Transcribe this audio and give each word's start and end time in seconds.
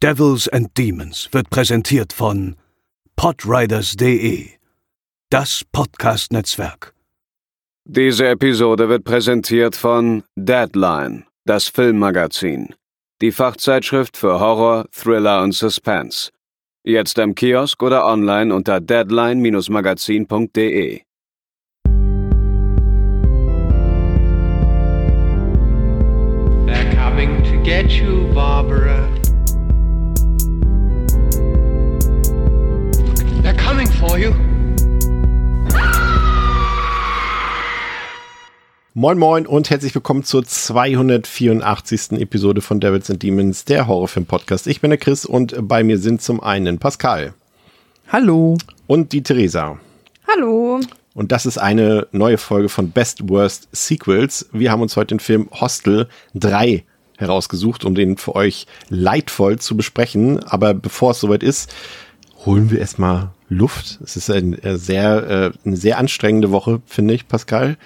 Devils 0.00 0.46
and 0.46 0.68
Demons 0.78 1.28
wird 1.32 1.50
präsentiert 1.50 2.12
von 2.12 2.54
podriders.de, 3.16 4.50
das 5.28 5.64
Podcast-Netzwerk. 5.72 6.94
Diese 7.84 8.28
Episode 8.28 8.88
wird 8.88 9.02
präsentiert 9.02 9.74
von 9.74 10.22
Deadline, 10.36 11.24
das 11.46 11.66
Filmmagazin, 11.66 12.76
die 13.20 13.32
Fachzeitschrift 13.32 14.16
für 14.16 14.38
Horror, 14.38 14.86
Thriller 14.92 15.42
und 15.42 15.50
Suspense. 15.50 16.30
Jetzt 16.84 17.18
im 17.18 17.34
Kiosk 17.34 17.82
oder 17.82 18.06
online 18.06 18.54
unter 18.54 18.80
deadline-magazin.de. 18.80 21.02
They're 26.66 26.94
coming 26.94 27.42
to 27.42 27.60
get 27.64 27.90
you, 27.90 28.32
Barbara. 28.32 29.17
For 34.18 34.24
you. 34.24 34.34
Moin 38.94 39.18
Moin 39.18 39.46
und 39.46 39.70
herzlich 39.70 39.94
willkommen 39.94 40.24
zur 40.24 40.44
284. 40.44 42.12
Episode 42.20 42.60
von 42.60 42.80
Devils 42.80 43.10
and 43.10 43.22
Demons, 43.22 43.64
der 43.64 43.86
Horrorfilm-Podcast. 43.86 44.66
Ich 44.66 44.80
bin 44.80 44.90
der 44.90 44.98
Chris 44.98 45.24
und 45.24 45.54
bei 45.68 45.84
mir 45.84 45.98
sind 45.98 46.20
zum 46.20 46.42
einen 46.42 46.78
Pascal. 46.78 47.34
Hallo. 48.08 48.56
Und 48.88 49.12
die 49.12 49.22
Theresa. 49.22 49.78
Hallo. 50.26 50.80
Und 51.14 51.30
das 51.30 51.46
ist 51.46 51.58
eine 51.58 52.08
neue 52.10 52.38
Folge 52.38 52.68
von 52.68 52.90
Best 52.90 53.28
Worst 53.28 53.68
Sequels. 53.72 54.48
Wir 54.52 54.72
haben 54.72 54.82
uns 54.82 54.96
heute 54.96 55.14
den 55.14 55.20
Film 55.20 55.48
Hostel 55.52 56.08
3 56.34 56.84
herausgesucht, 57.18 57.84
um 57.84 57.94
den 57.94 58.16
für 58.16 58.34
euch 58.34 58.66
leidvoll 58.88 59.58
zu 59.58 59.76
besprechen. 59.76 60.42
Aber 60.42 60.74
bevor 60.74 61.12
es 61.12 61.20
soweit 61.20 61.42
ist, 61.42 61.72
holen 62.44 62.70
wir 62.70 62.78
erstmal 62.78 63.30
Luft. 63.48 63.98
Es 64.02 64.16
ist 64.16 64.30
ein 64.30 64.62
äh, 64.62 64.76
sehr, 64.76 65.52
äh, 65.54 65.66
eine 65.66 65.76
sehr 65.76 65.98
anstrengende 65.98 66.50
Woche, 66.50 66.80
finde 66.86 67.14
ich, 67.14 67.28
Pascal. 67.28 67.76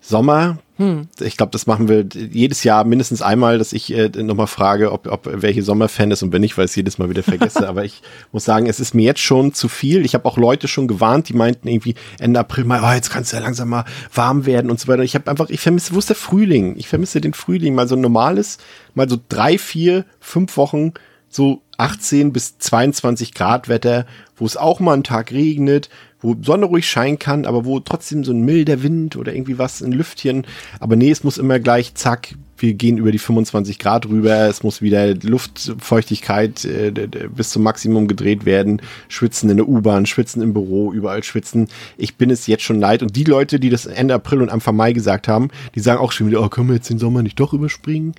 Sommer. 0.00 0.58
Hm. 0.76 1.08
Ich 1.20 1.36
glaube, 1.36 1.50
das 1.50 1.66
machen 1.66 1.88
wir 1.88 2.06
jedes 2.12 2.62
Jahr 2.62 2.84
mindestens 2.84 3.20
einmal, 3.20 3.58
dass 3.58 3.72
ich 3.72 3.92
äh, 3.92 4.08
nochmal 4.08 4.46
frage, 4.46 4.92
ob, 4.92 5.08
ob 5.08 5.28
welche 5.30 5.64
Sommerfan 5.64 6.12
ist 6.12 6.22
und 6.22 6.32
wenn 6.32 6.40
nicht, 6.40 6.56
weil 6.56 6.66
ich 6.66 6.70
es 6.70 6.76
jedes 6.76 6.98
Mal 6.98 7.10
wieder 7.10 7.24
vergesse. 7.24 7.68
Aber 7.68 7.84
ich 7.84 8.00
muss 8.30 8.44
sagen, 8.44 8.66
es 8.66 8.78
ist 8.78 8.94
mir 8.94 9.04
jetzt 9.04 9.20
schon 9.20 9.52
zu 9.52 9.68
viel. 9.68 10.04
Ich 10.04 10.14
habe 10.14 10.24
auch 10.24 10.38
Leute 10.38 10.68
schon 10.68 10.86
gewarnt, 10.86 11.28
die 11.28 11.34
meinten 11.34 11.66
irgendwie 11.66 11.96
Ende 12.20 12.38
April 12.38 12.64
mal, 12.64 12.80
oh, 12.84 12.94
jetzt 12.94 13.10
kannst 13.10 13.32
du 13.32 13.36
ja 13.36 13.42
langsam 13.42 13.68
mal 13.68 13.84
warm 14.14 14.46
werden 14.46 14.70
und 14.70 14.78
so 14.78 14.86
weiter. 14.86 15.02
Ich 15.02 15.16
habe 15.16 15.28
einfach, 15.28 15.50
ich 15.50 15.60
vermisse, 15.60 15.94
wo 15.94 15.98
ist 15.98 16.10
der 16.10 16.16
Frühling? 16.16 16.76
Ich 16.76 16.88
vermisse 16.88 17.20
den 17.20 17.34
Frühling, 17.34 17.74
mal 17.74 17.88
so 17.88 17.96
ein 17.96 18.00
normales, 18.00 18.58
mal 18.94 19.08
so 19.08 19.18
drei, 19.28 19.58
vier, 19.58 20.04
fünf 20.20 20.56
Wochen 20.56 20.92
so 21.28 21.62
18 21.78 22.32
bis 22.32 22.58
22 22.58 23.34
Grad 23.34 23.68
Wetter, 23.68 24.06
wo 24.36 24.44
es 24.44 24.56
auch 24.56 24.80
mal 24.80 24.94
einen 24.94 25.04
Tag 25.04 25.32
regnet, 25.32 25.88
wo 26.20 26.36
Sonne 26.42 26.66
ruhig 26.66 26.88
scheinen 26.88 27.18
kann, 27.18 27.46
aber 27.46 27.64
wo 27.64 27.78
trotzdem 27.80 28.24
so 28.24 28.32
ein 28.32 28.44
milder 28.44 28.82
Wind 28.82 29.16
oder 29.16 29.32
irgendwie 29.32 29.58
was, 29.58 29.80
ein 29.80 29.92
Lüftchen. 29.92 30.46
Aber 30.80 30.96
nee, 30.96 31.10
es 31.10 31.22
muss 31.22 31.38
immer 31.38 31.60
gleich, 31.60 31.94
zack, 31.94 32.34
wir 32.56 32.74
gehen 32.74 32.98
über 32.98 33.12
die 33.12 33.20
25 33.20 33.78
Grad 33.78 34.06
rüber, 34.06 34.48
es 34.48 34.64
muss 34.64 34.82
wieder 34.82 35.14
Luftfeuchtigkeit 35.14 36.64
äh, 36.64 36.90
bis 37.34 37.50
zum 37.50 37.62
Maximum 37.62 38.08
gedreht 38.08 38.44
werden, 38.44 38.82
schwitzen 39.08 39.48
in 39.48 39.58
der 39.58 39.68
U-Bahn, 39.68 40.06
schwitzen 40.06 40.42
im 40.42 40.52
Büro, 40.54 40.92
überall 40.92 41.22
schwitzen. 41.22 41.68
Ich 41.96 42.16
bin 42.16 42.30
es 42.30 42.48
jetzt 42.48 42.64
schon 42.64 42.80
leid. 42.80 43.02
Und 43.02 43.14
die 43.14 43.24
Leute, 43.24 43.60
die 43.60 43.70
das 43.70 43.86
Ende 43.86 44.14
April 44.14 44.42
und 44.42 44.50
Anfang 44.50 44.74
Mai 44.74 44.92
gesagt 44.92 45.28
haben, 45.28 45.50
die 45.76 45.80
sagen 45.80 46.00
auch 46.00 46.10
schon 46.10 46.26
wieder, 46.26 46.42
oh, 46.42 46.48
können 46.48 46.68
wir 46.68 46.74
jetzt 46.74 46.90
den 46.90 46.98
Sommer 46.98 47.22
nicht 47.22 47.38
doch 47.38 47.52
überspringen? 47.52 48.14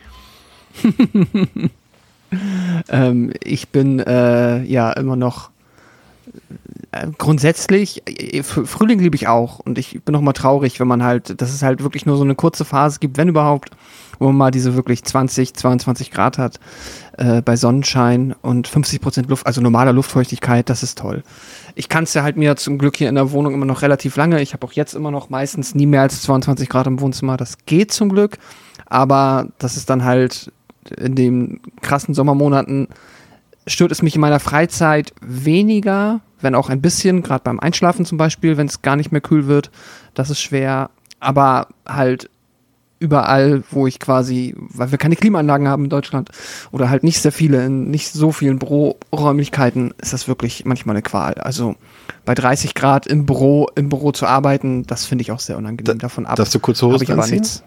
ähm, 2.90 3.32
ich 3.44 3.70
bin 3.70 4.00
äh, 4.00 4.64
ja 4.64 4.92
immer 4.92 5.16
noch 5.16 5.50
äh, 6.92 7.08
grundsätzlich, 7.18 8.04
äh, 8.08 8.42
Frühling 8.44 9.00
liebe 9.00 9.16
ich 9.16 9.28
auch 9.28 9.60
und 9.60 9.78
ich 9.78 10.02
bin 10.04 10.14
noch 10.14 10.22
mal 10.22 10.34
traurig, 10.34 10.80
wenn 10.80 10.88
man 10.88 11.04
halt, 11.04 11.40
dass 11.42 11.54
es 11.54 11.62
halt 11.62 11.84
wirklich 11.84 12.06
nur 12.06 12.18
so 12.18 12.24
eine 12.24 12.36
kurze 12.36 12.66
Phase 12.66 13.00
gibt, 13.00 13.18
wenn 13.18 13.28
überhaupt, 13.28 13.72
wo 14.18 14.26
man 14.28 14.36
mal 14.36 14.52
diese 14.52 14.76
wirklich 14.76 15.04
20, 15.04 15.54
22 15.54 16.12
Grad 16.12 16.38
hat 16.38 16.60
äh, 17.18 17.42
bei 17.42 17.56
Sonnenschein 17.56 18.34
und 18.42 18.68
50 18.68 19.02
Prozent 19.02 19.30
Luft, 19.30 19.46
also 19.46 19.62
normaler 19.62 19.94
Luftfeuchtigkeit, 19.94 20.70
das 20.70 20.82
ist 20.82 20.98
toll. 20.98 21.24
Ich 21.76 21.90
kann 21.90 22.06
es 22.06 22.14
ja 22.16 22.24
halt 22.24 22.38
mir 22.38 22.56
zum 22.56 22.80
Glück 22.80 22.98
hier 22.98 23.10
in 23.10 23.16
der 23.16 23.32
Wohnung 23.32 23.54
immer 23.54 23.66
noch 23.66 23.84
relativ 23.84 24.16
lange. 24.16 24.42
Ich 24.42 24.54
habe 24.54 24.66
auch 24.66 24.74
jetzt 24.74 24.94
immer 24.94 25.12
noch 25.12 25.30
meistens 25.30 25.76
nie 25.76 25.86
mehr 25.86 26.02
als 26.02 26.22
22 26.24 26.70
Grad 26.70 26.88
im 26.88 27.00
Wohnzimmer. 27.00 27.38
Das 27.38 27.58
geht 27.66 27.92
zum 27.92 28.10
Glück, 28.10 28.38
aber 28.88 29.48
das 29.60 29.78
ist 29.78 29.90
dann 29.90 30.04
halt 30.04 30.52
in 30.92 31.16
den 31.16 31.60
krassen 31.82 32.14
Sommermonaten 32.14 32.88
stört 33.68 33.92
es 33.92 34.02
mich 34.02 34.16
in 34.16 34.22
meiner 34.22 34.40
Freizeit 34.40 35.14
weniger, 35.22 36.22
wenn 36.42 36.56
auch 36.56 36.70
ein 36.70 36.82
bisschen, 36.82 37.22
gerade 37.22 37.44
beim 37.44 37.60
Einschlafen 37.60 38.06
zum 38.06 38.18
Beispiel, 38.18 38.58
wenn 38.58 38.68
es 38.68 38.82
gar 38.82 38.96
nicht 38.96 39.12
mehr 39.12 39.22
kühl 39.22 39.48
wird. 39.48 39.72
Das 40.14 40.30
ist 40.30 40.42
schwer. 40.42 40.90
Aber 41.20 41.68
halt 41.88 42.30
überall, 43.00 43.64
wo 43.72 43.88
ich 43.88 44.00
quasi, 44.00 44.56
weil 44.58 44.92
wir 44.92 44.98
keine 44.98 45.16
Klimaanlagen 45.16 45.68
haben 45.68 45.86
in 45.86 45.90
Deutschland 45.90 46.30
oder 46.72 46.90
halt 46.90 47.04
nicht 47.04 47.22
sehr 47.22 47.32
viele, 47.32 47.66
in 47.66 47.90
nicht 47.90 48.12
so 48.12 48.32
vielen 48.32 48.60
Büroräumlichkeiten, 48.60 49.94
ist 50.02 50.14
das 50.14 50.28
wirklich 50.28 50.66
manchmal 50.66 50.96
eine 50.96 51.02
Qual. 51.02 51.34
Also 51.36 51.76
bei 52.26 52.36
30 52.36 52.76
Grad 52.76 53.08
im 53.08 53.26
Büro, 53.26 53.68
im 53.76 53.90
Büro 53.90 54.12
zu 54.12 54.26
arbeiten, 54.26 54.84
das 54.84 55.06
finde 55.06 55.22
ich 55.22 55.32
auch 55.32 55.40
sehr 55.40 55.58
unangenehm. 55.58 55.86
Da, 55.86 55.94
Davon 55.94 56.26
ab. 56.26 56.36
Darfst 56.36 56.54
du 56.54 56.60
kurze 56.60 56.86
ich 57.02 57.12
aber 57.12 57.24
anziehen? 57.24 57.40
nichts. 57.40 57.64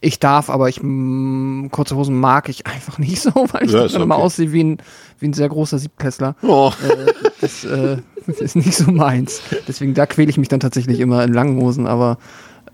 Ich 0.00 0.18
darf, 0.18 0.50
aber 0.50 0.68
ich 0.68 0.80
mh, 0.82 1.68
kurze 1.70 1.96
Hosen 1.96 2.18
mag 2.18 2.48
ich 2.48 2.66
einfach 2.66 2.98
nicht 2.98 3.20
so, 3.20 3.30
weil 3.34 3.64
ich 3.66 3.72
Ja, 3.72 3.86
dann 3.88 4.02
okay. 4.10 4.12
aussehe 4.22 4.52
wie 4.52 4.64
ein, 4.64 4.78
wie 5.20 5.28
ein 5.28 5.32
sehr 5.32 5.48
großer 5.48 5.78
Siebtklässler. 5.78 6.36
Oh. 6.42 6.72
Äh, 6.82 7.12
das, 7.40 7.64
äh, 7.64 7.98
das 8.26 8.40
ist 8.40 8.56
nicht 8.56 8.74
so 8.74 8.90
meins. 8.90 9.40
Deswegen, 9.68 9.94
da 9.94 10.06
quäle 10.06 10.30
ich 10.30 10.38
mich 10.38 10.48
dann 10.48 10.60
tatsächlich 10.60 11.00
immer 11.00 11.22
in 11.24 11.32
langen 11.32 11.60
Hosen, 11.60 11.86
aber 11.86 12.18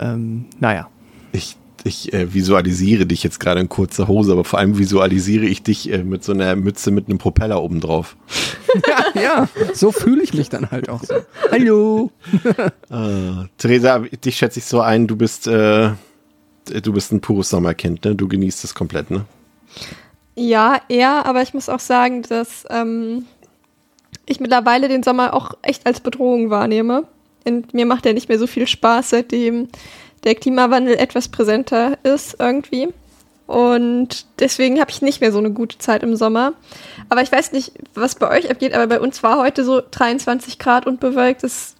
ähm, 0.00 0.46
naja. 0.60 0.88
Ich, 1.32 1.56
ich 1.84 2.12
äh, 2.12 2.32
visualisiere 2.32 3.06
dich 3.06 3.22
jetzt 3.22 3.40
gerade 3.40 3.60
in 3.60 3.68
kurzer 3.68 4.06
Hose, 4.08 4.32
aber 4.32 4.44
vor 4.44 4.58
allem 4.58 4.78
visualisiere 4.78 5.44
ich 5.46 5.62
dich 5.62 5.92
äh, 5.92 6.04
mit 6.04 6.22
so 6.24 6.32
einer 6.32 6.56
Mütze 6.56 6.90
mit 6.90 7.08
einem 7.08 7.18
Propeller 7.18 7.62
oben 7.62 7.80
drauf. 7.80 8.16
ja, 9.14 9.20
ja, 9.22 9.48
so 9.74 9.92
fühle 9.92 10.22
ich 10.22 10.32
mich 10.34 10.48
dann 10.48 10.70
halt 10.70 10.88
auch 10.88 11.02
so. 11.02 11.14
Hallo. 11.50 12.10
Äh, 12.90 13.46
Theresa, 13.58 13.98
dich 14.24 14.36
schätze 14.36 14.60
ich 14.60 14.64
so 14.64 14.80
ein, 14.80 15.06
du 15.06 15.16
bist, 15.16 15.46
äh, 15.46 15.90
du 16.66 16.92
bist 16.92 17.12
ein 17.12 17.20
pures 17.20 17.50
Sommerkind, 17.50 18.04
ne? 18.04 18.14
Du 18.14 18.28
genießt 18.28 18.64
es 18.64 18.74
komplett, 18.74 19.10
ne? 19.10 19.24
Ja, 20.34 20.80
eher, 20.88 21.26
aber 21.26 21.42
ich 21.42 21.54
muss 21.54 21.68
auch 21.68 21.80
sagen, 21.80 22.22
dass 22.22 22.64
ähm, 22.70 23.26
ich 24.26 24.40
mittlerweile 24.40 24.88
den 24.88 25.02
Sommer 25.02 25.34
auch 25.34 25.52
echt 25.62 25.86
als 25.86 26.00
Bedrohung 26.00 26.50
wahrnehme. 26.50 27.04
Und 27.44 27.74
mir 27.74 27.86
macht 27.86 28.06
er 28.06 28.14
nicht 28.14 28.28
mehr 28.28 28.38
so 28.38 28.46
viel 28.46 28.66
Spaß, 28.66 29.10
seitdem 29.10 29.68
der 30.24 30.34
Klimawandel 30.34 30.94
etwas 30.94 31.28
präsenter 31.28 31.98
ist 32.04 32.36
irgendwie. 32.38 32.88
Und 33.46 34.26
deswegen 34.38 34.80
habe 34.80 34.90
ich 34.90 35.02
nicht 35.02 35.20
mehr 35.20 35.32
so 35.32 35.38
eine 35.38 35.50
gute 35.50 35.76
Zeit 35.78 36.02
im 36.02 36.16
Sommer. 36.16 36.54
Aber 37.08 37.22
ich 37.22 37.32
weiß 37.32 37.52
nicht, 37.52 37.72
was 37.94 38.14
bei 38.14 38.30
euch 38.30 38.50
abgeht, 38.50 38.72
aber 38.72 38.86
bei 38.86 39.00
uns 39.00 39.22
war 39.22 39.38
heute 39.38 39.64
so 39.64 39.82
23 39.90 40.58
Grad 40.58 40.86
und 40.86 41.00
bewölkt. 41.00 41.44
Es 41.44 41.74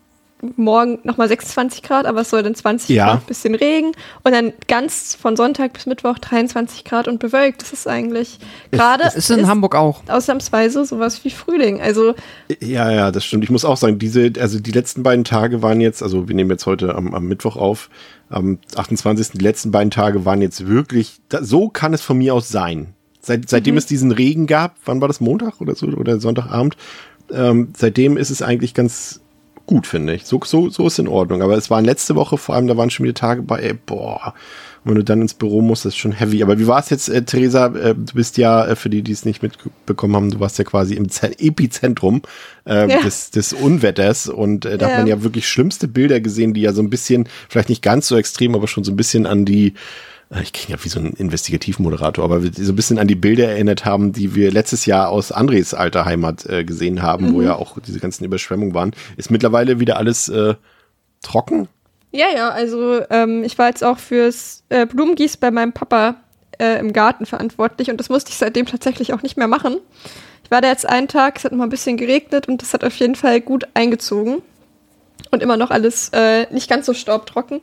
morgen 0.57 0.99
nochmal 1.05 1.29
26 1.29 1.83
Grad, 1.83 2.05
aber 2.05 2.23
es 2.23 2.31
soll 2.31 2.43
dann 2.43 2.55
20 2.55 2.89
Ja. 2.91 3.07
Grad, 3.13 3.27
bisschen 3.27 3.55
Regen. 3.55 3.93
Und 4.25 4.33
dann 4.33 4.53
ganz 4.67 5.15
von 5.15 5.37
Sonntag 5.37 5.73
bis 5.73 5.87
Mittwoch 5.87 6.19
23 6.19 6.85
Grad 6.85 7.07
und 7.07 7.21
bewölkt. 7.21 7.63
Das 7.63 7.73
ist 7.73 7.87
eigentlich 7.87 8.39
gerade 8.73 9.05
Das 9.05 9.15
ist 9.15 9.31
in 9.31 9.47
Hamburg 9.47 9.77
auch. 9.77 10.03
ausnahmsweise 10.09 10.85
sowas 10.85 11.25
wie 11.25 11.31
Frühling. 11.31 11.81
Also 11.81 12.15
Ja, 12.61 12.91
ja, 12.91 13.11
das 13.13 13.25
stimmt. 13.25 13.45
Ich 13.45 13.51
muss 13.51 13.65
auch 13.65 13.77
sagen, 13.77 13.99
diese, 14.01 14.33
also 14.41 14.59
die 14.59 14.73
letzten 14.73 15.03
beiden 15.05 15.25
Tage 15.25 15.63
waren 15.63 15.81
jetzt, 15.81 16.03
also 16.03 16.29
wir 16.29 16.35
nehmen 16.35 16.51
jetzt 16.51 16.67
heute 16.67 16.95
am, 16.97 17.15
am 17.15 17.25
Mittwoch 17.27 17.57
auf, 17.57 17.89
am 18.29 18.59
28. 18.75 19.31
Die 19.31 19.39
letzten 19.45 19.71
beiden 19.71 19.91
Tage 19.93 20.25
waren 20.25 20.43
jetzt 20.43 20.67
wirklich, 20.67 21.21
da, 21.29 21.45
so 21.45 21.69
kann 21.69 21.95
es 21.95 22.03
von 22.03 22.19
mir 22.19 22.35
aus 22.35 22.49
sein. 22.49 22.95
Seit, 23.21 23.49
seitdem 23.49 23.77
es 23.77 23.87
diesen 23.87 24.11
Regen 24.11 24.49
gab, 24.49 24.75
wann 24.85 25.01
war 25.01 25.07
das 25.07 25.21
Montag 25.21 25.61
oder 25.61 25.77
so 25.77 25.87
oder 25.87 26.19
Sonntagabend? 26.19 26.77
Ähm, 27.31 27.69
seitdem 27.77 28.17
ist 28.17 28.31
es 28.31 28.43
eigentlich 28.43 28.75
ganz 28.75 29.21
gut, 29.67 29.87
finde 29.87 30.15
ich. 30.15 30.25
So, 30.27 30.41
so, 30.45 30.69
so 30.71 30.87
ist 30.87 30.99
in 30.99 31.09
Ordnung. 31.09 31.43
Aber 31.43 31.57
es 31.57 31.71
waren 31.71 31.85
letzte 31.85 32.15
Woche 32.15 32.37
vor 32.39 32.55
allem, 32.55 32.67
da 32.67 32.77
waren 32.77 32.91
schon 32.91 33.05
wieder 33.05 33.15
Tage 33.15 33.43
bei, 33.43 33.59
ey, 33.61 33.75
boah. 33.75 34.35
Und 34.85 34.91
wenn 34.91 34.97
du 34.97 35.05
dann 35.05 35.21
ins 35.23 35.35
Büro 35.35 35.61
musst, 35.61 35.85
das 35.85 35.93
ist 35.95 35.99
schon 35.99 36.11
heavy. 36.11 36.43
Aber 36.43 36.59
wie 36.59 36.67
war 36.67 36.81
es 36.81 36.91
jetzt, 36.91 37.09
äh, 37.09 37.23
Theresa? 37.23 37.67
Äh, 37.67 37.95
du 37.95 38.15
bist 38.15 38.37
ja, 38.37 38.67
äh, 38.67 38.75
für 38.75 38.91
die, 38.91 39.03
die 39.03 39.13
es 39.13 39.25
nicht 39.25 39.41
mitbekommen 39.43 40.17
haben, 40.17 40.31
du 40.31 40.41
warst 40.41 40.59
ja 40.59 40.65
quasi 40.65 40.95
im 40.95 41.09
Zen 41.09 41.33
Epizentrum 41.39 42.23
äh, 42.67 42.91
Ja. 42.91 43.01
des, 43.01 43.31
des 43.31 43.53
Unwetters. 43.53 44.27
Und 44.29 44.65
äh, 44.65 44.79
da 44.79 44.87
hat 44.87 44.93
Ja. 44.93 44.99
man 44.99 45.07
ja 45.07 45.23
wirklich 45.23 45.49
schlimmste 45.49 45.87
Bilder 45.87 46.21
gesehen, 46.21 46.53
die 46.53 46.63
ja 46.63 46.73
so 46.73 46.83
ein 46.83 46.91
bisschen, 46.91 47.29
vielleicht 47.49 47.69
nicht 47.69 47.83
ganz 47.83 48.09
so 48.09 48.17
extrem, 48.17 48.57
aber 48.57 48.67
schon 48.67 48.83
so 48.83 48.91
ein 48.91 48.97
bisschen 48.97 49.25
an 49.27 49.45
die, 49.45 49.75
ich 50.41 50.53
klinge 50.53 50.79
ja 50.79 50.85
wie 50.85 50.89
so 50.89 51.01
ein 51.01 51.13
Investigativmoderator, 51.13 52.25
aber 52.25 52.41
so 52.41 52.49
ein 52.49 52.77
bisschen 52.77 52.99
an 52.99 53.09
die 53.09 53.15
Bilder 53.15 53.49
erinnert 53.49 53.85
haben, 53.85 54.13
die 54.13 54.35
wir 54.35 54.51
letztes 54.51 54.87
Jahr 54.87 55.11
aus 55.11 55.33
Andres 55.33 55.75
alter 55.75 56.05
Heimat 56.05 56.47
äh, 56.47 56.65
gesehen 56.65 57.03
haben, 57.03 57.35
wo 57.35 57.43
ja 57.43 57.55
auch 57.57 57.79
diese 57.81 58.01
ganzen 58.01 58.25
Überschwemmungen 58.25 58.75
waren. 58.75 58.93
Ist 59.17 59.31
mittlerweile 59.31 59.81
wieder 59.81 59.99
alles 59.99 60.29
äh, 60.29 60.55
trocken? 61.21 61.69
ja, 62.13 62.27
ja, 62.35 62.51
also 62.51 63.03
ähm, 63.11 63.43
ich 63.43 63.59
war 63.59 63.69
jetzt 63.69 63.83
auch 63.83 63.99
fürs 63.99 64.63
äh, 64.69 64.87
Blumengieß 64.87 65.39
bei 65.39 65.51
meinem 65.51 65.73
Papa 65.73 66.17
äh, 66.59 66.79
im 66.79 66.93
Garten 66.93 67.25
verantwortlich 67.27 67.91
und 67.91 67.99
das 67.99 68.11
musste 68.11 68.31
ich 68.31 68.37
seitdem 68.37 68.67
tatsächlich 68.67 69.15
auch 69.15 69.23
nicht 69.23 69.39
mehr 69.39 69.49
machen. 69.49 69.79
Ich 70.45 70.51
war 70.51 70.61
da 70.61 70.69
jetzt 70.69 70.87
einen 70.87 71.09
Tag, 71.09 71.39
es 71.39 71.45
hat 71.45 71.53
noch 71.53 71.59
mal 71.59 71.65
ein 71.65 71.71
bisschen 71.71 71.97
geregnet 71.97 72.49
und 72.49 72.61
das 72.61 72.75
hat 72.75 72.85
auf 72.85 72.95
jeden 72.97 73.15
Fall 73.15 73.41
gut 73.41 73.67
eingezogen 73.73 74.43
und 75.31 75.43
immer 75.43 75.57
noch 75.57 75.71
alles 75.71 76.11
äh, 76.13 76.53
nicht 76.53 76.69
ganz 76.69 76.85
so 76.85 76.93
staubtrocken. 76.93 77.63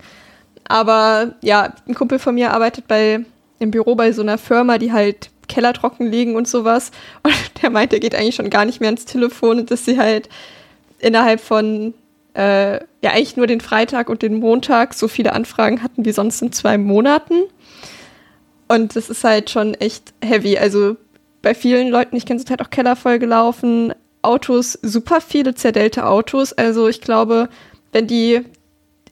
Aber 0.70 1.34
ja, 1.42 1.74
ein 1.88 1.96
Kumpel 1.96 2.20
von 2.20 2.36
mir 2.36 2.54
arbeitet 2.54 2.88
bei 2.88 3.26
im 3.58 3.72
Büro 3.72 3.96
bei 3.96 4.14
so 4.14 4.22
einer 4.22 4.38
Firma, 4.38 4.78
die 4.78 4.94
halt 4.94 5.32
Keller 5.50 5.74
trocken 5.74 6.08
legen 6.08 6.36
und 6.36 6.48
sowas. 6.48 6.92
Und 7.24 7.34
der 7.62 7.72
meint, 7.72 7.92
der 7.92 8.00
geht 8.00 8.16
eigentlich 8.16 8.36
schon 8.36 8.50
gar 8.50 8.64
nicht 8.64 8.80
mehr 8.80 8.88
ans 8.88 9.04
Telefon 9.04 9.60
und 9.60 9.72
dass 9.72 9.84
sie 9.84 9.98
halt 9.98 10.30
innerhalb 11.00 11.42
von 11.42 11.94
äh, 12.36 12.76
ja 13.02 13.12
eigentlich 13.12 13.36
nur 13.36 13.48
den 13.48 13.60
Freitag 13.60 14.10
und 14.10 14.22
den 14.22 14.36
Montag 14.36 14.94
so 14.94 15.10
viele 15.10 15.34
Anfragen 15.34 15.84
hatten 15.84 16.06
wie 16.06 16.12
sonst 16.14 16.42
in 16.42 16.54
zwei 16.54 16.78
Monaten. 16.78 17.44
Und 18.70 18.96
das 18.96 19.10
ist 19.10 19.24
halt 19.24 19.50
schon 19.50 19.74
echt 19.74 20.14
heavy. 20.24 20.58
Also 20.58 20.96
bei 21.42 21.56
vielen 21.56 21.90
Leuten, 21.90 22.16
ich 22.16 22.26
kenne, 22.26 22.40
sind 22.40 22.52
halt 22.52 22.62
auch 22.62 22.70
Keller 22.70 22.96
voll 22.96 23.18
gelaufen. 23.18 23.94
Autos, 24.22 24.74
super 24.82 25.20
viele 25.20 25.56
zerdellte 25.56 26.06
Autos. 26.06 26.54
Also 26.54 26.88
ich 26.88 27.02
glaube, 27.02 27.50
wenn 27.92 28.08
die 28.08 28.46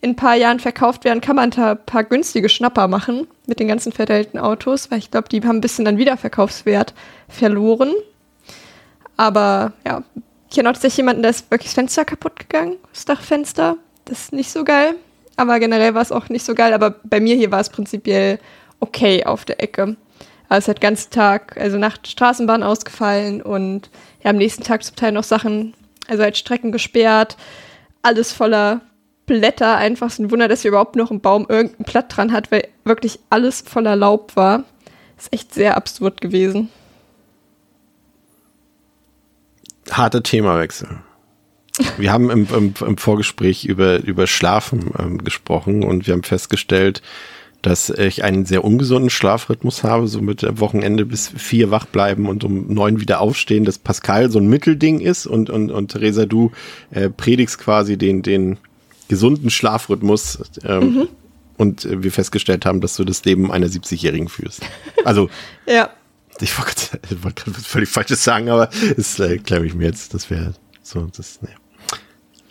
in 0.02 0.12
ein 0.12 0.16
paar 0.16 0.36
Jahren 0.36 0.60
verkauft 0.60 1.04
werden, 1.04 1.22
kann 1.22 1.36
man 1.36 1.50
da 1.50 1.72
ein 1.72 1.86
paar 1.86 2.04
günstige 2.04 2.50
Schnapper 2.50 2.88
machen 2.88 3.28
mit 3.48 3.60
den 3.60 3.68
ganzen 3.68 3.92
verdellten 3.92 4.40
Autos, 4.40 4.92
weil 4.92 5.00
ich 5.00 5.12
glaube, 5.12 5.30
die 5.30 5.42
haben 5.42 5.58
ein 5.58 5.62
bisschen 5.62 5.88
an 5.88 5.98
Wiederverkaufswert 5.98 6.94
verloren. 7.28 7.94
Aber 9.16 9.74
ja, 9.86 10.04
ich 10.50 10.56
kenne 10.56 10.70
auch 10.70 10.74
tatsächlich 10.74 10.98
jemanden, 10.98 11.24
der 11.24 11.32
ist 11.32 11.50
wirklich 11.50 11.70
das 11.70 11.76
Fenster 11.76 12.06
kaputt 12.06 12.38
gegangen, 12.40 12.78
das 12.94 13.06
Dachfenster. 13.06 13.78
Das 14.06 14.20
ist 14.20 14.34
nicht 14.34 14.52
so 14.52 14.64
geil. 14.64 14.96
Aber 15.36 15.60
generell 15.60 15.94
war 15.94 16.02
es 16.02 16.12
auch 16.12 16.30
nicht 16.30 16.46
so 16.46 16.56
geil. 16.56 16.74
Aber 16.74 16.96
bei 17.04 17.20
mir 17.20 17.36
hier 17.36 17.52
war 17.52 17.60
es 17.60 17.70
prinzipiell 17.70 18.40
okay 18.80 19.26
auf 19.26 19.44
der 19.46 19.62
Ecke. 19.62 19.98
Aber 20.50 20.58
es 20.58 20.68
hat 20.68 20.80
ganzen 20.80 21.12
Tag, 21.12 21.58
also 21.58 21.78
Nacht 21.78 22.08
Straßenbahn 22.08 22.64
ausgefallen 22.64 23.42
und 23.42 23.90
ja, 24.24 24.30
am 24.30 24.38
nächsten 24.38 24.64
Tag 24.64 24.84
zum 24.84 24.96
Teil 24.96 25.12
noch 25.12 25.26
Sachen, 25.26 25.74
also 26.08 26.24
halt 26.24 26.38
Strecken 26.38 26.72
gesperrt, 26.72 27.36
alles 28.02 28.32
voller 28.32 28.82
Blätter. 29.28 29.78
Einfach 29.78 30.10
so 30.10 30.24
ein 30.24 30.32
Wunder, 30.32 30.48
dass 30.48 30.64
hier 30.64 30.70
überhaupt 30.70 30.96
noch 30.96 31.12
ein 31.12 31.22
Baum 31.22 31.46
irgendein 31.48 31.86
Blatt 31.86 32.18
dran 32.18 32.32
hat, 32.32 32.52
weil 32.52 32.68
wirklich 32.84 33.20
alles 33.30 33.62
voller 33.62 33.96
Laub 33.96 34.36
war. 34.36 34.64
Ist 35.18 35.32
echt 35.32 35.54
sehr 35.54 35.78
absurd 35.78 36.22
gewesen. 36.22 36.70
Harter 39.92 40.24
Themawechsel. 40.24 40.90
Wir 41.98 42.12
haben 42.12 42.30
im, 42.32 42.48
im, 42.54 42.74
im 42.86 42.98
Vorgespräch 42.98 43.66
über, 43.66 44.04
über 44.04 44.26
Schlafen 44.26 44.92
ähm, 44.98 45.24
gesprochen 45.24 45.84
und 45.84 46.08
wir 46.08 46.14
haben 46.14 46.24
festgestellt, 46.24 47.02
dass 47.62 47.90
ich 47.90 48.24
einen 48.24 48.46
sehr 48.46 48.64
ungesunden 48.64 49.10
Schlafrhythmus 49.10 49.84
habe, 49.84 50.08
so 50.08 50.22
mit 50.22 50.46
Wochenende 50.60 51.06
bis 51.06 51.28
vier 51.28 51.72
wach 51.72 51.86
bleiben 51.86 52.28
und 52.28 52.44
um 52.44 52.74
neun 52.74 53.00
wieder 53.00 53.20
aufstehen, 53.20 53.66
dass 53.66 53.78
Pascal 53.78 54.30
so 54.30 54.40
ein 54.40 54.48
Mittelding 54.48 55.00
ist 55.00 55.26
und, 55.26 55.50
und, 55.50 55.72
und 55.72 55.92
Theresa, 55.92 56.26
du 56.26 56.52
äh, 56.92 57.10
predigst 57.10 57.60
quasi 57.60 57.98
den, 57.98 58.22
den 58.22 58.58
gesunden 59.08 59.50
Schlafrhythmus 59.50 60.40
ähm, 60.64 60.94
mhm. 60.94 61.08
und 61.58 61.86
äh, 61.86 62.04
wir 62.04 62.12
festgestellt 62.12 62.66
haben, 62.66 62.82
dass 62.82 62.96
du 62.96 63.04
das 63.04 63.24
Leben 63.26 63.52
einer 63.52 63.68
70-Jährigen 63.68 64.30
führst. 64.30 64.62
Also, 65.06 65.30
ja. 65.68 65.90
ich 66.40 66.58
wollte 66.58 67.00
wollt 67.24 67.36
gerade 67.36 67.58
was 67.58 67.66
völlig 67.66 67.90
Falsches 67.90 68.24
sagen, 68.24 68.50
aber 68.50 68.70
das 68.96 69.20
äh, 69.20 69.38
kläre 69.38 69.66
ich 69.66 69.74
mir 69.74 69.86
jetzt. 69.86 70.14
Das 70.14 70.30
wäre 70.30 70.54
so, 70.84 71.08
das, 71.16 71.42
ne. 71.42 71.50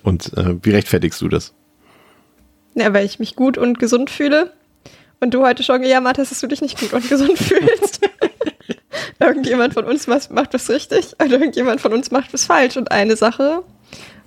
Und 0.03 0.33
äh, 0.37 0.55
wie 0.63 0.71
rechtfertigst 0.71 1.21
du 1.21 1.29
das? 1.29 1.53
Ja, 2.75 2.93
weil 2.93 3.07
ich 3.07 3.19
mich 3.19 3.35
gut 3.35 3.59
und 3.59 3.79
gesund 3.79 4.11
fühle. 4.11 4.53
Und 5.19 5.33
du 5.33 5.43
heute 5.43 5.63
schon 5.63 5.81
gejammert 5.81 6.19
hast, 6.19 6.31
dass 6.31 6.41
du 6.41 6.47
dich 6.47 6.61
nicht 6.61 6.79
gut 6.79 6.93
und 6.93 7.09
gesund 7.09 7.39
fühlst. 7.39 8.01
irgendjemand 9.19 9.75
von 9.75 9.85
uns 9.85 10.07
macht 10.07 10.53
was 10.53 10.69
richtig 10.69 11.15
und 11.19 11.33
irgendjemand 11.33 11.81
von 11.81 11.93
uns 11.93 12.11
macht 12.11 12.33
was 12.33 12.45
falsch. 12.45 12.77
Und 12.77 12.91
eine 12.91 13.17
Sache 13.17 13.63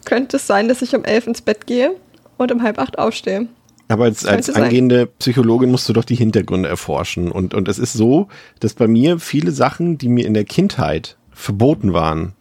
könnte 0.06 0.38
es 0.38 0.48
sein, 0.48 0.68
dass 0.68 0.82
ich 0.82 0.96
um 0.96 1.06
elf 1.06 1.28
ins 1.28 1.42
Bett 1.42 1.68
gehe 1.68 1.96
und 2.40 2.52
um 2.52 2.64
halb 2.64 2.80
acht 2.80 2.98
aufstehe. 2.98 3.48
Aber 3.90 4.06
als, 4.06 4.26
als 4.26 4.50
angehende 4.50 5.08
Psychologin 5.08 5.72
musst 5.72 5.90
du 5.90 5.94
doch 5.94 6.06
die 6.06 6.16
Hintergründe 6.16 6.70
erforschen. 6.70 7.32
Und, 7.32 7.54
und 7.54 7.68
es 7.68 7.80
ist 7.80 7.94
so, 7.94 8.28
dass 8.60 8.76
bei 8.76 8.88
mir 8.88 9.20
viele 9.20 9.52
Sachen, 9.52 9.98
die 9.98 10.10
mir 10.10 10.26
in 10.26 10.36
der 10.36 10.46
Kindheit 10.46 11.18
verboten 11.32 11.92
waren, 11.92 12.34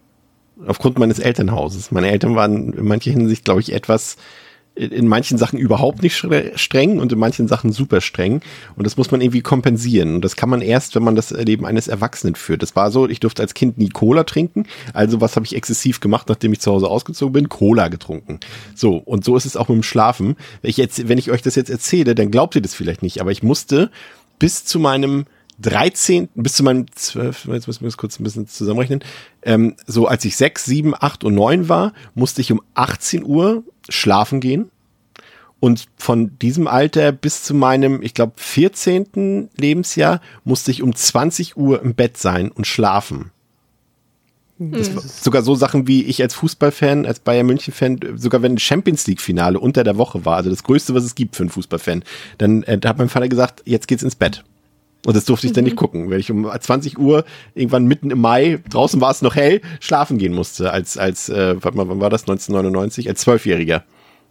aufgrund 0.66 0.98
meines 0.98 1.18
Elternhauses. 1.18 1.90
Meine 1.90 2.10
Eltern 2.10 2.36
waren 2.36 2.72
in 2.74 2.84
mancher 2.84 3.12
Hinsicht, 3.12 3.44
glaube 3.44 3.60
ich, 3.60 3.72
etwas 3.72 4.16
in 4.78 5.08
manchen 5.08 5.38
Sachen 5.38 5.58
überhaupt 5.58 6.02
nicht 6.02 6.16
streng 6.16 6.98
und 6.98 7.12
in 7.12 7.18
manchen 7.18 7.48
Sachen 7.48 7.72
super 7.72 8.00
streng. 8.00 8.40
Und 8.76 8.86
das 8.86 8.96
muss 8.96 9.10
man 9.10 9.20
irgendwie 9.20 9.40
kompensieren. 9.40 10.16
Und 10.16 10.24
das 10.24 10.36
kann 10.36 10.48
man 10.48 10.62
erst, 10.62 10.94
wenn 10.94 11.02
man 11.02 11.16
das 11.16 11.30
Leben 11.30 11.66
eines 11.66 11.88
Erwachsenen 11.88 12.36
führt. 12.36 12.62
Das 12.62 12.76
war 12.76 12.90
so, 12.90 13.08
ich 13.08 13.20
durfte 13.20 13.42
als 13.42 13.54
Kind 13.54 13.78
nie 13.78 13.88
Cola 13.88 14.24
trinken. 14.24 14.66
Also 14.94 15.20
was 15.20 15.36
habe 15.36 15.46
ich 15.46 15.56
exzessiv 15.56 16.00
gemacht, 16.00 16.28
nachdem 16.28 16.52
ich 16.52 16.60
zu 16.60 16.70
Hause 16.70 16.88
ausgezogen 16.88 17.32
bin? 17.32 17.48
Cola 17.48 17.88
getrunken. 17.88 18.38
So, 18.74 18.96
und 18.96 19.24
so 19.24 19.36
ist 19.36 19.46
es 19.46 19.56
auch 19.56 19.68
mit 19.68 19.76
dem 19.76 19.82
Schlafen. 19.82 20.36
Wenn 20.62 20.70
ich, 20.70 20.76
jetzt, 20.76 21.08
wenn 21.08 21.18
ich 21.18 21.30
euch 21.30 21.42
das 21.42 21.56
jetzt 21.56 21.70
erzähle, 21.70 22.14
dann 22.14 22.30
glaubt 22.30 22.54
ihr 22.54 22.62
das 22.62 22.74
vielleicht 22.74 23.02
nicht. 23.02 23.20
Aber 23.20 23.32
ich 23.32 23.42
musste 23.42 23.90
bis 24.38 24.64
zu 24.64 24.78
meinem 24.78 25.26
13. 25.60 26.28
bis 26.36 26.52
zu 26.52 26.62
meinem 26.62 26.86
12, 26.94 27.46
jetzt 27.46 27.66
müssen 27.66 27.80
wir 27.80 27.88
das 27.88 27.96
kurz 27.96 28.20
ein 28.20 28.24
bisschen 28.24 28.46
zusammenrechnen, 28.46 29.00
ähm, 29.42 29.74
so 29.86 30.06
als 30.06 30.24
ich 30.24 30.36
6, 30.36 30.64
7, 30.64 30.94
8 30.98 31.24
und 31.24 31.34
9 31.34 31.68
war, 31.68 31.92
musste 32.14 32.40
ich 32.40 32.52
um 32.52 32.62
18 32.74 33.24
Uhr 33.24 33.64
schlafen 33.88 34.40
gehen. 34.40 34.70
Und 35.60 35.86
von 35.96 36.38
diesem 36.38 36.68
Alter 36.68 37.10
bis 37.10 37.42
zu 37.42 37.52
meinem, 37.52 38.00
ich 38.02 38.14
glaube, 38.14 38.34
14. 38.36 39.50
Lebensjahr 39.56 40.20
musste 40.44 40.70
ich 40.70 40.82
um 40.82 40.94
20 40.94 41.56
Uhr 41.56 41.82
im 41.82 41.94
Bett 41.94 42.16
sein 42.16 42.50
und 42.50 42.66
schlafen. 42.66 43.32
War 44.60 45.02
sogar 45.02 45.42
so 45.42 45.54
Sachen 45.54 45.86
wie 45.86 46.02
ich 46.04 46.20
als 46.20 46.34
Fußballfan, 46.34 47.06
als 47.06 47.20
Bayern 47.20 47.46
München-Fan, 47.46 48.00
sogar 48.16 48.42
wenn 48.42 48.58
Champions 48.58 49.06
League-Finale 49.06 49.58
unter 49.58 49.84
der 49.84 49.96
Woche 49.98 50.24
war, 50.24 50.36
also 50.36 50.50
das 50.50 50.64
Größte, 50.64 50.94
was 50.94 51.04
es 51.04 51.14
gibt 51.14 51.36
für 51.36 51.44
einen 51.44 51.50
Fußballfan, 51.50 52.02
dann 52.38 52.64
äh, 52.64 52.80
hat 52.84 52.98
mein 52.98 53.08
Vater 53.08 53.28
gesagt, 53.28 53.62
jetzt 53.66 53.86
geht's 53.86 54.02
ins 54.02 54.16
Bett. 54.16 54.44
Und 55.06 55.16
das 55.16 55.24
durfte 55.24 55.46
ich 55.46 55.52
dann 55.52 55.64
nicht 55.64 55.74
mhm. 55.74 55.78
gucken, 55.78 56.10
weil 56.10 56.18
ich 56.18 56.30
um 56.30 56.50
20 56.58 56.98
Uhr 56.98 57.24
irgendwann 57.54 57.86
mitten 57.86 58.10
im 58.10 58.20
Mai, 58.20 58.60
draußen 58.68 59.00
war 59.00 59.10
es 59.10 59.22
noch 59.22 59.36
hell, 59.36 59.60
schlafen 59.80 60.18
gehen 60.18 60.34
musste, 60.34 60.72
als, 60.72 60.98
als, 60.98 61.28
äh, 61.28 61.54
warte 61.62 61.76
mal, 61.76 61.88
wann 61.88 62.00
war 62.00 62.10
das, 62.10 62.22
1999, 62.22 63.08
als 63.08 63.20
Zwölfjähriger 63.20 63.84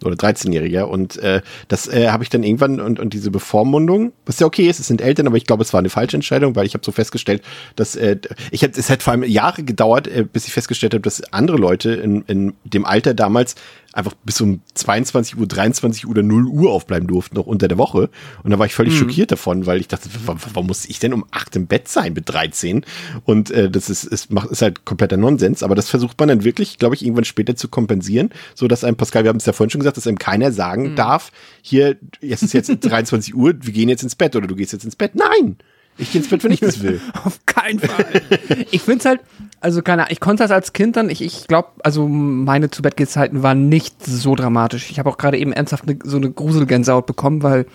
oder 0.03 0.15
13-Jähriger. 0.15 0.83
Und 0.83 1.17
äh, 1.17 1.41
das 1.67 1.87
äh, 1.87 2.09
habe 2.09 2.23
ich 2.23 2.29
dann 2.29 2.43
irgendwann 2.43 2.79
und, 2.79 2.99
und 2.99 3.13
diese 3.13 3.31
Bevormundung, 3.31 4.13
was 4.25 4.39
ja 4.39 4.47
okay 4.47 4.69
ist, 4.69 4.79
es 4.79 4.87
sind 4.87 5.01
Eltern, 5.01 5.27
aber 5.27 5.37
ich 5.37 5.45
glaube, 5.45 5.63
es 5.63 5.73
war 5.73 5.79
eine 5.79 5.89
falsche 5.89 6.17
Entscheidung, 6.17 6.55
weil 6.55 6.65
ich 6.65 6.73
habe 6.73 6.85
so 6.85 6.91
festgestellt, 6.91 7.41
dass 7.75 7.95
äh, 7.95 8.17
ich 8.51 8.63
hab, 8.63 8.77
es 8.77 8.89
hat 8.89 9.03
vor 9.03 9.13
allem 9.13 9.23
Jahre 9.23 9.63
gedauert, 9.63 10.07
äh, 10.07 10.25
bis 10.31 10.47
ich 10.47 10.53
festgestellt 10.53 10.93
habe, 10.93 11.01
dass 11.01 11.21
andere 11.33 11.57
Leute 11.57 11.91
in, 11.91 12.23
in 12.27 12.53
dem 12.63 12.85
Alter 12.85 13.13
damals 13.13 13.55
einfach 13.97 14.13
bis 14.23 14.39
um 14.41 14.61
22 14.75 15.37
Uhr, 15.37 15.47
23 15.47 16.05
Uhr 16.05 16.11
oder 16.11 16.21
0 16.21 16.45
Uhr 16.45 16.71
aufbleiben 16.71 17.07
durften, 17.07 17.35
noch 17.35 17.47
unter 17.47 17.67
der 17.67 17.79
Woche. 17.79 18.09
Und 18.43 18.51
da 18.51 18.59
war 18.59 18.67
ich 18.67 18.75
völlig 18.75 18.93
mhm. 18.93 18.97
schockiert 18.97 19.31
davon, 19.31 19.65
weil 19.65 19.79
ich 19.79 19.87
dachte, 19.87 20.09
warum 20.25 20.67
muss 20.67 20.85
ich 20.85 20.99
denn 20.99 21.13
um 21.13 21.25
8 21.31 21.55
im 21.55 21.67
Bett 21.67 21.87
sein 21.87 22.13
mit 22.13 22.29
13? 22.29 22.85
Und 23.25 23.49
äh, 23.49 23.71
das 23.71 23.89
ist, 23.89 24.03
ist, 24.03 24.31
macht, 24.31 24.51
ist 24.51 24.61
halt 24.61 24.85
kompletter 24.85 25.17
Nonsens. 25.17 25.63
Aber 25.63 25.73
das 25.73 25.89
versucht 25.89 26.19
man 26.19 26.29
dann 26.29 26.43
wirklich, 26.43 26.77
glaube 26.77 26.93
ich, 26.93 27.03
irgendwann 27.03 27.25
später 27.25 27.55
zu 27.55 27.69
kompensieren, 27.69 28.29
so 28.53 28.67
dass 28.67 28.83
einem, 28.83 28.97
Pascal, 28.97 29.23
wir 29.23 29.29
haben 29.29 29.37
es 29.37 29.47
ja 29.47 29.53
vorhin 29.53 29.71
schon 29.71 29.79
gesagt, 29.79 29.86
dass 29.95 30.07
einem 30.07 30.17
keiner 30.17 30.51
sagen 30.51 30.91
mhm. 30.91 30.95
darf, 30.95 31.31
hier, 31.61 31.97
es 32.21 32.43
ist 32.43 32.53
jetzt 32.53 32.69
23 32.81 33.35
Uhr, 33.35 33.53
wir 33.61 33.73
gehen 33.73 33.89
jetzt 33.89 34.03
ins 34.03 34.15
Bett 34.15 34.35
oder 34.35 34.47
du 34.47 34.55
gehst 34.55 34.73
jetzt 34.73 34.85
ins 34.85 34.95
Bett. 34.95 35.13
Nein! 35.15 35.57
Ich 35.99 36.11
gehe 36.11 36.21
ins 36.21 36.29
Bett, 36.29 36.43
wenn 36.43 36.51
ich 36.51 36.59
das 36.59 36.81
will. 36.81 37.01
Auf 37.23 37.43
keinen 37.45 37.79
Fall. 37.79 38.21
ich 38.69 38.81
finde 38.81 38.99
es 38.99 39.05
halt, 39.05 39.21
also 39.61 39.81
keine 39.81 40.03
Ahnung, 40.03 40.11
ich 40.11 40.19
konnte 40.19 40.43
das 40.43 40.51
als 40.51 40.73
Kind 40.73 40.95
dann, 40.95 41.09
ich, 41.09 41.21
ich 41.21 41.47
glaube, 41.47 41.69
also 41.83 42.07
meine 42.07 42.69
zu 42.69 42.81
Bett 42.83 42.97
Zeiten 43.09 43.41
waren 43.41 43.67
nicht 43.69 44.05
so 44.05 44.35
dramatisch. 44.35 44.91
Ich 44.91 44.99
habe 44.99 45.09
auch 45.09 45.17
gerade 45.17 45.37
eben 45.37 45.53
ernsthaft 45.53 45.87
ne, 45.87 45.97
so 46.03 46.17
eine 46.17 46.29
Gruselgänsehaut 46.29 47.07
bekommen, 47.07 47.41
weil 47.41 47.65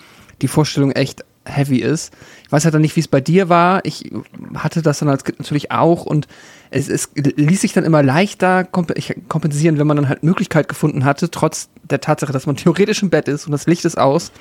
die 0.41 0.47
Vorstellung 0.47 0.91
echt 0.91 1.25
heavy 1.45 1.79
ist. 1.79 2.13
Ich 2.45 2.51
weiß 2.51 2.63
halt 2.63 2.73
dann 2.73 2.81
nicht, 2.81 2.95
wie 2.95 3.01
es 3.01 3.07
bei 3.07 3.21
dir 3.21 3.49
war. 3.49 3.83
Ich 3.83 4.11
hatte 4.55 4.81
das 4.81 4.99
dann 4.99 5.09
als 5.09 5.23
Kind 5.23 5.39
natürlich 5.39 5.71
auch 5.71 6.05
und 6.05 6.27
es, 6.73 6.89
es 6.89 7.09
ließ 7.15 7.61
sich 7.61 7.73
dann 7.73 7.83
immer 7.83 8.01
leichter 8.01 8.63
kompensieren, 8.63 9.77
wenn 9.77 9.85
man 9.85 9.97
dann 9.97 10.09
halt 10.09 10.23
Möglichkeit 10.23 10.67
gefunden 10.67 11.05
hatte, 11.05 11.29
trotz 11.29 11.69
der 11.83 12.01
Tatsache, 12.01 12.33
dass 12.33 12.47
man 12.47 12.55
theoretisch 12.55 13.03
im 13.03 13.09
Bett 13.09 13.27
ist 13.27 13.45
und 13.45 13.51
das 13.51 13.67
Licht 13.67 13.85
ist 13.85 13.97
aus, 13.97 14.31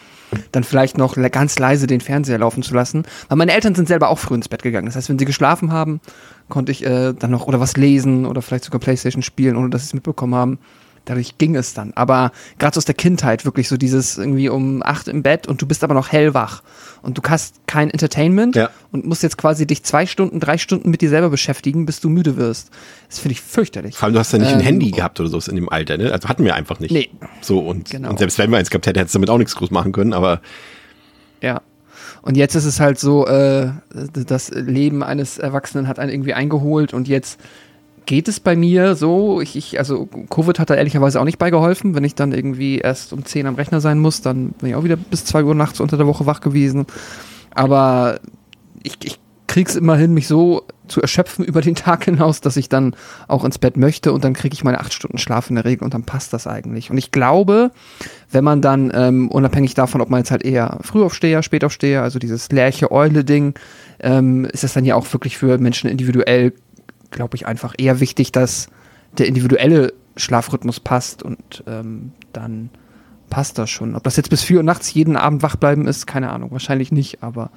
dann 0.51 0.65
vielleicht 0.65 0.97
noch 0.97 1.17
ganz 1.31 1.59
leise 1.59 1.87
den 1.87 2.01
Fernseher 2.01 2.39
laufen 2.39 2.63
zu 2.63 2.75
lassen. 2.75 3.05
Weil 3.29 3.37
meine 3.37 3.53
Eltern 3.53 3.75
sind 3.75 3.87
selber 3.87 4.09
auch 4.09 4.19
früh 4.19 4.35
ins 4.35 4.49
Bett 4.49 4.63
gegangen. 4.63 4.87
Das 4.87 4.97
heißt, 4.97 5.11
wenn 5.11 5.19
sie 5.19 5.27
geschlafen 5.27 5.73
haben, 5.73 6.01
konnte 6.49 6.73
ich 6.73 6.87
äh, 6.87 7.13
dann 7.13 7.31
noch 7.31 7.47
oder 7.47 7.61
was 7.61 7.77
lesen 7.77 8.25
oder 8.25 8.41
vielleicht 8.41 8.65
sogar 8.65 8.81
Playstation 8.81 9.23
spielen, 9.23 9.57
ohne 9.57 9.69
dass 9.69 9.83
sie 9.83 9.89
es 9.89 9.95
mitbekommen 9.95 10.35
haben 10.35 10.59
dadurch 11.05 11.39
ging 11.39 11.57
es 11.57 11.75
dann. 11.75 11.93
Aber 11.95 12.33
gerade 12.59 12.75
so 12.75 12.79
aus 12.79 12.85
der 12.85 12.95
Kindheit 12.95 13.45
wirklich 13.45 13.69
so 13.69 13.77
dieses 13.77 14.19
irgendwie 14.19 14.49
um 14.49 14.83
acht 14.83 15.09
im 15.09 15.23
Bett 15.23 15.47
und 15.47 15.61
du 15.61 15.67
bist 15.67 15.83
aber 15.85 15.95
noch 15.95 16.13
hellwach 16.13 16.63
und 17.03 17.19
du 17.19 17.23
hast 17.29 17.67
kein 17.67 17.91
Entertainment 17.91 18.57
ja. 18.57 18.71
und 18.93 19.05
musst 19.05 19.23
jetzt 19.23 19.37
quasi 19.37 19.67
dich 19.67 19.83
zwei 19.83 20.07
Stunden, 20.07 20.41
drei 20.41 20.59
Stunden 20.59 20.91
mit 20.91 21.01
dir 21.01 21.09
selber 21.09 21.31
beschäftigen, 21.31 21.87
bis 21.87 22.01
du 22.01 22.09
müde 22.09 22.37
wirst. 22.37 22.71
Das 23.09 23.19
finde 23.19 23.33
ich 23.33 23.41
fürchterlich. 23.41 23.97
Vor 23.97 24.07
allem, 24.07 24.15
du 24.15 24.21
hast 24.21 24.33
ja 24.33 24.39
nicht 24.39 24.53
ähm, 24.53 24.59
ein 24.59 24.65
Handy 24.65 24.91
gehabt 24.91 25.19
oder 25.21 25.29
so 25.29 25.39
in 25.51 25.57
dem 25.57 25.69
Alter, 25.69 25.97
ne? 25.97 26.13
Also 26.13 26.29
hatten 26.29 26.45
wir 26.45 26.55
einfach 26.55 26.81
nicht. 26.81 26.93
Nee. 26.93 27.11
So 27.41 27.59
und, 27.59 27.91
genau. 27.91 28.11
und 28.11 28.19
selbst 28.19 28.39
wenn 28.39 28.51
wir 28.51 28.59
eins 28.59 28.71
gehabt 28.71 28.87
hätten, 28.87 28.99
hättest 28.99 29.15
du 29.15 29.19
damit 29.19 29.31
auch 29.31 29.39
nichts 29.39 29.57
groß 29.57 29.71
machen 29.71 29.93
können, 29.93 30.13
aber 30.13 30.41
ja. 31.41 31.61
Und 32.23 32.37
jetzt 32.37 32.55
ist 32.55 32.65
es 32.65 32.79
halt 32.79 33.01
so, 33.01 33.27
äh, 33.27 33.71
das 34.13 34.51
Leben 34.51 35.03
eines 35.03 35.39
Erwachsenen 35.39 35.89
hat 35.89 35.99
einen 35.99 36.13
irgendwie 36.13 36.35
eingeholt 36.35 36.95
und 36.95 37.09
jetzt 37.09 37.41
geht 38.07 38.29
es 38.29 38.41
bei 38.41 38.57
mir 38.57 38.95
so. 38.95 39.41
Ich, 39.41 39.57
ich, 39.57 39.79
also 39.79 40.07
Covid 40.31 40.59
hat 40.59 40.71
da 40.71 40.75
ehrlicherweise 40.75 41.21
auch 41.21 41.25
nicht 41.25 41.39
beigeholfen. 41.39 41.95
Wenn 41.95 42.05
ich 42.05 42.15
dann 42.15 42.33
irgendwie 42.33 42.79
erst 42.79 43.13
um 43.13 43.25
10 43.25 43.47
am 43.47 43.55
Rechner 43.55 43.81
sein 43.81 43.99
muss, 43.99 44.23
dann 44.23 44.51
bin 44.53 44.71
ich 44.71 44.75
auch 44.75 44.85
wieder 44.85 44.97
bis 44.97 45.25
2 45.25 45.45
Uhr 45.45 45.55
nachts 45.55 45.81
unter 45.81 45.97
der 45.97 46.07
Woche 46.07 46.27
wach 46.27 46.41
gewesen. 46.41 46.87
Aber 47.55 48.21
ich, 48.83 48.99
ich 49.03 49.19
krieg's 49.53 49.77
immer 49.77 49.97
hin, 49.97 50.15
mich 50.15 50.29
so 50.29 50.67
zu 50.89 51.03
erschöpfen 51.03 51.45
über 51.45 51.61
den 51.61 51.75
Tag 51.75 52.05
hinaus, 52.05 52.41
dass 52.41 52.57
ich 52.57 52.71
dann 52.71 52.97
auch 53.29 53.45
ins 53.45 53.59
Bett 53.59 53.77
möchte 53.77 54.13
und 54.13 54.25
dann 54.25 54.33
kriege 54.33 54.55
ich 54.55 54.65
meine 54.65 54.81
acht 54.81 54.95
Stunden 54.95 55.19
Schlaf 55.19 55.51
in 55.51 55.57
der 55.57 55.67
Regel 55.67 55.85
und 55.85 55.93
dann 55.93 56.05
passt 56.05 56.33
das 56.33 56.47
eigentlich. 56.47 56.91
Und 56.91 56.97
ich 56.97 57.11
glaube, 57.11 57.71
wenn 58.31 58.45
man 58.45 58.63
dann, 58.63 58.91
ähm, 58.95 59.29
unabhängig 59.29 59.75
davon, 59.75 60.01
ob 60.01 60.09
man 60.09 60.21
jetzt 60.21 60.31
halt 60.31 60.43
eher 60.43 60.79
Frühaufsteher, 60.81 61.43
Spätaufsteher, 61.43 62.03
also 62.03 62.19
dieses 62.19 62.51
Lerche-Eule-Ding, 62.51 63.55
ähm, 64.01 64.47
ist 64.47 64.65
das 64.65 64.73
dann 64.73 64.87
ja 64.87 64.95
auch 64.95 65.13
wirklich 65.13 65.37
für 65.37 65.59
Menschen 65.59 65.91
individuell, 65.91 66.55
glaube 67.13 67.37
ich, 67.37 67.47
einfach 67.47 67.75
eher 67.79 68.01
wichtig, 68.01 68.33
dass 68.33 68.69
der 69.19 69.27
individuelle 69.27 69.93
Schlafrhythmus 70.17 70.81
passt 70.81 71.23
und 71.23 71.63
ähm, 71.67 72.13
dann 72.33 72.71
passt 73.31 73.59
das 73.59 73.71
schon. 73.71 73.95
Ob 73.95 74.03
das 74.03 74.17
jetzt 74.17 74.31
bis 74.31 74.43
vier 74.43 74.59
Uhr 74.59 74.63
nachts 74.63 74.93
jeden 74.93 75.17
Abend 75.17 75.43
wach 75.43 75.57
bleiben 75.57 75.87
ist, 75.87 76.07
keine 76.07 76.31
Ahnung, 76.31 76.51
wahrscheinlich 76.51 76.93
nicht, 76.93 77.23
aber 77.23 77.51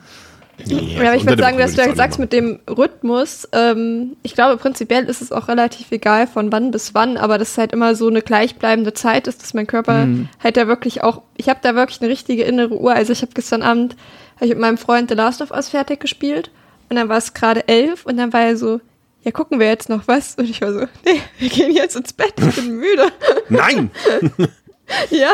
ja, 0.63 1.09
aber 1.09 1.15
ich 1.15 1.25
würde 1.25 1.41
sagen, 1.41 1.57
dass 1.57 1.75
du 1.75 1.81
ja 1.81 1.93
sagst 1.93 2.17
mit 2.17 2.31
dem 2.31 2.59
Rhythmus, 2.69 3.47
ähm, 3.51 4.15
ich 4.23 4.35
glaube, 4.35 4.57
prinzipiell 4.57 5.03
ist 5.05 5.21
es 5.21 5.31
auch 5.31 5.47
relativ 5.49 5.91
egal, 5.91 6.27
von 6.27 6.51
wann 6.51 6.71
bis 6.71 6.93
wann, 6.93 7.17
aber 7.17 7.37
das 7.37 7.51
ist 7.51 7.57
halt 7.57 7.73
immer 7.73 7.93
so 7.95 8.07
eine 8.07 8.21
gleichbleibende 8.21 8.93
Zeit 8.93 9.27
ist, 9.27 9.41
dass 9.41 9.53
mein 9.53 9.67
Körper 9.67 10.05
mhm. 10.05 10.29
halt 10.41 10.55
da 10.55 10.67
wirklich 10.67 11.03
auch, 11.03 11.23
ich 11.35 11.49
habe 11.49 11.59
da 11.61 11.75
wirklich 11.75 12.01
eine 12.01 12.09
richtige 12.09 12.43
innere 12.43 12.79
Uhr. 12.79 12.93
Also 12.93 13.11
ich 13.11 13.21
habe 13.21 13.33
gestern 13.35 13.63
Abend 13.63 13.97
hab 14.35 14.43
ich 14.43 14.49
mit 14.49 14.59
meinem 14.59 14.77
Freund 14.77 15.09
The 15.09 15.15
Last 15.15 15.41
of 15.41 15.51
Us 15.51 15.69
fertig 15.69 15.99
gespielt 15.99 16.51
und 16.89 16.95
dann 16.95 17.09
war 17.09 17.17
es 17.17 17.33
gerade 17.33 17.67
elf 17.67 18.05
und 18.05 18.17
dann 18.17 18.31
war 18.31 18.41
er 18.41 18.57
so, 18.57 18.79
ja, 19.25 19.31
gucken 19.31 19.59
wir 19.59 19.67
jetzt 19.67 19.89
noch 19.89 20.07
was? 20.07 20.35
Und 20.35 20.47
ich 20.47 20.61
war 20.61 20.71
so, 20.71 20.81
nee, 21.03 21.19
wir 21.39 21.49
gehen 21.49 21.71
jetzt 21.71 21.95
ins 21.95 22.13
Bett, 22.13 22.33
ich 22.37 22.55
bin 22.55 22.77
müde. 22.77 23.11
Nein! 23.49 23.89
ja, 25.09 25.33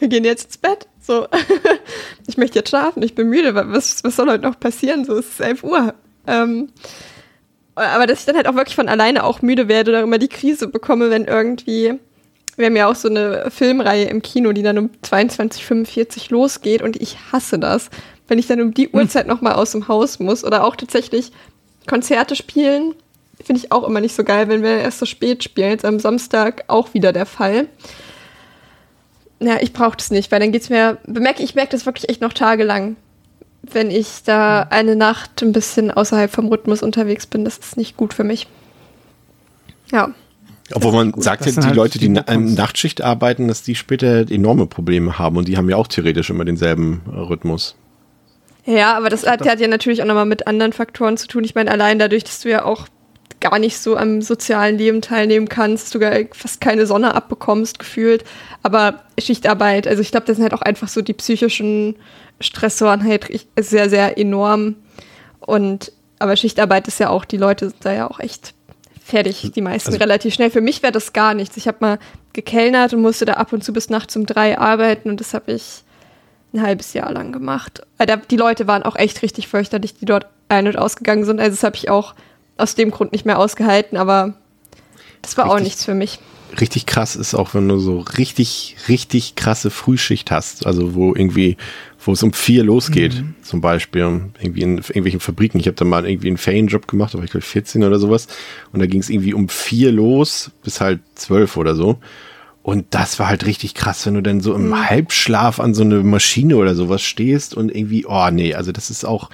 wir 0.00 0.08
gehen 0.08 0.24
jetzt 0.24 0.46
ins 0.46 0.58
Bett. 0.58 0.88
So, 1.00 1.28
ich 2.26 2.36
möchte 2.36 2.58
jetzt 2.58 2.70
schlafen, 2.70 3.04
ich 3.04 3.14
bin 3.14 3.28
müde, 3.28 3.54
was, 3.54 4.02
was 4.02 4.16
soll 4.16 4.28
heute 4.28 4.42
noch 4.42 4.58
passieren? 4.58 5.04
So, 5.04 5.16
es 5.16 5.28
ist 5.28 5.40
11 5.40 5.62
Uhr. 5.62 5.94
Ähm, 6.26 6.70
aber 7.76 8.08
dass 8.08 8.20
ich 8.20 8.26
dann 8.26 8.36
halt 8.36 8.48
auch 8.48 8.56
wirklich 8.56 8.74
von 8.74 8.88
alleine 8.88 9.22
auch 9.22 9.42
müde 9.42 9.68
werde 9.68 9.92
oder 9.92 10.02
immer 10.02 10.18
die 10.18 10.28
Krise 10.28 10.66
bekomme, 10.66 11.10
wenn 11.10 11.26
irgendwie, 11.26 11.94
wir 12.56 12.66
haben 12.66 12.76
ja 12.76 12.90
auch 12.90 12.96
so 12.96 13.08
eine 13.08 13.48
Filmreihe 13.50 14.06
im 14.06 14.22
Kino, 14.22 14.52
die 14.52 14.62
dann 14.62 14.78
um 14.78 14.90
22.45 15.04 16.32
losgeht 16.32 16.82
und 16.82 17.00
ich 17.00 17.16
hasse 17.30 17.60
das, 17.60 17.90
wenn 18.26 18.40
ich 18.40 18.48
dann 18.48 18.60
um 18.60 18.74
die 18.74 18.86
hm. 18.86 18.94
Uhrzeit 18.94 19.28
nochmal 19.28 19.54
aus 19.54 19.70
dem 19.70 19.86
Haus 19.86 20.18
muss 20.18 20.44
oder 20.44 20.64
auch 20.64 20.74
tatsächlich 20.74 21.30
Konzerte 21.86 22.34
spielen, 22.34 22.94
finde 23.42 23.62
ich 23.64 23.72
auch 23.72 23.84
immer 23.84 24.00
nicht 24.00 24.14
so 24.14 24.24
geil, 24.24 24.48
wenn 24.48 24.62
wir 24.62 24.78
erst 24.78 24.98
so 24.98 25.06
spät 25.06 25.42
spielen. 25.42 25.70
Jetzt 25.70 25.84
am 25.84 25.98
Samstag 25.98 26.64
auch 26.68 26.94
wieder 26.94 27.12
der 27.12 27.26
Fall 27.26 27.68
ja, 29.40 29.58
ich 29.60 29.72
brauche 29.72 29.96
das 29.96 30.10
nicht, 30.10 30.32
weil 30.32 30.40
dann 30.40 30.52
geht's 30.52 30.70
mir, 30.70 30.98
bemerke 31.06 31.42
ich 31.42 31.54
merke 31.54 31.72
das 31.72 31.86
wirklich 31.86 32.08
echt 32.08 32.20
noch 32.20 32.32
tagelang, 32.32 32.96
wenn 33.62 33.90
ich 33.90 34.22
da 34.24 34.62
eine 34.70 34.96
Nacht 34.96 35.42
ein 35.42 35.52
bisschen 35.52 35.90
außerhalb 35.90 36.30
vom 36.30 36.48
Rhythmus 36.48 36.82
unterwegs 36.82 37.26
bin. 37.26 37.44
Das 37.44 37.58
ist 37.58 37.76
nicht 37.76 37.96
gut 37.96 38.14
für 38.14 38.24
mich. 38.24 38.46
Ja. 39.92 40.10
Obwohl 40.72 40.92
man 40.92 41.12
gut. 41.12 41.22
sagt 41.22 41.44
ja, 41.44 41.52
die 41.52 41.60
halt 41.60 41.76
Leute, 41.76 41.98
die 41.98 42.08
na 42.08 42.24
Nachtschicht 42.36 43.02
arbeiten, 43.02 43.48
dass 43.48 43.62
die 43.62 43.74
später 43.74 44.30
enorme 44.30 44.66
Probleme 44.66 45.18
haben 45.18 45.36
und 45.36 45.46
die 45.46 45.56
haben 45.56 45.68
ja 45.68 45.76
auch 45.76 45.88
theoretisch 45.88 46.30
immer 46.30 46.44
denselben 46.44 47.02
äh, 47.06 47.18
Rhythmus. 47.18 47.76
Ja, 48.64 48.96
aber 48.96 49.10
das 49.10 49.26
hat, 49.26 49.42
das 49.42 49.48
hat 49.48 49.60
ja 49.60 49.68
natürlich 49.68 50.02
auch 50.02 50.06
nochmal 50.06 50.24
mit 50.24 50.46
anderen 50.46 50.72
Faktoren 50.72 51.18
zu 51.18 51.28
tun. 51.28 51.44
Ich 51.44 51.54
meine, 51.54 51.70
allein 51.70 51.98
dadurch, 51.98 52.24
dass 52.24 52.40
du 52.40 52.48
ja 52.48 52.64
auch 52.64 52.88
gar 53.44 53.58
nicht 53.58 53.78
so 53.78 53.96
am 53.96 54.22
sozialen 54.22 54.78
Leben 54.78 55.02
teilnehmen 55.02 55.50
kannst, 55.50 55.90
sogar 55.90 56.12
fast 56.32 56.62
keine 56.62 56.86
Sonne 56.86 57.14
abbekommst, 57.14 57.78
gefühlt. 57.78 58.24
Aber 58.62 59.02
Schichtarbeit, 59.18 59.86
also 59.86 60.00
ich 60.00 60.10
glaube, 60.10 60.26
das 60.26 60.36
sind 60.36 60.44
halt 60.44 60.54
auch 60.54 60.62
einfach 60.62 60.88
so 60.88 61.02
die 61.02 61.12
psychischen 61.12 61.96
Stressoren 62.40 63.04
halt 63.04 63.28
sehr, 63.60 63.90
sehr 63.90 64.16
enorm. 64.16 64.76
Und 65.40 65.92
aber 66.18 66.36
Schichtarbeit 66.36 66.88
ist 66.88 66.98
ja 67.00 67.10
auch, 67.10 67.26
die 67.26 67.36
Leute 67.36 67.68
sind 67.68 67.84
da 67.84 67.92
ja 67.92 68.10
auch 68.10 68.18
echt 68.18 68.54
fertig, 69.04 69.52
die 69.54 69.60
meisten 69.60 69.90
also, 69.90 69.98
relativ 69.98 70.32
schnell. 70.32 70.50
Für 70.50 70.62
mich 70.62 70.82
wäre 70.82 70.92
das 70.92 71.12
gar 71.12 71.34
nichts. 71.34 71.58
Ich 71.58 71.68
habe 71.68 71.78
mal 71.80 71.98
gekellnert 72.32 72.94
und 72.94 73.02
musste 73.02 73.26
da 73.26 73.34
ab 73.34 73.52
und 73.52 73.62
zu 73.62 73.74
bis 73.74 73.90
nachts 73.90 74.16
um 74.16 74.24
drei 74.24 74.58
arbeiten 74.58 75.10
und 75.10 75.20
das 75.20 75.34
habe 75.34 75.52
ich 75.52 75.82
ein 76.54 76.62
halbes 76.62 76.94
Jahr 76.94 77.12
lang 77.12 77.30
gemacht. 77.30 77.82
Die 78.30 78.36
Leute 78.36 78.66
waren 78.66 78.84
auch 78.84 78.96
echt 78.96 79.20
richtig 79.20 79.48
fürchterlich, 79.48 79.96
die 79.98 80.06
dort 80.06 80.28
ein- 80.48 80.66
und 80.66 80.78
ausgegangen 80.78 81.26
sind. 81.26 81.40
Also 81.40 81.50
das 81.50 81.62
habe 81.62 81.76
ich 81.76 81.90
auch 81.90 82.14
aus 82.56 82.74
dem 82.74 82.90
Grund 82.90 83.12
nicht 83.12 83.26
mehr 83.26 83.38
ausgehalten, 83.38 83.96
aber 83.96 84.34
das 85.22 85.36
war 85.36 85.46
richtig, 85.46 85.60
auch 85.60 85.64
nichts 85.64 85.84
für 85.84 85.94
mich. 85.94 86.18
Richtig 86.60 86.86
krass 86.86 87.16
ist 87.16 87.34
auch, 87.34 87.54
wenn 87.54 87.68
du 87.68 87.78
so 87.78 87.98
richtig, 87.98 88.76
richtig 88.88 89.34
krasse 89.34 89.70
Frühschicht 89.70 90.30
hast, 90.30 90.66
also 90.66 90.94
wo 90.94 91.14
irgendwie, 91.14 91.56
wo 92.04 92.12
es 92.12 92.22
um 92.22 92.32
vier 92.32 92.62
losgeht, 92.62 93.14
mhm. 93.14 93.34
zum 93.42 93.60
Beispiel, 93.60 94.02
irgendwie 94.40 94.60
in 94.60 94.76
irgendwelchen 94.78 95.20
Fabriken. 95.20 95.58
Ich 95.58 95.66
habe 95.66 95.76
da 95.76 95.84
mal 95.84 96.06
irgendwie 96.06 96.28
einen 96.28 96.36
Ferienjob 96.36 96.86
gemacht, 96.86 97.14
da 97.14 97.18
war 97.18 97.24
ich 97.24 97.30
glaube 97.30 97.46
14 97.46 97.82
oder 97.82 97.98
sowas, 97.98 98.28
und 98.72 98.80
da 98.80 98.86
ging 98.86 99.00
es 99.00 99.10
irgendwie 99.10 99.34
um 99.34 99.48
vier 99.48 99.90
los 99.90 100.52
bis 100.62 100.80
halt 100.80 101.00
zwölf 101.16 101.56
oder 101.56 101.74
so. 101.74 101.98
Und 102.62 102.86
das 102.90 103.18
war 103.18 103.28
halt 103.28 103.44
richtig 103.44 103.74
krass, 103.74 104.06
wenn 104.06 104.14
du 104.14 104.22
dann 104.22 104.40
so 104.40 104.54
im 104.54 104.68
mhm. 104.68 104.88
Halbschlaf 104.88 105.60
an 105.60 105.74
so 105.74 105.82
eine 105.82 106.02
Maschine 106.02 106.56
oder 106.56 106.74
sowas 106.74 107.02
stehst 107.02 107.54
und 107.54 107.74
irgendwie, 107.74 108.06
oh 108.06 108.30
nee, 108.30 108.54
also 108.54 108.72
das 108.72 108.90
ist 108.90 109.04
auch, 109.04 109.28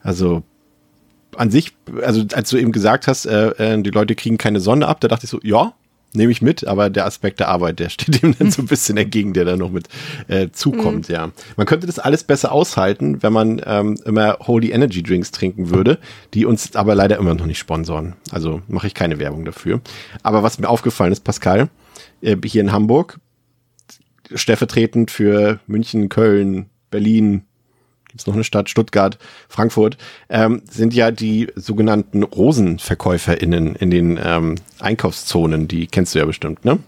also 0.00 0.42
an 1.38 1.50
sich, 1.50 1.74
also 2.02 2.24
als 2.32 2.50
du 2.50 2.56
eben 2.56 2.72
gesagt 2.72 3.06
hast, 3.06 3.26
äh, 3.26 3.74
äh, 3.74 3.82
die 3.82 3.90
Leute 3.90 4.14
kriegen 4.14 4.38
keine 4.38 4.60
Sonne 4.60 4.86
ab, 4.86 5.00
da 5.00 5.08
dachte 5.08 5.24
ich 5.24 5.30
so, 5.30 5.40
ja, 5.42 5.72
nehme 6.14 6.32
ich 6.32 6.42
mit, 6.42 6.66
aber 6.66 6.90
der 6.90 7.06
Aspekt 7.06 7.40
der 7.40 7.48
Arbeit, 7.48 7.78
der 7.78 7.88
steht 7.90 8.22
dem 8.22 8.36
dann 8.38 8.50
so 8.50 8.62
ein 8.62 8.66
bisschen 8.66 8.96
entgegen, 8.98 9.32
der 9.32 9.44
da 9.44 9.56
noch 9.56 9.70
mit 9.70 9.88
äh, 10.28 10.48
zukommt, 10.50 11.08
mhm. 11.08 11.14
ja. 11.14 11.30
Man 11.56 11.66
könnte 11.66 11.86
das 11.86 11.98
alles 11.98 12.24
besser 12.24 12.52
aushalten, 12.52 13.22
wenn 13.22 13.32
man 13.32 13.60
ähm, 13.64 13.98
immer 14.04 14.38
Holy 14.46 14.70
Energy 14.70 15.02
Drinks 15.02 15.30
trinken 15.30 15.70
würde, 15.70 15.98
die 16.34 16.44
uns 16.44 16.74
aber 16.76 16.94
leider 16.94 17.18
immer 17.18 17.34
noch 17.34 17.46
nicht 17.46 17.58
sponsoren. 17.58 18.14
Also 18.30 18.62
mache 18.68 18.86
ich 18.86 18.94
keine 18.94 19.18
Werbung 19.18 19.44
dafür. 19.44 19.80
Aber 20.22 20.42
was 20.42 20.58
mir 20.58 20.68
aufgefallen 20.68 21.12
ist, 21.12 21.24
Pascal, 21.24 21.68
äh, 22.20 22.36
hier 22.44 22.62
in 22.62 22.72
Hamburg, 22.72 23.18
stellvertretend 24.34 25.10
für 25.10 25.60
München, 25.66 26.08
Köln, 26.08 26.66
Berlin, 26.90 27.44
gibt 28.08 28.20
es 28.20 28.26
noch 28.26 28.34
eine 28.34 28.44
Stadt, 28.44 28.68
Stuttgart, 28.68 29.18
Frankfurt, 29.48 29.98
ähm, 30.28 30.62
sind 30.68 30.94
ja 30.94 31.10
die 31.10 31.48
sogenannten 31.54 32.22
RosenverkäuferInnen 32.22 33.76
in 33.76 33.90
den 33.90 34.18
ähm, 34.22 34.56
Einkaufszonen, 34.78 35.68
die 35.68 35.86
kennst 35.86 36.14
du 36.14 36.18
ja 36.18 36.24
bestimmt, 36.24 36.64
ne? 36.64 36.78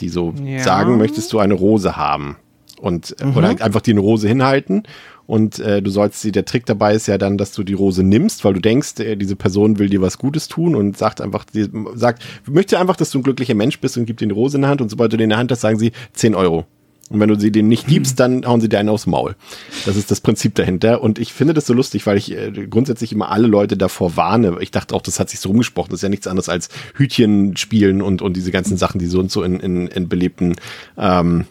Die 0.00 0.08
so 0.10 0.34
ja. 0.44 0.60
sagen, 0.60 0.98
möchtest 0.98 1.32
du 1.32 1.38
eine 1.38 1.54
Rose 1.54 1.96
haben? 1.96 2.36
Und 2.78 3.16
mhm. 3.22 3.36
oder 3.36 3.48
einfach 3.48 3.80
dir 3.80 3.94
eine 3.94 4.00
Rose 4.00 4.28
hinhalten 4.28 4.82
und 5.26 5.58
äh, 5.58 5.82
du 5.82 5.90
sollst 5.90 6.20
sie, 6.20 6.30
der 6.30 6.44
Trick 6.44 6.66
dabei 6.66 6.94
ist 6.94 7.08
ja 7.08 7.18
dann, 7.18 7.36
dass 7.36 7.52
du 7.52 7.64
die 7.64 7.72
Rose 7.72 8.02
nimmst, 8.02 8.44
weil 8.44 8.54
du 8.54 8.60
denkst, 8.60 9.00
äh, 9.00 9.16
diese 9.16 9.34
Person 9.34 9.78
will 9.78 9.88
dir 9.88 10.00
was 10.00 10.18
Gutes 10.18 10.46
tun 10.48 10.76
und 10.76 10.96
sagt 10.96 11.20
einfach, 11.20 11.44
die, 11.44 11.68
sagt, 11.94 12.22
möchte 12.48 12.78
einfach, 12.78 12.96
dass 12.96 13.10
du 13.10 13.18
ein 13.18 13.22
glücklicher 13.24 13.54
Mensch 13.54 13.80
bist 13.80 13.96
und 13.96 14.06
gibt 14.06 14.20
dir 14.20 14.26
eine 14.26 14.34
Rose 14.34 14.56
in 14.56 14.62
die 14.62 14.68
Hand 14.68 14.80
und 14.80 14.88
sobald 14.88 15.12
du 15.12 15.16
den 15.16 15.24
in 15.24 15.30
der 15.30 15.38
Hand 15.38 15.50
hast, 15.50 15.62
sagen 15.62 15.78
sie 15.78 15.92
10 16.12 16.34
Euro. 16.34 16.64
Und 17.08 17.20
wenn 17.20 17.28
du 17.28 17.38
sie 17.38 17.52
denen 17.52 17.68
nicht 17.68 17.86
gibst, 17.86 18.18
dann 18.18 18.44
hauen 18.44 18.60
sie 18.60 18.68
dir 18.68 18.80
einen 18.80 18.88
aufs 18.88 19.06
Maul. 19.06 19.36
Das 19.84 19.96
ist 19.96 20.10
das 20.10 20.20
Prinzip 20.20 20.56
dahinter. 20.56 21.02
Und 21.02 21.18
ich 21.20 21.32
finde 21.32 21.54
das 21.54 21.66
so 21.66 21.72
lustig, 21.72 22.04
weil 22.06 22.18
ich 22.18 22.32
äh, 22.32 22.50
grundsätzlich 22.68 23.12
immer 23.12 23.30
alle 23.30 23.46
Leute 23.46 23.76
davor 23.76 24.16
warne. 24.16 24.56
Ich 24.60 24.72
dachte 24.72 24.94
auch, 24.94 25.02
das 25.02 25.20
hat 25.20 25.30
sich 25.30 25.38
so 25.38 25.50
rumgesprochen. 25.50 25.90
Das 25.90 25.98
ist 25.98 26.02
ja 26.02 26.08
nichts 26.08 26.26
anderes 26.26 26.48
als 26.48 26.68
Hütchen 26.94 27.56
spielen 27.56 28.02
und, 28.02 28.22
und 28.22 28.36
diese 28.36 28.50
ganzen 28.50 28.76
Sachen, 28.76 28.98
die 28.98 29.06
so 29.06 29.20
und 29.20 29.30
so 29.30 29.44
in, 29.44 29.60
in, 29.60 29.86
in 29.86 30.08
belebten 30.08 30.56
ähm, 30.98 31.44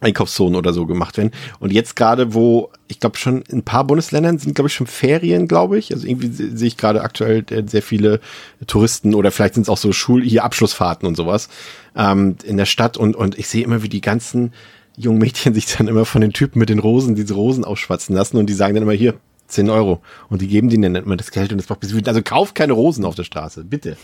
Einkaufszonen 0.00 0.56
oder 0.56 0.72
so 0.72 0.86
gemacht 0.86 1.18
werden. 1.18 1.30
Und 1.58 1.72
jetzt 1.72 1.94
gerade, 1.94 2.34
wo 2.34 2.70
ich 2.88 3.00
glaube 3.00 3.18
schon 3.18 3.42
in 3.42 3.58
ein 3.58 3.64
paar 3.64 3.84
Bundesländern 3.84 4.38
sind, 4.38 4.54
glaube 4.54 4.68
ich, 4.68 4.74
schon 4.74 4.86
Ferien, 4.86 5.46
glaube 5.46 5.78
ich. 5.78 5.92
Also 5.92 6.06
irgendwie 6.06 6.28
sehe 6.28 6.66
ich 6.66 6.76
gerade 6.76 7.02
aktuell 7.02 7.44
äh, 7.50 7.62
sehr 7.66 7.82
viele 7.82 8.20
Touristen 8.66 9.14
oder 9.14 9.30
vielleicht 9.30 9.54
sind 9.54 9.64
es 9.64 9.68
auch 9.68 9.76
so 9.76 9.92
Schul 9.92 10.22
hier 10.24 10.44
Abschlussfahrten 10.44 11.06
und 11.06 11.16
sowas 11.16 11.48
ähm, 11.94 12.36
in 12.42 12.56
der 12.56 12.66
Stadt 12.66 12.96
und 12.96 13.14
und 13.14 13.38
ich 13.38 13.48
sehe 13.48 13.62
immer, 13.62 13.82
wie 13.82 13.88
die 13.88 14.00
ganzen 14.00 14.52
jungen 14.96 15.18
Mädchen 15.18 15.54
sich 15.54 15.66
dann 15.66 15.88
immer 15.88 16.04
von 16.04 16.20
den 16.20 16.32
Typen 16.32 16.58
mit 16.58 16.68
den 16.68 16.78
Rosen 16.78 17.14
diese 17.14 17.34
Rosen 17.34 17.64
aufschwatzen 17.64 18.14
lassen 18.14 18.36
und 18.36 18.46
die 18.46 18.54
sagen 18.54 18.74
dann 18.74 18.82
immer 18.82 18.92
hier 18.92 19.14
10 19.48 19.70
Euro 19.70 20.00
und 20.28 20.42
die 20.42 20.48
geben 20.48 20.68
denen 20.68 20.94
dann 20.94 21.04
immer 21.04 21.16
das 21.16 21.30
Geld 21.30 21.52
und 21.52 21.58
das 21.58 21.68
macht 21.68 21.80
bis 21.80 21.92
wütend. 21.92 22.08
Also 22.08 22.22
kauft 22.22 22.54
keine 22.54 22.72
Rosen 22.72 23.04
auf 23.04 23.14
der 23.14 23.24
Straße, 23.24 23.64
bitte. 23.64 23.96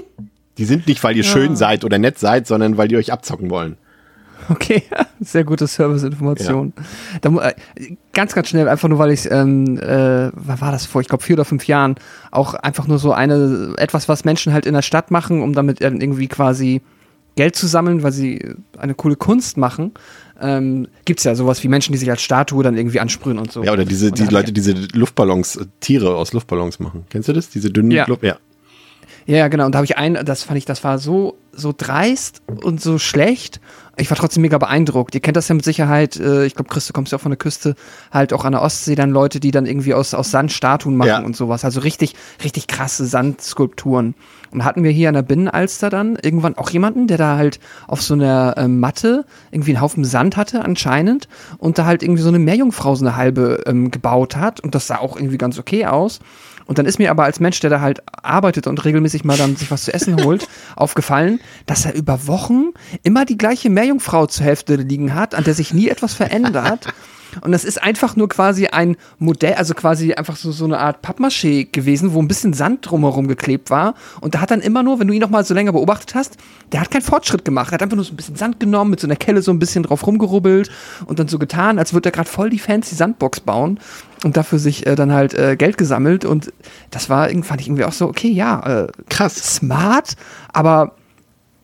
die 0.58 0.64
sind 0.64 0.86
nicht, 0.86 1.02
weil 1.02 1.16
ihr 1.16 1.24
ja. 1.24 1.30
schön 1.30 1.56
seid 1.56 1.84
oder 1.84 1.98
nett 1.98 2.18
seid, 2.18 2.46
sondern 2.46 2.76
weil 2.76 2.88
die 2.88 2.96
euch 2.96 3.12
abzocken 3.12 3.50
wollen. 3.50 3.76
Okay, 4.48 4.82
sehr 5.20 5.44
gute 5.44 5.66
Serviceinformation. 5.66 6.72
Ja. 7.24 7.48
Äh, 7.48 7.54
ganz, 8.12 8.34
ganz 8.34 8.48
schnell, 8.48 8.68
einfach 8.68 8.88
nur, 8.88 8.98
weil 8.98 9.10
ich, 9.10 9.30
ähm, 9.30 9.78
äh, 9.78 10.30
was 10.34 10.60
war 10.60 10.72
das 10.72 10.86
vor, 10.86 11.00
ich 11.00 11.08
glaube 11.08 11.24
vier 11.24 11.36
oder 11.36 11.44
fünf 11.44 11.66
Jahren, 11.66 11.96
auch 12.30 12.54
einfach 12.54 12.86
nur 12.86 12.98
so 12.98 13.12
eine, 13.12 13.74
etwas, 13.76 14.08
was 14.08 14.24
Menschen 14.24 14.52
halt 14.52 14.66
in 14.66 14.74
der 14.74 14.82
Stadt 14.82 15.10
machen, 15.10 15.42
um 15.42 15.54
damit 15.54 15.80
irgendwie 15.80 16.28
quasi 16.28 16.82
Geld 17.36 17.56
zu 17.56 17.66
sammeln, 17.66 18.02
weil 18.02 18.12
sie 18.12 18.54
eine 18.78 18.94
coole 18.94 19.16
Kunst 19.16 19.56
machen. 19.56 19.92
Ähm, 20.40 20.88
gibt 21.04 21.20
es 21.20 21.24
ja 21.24 21.34
sowas 21.34 21.62
wie 21.62 21.68
Menschen, 21.68 21.92
die 21.92 21.98
sich 21.98 22.10
als 22.10 22.22
Statue 22.22 22.62
dann 22.62 22.76
irgendwie 22.76 23.00
ansprühen 23.00 23.38
und 23.38 23.52
so. 23.52 23.62
Ja, 23.62 23.72
oder 23.72 23.84
diese, 23.84 24.10
die 24.12 24.24
Leute, 24.24 24.48
hab 24.48 24.54
diese 24.54 24.72
Luftballons, 24.92 25.56
äh, 25.56 25.66
Tiere 25.80 26.16
aus 26.16 26.32
Luftballons 26.32 26.80
machen. 26.80 27.04
Kennst 27.10 27.28
du 27.28 27.32
das? 27.32 27.50
Diese 27.50 27.70
dünnen 27.70 27.90
Ja. 27.90 28.06
Luft, 28.06 28.22
ja. 28.22 28.38
Ja, 29.26 29.48
genau. 29.48 29.66
Und 29.66 29.72
da 29.74 29.78
habe 29.78 29.86
ich 29.86 29.96
einen, 29.96 30.24
das 30.24 30.42
fand 30.42 30.58
ich, 30.58 30.64
das 30.66 30.84
war 30.84 30.98
so, 30.98 31.38
so 31.52 31.72
dreist 31.76 32.42
und 32.62 32.80
so 32.80 32.98
schlecht. 32.98 33.60
Ich 33.96 34.10
war 34.10 34.18
trotzdem 34.18 34.42
mega 34.42 34.58
beeindruckt. 34.58 35.14
Ihr 35.14 35.20
kennt 35.20 35.36
das 35.36 35.48
ja 35.48 35.54
mit 35.54 35.64
Sicherheit, 35.64 36.16
äh, 36.16 36.44
ich 36.44 36.54
glaube, 36.56 36.68
Chris, 36.68 36.86
du 36.88 36.92
kommst 36.92 37.12
ja 37.12 37.16
auch 37.16 37.22
von 37.22 37.30
der 37.30 37.38
Küste, 37.38 37.74
halt 38.10 38.32
auch 38.32 38.44
an 38.44 38.52
der 38.52 38.60
Ostsee 38.60 38.96
dann 38.96 39.10
Leute, 39.10 39.38
die 39.40 39.52
dann 39.52 39.64
irgendwie 39.66 39.94
aus, 39.94 40.14
aus 40.14 40.30
Sand 40.32 40.52
Statuen 40.52 40.96
machen 40.96 41.08
Ja. 41.08 41.20
und 41.22 41.36
sowas. 41.36 41.64
Also 41.64 41.80
richtig, 41.80 42.14
richtig 42.42 42.66
krasse 42.66 43.06
Sandskulpturen. 43.06 44.14
Und 44.50 44.64
hatten 44.64 44.82
wir 44.84 44.90
hier 44.90 45.08
an 45.08 45.14
der 45.14 45.22
Binnenalster 45.22 45.90
dann 45.90 46.16
irgendwann 46.20 46.56
auch 46.58 46.70
jemanden, 46.70 47.06
der 47.06 47.18
da 47.18 47.36
halt 47.36 47.60
auf 47.86 48.02
so 48.02 48.14
einer 48.14 48.54
ähm, 48.56 48.78
Matte 48.80 49.24
irgendwie 49.50 49.72
einen 49.72 49.80
Haufen 49.80 50.04
Sand 50.04 50.36
hatte 50.36 50.64
anscheinend 50.64 51.28
und 51.58 51.78
da 51.78 51.86
halt 51.86 52.02
irgendwie 52.02 52.22
so 52.22 52.28
eine 52.28 52.38
Meerjungfrau 52.38 52.94
so 52.94 53.04
eine 53.04 53.16
halbe 53.16 53.62
ähm, 53.66 53.90
gebaut 53.90 54.36
hat 54.36 54.60
und 54.60 54.74
das 54.74 54.86
sah 54.86 54.98
auch 54.98 55.16
irgendwie 55.16 55.38
ganz 55.38 55.58
okay 55.58 55.86
aus. 55.86 56.20
Und 56.66 56.78
dann 56.78 56.86
ist 56.86 56.98
mir 56.98 57.10
aber 57.10 57.24
als 57.24 57.40
Mensch, 57.40 57.60
der 57.60 57.70
da 57.70 57.80
halt 57.80 58.02
arbeitet 58.22 58.66
und 58.66 58.84
regelmäßig 58.84 59.24
mal 59.24 59.36
dann 59.36 59.56
sich 59.56 59.70
was 59.70 59.84
zu 59.84 59.92
essen 59.92 60.24
holt, 60.24 60.48
aufgefallen, 60.76 61.40
dass 61.66 61.84
er 61.84 61.94
über 61.94 62.26
Wochen 62.26 62.70
immer 63.02 63.24
die 63.24 63.38
gleiche 63.38 63.70
Meerjungfrau 63.70 64.26
zur 64.26 64.44
Hälfte 64.44 64.76
liegen 64.76 65.14
hat, 65.14 65.34
an 65.34 65.44
der 65.44 65.54
sich 65.54 65.74
nie 65.74 65.88
etwas 65.88 66.14
verändert. 66.14 66.88
Und 67.40 67.52
das 67.52 67.64
ist 67.64 67.82
einfach 67.82 68.16
nur 68.16 68.28
quasi 68.28 68.66
ein 68.68 68.96
Modell, 69.18 69.54
also 69.54 69.74
quasi 69.74 70.14
einfach 70.14 70.36
so, 70.36 70.52
so 70.52 70.64
eine 70.64 70.78
Art 70.78 71.04
Pappmaché 71.04 71.68
gewesen, 71.70 72.14
wo 72.14 72.20
ein 72.20 72.28
bisschen 72.28 72.52
Sand 72.52 72.88
drumherum 72.88 73.28
geklebt 73.28 73.70
war. 73.70 73.94
Und 74.20 74.34
da 74.34 74.40
hat 74.40 74.50
dann 74.50 74.60
immer 74.60 74.82
nur, 74.82 75.00
wenn 75.00 75.08
du 75.08 75.14
ihn 75.14 75.20
noch 75.20 75.30
mal 75.30 75.44
so 75.44 75.54
länger 75.54 75.72
beobachtet 75.72 76.14
hast, 76.14 76.36
der 76.72 76.80
hat 76.80 76.90
keinen 76.90 77.02
Fortschritt 77.02 77.44
gemacht. 77.44 77.70
Er 77.70 77.74
hat 77.74 77.82
einfach 77.82 77.96
nur 77.96 78.04
so 78.04 78.12
ein 78.12 78.16
bisschen 78.16 78.36
Sand 78.36 78.60
genommen, 78.60 78.90
mit 78.90 79.00
so 79.00 79.06
einer 79.06 79.16
Kelle 79.16 79.42
so 79.42 79.50
ein 79.50 79.58
bisschen 79.58 79.82
drauf 79.82 80.06
rumgerubbelt 80.06 80.70
und 81.06 81.18
dann 81.18 81.28
so 81.28 81.38
getan, 81.38 81.78
als 81.78 81.92
würde 81.92 82.10
er 82.10 82.12
gerade 82.12 82.28
voll 82.28 82.50
die 82.50 82.58
fancy 82.58 82.94
Sandbox 82.94 83.40
bauen 83.40 83.80
und 84.24 84.36
dafür 84.36 84.58
sich 84.58 84.86
äh, 84.86 84.94
dann 84.96 85.12
halt 85.12 85.34
äh, 85.34 85.56
Geld 85.56 85.76
gesammelt. 85.78 86.24
Und 86.24 86.52
das 86.90 87.08
war, 87.10 87.28
irgendwie- 87.30 87.46
fand 87.46 87.60
ich 87.60 87.68
irgendwie 87.68 87.84
auch 87.84 87.92
so, 87.92 88.08
okay, 88.08 88.28
ja, 88.30 88.84
äh, 88.84 88.92
Krass. 89.08 89.36
smart, 89.56 90.16
aber 90.52 90.96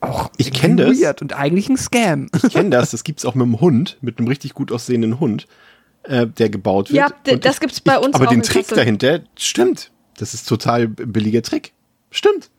auch 0.00 0.30
Ich 0.38 0.52
kenn 0.52 0.76
das. 0.76 0.98
weird 1.00 1.20
und 1.22 1.32
eigentlich 1.34 1.68
ein 1.68 1.76
Scam. 1.76 2.28
Ich 2.34 2.52
kenne 2.52 2.70
das, 2.70 2.90
das 2.92 3.04
gibt's 3.04 3.24
auch 3.24 3.34
mit 3.34 3.44
einem 3.44 3.60
Hund, 3.60 3.98
mit 4.00 4.18
einem 4.18 4.28
richtig 4.28 4.54
gut 4.54 4.72
aussehenden 4.72 5.20
Hund, 5.20 5.46
äh, 6.04 6.26
der 6.26 6.48
gebaut 6.48 6.90
wird. 6.90 6.96
Ja, 7.26 7.32
Und 7.34 7.44
das 7.44 7.54
ich- 7.56 7.60
gibt's 7.60 7.80
bei 7.80 7.96
ich, 7.98 8.04
uns 8.04 8.14
Aber 8.14 8.26
auch 8.26 8.30
den 8.30 8.42
Trick 8.42 8.62
Kassel. 8.62 8.76
dahinter, 8.76 9.20
stimmt. 9.36 9.90
Das 10.18 10.32
ist 10.34 10.48
total 10.48 10.88
billiger 10.88 11.42
Trick. 11.42 11.72
Stimmt. 12.10 12.50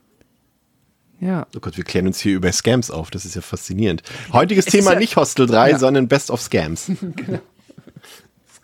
ja. 1.20 1.46
Oh 1.56 1.60
Gott, 1.60 1.78
wir 1.78 1.84
klären 1.84 2.08
uns 2.08 2.20
hier 2.20 2.36
über 2.36 2.52
Scams 2.52 2.90
auf. 2.90 3.12
Das 3.12 3.26
ist 3.26 3.36
ja 3.36 3.42
faszinierend. 3.42 4.02
Heutiges 4.34 4.66
Es 4.68 4.74
ist 4.74 4.80
Thema 4.80 4.94
ja- 4.94 5.00
nicht 5.00 5.16
Hostel 5.16 5.46
3, 5.48 5.72
Ja. 5.72 5.80
sondern 5.80 6.08
Best 6.08 6.32
of 6.32 6.42
Scams. 6.42 6.92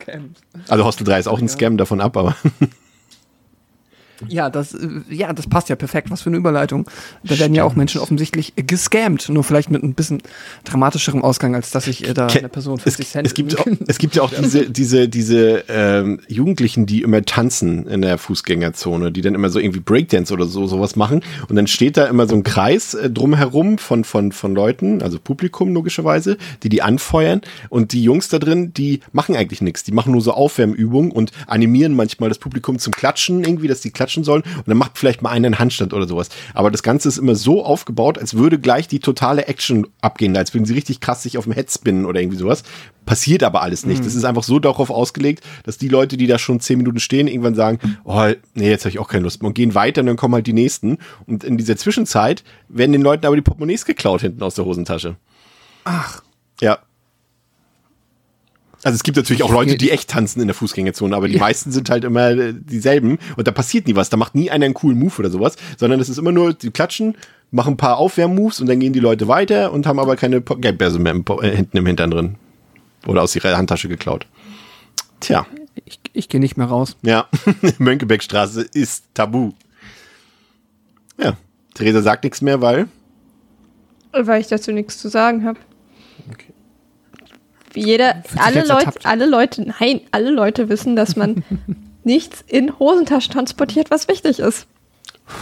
Scam. 0.08 0.32
Also 0.68 0.86
Hostel 0.86 1.04
3 1.04 1.20
ist 1.20 1.28
auch 1.28 1.40
ein 1.40 1.50
Scam 1.50 1.78
davon 1.78 2.02
ab, 2.02 2.16
aber 2.18 2.36
Ja, 4.28 4.50
das, 4.50 4.74
äh, 4.74 4.88
ja, 5.10 5.34
das 5.34 5.48
passt 5.48 5.70
ja 5.70 5.76
perfekt. 5.76 6.10
Was 6.10 6.22
für 6.22 6.30
eine 6.30 6.38
Überleitung. 6.38 6.90
Da 7.24 7.38
werden 7.38 7.54
ja 7.54 7.64
auch 7.64 7.76
Menschen 7.76 8.02
offensichtlich 8.02 8.54
gescammt. 8.56 9.30
Nur 9.30 9.44
vielleicht 9.44 9.70
mit 9.70 9.84
ein 9.84 9.94
bisschen 9.94 10.22
dramatischeren 10.64 11.22
Ausgang, 11.22 11.56
als 11.56 11.72
dass 11.72 11.88
ich 11.88 12.08
äh, 12.08 12.14
da 12.14 12.28
einer 12.28 12.50
Person 12.50 12.78
es, 12.78 12.96
50 12.96 13.08
Cent. 13.08 13.28
es, 13.28 13.34
gibt 13.34 13.60
auch, 13.60 13.68
es 13.88 13.98
gibt 13.98 14.16
ja 14.16 14.24
auch 14.24 14.32
diese, 14.32 14.70
diese, 14.70 15.08
diese 15.10 15.64
ähm, 15.70 16.20
Jugendlichen, 16.28 16.86
die 16.86 17.02
immer 17.02 17.24
tanzen 17.24 17.88
in 17.88 18.02
der 18.02 18.18
Fußgängerzone, 18.18 19.12
die 19.12 19.22
dann 19.22 19.36
immer 19.36 19.50
so 19.50 19.60
irgendwie 19.60 19.80
Breakdance 19.80 20.34
oder 20.34 20.46
so 20.46 20.68
sowas 20.68 20.96
machen. 20.96 21.22
Und 21.48 21.56
dann 21.56 21.68
steht 21.68 21.98
da 21.98 22.06
immer 22.06 22.28
so 22.28 22.36
ein 22.36 22.44
Kreis 22.44 22.94
äh, 22.94 23.10
drumherum 23.10 23.78
von, 23.78 24.04
von, 24.04 24.32
von 24.32 24.56
Leuten, 24.56 25.02
also 25.02 25.20
Publikum 25.20 25.74
logischerweise, 25.74 26.38
die 26.64 26.70
die 26.70 26.82
anfeuern. 26.82 27.42
Und 27.70 27.94
die 27.94 28.04
Jungs 28.04 28.30
da 28.30 28.40
drin, 28.40 28.74
die 28.74 29.02
machen 29.12 29.36
eigentlich 29.36 29.62
nichts. 29.62 29.84
Die 29.84 29.92
machen 29.92 30.12
nur 30.12 30.22
so 30.22 30.32
Aufwärmübungen 30.32 31.12
und 31.12 31.32
animieren 31.48 31.96
manchmal 31.96 32.30
das 32.30 32.40
Publikum 32.40 32.80
zum 32.80 32.94
Klatschen 32.94 33.44
irgendwie, 33.44 33.68
dass 33.68 33.82
die 33.82 33.92
klatschen 33.92 34.07
sollen. 34.24 34.44
Und 34.44 34.68
dann 34.68 34.78
macht 34.78 34.98
vielleicht 34.98 35.22
mal 35.22 35.30
einen 35.30 35.60
Handstand 35.60 35.94
oder 35.94 36.08
sowas. 36.08 36.30
Aber 36.54 36.72
das 36.72 36.84
Ganze 36.84 37.08
ist 37.08 37.18
immer 37.18 37.36
so 37.36 37.64
aufgebaut, 37.64 38.18
als 38.18 38.36
würde 38.36 38.60
gleich 38.60 38.88
die 38.88 39.00
totale 39.00 39.48
Action 39.48 39.88
abgehen, 40.02 40.36
als 40.38 40.54
würden 40.54 40.66
sie 40.66 40.74
richtig 40.74 41.00
krass 41.00 41.24
sich 41.24 41.38
auf 41.38 41.46
dem 41.46 41.54
Head 41.54 41.72
spinnen 41.72 42.06
oder 42.06 42.20
irgendwie 42.20 42.38
sowas. 42.38 42.64
Passiert 43.06 43.44
aber 43.44 43.62
alles 43.62 43.86
nicht. 43.86 44.06
Das 44.06 44.16
ist 44.16 44.26
einfach 44.26 44.44
so 44.44 44.60
darauf 44.60 44.90
ausgelegt, 44.90 45.44
dass 45.64 45.78
die 45.78 45.88
Leute, 45.88 46.18
die 46.18 46.28
da 46.28 46.38
schon 46.38 46.60
zehn 46.60 46.78
Minuten 46.78 47.00
stehen, 47.00 47.28
irgendwann 47.28 47.56
sagen, 47.56 47.80
oh, 48.04 48.32
nee, 48.54 48.70
jetzt 48.70 48.84
habe 48.84 48.90
ich 48.90 49.00
auch 49.00 49.08
keine 49.08 49.24
Lust 49.24 49.42
mehr 49.42 49.48
und 49.48 49.54
gehen 49.54 49.76
weiter 49.76 50.02
und 50.02 50.08
dann 50.08 50.18
kommen 50.18 50.34
halt 50.34 50.48
die 50.48 50.54
nächsten. 50.54 50.98
Und 51.26 51.44
in 51.44 51.58
dieser 51.58 51.78
Zwischenzeit 51.78 52.44
werden 52.68 52.92
den 52.92 53.02
Leuten 53.02 53.26
aber 53.26 53.36
die 53.36 53.42
Portemonnaies 53.42 53.86
geklaut 53.86 54.22
hinten 54.22 54.44
aus 54.44 54.56
der 54.56 54.66
Hosentasche. 54.66 55.16
Ach, 55.86 56.22
Ja. 56.62 56.80
Also 58.88 58.96
es 58.96 59.04
gibt 59.04 59.18
natürlich 59.18 59.44
auch 59.44 59.52
Leute, 59.52 59.76
die 59.76 59.92
echt 59.92 60.10
tanzen 60.10 60.40
in 60.40 60.48
der 60.48 60.56
Fußgängerzone, 60.56 61.14
aber 61.14 61.28
die 61.28 61.36
meisten 61.36 61.74
sind 61.74 61.90
halt 61.90 62.06
immer 62.06 62.30
äh, 62.30 62.54
dieselben 62.54 63.20
und 63.36 63.46
da 63.46 63.52
passiert 63.52 63.86
nie 63.86 63.98
was. 63.98 64.10
Da 64.10 64.16
macht 64.16 64.34
nie 64.34 64.50
einer 64.50 64.64
einen 64.64 64.74
coolen 64.74 64.98
Move 64.98 65.14
oder 65.20 65.30
sowas, 65.30 65.58
sondern 65.76 66.00
es 66.00 66.08
ist 66.08 66.18
immer 66.18 66.32
nur, 66.32 66.54
die 66.54 66.72
klatschen, 66.72 67.18
machen 67.52 67.74
ein 67.74 67.78
paar 67.78 67.98
Aufwärmmoves 67.98 68.62
und 68.62 68.68
dann 68.68 68.80
gehen 68.80 68.94
die 68.94 69.02
Leute 69.02 69.28
weiter 69.28 69.74
und 69.74 69.86
haben 69.88 70.00
aber 70.00 70.16
keine 70.16 70.40
Geldbörse 70.40 71.00
mehr 71.00 71.12
im, 71.12 71.26
äh, 71.42 71.54
hinten 71.54 71.76
im 71.76 71.86
Hintern 71.86 72.12
drin. 72.12 72.36
Oder 73.06 73.24
aus 73.24 73.36
ihrer 73.36 73.58
Handtasche 73.58 73.90
geklaut. 73.90 74.26
Tja, 75.20 75.46
ich, 75.84 76.00
ich 76.14 76.30
gehe 76.30 76.40
nicht 76.40 76.56
mehr 76.56 76.68
raus. 76.68 76.96
ja. 77.02 77.28
Mönckebergstraße 77.80 78.62
ist 78.62 79.04
tabu. 79.14 79.52
Ja, 81.22 81.36
Theresa 81.74 82.02
sagt 82.02 82.24
nichts 82.24 82.42
mehr, 82.42 82.62
weil 82.62 82.88
Weil 84.14 84.40
ich 84.40 84.48
dazu 84.48 84.72
nichts 84.72 84.98
zu 84.98 85.10
sagen 85.10 85.44
habe. 85.44 85.60
Okay. 86.32 86.54
Jeder, 87.78 88.24
alle 88.38 88.62
Leute, 88.62 88.74
ertappt. 88.86 89.06
alle 89.06 89.26
Leute, 89.26 89.74
nein, 89.80 90.02
alle 90.12 90.30
Leute 90.32 90.70
wissen, 90.70 90.96
dass 90.96 91.16
man 91.16 91.44
nichts 92.04 92.44
in 92.48 92.78
Hosentaschen 92.80 93.34
transportiert, 93.34 93.92
was 93.92 94.08
wichtig 94.08 94.40
ist. 94.40 94.68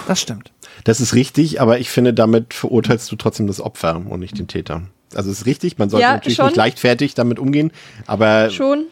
Das 0.07 0.19
stimmt. 0.19 0.51
Das 0.83 0.99
ist 0.99 1.13
richtig, 1.13 1.61
aber 1.61 1.79
ich 1.79 1.89
finde, 1.89 2.13
damit 2.13 2.53
verurteilst 2.53 3.11
du 3.11 3.15
trotzdem 3.15 3.47
das 3.47 3.61
Opfer 3.61 4.01
und 4.07 4.19
nicht 4.19 4.37
den 4.37 4.47
Täter. 4.47 4.83
Also 5.13 5.31
es 5.31 5.39
ist 5.39 5.45
richtig, 5.45 5.77
man 5.77 5.89
sollte 5.89 6.01
Ja, 6.03 6.13
natürlich 6.13 6.35
schon. 6.37 6.47
nicht 6.47 6.55
leichtfertig 6.57 7.13
damit 7.13 7.39
umgehen, 7.39 7.71
aber 8.07 8.49
Schon. 8.49 8.85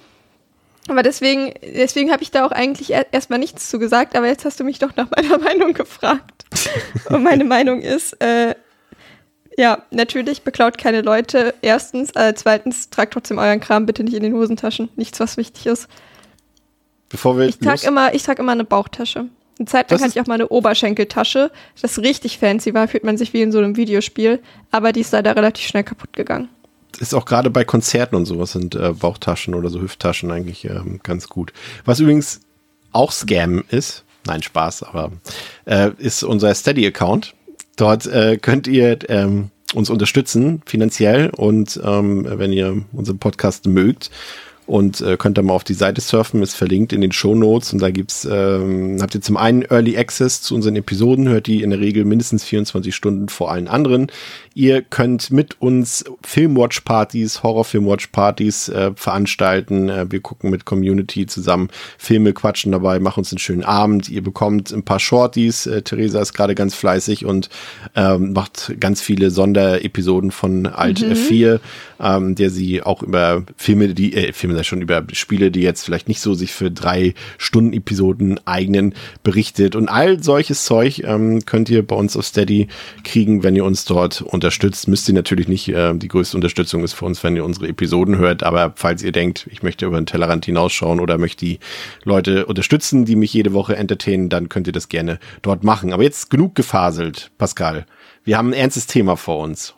Aber 0.89 1.01
deswegen, 1.01 1.53
deswegen 1.63 2.11
habe 2.11 2.23
ich 2.23 2.31
da 2.31 2.45
auch 2.45 2.51
eigentlich 2.51 2.91
er- 2.91 3.11
erstmal 3.13 3.39
nichts 3.39 3.69
zu 3.69 3.79
gesagt, 3.79 4.15
aber 4.17 4.27
jetzt 4.27 4.43
hast 4.45 4.59
du 4.59 4.63
mich 4.65 4.79
doch 4.79 4.95
nach 4.95 5.07
meiner 5.11 5.37
Meinung 5.43 5.73
gefragt. 5.73 6.45
Und 7.09 7.23
meine 7.23 7.45
Meinung 7.45 7.81
ist, 7.81 8.21
äh, 8.21 8.53
ja, 9.57 9.83
natürlich 9.91 10.41
beklaut 10.43 10.77
keine 10.77 11.01
Leute. 11.01 11.53
Erstens, 11.61 12.11
äh, 12.15 12.33
zweitens, 12.35 12.89
tragt 12.89 13.13
trotzdem 13.13 13.37
euren 13.37 13.59
Kram 13.59 13.85
bitte 13.85 14.03
nicht 14.03 14.15
in 14.15 14.23
den 14.23 14.33
Hosentaschen. 14.33 14.89
Nichts, 14.95 15.19
was 15.19 15.37
wichtig 15.37 15.65
ist. 15.67 15.87
bevor 17.09 17.37
wir 17.37 17.45
Ich 17.45 17.59
trage 17.59 17.85
immer, 17.87 18.13
ich 18.13 18.23
trage 18.23 18.41
immer 18.41 18.53
eine 18.53 18.63
Bauchtasche. 18.63 19.25
Eine 19.59 19.67
Zeit 19.67 19.91
lang 19.91 19.99
Das 19.99 20.01
hatte 20.01 20.07
ist- 20.09 20.15
ich 20.15 20.21
auch 20.21 20.27
mal 20.27 20.33
eine 20.35 20.47
Oberschenkeltasche, 20.47 21.51
das 21.81 21.99
richtig 21.99 22.39
fancy 22.39 22.73
war, 22.73 22.87
fühlt 22.87 23.03
man 23.03 23.17
sich 23.17 23.33
wie 23.33 23.41
in 23.43 23.51
so 23.51 23.59
einem 23.59 23.77
Videospiel, 23.77 24.39
aber 24.71 24.91
die 24.91 25.01
ist 25.01 25.11
leider 25.13 25.35
relativ 25.35 25.67
schnell 25.67 25.83
kaputt 25.83 26.13
gegangen. 26.13 26.49
ist 26.99 27.13
auch 27.13 27.25
gerade 27.25 27.49
bei 27.51 27.63
Konzerten 27.63 28.15
und 28.15 28.25
sowas 28.25 28.53
sind 28.53 28.73
äh, 28.75 28.93
Bauchtaschen 28.93 29.53
oder 29.53 29.69
so 29.69 29.79
Hüfttaschen 29.81 30.31
eigentlich 30.31 30.65
ähm, 30.65 30.99
ganz 31.03 31.27
gut. 31.27 31.53
Was 31.85 31.99
übrigens 31.99 32.41
auch 32.91 33.11
Scam 33.11 33.63
ist, 33.69 34.03
nein 34.25 34.41
Spaß, 34.41 34.81
aber 34.83 35.11
äh, 35.65 35.91
ist 35.99 36.23
unser 36.23 36.53
Steady-Account. 36.55 37.35
Dort 37.75 38.05
äh, 38.05 38.37
könnt 38.37 38.67
ihr 38.67 38.97
ähm, 39.09 39.49
uns 39.73 39.89
unterstützen 39.89 40.61
finanziell 40.65 41.29
und 41.29 41.79
ähm, 41.83 42.25
wenn 42.29 42.51
ihr 42.53 42.83
unseren 42.91 43.19
Podcast 43.19 43.65
mögt 43.65 44.11
und 44.65 45.01
äh, 45.01 45.17
könnt 45.17 45.37
da 45.37 45.41
mal 45.41 45.53
auf 45.53 45.63
die 45.63 45.73
Seite 45.73 46.01
surfen, 46.01 46.41
ist 46.41 46.55
verlinkt 46.55 46.93
in 46.93 47.01
den 47.01 47.11
Show 47.11 47.35
Notes 47.35 47.73
und 47.73 47.81
da 47.81 47.91
gibt's 47.91 48.27
ähm, 48.29 48.97
habt 49.01 49.15
ihr 49.15 49.21
zum 49.21 49.37
einen 49.37 49.63
Early 49.63 49.97
Access 49.97 50.41
zu 50.41 50.55
unseren 50.55 50.75
Episoden, 50.75 51.27
hört 51.27 51.47
die 51.47 51.61
in 51.61 51.69
der 51.69 51.79
Regel 51.79 52.05
mindestens 52.05 52.43
24 52.43 52.95
Stunden 52.95 53.29
vor 53.29 53.51
allen 53.51 53.67
anderen. 53.67 54.07
Ihr 54.55 54.83
könnt 54.83 55.31
mit 55.31 55.59
uns 55.61 56.05
Filmwatch-Partys, 56.23 57.41
Horrorfilm-Watch-Partys 57.41 58.69
äh, 58.69 58.91
veranstalten. 58.95 59.89
Äh, 59.89 60.11
wir 60.11 60.19
gucken 60.19 60.51
mit 60.51 60.65
Community 60.65 61.25
zusammen 61.25 61.69
Filme, 61.97 62.33
quatschen 62.33 62.71
dabei, 62.71 62.99
machen 62.99 63.21
uns 63.21 63.31
einen 63.31 63.39
schönen 63.39 63.63
Abend. 63.63 64.09
Ihr 64.09 64.21
bekommt 64.21 64.71
ein 64.71 64.83
paar 64.83 64.99
Shorties. 64.99 65.65
Äh, 65.65 65.81
Theresa 65.81 66.21
ist 66.21 66.33
gerade 66.33 66.53
ganz 66.53 66.75
fleißig 66.75 67.25
und 67.25 67.49
ähm, 67.95 68.33
macht 68.33 68.75
ganz 68.79 69.01
viele 69.01 69.31
Sonderepisoden 69.31 70.29
von 70.29 70.67
Alt 70.67 70.99
F4, 70.99 71.59
ähm, 71.99 72.35
der 72.35 72.49
sie 72.51 72.83
auch 72.83 73.01
über 73.01 73.43
Filme, 73.57 73.95
die, 73.95 74.13
äh, 74.13 74.33
Filme 74.33 74.52
ja 74.55 74.63
schon 74.63 74.81
über 74.81 75.03
Spiele, 75.13 75.51
die 75.51 75.61
jetzt 75.61 75.83
vielleicht 75.83 76.07
nicht 76.07 76.21
so 76.21 76.33
sich 76.33 76.53
für 76.53 76.71
drei 76.71 77.13
Stunden 77.37 77.73
Episoden 77.73 78.39
eignen, 78.45 78.93
berichtet. 79.23 79.75
Und 79.75 79.89
all 79.89 80.21
solches 80.23 80.65
Zeug 80.65 81.03
ähm, 81.05 81.45
könnt 81.45 81.69
ihr 81.69 81.85
bei 81.85 81.95
uns 81.95 82.15
auf 82.17 82.25
Steady 82.25 82.67
kriegen, 83.03 83.43
wenn 83.43 83.55
ihr 83.55 83.65
uns 83.65 83.85
dort 83.85 84.21
unterstützt. 84.21 84.87
Müsst 84.87 85.07
ihr 85.07 85.13
natürlich 85.13 85.47
nicht, 85.47 85.69
äh, 85.69 85.93
die 85.95 86.07
größte 86.07 86.37
Unterstützung 86.37 86.83
ist 86.83 86.93
für 86.93 87.05
uns, 87.05 87.23
wenn 87.23 87.35
ihr 87.35 87.45
unsere 87.45 87.67
Episoden 87.67 88.17
hört, 88.17 88.43
aber 88.43 88.73
falls 88.75 89.03
ihr 89.03 89.11
denkt, 89.11 89.47
ich 89.51 89.63
möchte 89.63 89.85
über 89.85 89.99
den 89.99 90.05
Tellerrand 90.05 90.45
hinausschauen 90.45 90.99
oder 90.99 91.17
möchte 91.17 91.45
die 91.45 91.59
Leute 92.03 92.45
unterstützen, 92.45 93.05
die 93.05 93.15
mich 93.15 93.33
jede 93.33 93.53
Woche 93.53 93.75
entertainen, 93.75 94.29
dann 94.29 94.49
könnt 94.49 94.67
ihr 94.67 94.73
das 94.73 94.89
gerne 94.89 95.19
dort 95.41 95.63
machen. 95.63 95.93
Aber 95.93 96.03
jetzt 96.03 96.29
genug 96.29 96.55
gefaselt, 96.55 97.31
Pascal. 97.37 97.85
Wir 98.23 98.37
haben 98.37 98.49
ein 98.49 98.53
ernstes 98.53 98.87
Thema 98.87 99.17
vor 99.17 99.39
uns. 99.39 99.73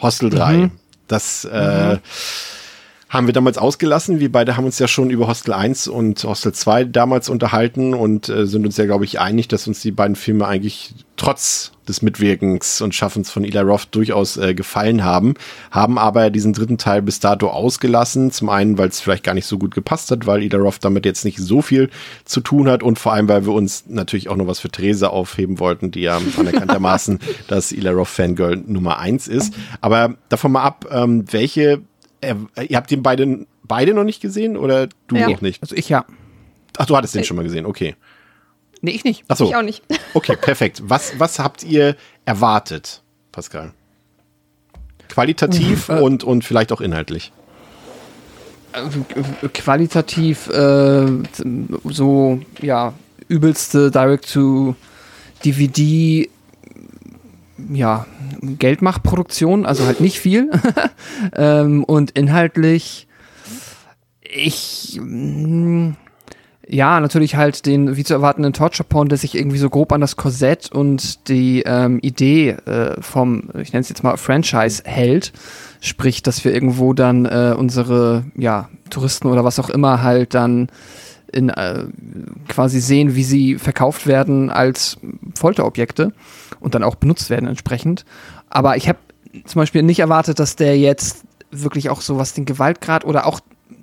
Hostel 0.00 0.30
3. 0.30 0.70
Das 1.08 1.44
äh, 1.44 1.98
haben 3.16 3.26
wir 3.26 3.32
damals 3.32 3.58
ausgelassen. 3.58 4.20
Wir 4.20 4.30
beide 4.30 4.56
haben 4.56 4.64
uns 4.64 4.78
ja 4.78 4.88
schon 4.88 5.10
über 5.10 5.26
Hostel 5.26 5.52
1 5.52 5.88
und 5.88 6.22
Hostel 6.24 6.52
2 6.52 6.84
damals 6.84 7.28
unterhalten 7.28 7.94
und 7.94 8.28
äh, 8.28 8.46
sind 8.46 8.66
uns 8.66 8.76
ja, 8.76 8.84
glaube 8.84 9.04
ich, 9.04 9.20
einig, 9.20 9.48
dass 9.48 9.66
uns 9.66 9.80
die 9.80 9.90
beiden 9.90 10.16
Filme 10.16 10.46
eigentlich 10.46 10.94
trotz 11.16 11.72
des 11.88 12.02
Mitwirkens 12.02 12.80
und 12.80 12.94
Schaffens 12.94 13.30
von 13.30 13.44
Eli 13.44 13.58
Roth 13.60 13.88
durchaus 13.92 14.36
äh, 14.36 14.54
gefallen 14.54 15.04
haben, 15.04 15.34
haben 15.70 15.98
aber 15.98 16.30
diesen 16.30 16.52
dritten 16.52 16.78
Teil 16.78 17.00
bis 17.00 17.20
dato 17.20 17.48
ausgelassen. 17.48 18.30
Zum 18.32 18.48
einen, 18.48 18.76
weil 18.76 18.88
es 18.88 19.00
vielleicht 19.00 19.24
gar 19.24 19.34
nicht 19.34 19.46
so 19.46 19.56
gut 19.56 19.74
gepasst 19.74 20.10
hat, 20.10 20.26
weil 20.26 20.42
Eli 20.42 20.56
Roth 20.56 20.78
damit 20.80 21.06
jetzt 21.06 21.24
nicht 21.24 21.38
so 21.38 21.62
viel 21.62 21.90
zu 22.24 22.40
tun 22.40 22.68
hat 22.68 22.82
und 22.82 22.98
vor 22.98 23.12
allem, 23.12 23.28
weil 23.28 23.46
wir 23.46 23.52
uns 23.52 23.84
natürlich 23.88 24.28
auch 24.28 24.36
noch 24.36 24.46
was 24.46 24.60
für 24.60 24.68
Theresa 24.68 25.08
aufheben 25.08 25.58
wollten, 25.58 25.90
die 25.90 26.00
ja 26.00 26.20
anerkanntermaßen 26.36 27.20
das 27.48 27.72
Eli 27.72 27.88
Roth 27.88 28.08
Fangirl 28.08 28.56
Nummer 28.66 28.98
eins 28.98 29.28
ist. 29.28 29.54
Aber 29.80 30.16
davon 30.28 30.52
mal 30.52 30.64
ab, 30.64 30.86
ähm, 30.90 31.24
welche 31.30 31.82
er, 32.20 32.36
ihr 32.68 32.76
habt 32.76 32.90
den 32.90 33.02
beide, 33.02 33.46
beide 33.62 33.94
noch 33.94 34.04
nicht 34.04 34.20
gesehen 34.20 34.56
oder 34.56 34.88
du 35.08 35.16
Ja. 35.16 35.28
noch 35.28 35.40
nicht? 35.40 35.62
Also 35.62 35.74
ich 35.76 35.88
ja. 35.88 36.04
Ach, 36.78 36.86
du 36.86 36.96
hattest 36.96 37.14
den 37.14 37.24
schon 37.24 37.36
mal 37.36 37.42
gesehen, 37.44 37.64
okay. 37.66 37.94
Nee, 38.82 38.90
ich 38.92 39.04
nicht. 39.04 39.24
Ach 39.28 39.36
so, 39.36 39.48
Ich 39.48 39.56
auch 39.56 39.62
nicht. 39.62 39.82
okay, 40.14 40.36
perfekt. 40.36 40.82
Was, 40.84 41.18
was 41.18 41.38
habt 41.38 41.62
ihr 41.64 41.96
erwartet, 42.24 43.02
Pascal? 43.32 43.72
Qualitativ 45.08 45.88
Äh. 45.88 46.00
und, 46.00 46.24
und 46.24 46.44
vielleicht 46.44 46.72
auch 46.72 46.80
inhaltlich. 46.82 47.32
Äh, 48.72 49.48
Qualitativ 49.54 50.48
äh, 50.48 51.06
so, 51.84 52.40
ja, 52.60 52.92
übelste 53.28 53.90
Direct-to-DVD 53.90 56.28
ja, 57.72 58.06
Geldmachproduktion, 58.40 59.66
also 59.66 59.86
halt 59.86 60.00
nicht 60.00 60.20
viel. 60.20 60.50
ähm, 61.36 61.84
und 61.84 62.10
inhaltlich, 62.12 63.08
ich, 64.22 65.00
mm, 65.02 65.92
ja, 66.68 67.00
natürlich 67.00 67.36
halt 67.36 67.64
den 67.66 67.96
wie 67.96 68.04
zu 68.04 68.14
erwartenden 68.14 68.52
Torture-Porn, 68.52 69.08
der 69.08 69.18
sich 69.18 69.36
irgendwie 69.36 69.58
so 69.58 69.70
grob 69.70 69.92
an 69.92 70.00
das 70.00 70.16
Korsett 70.16 70.72
und 70.72 71.28
die 71.28 71.62
ähm, 71.64 72.00
Idee 72.02 72.50
äh, 72.50 73.00
vom, 73.00 73.50
ich 73.60 73.72
nenne 73.72 73.82
es 73.82 73.88
jetzt 73.88 74.02
mal 74.02 74.16
Franchise 74.16 74.82
hält. 74.84 75.32
Sprich, 75.80 76.22
dass 76.22 76.44
wir 76.44 76.52
irgendwo 76.52 76.92
dann 76.92 77.24
äh, 77.26 77.54
unsere, 77.56 78.24
ja, 78.36 78.68
Touristen 78.90 79.28
oder 79.28 79.44
was 79.44 79.58
auch 79.58 79.70
immer 79.70 80.02
halt 80.02 80.34
dann 80.34 80.68
in 81.32 81.50
äh, 81.50 81.84
quasi 82.48 82.80
sehen, 82.80 83.14
wie 83.14 83.24
sie 83.24 83.56
verkauft 83.56 84.06
werden 84.06 84.50
als 84.50 84.98
Folterobjekte 85.38 86.12
und 86.66 86.74
dann 86.74 86.82
auch 86.82 86.96
benutzt 86.96 87.30
werden 87.30 87.48
entsprechend. 87.48 88.04
Aber 88.50 88.76
ich 88.76 88.88
habe 88.88 88.98
zum 89.44 89.60
Beispiel 89.60 89.84
nicht 89.84 90.00
erwartet, 90.00 90.40
dass 90.40 90.56
der 90.56 90.76
jetzt 90.76 91.22
wirklich 91.52 91.90
auch 91.90 92.00
so 92.00 92.18
was 92.18 92.34
den 92.34 92.44
Gewaltgrad 92.44 93.04
oder 93.04 93.24
auch 93.24 93.38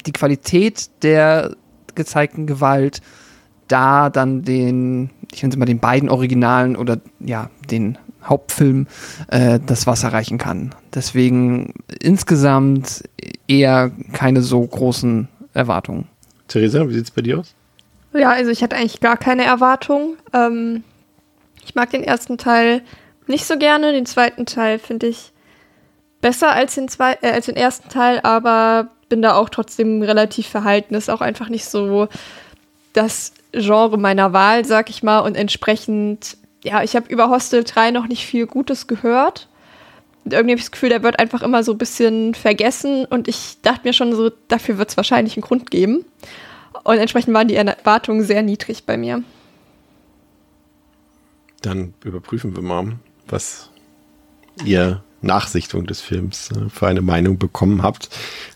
die 0.06 0.12
Qualität 0.12 0.90
der 1.02 1.56
gezeigten 1.96 2.46
Gewalt 2.46 3.00
da 3.70 4.10
dann 4.10 4.42
den, 4.42 5.12
ich 5.32 5.42
nenne 5.42 5.54
es 5.54 5.58
mal 5.58 5.64
den 5.64 5.80
beiden 5.80 6.10
Originalen 6.10 6.76
oder 6.76 7.00
ja, 7.22 7.50
den 7.72 7.98
Hauptfilm 8.22 8.88
äh, 9.30 9.62
das 9.66 9.88
Wasser 9.88 10.12
reichen 10.12 10.38
kann. 10.38 10.76
Deswegen 10.94 11.76
insgesamt 12.02 13.04
eher 13.48 13.92
keine 14.12 14.42
so 14.42 14.60
großen 14.62 15.30
Erwartungen. 15.54 16.10
Theresa, 16.50 16.86
wie 16.90 16.96
sieht's 16.96 17.12
bei 17.12 17.22
dir 17.22 17.40
aus? 17.40 17.56
Ja, 18.14 18.32
also 18.32 18.52
ich 18.52 18.62
hatte 18.62 18.76
eigentlich 18.76 19.00
gar 19.00 19.16
keine 19.16 19.46
Erwartung. 19.46 20.18
Ähm, 20.34 20.84
ich 21.66 21.76
mag 21.76 21.90
den 21.90 22.04
ersten 22.04 22.38
Teil 22.38 22.82
nicht 23.28 23.46
so 23.46 23.58
gerne. 23.58 23.92
Den 23.94 24.06
zweiten 24.06 24.46
Teil 24.46 24.80
finde 24.80 25.08
ich 25.08 25.32
besser 26.22 26.52
als 26.52 26.76
den, 26.76 26.88
zwei, 26.88 27.18
äh, 27.22 27.32
als 27.32 27.46
den 27.46 27.56
ersten 27.56 27.90
Teil, 27.90 28.20
aber 28.24 28.90
bin 29.10 29.22
da 29.22 29.36
auch 29.36 29.50
trotzdem 29.50 30.02
relativ 30.02 30.48
verhalten. 30.48 30.96
Ist 30.96 31.10
auch 31.10 31.22
einfach 31.22 31.50
nicht 31.50 31.66
so 31.66 32.08
das 32.94 33.34
Genre 33.52 33.98
meiner 33.98 34.34
Wahl, 34.34 34.66
sag 34.66 34.90
ich 34.90 35.04
mal. 35.04 35.20
Und 35.20 35.36
entsprechend, 35.36 36.38
ja, 36.64 36.84
ich 36.84 36.96
habe 36.96 37.10
über 37.10 37.30
Hostel 37.30 37.64
3 37.64 37.92
noch 37.92 38.08
nicht 38.08 38.26
viel 38.26 38.48
Gutes 38.48 38.88
gehört. 38.88 39.48
Irgendwie 40.26 40.54
habe 40.54 40.60
ich 40.60 40.64
das 40.64 40.72
Gefühl, 40.72 40.90
der 40.90 41.04
wird 41.04 41.20
einfach 41.20 41.42
immer 41.44 41.64
so 41.64 41.74
ein 41.74 41.78
bisschen 41.78 42.34
vergessen. 42.34 43.06
Und 43.06 43.28
ich 43.28 43.58
dachte 43.62 43.82
mir 43.84 43.94
schon 43.94 44.16
so, 44.16 44.32
dafür 44.48 44.78
wird 44.78 44.90
es 44.90 44.98
wahrscheinlich 44.98 45.36
einen 45.36 45.44
Grund 45.44 45.70
geben. 45.70 46.06
Und 46.84 46.98
entsprechend 46.98 47.34
waren 47.34 47.48
die 47.48 47.56
Erwartungen 47.56 48.24
sehr 48.24 48.42
niedrig 48.42 48.86
bei 48.86 48.98
mir. 48.98 49.24
Dann 51.64 51.94
überprüfen 52.04 52.56
wir 52.56 52.62
mal, 52.62 53.00
was 53.28 53.72
ihr 54.64 55.02
Nachsichtung 55.24 55.86
des 55.88 56.02
Films 56.02 56.52
äh, 56.52 56.70
für 56.70 56.88
eine 56.88 57.02
Meinung 57.02 57.40
bekommen 57.40 57.82
habt. 57.82 58.10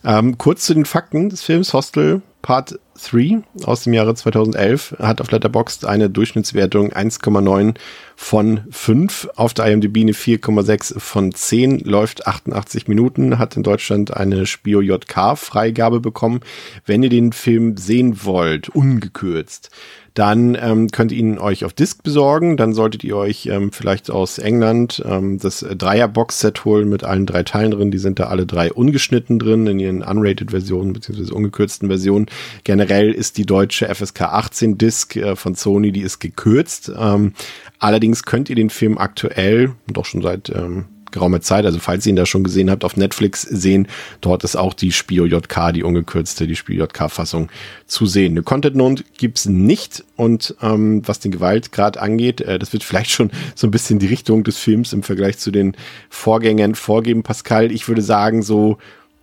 Ähm, 0.04 0.38
kurz 0.38 0.66
zu 0.66 0.74
den 0.74 0.86
Fakten 0.86 1.30
des 1.30 1.42
Films 1.42 1.74
Hostel 1.74 2.22
Part 2.42 2.80
3 3.02 3.42
aus 3.64 3.84
dem 3.84 3.94
Jahre 3.94 4.16
2011 4.16 4.96
hat 5.00 5.22
auf 5.22 5.32
Letterboxd 5.32 5.86
eine 5.86 6.10
Durchschnittswertung 6.10 6.94
1,9 6.94 7.76
von 8.16 8.62
5, 8.70 9.30
auf 9.36 9.54
der 9.54 9.66
IMDb 9.66 9.98
eine 9.98 10.14
4,6 10.14 11.00
von 11.00 11.34
10, 11.34 11.80
läuft 11.80 12.26
88 12.26 12.88
Minuten, 12.88 13.38
hat 13.38 13.58
in 13.58 13.64
Deutschland 13.64 14.16
eine 14.16 14.46
Spio 14.46 14.82
JK 14.82 15.38
Freigabe 15.38 16.00
bekommen. 16.00 16.42
Wenn 16.86 17.04
ihr 17.04 17.10
den 17.10 17.34
Film 17.34 17.76
sehen 17.76 18.24
wollt, 18.24 18.70
ungekürzt, 18.70 19.70
dann 20.18 20.58
ähm, 20.60 20.88
könnt 20.90 21.12
ihr 21.12 21.20
ihn 21.20 21.38
euch 21.38 21.64
auf 21.64 21.74
Disc 21.74 22.02
besorgen. 22.02 22.58
Dann 22.58 22.74
solltet 22.74 23.04
ihr 23.04 23.16
euch 23.16 23.46
ähm, 23.46 23.72
vielleicht 23.72 24.10
aus 24.10 24.40
England 24.40 25.04
ähm, 25.06 25.38
das 25.38 25.60
Dreier-Box-Set 25.60 26.66
holen 26.66 26.90
mit 26.90 27.04
allen 27.04 27.28
drei 27.28 27.44
Teilen 27.44 27.70
drin. 27.70 27.92
Die 27.92 28.00
sind 28.00 28.18
da 28.18 28.24
alle 28.24 28.48
drei 28.48 28.74
ungeschnitten 28.74 29.38
drin 29.38 29.68
in 29.68 29.78
ihren 29.78 30.02
Unrated-Versionen 30.02 30.94
beziehungsweise 30.94 31.36
ungekürzten 31.36 31.88
Versionen. 31.88 32.26
Generell 32.64 33.12
ist 33.12 33.38
die 33.38 33.46
deutsche 33.46 33.94
FSK 33.94 34.22
18 34.24 34.80
Disc 34.80 35.16
äh, 35.16 35.36
von 35.36 35.54
Sony, 35.54 35.92
die 35.92 36.02
ist 36.02 36.18
gekürzt. 36.18 36.92
Ähm, 36.98 37.34
allerdings 37.78 38.24
könnt 38.24 38.50
ihr 38.50 38.56
den 38.56 38.72
Film 38.72 38.98
aktuell, 38.98 39.76
doch 39.86 40.06
schon 40.06 40.24
seit 40.24 40.50
ähm, 40.50 40.86
geraumer 41.12 41.42
Zeit, 41.42 41.66
also 41.66 41.80
falls 41.80 42.06
ihr 42.06 42.12
ihn 42.12 42.16
da 42.16 42.26
schon 42.26 42.44
gesehen 42.44 42.70
habt, 42.70 42.84
auf 42.84 42.98
Netflix 42.98 43.42
sehen. 43.42 43.88
Dort 44.22 44.44
ist 44.44 44.56
auch 44.56 44.74
die 44.74 44.92
Spio 44.92 45.26
JK, 45.26 45.74
die 45.74 45.84
ungekürzte, 45.84 46.48
die 46.48 46.56
Spio 46.56 46.84
JK-Fassung 46.84 47.50
zu 47.86 48.06
sehen. 48.06 48.34
Eine 48.34 48.44
Content 48.44 48.76
Note 48.76 49.04
gibt's 49.18 49.46
nicht 49.46 50.04
und 50.16 50.56
ähm, 50.62 51.02
was 51.06 51.20
den 51.20 51.32
Gewaltgrad 51.32 51.98
angeht, 51.98 52.42
äh, 52.42 52.60
das 52.60 52.74
wird 52.74 52.84
vielleicht 52.84 53.12
schon 53.12 53.32
so 53.56 53.68
ein 53.68 53.72
bisschen 53.72 54.00
die 54.00 54.08
Richtung 54.08 54.44
des 54.44 54.58
Films 54.58 54.94
im 54.94 55.04
Vergleich 55.04 55.38
zu 55.38 55.52
den 55.52 55.76
Vorgängern 56.10 56.76
vorgeben. 56.76 57.24
Pascal, 57.24 57.72
ich 57.72 57.88
würde 57.88 58.02
sagen, 58.02 58.42
so 58.42 58.78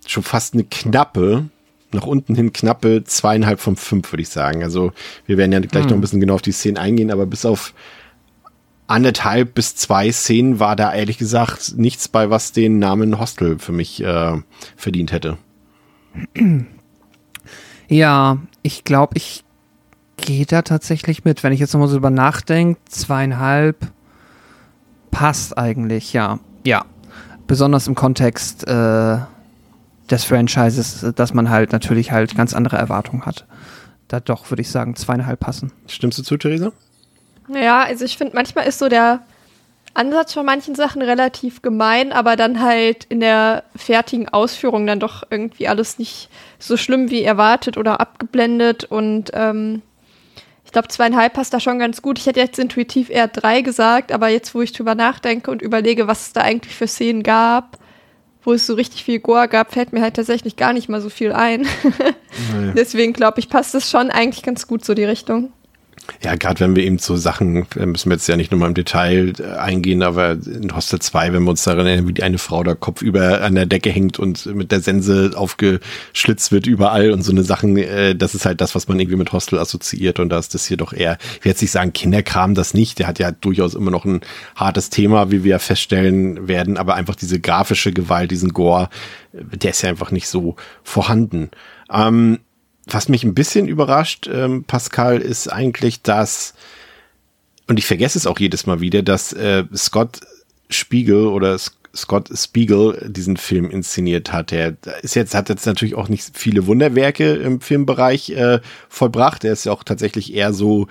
schon 0.06 0.22
fast 0.22 0.54
eine 0.54 0.64
knappe, 0.64 1.44
nach 1.92 2.06
unten 2.06 2.34
hin 2.34 2.52
knappe 2.52 3.04
zweieinhalb 3.04 3.60
von 3.60 3.76
fünf, 3.76 4.12
würde 4.12 4.22
ich 4.22 4.28
sagen. 4.28 4.62
Also 4.62 4.92
wir 5.26 5.38
werden 5.38 5.52
ja 5.52 5.60
gleich 5.60 5.84
noch 5.84 5.92
ein 5.92 6.00
bisschen 6.00 6.20
genau 6.20 6.34
auf 6.34 6.42
die 6.42 6.52
Szenen 6.52 6.76
eingehen, 6.76 7.10
aber 7.10 7.26
bis 7.26 7.44
auf 7.44 7.72
anderthalb 8.86 9.54
bis 9.54 9.76
zwei 9.76 10.12
Szenen 10.12 10.60
war 10.60 10.76
da 10.76 10.92
ehrlich 10.92 11.18
gesagt 11.18 11.74
nichts 11.76 12.08
bei, 12.08 12.30
was 12.30 12.52
den 12.52 12.78
Namen 12.78 13.18
Hostel 13.18 13.58
für 13.58 13.72
mich 13.72 14.02
äh, 14.02 14.40
verdient 14.76 15.12
hätte. 15.12 15.38
Ja, 17.88 18.38
ich 18.62 18.84
glaube, 18.84 19.16
ich 19.16 19.44
gehe 20.16 20.46
da 20.46 20.62
tatsächlich 20.62 21.24
mit. 21.24 21.42
Wenn 21.42 21.52
ich 21.52 21.60
jetzt 21.60 21.72
nochmal 21.72 21.88
so 21.88 21.96
drüber 21.96 22.10
nachdenke, 22.10 22.80
zweieinhalb 22.88 23.90
passt 25.10 25.56
eigentlich, 25.56 26.12
ja. 26.12 26.38
Ja. 26.64 26.84
Besonders 27.46 27.86
im 27.86 27.94
Kontext 27.94 28.66
äh, 28.66 29.18
des 30.10 30.24
Franchises, 30.24 31.06
dass 31.14 31.34
man 31.34 31.50
halt 31.50 31.72
natürlich 31.72 32.12
halt 32.12 32.36
ganz 32.36 32.54
andere 32.54 32.76
Erwartungen 32.76 33.26
hat. 33.26 33.46
Da 34.08 34.20
doch, 34.20 34.50
würde 34.50 34.62
ich 34.62 34.70
sagen, 34.70 34.96
zweieinhalb 34.96 35.40
passen. 35.40 35.72
Stimmst 35.86 36.18
du 36.18 36.22
zu, 36.22 36.36
Theresa? 36.36 36.72
Ja, 37.48 37.82
also 37.82 38.04
ich 38.04 38.16
finde, 38.16 38.34
manchmal 38.34 38.66
ist 38.66 38.78
so 38.78 38.88
der 38.88 39.22
Ansatz 39.94 40.32
von 40.34 40.44
manchen 40.44 40.74
Sachen 40.74 41.02
relativ 41.02 41.62
gemein, 41.62 42.12
aber 42.12 42.36
dann 42.36 42.60
halt 42.60 43.04
in 43.04 43.20
der 43.20 43.64
fertigen 43.76 44.28
Ausführung 44.28 44.86
dann 44.86 44.98
doch 45.00 45.22
irgendwie 45.30 45.68
alles 45.68 45.98
nicht 45.98 46.28
so 46.58 46.76
schlimm 46.76 47.10
wie 47.10 47.22
erwartet 47.22 47.76
oder 47.76 48.00
abgeblendet 48.00 48.84
und 48.84 49.30
ähm, 49.34 49.82
ich 50.64 50.72
glaube, 50.72 50.88
zweieinhalb 50.88 51.34
passt 51.34 51.54
da 51.54 51.60
schon 51.60 51.78
ganz 51.78 52.02
gut. 52.02 52.18
Ich 52.18 52.26
hätte 52.26 52.40
jetzt 52.40 52.58
intuitiv 52.58 53.08
eher 53.08 53.28
drei 53.28 53.60
gesagt, 53.60 54.10
aber 54.10 54.28
jetzt, 54.28 54.54
wo 54.54 54.62
ich 54.62 54.72
drüber 54.72 54.96
nachdenke 54.96 55.50
und 55.50 55.62
überlege, 55.62 56.08
was 56.08 56.26
es 56.26 56.32
da 56.32 56.40
eigentlich 56.40 56.74
für 56.74 56.88
Szenen 56.88 57.22
gab, 57.22 57.78
wo 58.42 58.52
es 58.52 58.66
so 58.66 58.74
richtig 58.74 59.04
viel 59.04 59.20
Gore 59.20 59.46
gab, 59.46 59.72
fällt 59.72 59.92
mir 59.92 60.02
halt 60.02 60.14
tatsächlich 60.14 60.56
gar 60.56 60.72
nicht 60.72 60.88
mal 60.88 61.00
so 61.00 61.10
viel 61.10 61.32
ein. 61.32 61.66
Deswegen 62.76 63.12
glaube 63.12 63.38
ich, 63.38 63.48
passt 63.48 63.74
es 63.76 63.88
schon 63.88 64.10
eigentlich 64.10 64.42
ganz 64.42 64.66
gut 64.66 64.84
so 64.84 64.94
die 64.94 65.04
Richtung. 65.04 65.52
Ja, 66.22 66.34
gerade 66.36 66.60
wenn 66.60 66.76
wir 66.76 66.84
eben 66.84 66.98
so 66.98 67.16
Sachen, 67.16 67.66
müssen 67.76 68.10
wir 68.10 68.16
jetzt 68.16 68.26
ja 68.26 68.36
nicht 68.36 68.50
nur 68.50 68.60
mal 68.60 68.68
im 68.68 68.74
Detail 68.74 69.32
äh, 69.38 69.56
eingehen, 69.56 70.02
aber 70.02 70.32
in 70.32 70.74
Hostel 70.74 70.98
2, 70.98 71.32
wenn 71.32 71.44
wir 71.44 71.50
uns 71.50 71.64
daran 71.64 71.86
erinnern, 71.86 72.08
wie 72.08 72.12
die 72.12 72.22
eine 72.22 72.38
Frau 72.38 72.62
da 72.62 72.74
kopfüber 72.74 73.42
an 73.42 73.54
der 73.54 73.66
Decke 73.66 73.90
hängt 73.90 74.18
und 74.18 74.46
mit 74.46 74.72
der 74.72 74.80
Sense 74.80 75.32
aufgeschlitzt 75.34 76.52
wird 76.52 76.66
überall 76.66 77.10
und 77.10 77.22
so 77.22 77.32
eine 77.32 77.42
Sachen, 77.42 77.76
äh, 77.76 78.14
das 78.14 78.34
ist 78.34 78.46
halt 78.46 78.60
das, 78.60 78.74
was 78.74 78.88
man 78.88 78.98
irgendwie 79.00 79.16
mit 79.16 79.32
Hostel 79.32 79.58
assoziiert 79.58 80.20
und 80.20 80.28
da 80.28 80.38
ist 80.38 80.54
das 80.54 80.66
hier 80.66 80.76
doch 80.76 80.92
eher, 80.92 81.18
ich 81.38 81.44
werde 81.44 81.60
nicht 81.60 81.70
sagen, 81.70 81.92
Kinderkram 81.92 82.54
das 82.54 82.74
nicht, 82.74 82.98
der 82.98 83.06
hat 83.06 83.18
ja 83.18 83.30
durchaus 83.30 83.74
immer 83.74 83.90
noch 83.90 84.04
ein 84.04 84.20
hartes 84.56 84.90
Thema, 84.90 85.30
wie 85.30 85.44
wir 85.44 85.58
feststellen 85.58 86.48
werden, 86.48 86.76
aber 86.76 86.94
einfach 86.94 87.16
diese 87.16 87.40
grafische 87.40 87.92
Gewalt, 87.92 88.30
diesen 88.30 88.50
Gore, 88.50 88.88
äh, 89.32 89.56
der 89.56 89.70
ist 89.70 89.82
ja 89.82 89.88
einfach 89.88 90.10
nicht 90.10 90.28
so 90.28 90.56
vorhanden. 90.82 91.50
Ähm, 91.90 92.38
was 92.86 93.08
mich 93.08 93.24
ein 93.24 93.34
bisschen 93.34 93.68
überrascht, 93.68 94.28
ähm, 94.32 94.64
Pascal, 94.64 95.20
ist 95.20 95.48
eigentlich, 95.48 96.02
dass, 96.02 96.54
und 97.66 97.78
ich 97.78 97.86
vergesse 97.86 98.18
es 98.18 98.26
auch 98.26 98.38
jedes 98.38 98.66
Mal 98.66 98.80
wieder, 98.80 99.02
dass 99.02 99.32
äh, 99.32 99.64
Scott 99.74 100.20
Spiegel 100.68 101.26
oder 101.26 101.58
Scott 101.94 102.28
Spiegel 102.36 103.08
diesen 103.08 103.36
Film 103.36 103.70
inszeniert 103.70 104.32
hat. 104.32 104.52
Er 104.52 104.76
ist 105.02 105.14
jetzt, 105.14 105.34
hat 105.34 105.48
jetzt 105.48 105.66
natürlich 105.66 105.94
auch 105.94 106.08
nicht 106.08 106.36
viele 106.36 106.66
Wunderwerke 106.66 107.34
im 107.34 107.60
Filmbereich 107.60 108.30
äh, 108.30 108.60
vollbracht. 108.88 109.44
Er 109.44 109.52
ist 109.52 109.64
ja 109.64 109.72
auch 109.72 109.84
tatsächlich 109.84 110.34
eher 110.34 110.52
so 110.52 110.88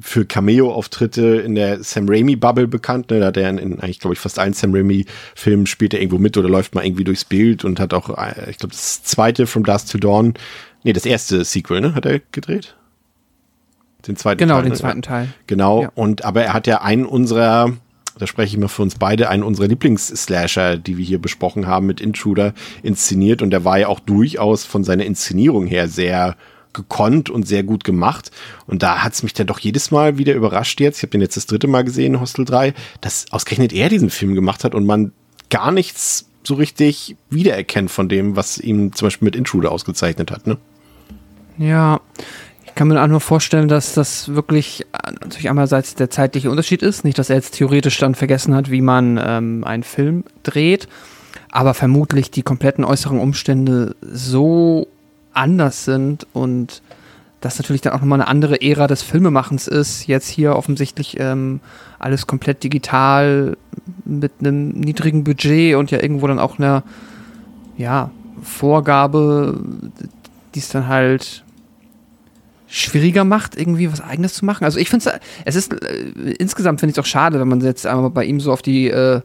für 0.00 0.26
Cameo-Auftritte 0.26 1.36
in 1.36 1.54
der 1.54 1.82
Sam 1.82 2.08
Raimi-Bubble 2.08 2.68
bekannt. 2.68 3.10
Ne? 3.10 3.20
Da 3.20 3.26
hat 3.26 3.36
er 3.36 3.48
in, 3.48 3.58
in 3.58 3.80
eigentlich, 3.80 4.00
glaube 4.00 4.14
ich, 4.14 4.20
fast 4.20 4.38
allen 4.38 4.52
Sam 4.52 4.74
Raimi-Filmen 4.74 5.66
spielt 5.66 5.94
er 5.94 6.00
irgendwo 6.00 6.18
mit 6.18 6.36
oder 6.36 6.48
läuft 6.48 6.74
mal 6.74 6.84
irgendwie 6.84 7.04
durchs 7.04 7.24
Bild 7.24 7.64
und 7.64 7.80
hat 7.80 7.94
auch, 7.94 8.10
äh, 8.18 8.50
ich 8.50 8.58
glaube, 8.58 8.74
das 8.74 9.02
zweite 9.04 9.46
From 9.46 9.64
Dust 9.64 9.90
to 9.92 9.98
Dawn 9.98 10.34
Nee, 10.82 10.92
das 10.92 11.06
erste 11.06 11.44
Sequel, 11.44 11.80
ne? 11.80 11.94
Hat 11.94 12.06
er 12.06 12.20
gedreht? 12.32 12.76
Den 14.06 14.16
zweiten 14.16 14.38
genau, 14.38 14.54
Teil. 14.54 14.62
Genau, 14.62 14.68
den 14.68 14.72
ne? 14.72 14.78
zweiten 14.78 15.02
Teil. 15.02 15.28
Genau. 15.46 15.82
Ja. 15.82 15.92
Und 15.94 16.24
aber 16.24 16.42
er 16.42 16.52
hat 16.52 16.66
ja 16.66 16.80
einen 16.80 17.04
unserer, 17.04 17.72
da 18.18 18.26
spreche 18.26 18.54
ich 18.54 18.60
mal 18.60 18.68
für 18.68 18.82
uns 18.82 18.94
beide, 18.94 19.28
einen 19.28 19.42
unserer 19.42 19.68
Lieblingsslasher, 19.68 20.78
die 20.78 20.96
wir 20.96 21.04
hier 21.04 21.20
besprochen 21.20 21.66
haben, 21.66 21.86
mit 21.86 22.00
Intruder 22.00 22.54
inszeniert. 22.82 23.42
Und 23.42 23.50
der 23.50 23.64
war 23.64 23.78
ja 23.78 23.88
auch 23.88 24.00
durchaus 24.00 24.64
von 24.64 24.84
seiner 24.84 25.04
Inszenierung 25.04 25.66
her 25.66 25.88
sehr 25.88 26.36
gekonnt 26.72 27.30
und 27.30 27.48
sehr 27.48 27.62
gut 27.62 27.84
gemacht. 27.84 28.30
Und 28.66 28.82
da 28.82 29.02
hat's 29.02 29.22
mich 29.22 29.34
dann 29.34 29.48
doch 29.48 29.58
jedes 29.58 29.90
Mal 29.90 30.18
wieder 30.18 30.34
überrascht 30.34 30.80
jetzt. 30.80 30.98
Ich 30.98 31.02
habe 31.02 31.10
den 31.10 31.20
jetzt 31.20 31.36
das 31.36 31.46
dritte 31.46 31.66
Mal 31.66 31.84
gesehen, 31.84 32.20
Hostel 32.20 32.44
3, 32.44 32.74
dass 33.00 33.26
ausgerechnet 33.32 33.72
er 33.72 33.88
diesen 33.88 34.10
Film 34.10 34.34
gemacht 34.34 34.64
hat 34.64 34.74
und 34.74 34.86
man 34.86 35.12
gar 35.50 35.72
nichts 35.72 36.26
so 36.42 36.54
richtig 36.54 37.16
wiedererkennt 37.28 37.90
von 37.90 38.08
dem, 38.08 38.36
was 38.36 38.58
ihm 38.58 38.94
zum 38.94 39.06
Beispiel 39.06 39.26
mit 39.26 39.36
Intruder 39.36 39.72
ausgezeichnet 39.72 40.30
hat. 40.30 40.46
Ne? 40.46 40.56
Ja, 41.60 42.00
ich 42.64 42.74
kann 42.74 42.88
mir 42.88 43.02
auch 43.02 43.06
nur 43.06 43.20
vorstellen, 43.20 43.68
dass 43.68 43.92
das 43.92 44.34
wirklich 44.34 44.86
äh, 44.94 45.12
natürlich 45.12 45.50
einerseits 45.50 45.94
der 45.94 46.08
zeitliche 46.08 46.50
Unterschied 46.50 46.82
ist. 46.82 47.04
Nicht, 47.04 47.18
dass 47.18 47.28
er 47.28 47.36
jetzt 47.36 47.56
theoretisch 47.56 47.98
dann 47.98 48.14
vergessen 48.14 48.54
hat, 48.54 48.70
wie 48.70 48.80
man 48.80 49.20
ähm, 49.22 49.62
einen 49.64 49.82
Film 49.82 50.24
dreht, 50.42 50.88
aber 51.50 51.74
vermutlich 51.74 52.30
die 52.30 52.42
kompletten 52.42 52.82
äußeren 52.82 53.18
Umstände 53.18 53.94
so 54.00 54.88
anders 55.34 55.84
sind 55.84 56.26
und 56.32 56.80
das 57.42 57.58
natürlich 57.58 57.82
dann 57.82 57.92
auch 57.92 58.00
nochmal 58.00 58.22
eine 58.22 58.28
andere 58.28 58.62
Ära 58.62 58.86
des 58.86 59.02
Filmemachens 59.02 59.68
ist. 59.68 60.06
Jetzt 60.06 60.28
hier 60.28 60.56
offensichtlich 60.56 61.20
ähm, 61.20 61.60
alles 61.98 62.26
komplett 62.26 62.64
digital 62.64 63.58
mit 64.06 64.32
einem 64.40 64.70
niedrigen 64.70 65.24
Budget 65.24 65.76
und 65.76 65.90
ja 65.90 66.02
irgendwo 66.02 66.26
dann 66.26 66.38
auch 66.38 66.58
einer 66.58 66.84
ja, 67.76 68.10
Vorgabe, 68.42 69.60
die 70.54 70.58
es 70.58 70.68
dann 70.68 70.88
halt 70.88 71.44
schwieriger 72.70 73.24
macht, 73.24 73.58
irgendwie 73.58 73.92
was 73.92 74.00
Eigenes 74.00 74.34
zu 74.34 74.44
machen. 74.44 74.64
Also 74.64 74.78
ich 74.78 74.88
finde 74.88 75.12
es, 75.44 75.56
ist 75.56 75.72
äh, 75.72 76.32
insgesamt 76.38 76.80
finde 76.80 76.92
ich 76.92 76.98
es 76.98 77.02
auch 77.02 77.06
schade, 77.06 77.40
wenn 77.40 77.48
man 77.48 77.60
jetzt 77.60 77.86
einmal 77.86 78.10
bei 78.10 78.24
ihm 78.24 78.40
so 78.40 78.52
auf 78.52 78.62
die 78.62 78.88
äh, 78.88 79.20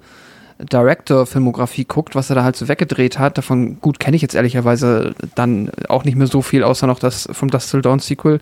Director-Filmografie 0.60 1.86
guckt, 1.86 2.16
was 2.16 2.30
er 2.30 2.36
da 2.36 2.44
halt 2.44 2.56
so 2.56 2.68
weggedreht 2.68 3.20
hat. 3.20 3.38
Davon 3.38 3.80
gut 3.82 4.00
kenne 4.00 4.16
ich 4.16 4.22
jetzt 4.22 4.36
ehrlicherweise 4.36 5.14
dann 5.36 5.70
auch 5.90 6.06
nicht 6.06 6.16
mehr 6.16 6.28
so 6.28 6.42
viel, 6.42 6.64
außer 6.64 6.88
noch 6.88 7.00
das 7.00 7.28
vom 7.32 7.50
Dust 7.52 7.70
Till 7.70 7.82
Dawn 7.82 8.00
Sequel. 8.00 8.40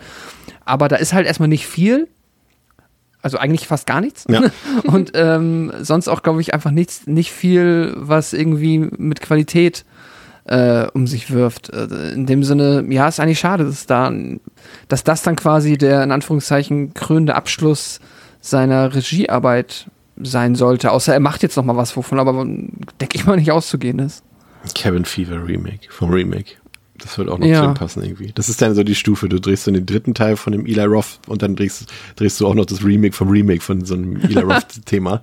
Aber 0.63 0.87
da 0.87 0.95
ist 0.95 1.13
halt 1.13 1.27
erstmal 1.27 1.49
nicht 1.49 1.67
viel. 1.67 2.07
Also 3.21 3.37
eigentlich 3.37 3.67
fast 3.67 3.87
gar 3.87 3.99
nichts. 3.99 4.25
Ja. 4.29 4.41
Und 4.83 5.11
ähm, 5.15 5.71
sonst 5.81 6.07
auch, 6.07 6.23
glaube 6.23 6.41
ich, 6.41 6.53
einfach 6.53 6.71
nichts, 6.71 7.07
nicht 7.07 7.31
viel, 7.31 7.93
was 7.97 8.33
irgendwie 8.33 8.77
mit 8.79 9.21
Qualität 9.21 9.85
äh, 10.45 10.87
um 10.93 11.07
sich 11.07 11.31
wirft. 11.31 11.69
Äh, 11.69 12.11
in 12.13 12.25
dem 12.25 12.43
Sinne, 12.43 12.85
ja, 12.89 13.07
ist 13.07 13.19
eigentlich 13.19 13.39
schade, 13.39 13.63
dass, 13.65 13.85
da, 13.85 14.11
dass 14.87 15.03
das 15.03 15.21
dann 15.23 15.35
quasi 15.35 15.77
der 15.77 16.03
in 16.03 16.11
Anführungszeichen 16.11 16.93
krönende 16.93 17.35
Abschluss 17.35 17.99
seiner 18.41 18.93
Regiearbeit 18.93 19.87
sein 20.21 20.55
sollte. 20.55 20.91
Außer 20.91 21.13
er 21.13 21.19
macht 21.19 21.43
jetzt 21.43 21.55
noch 21.57 21.65
mal 21.65 21.77
was, 21.77 21.95
wovon 21.95 22.19
aber, 22.19 22.33
denke 22.43 23.15
ich 23.15 23.25
mal, 23.25 23.37
nicht 23.37 23.51
auszugehen 23.51 23.99
ist. 23.99 24.23
Cabin 24.75 25.05
Fever 25.05 25.45
Remake, 25.45 25.87
vom 25.89 26.09
Remake. 26.11 26.51
Das 26.99 27.17
wird 27.17 27.27
auch 27.27 27.37
noch 27.39 27.47
Ja. 27.47 27.63
zu 27.63 27.69
ihm 27.69 27.73
passen 27.73 28.03
irgendwie. 28.03 28.31
Das 28.35 28.47
ist 28.49 28.61
dann 28.61 28.75
so 28.75 28.83
die 28.83 28.95
Stufe. 28.95 29.27
Du 29.27 29.39
drehst 29.41 29.63
so 29.65 29.71
den 29.71 29.85
dritten 29.85 30.13
Teil 30.13 30.37
von 30.37 30.53
dem 30.53 30.65
Eli 30.65 30.83
Roth 30.83 31.19
und 31.27 31.41
dann 31.41 31.55
drehst, 31.55 31.91
drehst 32.15 32.39
du 32.39 32.47
auch 32.47 32.53
noch 32.53 32.65
das 32.65 32.83
Remake 32.83 33.13
vom 33.13 33.29
Remake 33.29 33.61
von 33.61 33.83
so 33.83 33.95
einem 33.95 34.17
Eli 34.17 34.39
Roth-Thema. 34.39 35.21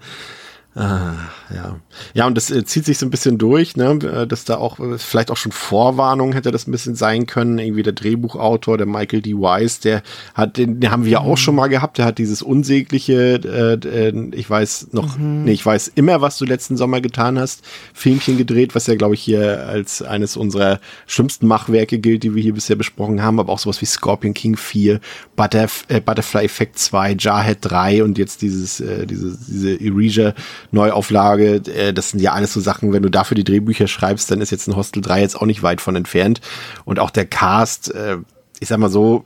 Ah, 0.77 1.15
ja. 1.53 1.81
Ja, 2.15 2.27
und 2.29 2.37
das 2.37 2.49
äh, 2.53 2.65
zieht 2.65 2.85
sich 2.85 2.97
so 2.99 3.05
ein 3.05 3.11
bisschen 3.11 3.39
durch, 3.39 3.77
ne, 3.77 3.99
äh, 4.05 4.27
dass 4.27 4.45
da 4.45 4.59
auch, 4.59 4.79
äh, 4.79 4.99
vielleicht 4.99 5.33
auch 5.33 5.37
schon 5.37 5.51
Vorwarnung 5.51 6.33
hätte 6.33 6.53
das 6.53 6.69
ein 6.69 6.71
bisschen 6.71 6.95
sein 6.95 7.27
können. 7.27 7.59
Irgendwie 7.59 7.83
der 7.83 7.93
Drehbuchautor, 7.93 8.79
der 8.79 8.87
Michael 8.87 9.21
D. 9.21 9.35
Wise, 9.35 9.81
der 9.81 10.03
hat, 10.35 10.59
den, 10.59 10.79
den 10.79 10.93
haben 10.93 11.05
wir 11.05 11.11
ja 11.11 11.21
auch 11.21 11.37
schon 11.37 11.57
mal 11.57 11.67
gehabt, 11.67 11.99
der 11.99 12.05
hat 12.05 12.19
dieses 12.19 12.41
unsägliche, 12.41 13.41
äh, 13.45 14.09
äh, 14.09 14.31
ich 14.33 14.49
weiß 14.49 14.89
noch, 14.93 15.19
nee, 15.19 15.51
ich 15.51 15.67
weiß 15.67 15.89
immer, 15.97 16.21
was 16.21 16.39
du 16.39 16.45
letzten 16.45 16.77
Sommer 16.77 17.01
getan 17.01 17.37
hast, 17.37 17.65
Filmchen 17.93 18.39
gedreht, 18.39 18.77
was 18.77 18.87
ja, 18.87 18.95
glaube 18.95 19.15
ich, 19.15 19.23
hier 19.23 19.67
als 19.67 20.03
eines 20.03 20.37
unserer 20.37 20.79
schlimmsten 21.09 21.49
Machwerke 21.49 21.99
gilt, 21.99 22.23
die 22.23 22.37
wir 22.37 22.43
hier 22.45 22.55
bisher 22.55 22.77
besprochen 22.77 23.23
haben, 23.23 23.41
aber 23.41 23.53
auch 23.53 23.59
sowas 23.59 23.83
wie 23.83 23.87
Scorpion 23.87 24.35
King 24.35 24.57
4, 24.57 25.01
Butterf 25.35 25.85
äh, 25.89 26.01
Butterfly 26.01 26.45
Effect 26.45 26.79
2, 26.79 27.17
Jarhead 27.19 27.59
3 27.63 28.05
und 28.05 28.19
jetzt 28.19 28.43
dieses, 28.43 28.79
äh, 28.79 29.05
diese, 29.05 29.37
diese 29.37 29.81
Erasure 29.81 30.35
Neuauflage, 30.71 31.57
äh, 31.73 31.93
das 31.93 32.11
sind 32.11 32.21
ja 32.21 32.33
alles 32.33 32.53
so 32.53 32.61
Sachen, 32.61 32.93
wenn 32.93 33.03
du 33.03 33.11
dafür 33.11 33.35
die 33.35 33.45
Drehbücher 33.45 33.89
schreibst, 33.89 34.31
dann 34.31 34.41
ist 34.41 34.51
jetzt 34.51 34.69
ein 34.69 34.77
Hostel 34.77 35.03
3 35.03 35.21
jetzt 35.21 35.37
auch 35.37 35.47
nicht 35.47 35.63
weit 35.63 35.81
von 35.81 35.97
entfernt. 35.97 36.41
Und 36.85 36.99
auch 36.99 37.11
der 37.11 37.27
Cast, 37.27 37.95
äh, 37.95 38.19
ich 38.61 38.69
sag 38.69 38.79
mal 38.79 38.91
so, 38.91 39.25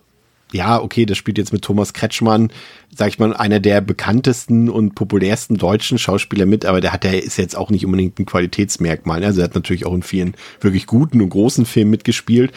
ja, 0.54 0.80
okay, 0.80 1.04
das 1.04 1.18
spielt 1.18 1.36
jetzt 1.36 1.52
mit 1.52 1.62
Thomas 1.62 1.92
Kretschmann, 1.92 2.52
sag 2.96 3.08
ich 3.08 3.18
mal, 3.18 3.34
einer 3.34 3.58
der 3.58 3.80
bekanntesten 3.80 4.70
und 4.70 4.94
populärsten 4.94 5.56
deutschen 5.56 5.98
Schauspieler 5.98 6.46
mit, 6.46 6.64
aber 6.64 6.80
der 6.80 6.92
hat, 6.92 7.02
der 7.02 7.24
ist 7.24 7.38
jetzt 7.38 7.56
auch 7.56 7.70
nicht 7.70 7.84
unbedingt 7.84 8.20
ein 8.20 8.24
Qualitätsmerkmal. 8.24 9.18
ne? 9.18 9.26
Also 9.26 9.40
er 9.40 9.46
hat 9.46 9.56
natürlich 9.56 9.84
auch 9.84 9.94
in 9.94 10.04
vielen 10.04 10.34
wirklich 10.60 10.86
guten 10.86 11.20
und 11.20 11.30
großen 11.30 11.66
Filmen 11.66 11.90
mitgespielt, 11.90 12.52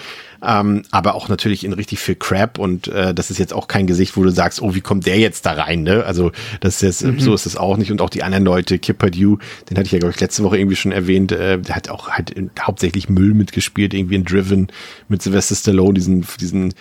ähm, 0.46 0.84
aber 0.92 1.16
auch 1.16 1.28
natürlich 1.28 1.64
in 1.64 1.74
richtig 1.74 1.98
viel 1.98 2.14
Crap 2.14 2.60
und 2.60 2.88
äh, 2.88 3.16
das 3.16 3.32
ist 3.32 3.40
jetzt 3.40 3.52
auch 3.52 3.68
kein 3.68 3.88
Gesicht, 3.88 4.16
wo 4.16 4.22
du 4.22 4.30
sagst, 4.30 4.62
oh, 4.62 4.76
wie 4.76 4.82
kommt 4.82 5.08
der 5.08 5.18
jetzt 5.18 5.48
da 5.48 5.54
rein, 5.54 5.82
ne? 5.82 6.04
Also 6.06 6.32
das 6.60 6.76
ist 6.76 7.02
jetzt, 7.02 7.20
so 7.20 7.34
ist 7.34 7.48
es 7.48 7.58
auch 7.58 7.78
nicht 7.78 7.92
und 7.92 8.00
auch 8.02 8.12
die 8.12 8.22
anderen 8.22 8.46
Leute, 8.46 8.78
Kip 8.78 9.00
Purdue, 9.00 9.40
den 9.72 9.78
hatte 9.78 9.88
ich 9.88 9.92
ja, 9.92 9.98
glaube 9.98 10.14
ich, 10.14 10.22
letzte 10.22 10.44
Woche 10.44 10.60
irgendwie 10.60 10.76
schon 10.76 10.92
erwähnt, 10.92 11.32
äh, 11.32 11.58
der 11.58 11.76
hat 11.76 11.90
auch 11.90 12.10
halt 12.10 12.36
hauptsächlich 12.62 13.10
Müll 13.10 13.34
mitgespielt, 13.34 13.96
irgendwie 13.96 14.16
in 14.16 14.24
Driven 14.24 14.68
mit 15.08 15.24
Sylvester 15.24 15.56
Stallone, 15.56 15.96
diesen, 15.96 16.28
diesen 16.40 16.76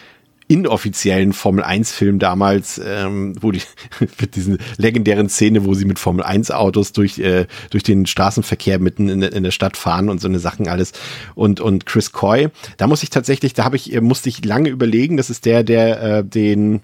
inoffiziellen 0.49 1.33
Formel 1.33 1.65
1 1.65 1.91
Film 1.93 2.19
damals, 2.19 2.81
ähm, 2.85 3.35
wo 3.41 3.51
die 3.53 3.63
mit 4.21 4.37
diesen 4.37 4.59
legendären 4.77 5.29
Szene, 5.29 5.65
wo 5.65 5.75
sie 5.75 5.85
mit 5.85 5.99
Formel 5.99 6.25
1 6.25 6.51
Autos 6.51 6.93
durch 6.93 7.19
äh, 7.19 7.47
durch 7.71 7.83
den 7.83 8.07
Straßenverkehr 8.07 8.79
mitten 8.79 9.09
in, 9.09 9.21
der- 9.21 9.33
in 9.33 9.43
der 9.43 9.51
Stadt 9.51 9.77
fahren 9.77 10.09
und 10.09 10.21
so 10.21 10.29
eine 10.29 10.39
Sachen 10.39 10.69
alles 10.69 10.93
und 11.35 11.61
und 11.61 11.87
Chris 11.87 12.13
Coy, 12.13 12.49
da 12.77 12.87
muss 12.87 13.03
ich 13.03 13.11
tatsächlich, 13.11 13.55
da 13.55 13.65
habe 13.65 13.77
ich 13.77 13.93
äh, 13.93 14.01
musste 14.01 14.29
ich 14.29 14.45
lange 14.45 14.69
überlegen, 14.69 15.17
das 15.17 15.31
ist 15.31 15.47
der 15.47 15.65
der 15.65 16.03
äh, 16.19 16.25
den 16.25 16.81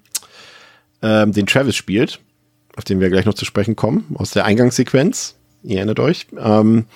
ähm, 1.02 1.32
den 1.32 1.46
Travis 1.46 1.76
spielt, 1.76 2.20
auf 2.76 2.84
den 2.84 3.00
wir 3.00 3.10
gleich 3.10 3.26
noch 3.26 3.34
zu 3.34 3.44
sprechen 3.44 3.76
kommen 3.76 4.04
aus 4.14 4.30
der 4.32 4.44
Eingangssequenz. 4.44 5.36
Ihr 5.64 5.76
erinnert 5.76 6.00
euch. 6.00 6.26
Ähm, 6.38 6.86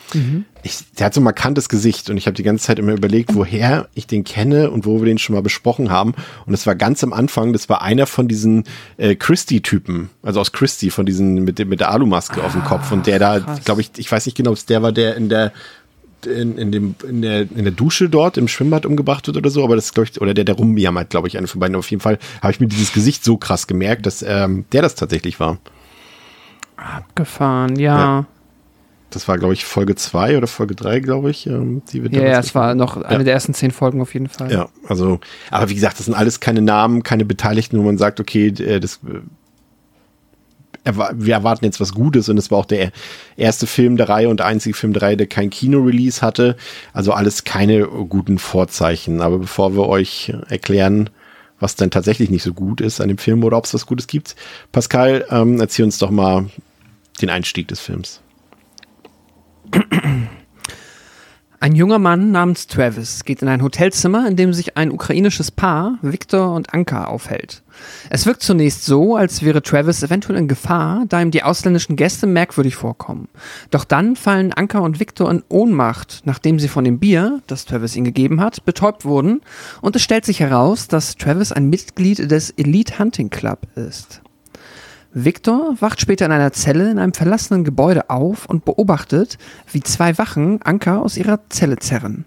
ich, 0.63 0.79
der 0.99 1.07
hat 1.07 1.15
so 1.15 1.21
ein 1.21 1.25
markantes 1.25 1.69
Gesicht 1.69 2.11
und 2.11 2.17
ich 2.17 2.27
habe 2.27 2.35
die 2.35 2.43
ganze 2.43 2.67
Zeit 2.67 2.79
immer 2.79 2.93
überlegt, 2.93 3.35
woher 3.35 3.89
ich 3.95 4.07
den 4.07 4.25
kenne 4.25 4.71
und 4.71 4.85
wo 4.85 5.01
wir 5.01 5.07
den 5.07 5.19
schon 5.19 5.35
mal 5.35 5.43
besprochen 5.43 5.91
haben. 5.91 6.15
Und 6.47 6.55
es 6.55 6.67
war 6.67 6.75
ganz 6.75 7.05
am 7.05 7.13
Anfang, 7.13 7.53
das 7.53 7.69
war 7.69 7.83
einer 7.83 8.07
von 8.07 8.27
diesen 8.27 8.65
äh, 8.97 9.15
Christie-Typen, 9.15 10.11
also 10.23 10.41
aus 10.41 10.53
Christie, 10.53 10.91
von 10.91 11.07
diesen 11.07 11.45
mit, 11.45 11.65
mit 11.67 11.81
der 11.81 11.91
Alumaske 11.93 12.43
auf 12.43 12.53
dem 12.53 12.65
Kopf. 12.65 12.91
Und 12.91 13.07
der 13.07 13.21
da, 13.21 13.39
glaube 13.65 13.83
ich, 13.83 13.91
ich 13.97 14.11
weiß 14.11 14.27
nicht 14.27 14.37
genau, 14.37 14.51
ob 14.51 14.57
es 14.57 14.67
der 14.67 14.83
war, 14.83 14.93
der 14.93 15.17
in 15.17 15.29
der 15.29 15.53
in, 16.25 16.59
in, 16.59 16.73
dem, 16.73 16.97
in, 17.09 17.23
der, 17.23 17.43
in 17.43 17.63
der 17.63 17.73
Dusche 17.73 18.09
dort 18.09 18.37
im 18.37 18.49
Schwimmbad 18.49 18.85
umgebracht 18.85 19.29
wird 19.29 19.37
oder 19.37 19.51
so, 19.51 19.63
aber 19.63 19.77
das 19.77 19.95
glaube 19.95 20.09
ich, 20.11 20.21
oder 20.21 20.35
der, 20.35 20.45
der 20.45 20.57
rumjammert, 20.57 21.11
glaube 21.11 21.29
ich, 21.29 21.39
einer 21.39 21.47
von 21.47 21.61
beiden. 21.61 21.77
Auf 21.77 21.91
jeden 21.91 22.01
Fall 22.01 22.19
habe 22.43 22.51
ich 22.51 22.59
mir 22.59 22.67
dieses 22.67 22.93
Gesicht 22.93 23.23
so 23.23 23.37
krass 23.37 23.69
gemerkt, 23.69 24.07
dass 24.07 24.23
ähm, 24.23 24.65
der 24.73 24.83
das 24.83 24.97
tatsächlich 24.97 25.39
war. 25.39 25.59
Abgefahren, 26.77 27.77
ja. 27.77 28.27
Das 29.11 29.29
war, 29.29 29.39
glaube 29.39 29.55
ich, 29.55 29.65
Folge 29.65 29.95
2 29.95 30.37
oder 30.37 30.47
Folge 30.47 30.75
3, 30.75 31.01
glaube 31.01 31.31
ich, 31.31 31.47
ähm, 31.47 31.83
die 31.93 32.03
wir 32.03 32.11
Ja, 32.11 32.27
ja, 32.29 32.39
es 32.41 32.55
war 32.55 32.75
noch 32.75 32.97
eine 32.97 33.19
Ja. 33.19 33.25
der 33.25 33.35
ersten 33.35 33.55
zehn 33.55 33.71
Folgen 33.71 34.01
auf 34.01 34.13
jeden 34.15 34.29
Fall. 34.29 34.53
Ja, 34.53 34.69
also, 34.89 35.21
aber 35.51 35.71
wie 35.71 35.75
gesagt, 35.75 35.99
das 35.99 36.07
sind 36.07 36.15
alles 36.15 36.41
keine 36.41 36.61
Namen, 36.61 37.03
keine 37.03 37.25
Beteiligten, 37.25 37.79
wo 37.79 37.83
man 37.83 37.99
sagt, 37.99 38.19
okay, 38.21 38.49
äh, 38.49 38.81
das, 38.81 39.01
äh, 39.07 39.21
wir 41.15 41.35
erwarten 41.35 41.65
jetzt 41.65 41.81
was 41.81 41.93
Gutes 41.95 42.29
und 42.29 42.39
es 42.39 42.51
war 42.51 42.59
auch 42.59 42.65
der 42.67 42.93
erste 43.37 43.67
Film 43.67 43.97
der 43.97 44.09
Reihe 44.09 44.29
und 44.29 44.39
der 44.39 44.47
einzige 44.47 44.75
Film 44.75 44.93
der 44.93 45.03
Reihe, 45.03 45.17
der 45.17 45.27
kein 45.27 45.51
Kino-Release 45.51 46.23
hatte. 46.23 46.57
Also 46.93 47.13
alles 47.13 47.43
keine 47.45 47.87
guten 47.87 48.39
Vorzeichen. 48.39 49.21
Aber 49.21 49.39
bevor 49.39 49.75
wir 49.75 49.89
euch 49.89 50.33
erklären, 50.49 51.11
was 51.59 51.75
denn 51.75 51.91
tatsächlich 51.91 52.31
nicht 52.31 52.43
so 52.45 52.53
gut 52.53 52.81
ist 52.81 53.01
an 53.01 53.09
dem 53.09 53.19
Film 53.19 53.43
oder 53.43 53.57
ob 53.57 53.65
es 53.65 53.75
was 53.75 53.87
Gutes 53.87 54.07
gibt, 54.07 54.37
Pascal, 54.73 55.25
ähm, 55.31 55.59
erzähl 55.61 55.85
uns 55.85 55.99
doch 55.99 56.11
mal 56.11 56.47
den 57.21 57.31
Einstieg 57.31 57.67
des 57.67 57.81
Films. 57.81 58.21
Ein 61.59 61.75
junger 61.75 61.99
Mann 61.99 62.33
namens 62.33 62.67
Travis 62.67 63.25
geht 63.25 63.43
in 63.43 63.49
ein 63.49 63.63
Hotelzimmer, 63.63 64.29
in 64.29 64.37
dem 64.37 64.53
sich 64.53 64.77
ein 64.77 64.93
ukrainisches 64.93 65.51
Paar, 65.51 65.99
Viktor 66.03 66.53
und 66.55 66.73
Anka, 66.75 67.07
aufhält. 67.07 67.63
Es 68.11 68.27
wirkt 68.27 68.43
zunächst 68.43 68.85
so, 68.85 69.17
als 69.17 69.43
wäre 69.43 69.63
Travis 69.63 70.03
eventuell 70.03 70.39
in 70.39 70.49
Gefahr, 70.49 71.07
da 71.09 71.21
ihm 71.21 71.31
die 71.31 71.43
ausländischen 71.43 71.97
Gäste 71.97 72.27
merkwürdig 72.27 72.77
vorkommen. 72.77 73.29
Doch 73.71 73.85
dann 73.85 74.17
fallen 74.17 74.53
Anka 74.53 74.79
und 74.79 75.01
Viktor 75.01 75.31
in 75.31 75.43
Ohnmacht, 75.49 76.23
nachdem 76.25 76.61
sie 76.61 76.69
von 76.69 76.85
dem 76.85 76.99
Bier, 76.99 77.41
das 77.47 77.65
Travis 77.65 77.97
ihnen 77.97 78.05
gegeben 78.05 78.41
hat, 78.41 78.65
betäubt 78.65 79.05
wurden 79.05 79.41
und 79.81 79.97
es 79.97 80.03
stellt 80.03 80.25
sich 80.27 80.41
heraus, 80.41 80.89
dass 80.89 81.17
Travis 81.17 81.53
ein 81.53 81.69
Mitglied 81.71 82.31
des 82.31 82.51
Elite 82.51 82.99
Hunting 82.99 83.31
Club 83.31 83.67
ist. 83.75 84.21
Victor 85.19 85.75
wacht 85.81 86.03
später 86.03 86.27
in 86.27 86.33
einer 86.33 86.53
Zelle 86.53 86.91
in 86.91 86.99
einem 86.99 87.15
verlassenen 87.15 87.65
Gebäude 87.65 88.11
auf 88.11 88.45
und 88.45 88.67
beobachtet, 88.67 89.39
wie 89.73 89.83
zwei 89.83 90.19
Wachen 90.19 90.61
Anker 90.61 91.01
aus 91.01 91.17
ihrer 91.17 91.41
Zelle 91.49 91.79
zerren. 91.79 92.27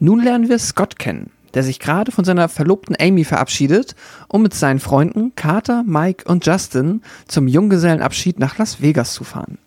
Nun 0.00 0.24
lernen 0.24 0.48
wir 0.48 0.58
Scott 0.58 0.98
kennen, 0.98 1.30
der 1.54 1.62
sich 1.62 1.78
gerade 1.78 2.10
von 2.10 2.24
seiner 2.24 2.48
Verlobten 2.48 2.96
Amy 2.98 3.22
verabschiedet, 3.22 3.94
um 4.26 4.42
mit 4.42 4.54
seinen 4.54 4.80
Freunden 4.80 5.36
Carter, 5.36 5.84
Mike 5.86 6.24
und 6.28 6.44
Justin 6.44 7.00
zum 7.28 7.46
Junggesellenabschied 7.46 8.40
nach 8.40 8.58
Las 8.58 8.82
Vegas 8.82 9.12
zu 9.12 9.22
fahren. 9.22 9.58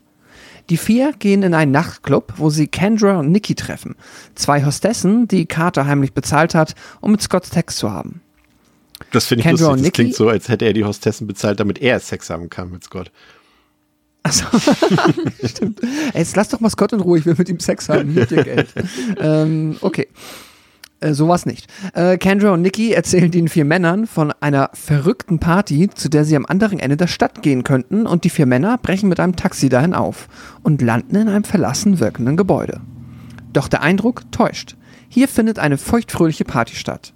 Die 0.70 0.76
vier 0.76 1.14
gehen 1.18 1.44
in 1.44 1.54
einen 1.54 1.72
Nachtclub, 1.72 2.34
wo 2.36 2.50
sie 2.50 2.68
Kendra 2.68 3.20
und 3.20 3.32
Nikki 3.32 3.56
treffen, 3.56 3.96
zwei 4.36 4.66
Hostessen, 4.66 5.30
die 5.30 5.46
Carter 5.46 5.86
heimlich 5.86 6.14
bezahlt 6.14 6.56
hat, 6.56 6.76
um 7.00 7.12
mit 7.12 7.22
Scott 7.22 7.46
Sex 7.46 7.78
zu 7.78 7.90
haben. 7.90 8.20
Das 9.12 9.26
finde 9.26 9.42
ich 9.42 9.46
Kendra 9.48 9.72
lustig. 9.72 9.76
Das 9.78 9.82
Nikki- 9.84 9.92
klingt 10.04 10.16
so, 10.16 10.28
als 10.30 10.50
hätte 10.50 10.66
er 10.66 10.74
die 10.74 10.84
Hostessen 10.86 11.28
bezahlt, 11.28 11.60
damit 11.60 11.80
er 11.82 12.00
Sex 12.00 12.30
haben 12.30 12.50
kann 12.50 12.72
mit 12.72 12.84
Scott. 12.84 13.12
Achso, 14.24 14.46
stimmt. 15.46 15.82
Ey, 15.82 16.20
Jetzt 16.20 16.36
lass 16.36 16.50
doch 16.50 16.60
mal 16.60 16.70
Scott 16.70 16.92
in 16.94 17.00
Ruhe, 17.00 17.20
ich 17.20 17.26
will 17.26 17.36
mit 17.38 17.48
ihm 17.50 17.60
Sex 17.60 17.88
haben, 17.90 18.14
nicht 18.14 18.32
dir 18.32 18.44
Geld. 18.44 18.68
ähm, 19.20 19.78
okay. 19.82 20.08
Äh, 21.00 21.14
so 21.14 21.30
war's 21.30 21.46
nicht. 21.46 21.68
Äh, 21.94 22.18
Kendra 22.18 22.52
und 22.52 22.62
Nikki 22.62 22.92
erzählen 22.92 23.32
den 23.32 23.48
vier 23.48 23.64
Männern 23.64 24.06
von 24.08 24.34
einer 24.42 24.70
verrückten 24.74 25.40
Party, 25.40 25.90
zu 25.90 26.10
der 26.10 26.26
sie 26.26 26.36
am 26.36 26.46
anderen 26.46 26.80
Ende 26.80 26.98
der 26.98 27.08
Stadt 27.08 27.42
gehen 27.42 27.64
könnten, 27.64 28.06
und 28.06 28.26
die 28.26 28.30
vier 28.30 28.46
Männer 28.46 28.78
brechen 28.78 29.08
mit 29.08 29.22
einem 29.22 29.38
Taxi 29.38 29.70
dahin 29.70 29.94
auf 29.94 30.28
und 30.62 30.82
landen 30.82 31.16
in 31.16 31.30
einem 31.30 31.46
verlassen 31.46 32.02
wirkenden 32.02 32.36
Gebäude. 32.36 32.82
Doch 33.54 33.70
der 33.70 33.82
Eindruck 33.82 34.30
täuscht. 34.34 34.76
Hier 35.08 35.30
findet 35.30 35.58
eine 35.58 35.78
feuchtfröhliche 35.78 36.44
Party 36.44 36.76
statt. 36.76 37.14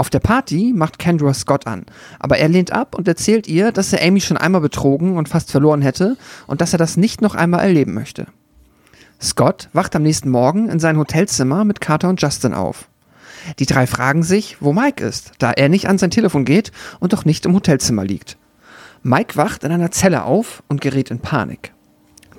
Auf 0.00 0.08
der 0.08 0.20
Party 0.20 0.72
macht 0.74 0.98
Kendra 0.98 1.34
Scott 1.34 1.66
an, 1.66 1.84
aber 2.18 2.38
er 2.38 2.48
lehnt 2.48 2.72
ab 2.72 2.94
und 2.94 3.06
erzählt 3.06 3.46
ihr, 3.46 3.70
dass 3.70 3.92
er 3.92 4.02
Amy 4.02 4.22
schon 4.22 4.38
einmal 4.38 4.62
betrogen 4.62 5.18
und 5.18 5.28
fast 5.28 5.50
verloren 5.50 5.82
hätte 5.82 6.16
und 6.46 6.62
dass 6.62 6.72
er 6.72 6.78
das 6.78 6.96
nicht 6.96 7.20
noch 7.20 7.34
einmal 7.34 7.60
erleben 7.60 7.92
möchte. 7.92 8.26
Scott 9.20 9.68
wacht 9.74 9.94
am 9.94 10.02
nächsten 10.02 10.30
Morgen 10.30 10.70
in 10.70 10.80
sein 10.80 10.96
Hotelzimmer 10.96 11.66
mit 11.66 11.82
Carter 11.82 12.08
und 12.08 12.22
Justin 12.22 12.54
auf. 12.54 12.88
Die 13.58 13.66
drei 13.66 13.86
fragen 13.86 14.22
sich, 14.22 14.56
wo 14.60 14.72
Mike 14.72 15.04
ist, 15.04 15.32
da 15.38 15.50
er 15.50 15.68
nicht 15.68 15.86
an 15.86 15.98
sein 15.98 16.10
Telefon 16.10 16.46
geht 16.46 16.72
und 16.98 17.12
doch 17.12 17.26
nicht 17.26 17.44
im 17.44 17.52
Hotelzimmer 17.52 18.02
liegt. 18.02 18.38
Mike 19.02 19.36
wacht 19.36 19.64
in 19.64 19.70
einer 19.70 19.90
Zelle 19.90 20.24
auf 20.24 20.62
und 20.68 20.80
gerät 20.80 21.10
in 21.10 21.18
Panik. 21.18 21.74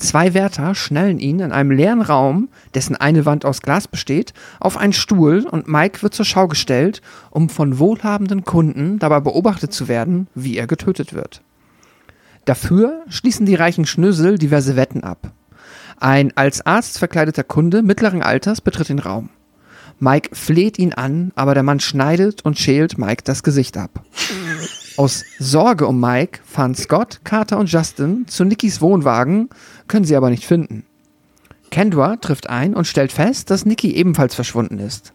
Zwei 0.02 0.34
Wärter 0.34 0.74
schnellen 0.74 1.20
ihn 1.20 1.40
in 1.40 1.52
einem 1.52 1.70
leeren 1.70 2.02
Raum, 2.02 2.50
dessen 2.74 2.96
eine 2.96 3.28
Wand 3.28 3.46
aus 3.46 3.62
Glas 3.62 3.88
besteht, 3.88 4.34
auf 4.60 4.76
einen 4.76 4.94
Stuhl 4.94 5.46
und 5.48 5.68
Mike 5.68 6.02
wird 6.02 6.16
zur 6.16 6.26
Schau 6.26 6.48
gestellt, 6.48 7.04
um 7.30 7.50
von 7.50 7.78
wohlhabenden 7.78 8.44
Kunden 8.44 8.98
dabei 8.98 9.20
beobachtet 9.20 9.74
zu 9.74 9.88
werden, 9.88 10.26
wie 10.34 10.58
er 10.58 10.66
getötet 10.66 11.14
wird. 11.14 11.44
Dafür 12.46 13.04
schließen 13.10 13.46
die 13.46 13.54
reichen 13.54 13.86
Schnösel 13.86 14.40
diverse 14.40 14.76
Wetten 14.76 15.04
ab. 15.04 15.30
Ein 16.00 16.36
als 16.36 16.66
Arzt 16.66 16.98
verkleideter 16.98 17.44
Kunde 17.44 17.84
mittleren 17.84 18.24
Alters 18.24 18.60
betritt 18.60 18.90
den 18.90 18.98
Raum. 18.98 19.30
Mike 20.00 20.36
fleht 20.36 20.80
ihn 20.80 20.94
an, 20.94 21.32
aber 21.36 21.54
der 21.54 21.62
Mann 21.62 21.80
schneidet 21.80 22.44
und 22.44 22.58
schält 22.58 22.98
Mike 22.98 23.22
das 23.24 23.44
Gesicht 23.44 23.78
ab. 23.78 24.04
Aus 25.02 25.26
Sorge 25.40 25.88
um 25.88 26.00
Mike 26.00 26.42
fahren 26.46 26.76
Scott, 26.76 27.22
Carter 27.24 27.58
und 27.58 27.72
Justin 27.72 28.28
zu 28.28 28.46
Nickys 28.46 28.82
Wohnwagen, 28.82 29.50
können 29.88 30.06
sie 30.06 30.16
aber 30.16 30.30
nicht 30.30 30.46
finden. 30.46 30.86
Kendra 31.72 32.18
trifft 32.18 32.52
ein 32.52 32.76
und 32.76 32.86
stellt 32.86 33.12
fest, 33.12 33.50
dass 33.50 33.66
Nicky 33.66 33.96
ebenfalls 33.96 34.36
verschwunden 34.36 34.78
ist. 34.78 35.14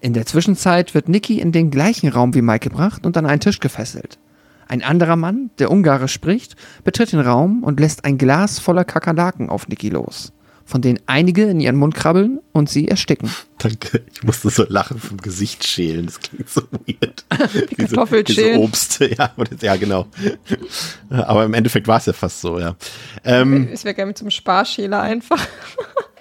In 0.00 0.14
der 0.14 0.24
Zwischenzeit 0.24 0.94
wird 0.94 1.10
Nicky 1.10 1.42
in 1.42 1.52
den 1.52 1.70
gleichen 1.70 2.08
Raum 2.08 2.32
wie 2.32 2.40
Mike 2.40 2.70
gebracht 2.70 3.04
und 3.04 3.18
an 3.18 3.26
einen 3.26 3.40
Tisch 3.40 3.60
gefesselt. 3.60 4.18
Ein 4.66 4.82
anderer 4.82 5.16
Mann, 5.16 5.50
der 5.58 5.70
Ungarisch 5.70 6.14
spricht, 6.14 6.56
betritt 6.82 7.12
den 7.12 7.20
Raum 7.20 7.62
und 7.64 7.80
lässt 7.80 8.06
ein 8.06 8.16
Glas 8.16 8.58
voller 8.58 8.86
Kakerlaken 8.86 9.50
auf 9.50 9.68
Nicky 9.68 9.90
los, 9.90 10.32
von 10.68 10.82
denen 10.82 11.00
einige 11.06 11.44
in 11.44 11.60
ihren 11.60 11.76
Mund 11.76 11.94
krabbeln 11.94 12.40
und 12.52 12.68
sie 12.68 12.88
ersticken. 12.88 13.30
Danke. 13.56 14.02
Ich 14.12 14.22
musste 14.22 14.50
so 14.50 14.66
lachen 14.68 15.00
vom 15.00 15.16
Gesicht 15.16 15.66
schälen. 15.66 16.04
Das 16.04 16.20
klingt 16.20 16.50
so 16.50 16.60
weird. 16.86 17.24
Wie 17.70 17.74
Kartoffel 17.74 18.22
so 18.26 18.34
schälen. 18.34 18.60
Obst. 18.60 19.00
Ja, 19.18 19.32
ja, 19.62 19.76
genau. 19.76 20.06
Aber 21.08 21.46
im 21.46 21.54
Endeffekt 21.54 21.88
war 21.88 21.96
es 21.96 22.04
ja 22.04 22.12
fast 22.12 22.42
so, 22.42 22.58
ja. 22.58 22.76
Ähm, 23.24 23.70
Ich 23.72 23.84
wäre 23.84 23.94
gerne 23.94 24.08
mit 24.08 24.18
so 24.18 24.24
einem 24.24 24.30
Sparschäler 24.30 25.00
einfach. 25.00 25.40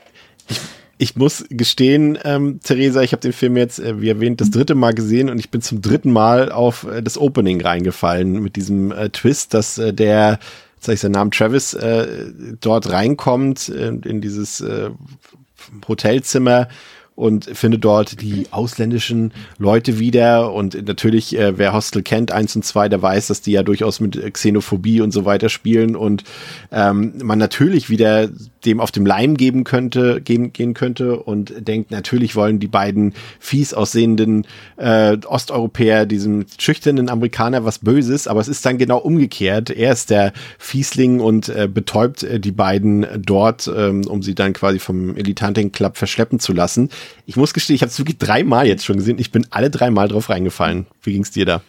ich 0.98 1.18
muss 1.18 1.44
gestehen, 1.50 2.18
ähm, 2.24 2.62
Theresa, 2.64 3.02
ich 3.02 3.12
habe 3.12 3.22
den 3.22 3.34
Film 3.34 3.58
jetzt, 3.58 3.80
äh, 3.80 4.00
wie 4.00 4.08
erwähnt, 4.08 4.40
das 4.40 4.50
dritte 4.50 4.76
Mal 4.76 4.94
gesehen 4.94 5.30
und 5.30 5.40
ich 5.40 5.52
bin 5.52 5.62
zum 5.62 5.82
dritten 5.82 6.14
Mal 6.14 6.54
auf 6.54 6.86
äh, 6.86 7.04
das 7.04 7.18
Opening 7.18 7.60
reingefallen 7.60 8.42
mit 8.42 8.56
diesem 8.56 8.94
äh, 8.94 9.10
Twist, 9.10 9.54
dass 9.54 9.78
äh, 9.78 9.94
der, 9.94 10.40
sag 10.80 10.94
ich 10.94 11.00
seinen 11.00 11.14
Namen, 11.14 11.32
Travis, 11.32 11.74
äh, 11.74 12.32
dort 12.60 12.92
reinkommt 12.92 13.70
äh, 13.70 13.90
in 13.90 14.22
dieses 14.22 14.62
äh, 14.62 14.90
Hotelzimmer 15.88 16.68
und 17.18 17.46
findet 17.46 17.84
dort 17.84 18.22
die 18.22 18.46
ausländischen 18.52 19.34
Leute 19.58 19.98
wieder. 19.98 20.54
Und 20.54 20.88
natürlich, 20.88 21.36
äh, 21.36 21.58
wer 21.58 21.74
Hostel 21.74 22.04
kennt, 22.04 22.32
eins 22.32 22.56
und 22.56 22.64
zwei, 22.64 22.90
der 22.90 23.02
weiß, 23.02 23.28
dass 23.28 23.42
die 23.42 23.54
ja 23.54 23.64
durchaus 23.64 24.00
mit 24.00 24.22
Xenophobie 24.34 25.02
und 25.02 25.12
so 25.12 25.26
weiter 25.26 25.50
spielen. 25.50 25.96
Und 25.96 26.24
ähm, 26.72 27.14
man 27.24 27.40
natürlich 27.40 27.90
wieder 27.90 28.30
dem 28.68 28.80
auf 28.80 28.92
dem 28.92 29.06
Leim 29.06 29.38
geben 29.38 29.64
könnte, 29.64 30.22
gehen, 30.22 30.54
gehen 30.54 30.74
könnte 30.74 31.20
und 31.20 31.54
denkt, 31.68 31.90
natürlich 31.90 32.36
wollen 32.36 32.60
die 32.60 32.68
beiden 32.68 33.14
fies 33.40 33.74
aussehenden 33.74 34.46
äh, 34.76 35.18
Osteuropäer 35.26 36.06
diesem 36.06 36.46
schüchternen 36.60 37.10
Amerikaner 37.10 37.66
was 37.66 37.80
Böses, 37.80 38.28
aber 38.28 38.42
es 38.42 38.48
ist 38.48 38.66
dann 38.66 38.78
genau 38.78 38.98
umgekehrt. 38.98 39.70
Er 39.70 39.94
ist 39.94 40.10
der 40.10 40.34
Fiesling 40.60 41.20
und 41.20 41.50
äh, 41.50 41.68
betäubt 41.72 42.24
äh, 42.24 42.40
die 42.40 42.52
beiden 42.52 43.08
dort, 43.18 43.72
ähm, 43.74 44.06
um 44.06 44.22
sie 44.22 44.36
dann 44.36 44.54
quasi 44.54 44.80
vom 44.80 45.16
Elite 45.16 45.46
Hunting 45.46 45.72
Club 45.72 45.98
verschleppen 45.98 46.40
zu 46.40 46.54
lassen. 46.54 46.90
Ich 47.26 47.38
muss 47.38 47.54
gestehen, 47.54 47.76
ich 47.76 47.82
habe 47.82 47.90
es 47.90 47.98
wirklich 47.98 48.18
dreimal 48.18 48.68
jetzt 48.68 48.86
schon 48.86 48.98
gesehen. 48.98 49.18
Ich 49.20 49.32
bin 49.32 49.48
alle 49.50 49.70
dreimal 49.70 50.10
drauf 50.10 50.30
reingefallen. 50.30 50.86
Wie 51.02 51.14
ging's 51.14 51.32
dir 51.32 51.46
da? 51.46 51.62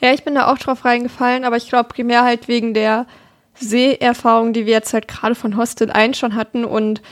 Ja, 0.00 0.12
ich 0.12 0.24
bin 0.24 0.34
da 0.34 0.50
auch 0.50 0.58
drauf 0.58 0.84
reingefallen, 0.84 1.44
aber 1.44 1.56
ich 1.56 1.68
glaube 1.68 1.90
primär 1.90 2.24
halt 2.24 2.48
wegen 2.48 2.74
der 2.74 3.06
Seherfahrung, 3.62 4.52
die 4.52 4.66
wir 4.66 4.72
jetzt 4.72 4.92
halt 4.92 5.08
gerade 5.08 5.34
von 5.34 5.56
Hostel 5.56 5.90
1 5.90 6.18
schon 6.18 6.34
hatten. 6.34 6.64
Und 6.64 7.02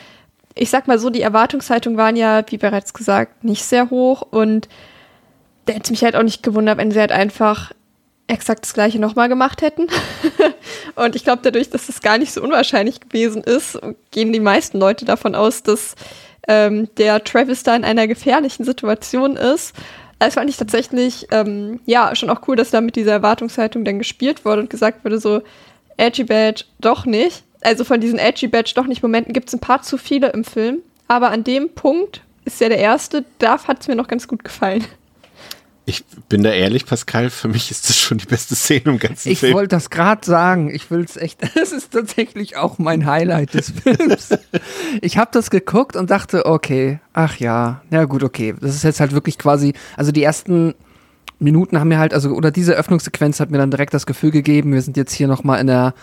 ich 0.54 0.70
sag 0.70 0.88
mal 0.88 0.98
so, 0.98 1.10
die 1.10 1.22
Erwartungshaltung 1.22 1.96
waren 1.96 2.16
ja, 2.16 2.42
wie 2.48 2.58
bereits 2.58 2.92
gesagt, 2.92 3.44
nicht 3.44 3.64
sehr 3.64 3.90
hoch. 3.90 4.22
Und 4.22 4.68
da 5.66 5.74
hätte 5.74 5.92
mich 5.92 6.02
halt 6.02 6.16
auch 6.16 6.22
nicht 6.22 6.42
gewundert, 6.42 6.78
wenn 6.78 6.90
sie 6.90 7.00
halt 7.00 7.12
einfach 7.12 7.72
exakt 8.26 8.64
das 8.64 8.74
gleiche 8.74 8.98
nochmal 8.98 9.28
gemacht 9.28 9.62
hätten. 9.62 9.88
und 10.94 11.16
ich 11.16 11.24
glaube, 11.24 11.40
dadurch, 11.42 11.70
dass 11.70 11.86
das 11.86 12.00
gar 12.00 12.18
nicht 12.18 12.32
so 12.32 12.42
unwahrscheinlich 12.42 13.00
gewesen 13.00 13.42
ist, 13.42 13.78
gehen 14.10 14.32
die 14.32 14.40
meisten 14.40 14.78
Leute 14.78 15.04
davon 15.04 15.34
aus, 15.34 15.62
dass 15.62 15.94
ähm, 16.48 16.88
der 16.96 17.22
Travis 17.24 17.62
da 17.62 17.74
in 17.74 17.84
einer 17.84 18.06
gefährlichen 18.06 18.64
Situation 18.64 19.36
ist. 19.36 19.74
Das 20.18 20.34
fand 20.34 20.50
ich 20.50 20.58
tatsächlich, 20.58 21.26
ähm, 21.30 21.80
ja, 21.86 22.14
schon 22.14 22.30
auch 22.30 22.46
cool, 22.46 22.54
dass 22.54 22.70
da 22.70 22.80
mit 22.80 22.94
dieser 22.94 23.12
Erwartungshaltung 23.12 23.84
dann 23.84 23.98
gespielt 23.98 24.44
wurde 24.44 24.62
und 24.62 24.70
gesagt 24.70 25.04
wurde, 25.04 25.18
so, 25.18 25.42
Edgy 26.00 26.24
Badge 26.24 26.64
doch 26.80 27.04
nicht. 27.06 27.44
Also 27.60 27.84
von 27.84 28.00
diesen 28.00 28.18
Edgy 28.18 28.48
Badge 28.48 28.72
doch 28.74 28.86
nicht 28.86 29.02
Momenten 29.02 29.32
gibt 29.32 29.48
es 29.48 29.54
ein 29.54 29.60
paar 29.60 29.82
zu 29.82 29.98
viele 29.98 30.28
im 30.30 30.44
Film. 30.44 30.78
Aber 31.08 31.30
an 31.30 31.44
dem 31.44 31.70
Punkt 31.74 32.22
ist 32.44 32.60
ja 32.60 32.68
der 32.68 32.78
erste, 32.78 33.24
da 33.38 33.62
hat 33.64 33.82
es 33.82 33.88
mir 33.88 33.96
noch 33.96 34.08
ganz 34.08 34.26
gut 34.26 34.44
gefallen. 34.44 34.84
Ich 35.86 36.04
bin 36.28 36.42
da 36.44 36.52
ehrlich, 36.52 36.86
Pascal, 36.86 37.30
für 37.30 37.48
mich 37.48 37.70
ist 37.72 37.88
das 37.88 37.98
schon 37.98 38.18
die 38.18 38.26
beste 38.26 38.54
Szene 38.54 38.82
im 38.86 38.98
ganzen 38.98 39.28
Ich 39.30 39.40
Film. 39.40 39.54
wollte 39.54 39.74
das 39.74 39.90
gerade 39.90 40.24
sagen. 40.24 40.72
Ich 40.72 40.90
will 40.90 41.00
es 41.04 41.16
echt. 41.16 41.40
Das 41.54 41.72
ist 41.72 41.92
tatsächlich 41.92 42.56
auch 42.56 42.78
mein 42.78 43.06
Highlight 43.06 43.54
des 43.54 43.72
Films. 43.82 44.28
ich 45.00 45.18
habe 45.18 45.30
das 45.32 45.50
geguckt 45.50 45.96
und 45.96 46.10
dachte, 46.10 46.46
okay, 46.46 47.00
ach 47.12 47.36
ja, 47.36 47.82
ja 47.90 48.04
gut, 48.04 48.22
okay. 48.22 48.54
Das 48.60 48.74
ist 48.74 48.84
jetzt 48.84 49.00
halt 49.00 49.12
wirklich 49.12 49.36
quasi, 49.36 49.74
also 49.96 50.12
die 50.12 50.22
ersten 50.22 50.74
Minuten 51.40 51.80
haben 51.80 51.88
mir 51.88 51.98
halt, 51.98 52.14
also 52.14 52.30
oder 52.30 52.50
diese 52.50 52.74
Öffnungssequenz 52.74 53.40
hat 53.40 53.50
mir 53.50 53.58
dann 53.58 53.70
direkt 53.70 53.94
das 53.94 54.06
Gefühl 54.06 54.30
gegeben, 54.30 54.72
wir 54.72 54.82
sind 54.82 54.96
jetzt 54.96 55.12
hier 55.12 55.28
noch 55.28 55.42
mal 55.42 55.56
in 55.56 55.66
der 55.66 55.94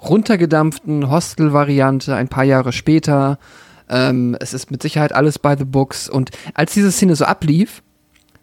runtergedampften 0.00 1.10
Hostel-Variante, 1.10 2.14
ein 2.14 2.28
paar 2.28 2.44
Jahre 2.44 2.72
später. 2.72 3.38
Ähm, 3.88 4.36
es 4.40 4.54
ist 4.54 4.70
mit 4.70 4.82
Sicherheit 4.82 5.14
alles 5.14 5.38
by 5.38 5.54
the 5.58 5.64
books. 5.64 6.08
Und 6.08 6.30
als 6.54 6.74
diese 6.74 6.92
Szene 6.92 7.16
so 7.16 7.24
ablief, 7.24 7.82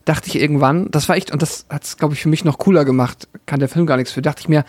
dachte 0.05 0.27
ich 0.27 0.39
irgendwann, 0.39 0.89
das 0.91 1.07
war 1.09 1.15
echt, 1.15 1.31
und 1.31 1.41
das 1.41 1.65
hat 1.69 1.83
es, 1.83 1.97
glaube 1.97 2.13
ich, 2.15 2.21
für 2.21 2.29
mich 2.29 2.43
noch 2.43 2.57
cooler 2.57 2.85
gemacht, 2.85 3.27
kann 3.45 3.59
der 3.59 3.69
Film 3.69 3.85
gar 3.85 3.97
nichts 3.97 4.11
für, 4.11 4.21
dachte 4.21 4.41
ich 4.41 4.49
mir, 4.49 4.65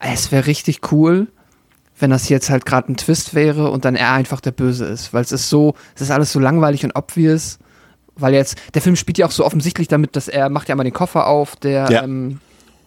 es 0.00 0.32
wäre 0.32 0.46
richtig 0.46 0.92
cool, 0.92 1.28
wenn 1.98 2.10
das 2.10 2.28
jetzt 2.28 2.50
halt 2.50 2.66
gerade 2.66 2.92
ein 2.92 2.96
Twist 2.96 3.34
wäre 3.34 3.70
und 3.70 3.84
dann 3.84 3.94
er 3.94 4.12
einfach 4.12 4.40
der 4.40 4.50
Böse 4.50 4.84
ist. 4.84 5.14
Weil 5.14 5.22
es 5.22 5.32
ist 5.32 5.48
so, 5.48 5.74
es 5.94 6.02
ist 6.02 6.10
alles 6.10 6.32
so 6.32 6.40
langweilig 6.40 6.84
und 6.84 6.96
obvious. 6.96 7.58
Weil 8.16 8.34
jetzt, 8.34 8.56
der 8.74 8.82
Film 8.82 8.96
spielt 8.96 9.18
ja 9.18 9.26
auch 9.26 9.30
so 9.32 9.44
offensichtlich 9.44 9.88
damit, 9.88 10.14
dass 10.16 10.28
er 10.28 10.48
macht 10.48 10.68
ja 10.68 10.76
mal 10.76 10.84
den 10.84 10.92
Koffer 10.92 11.26
auf, 11.26 11.56
der, 11.56 11.88
Ja. 11.90 12.04
ähm, 12.04 12.38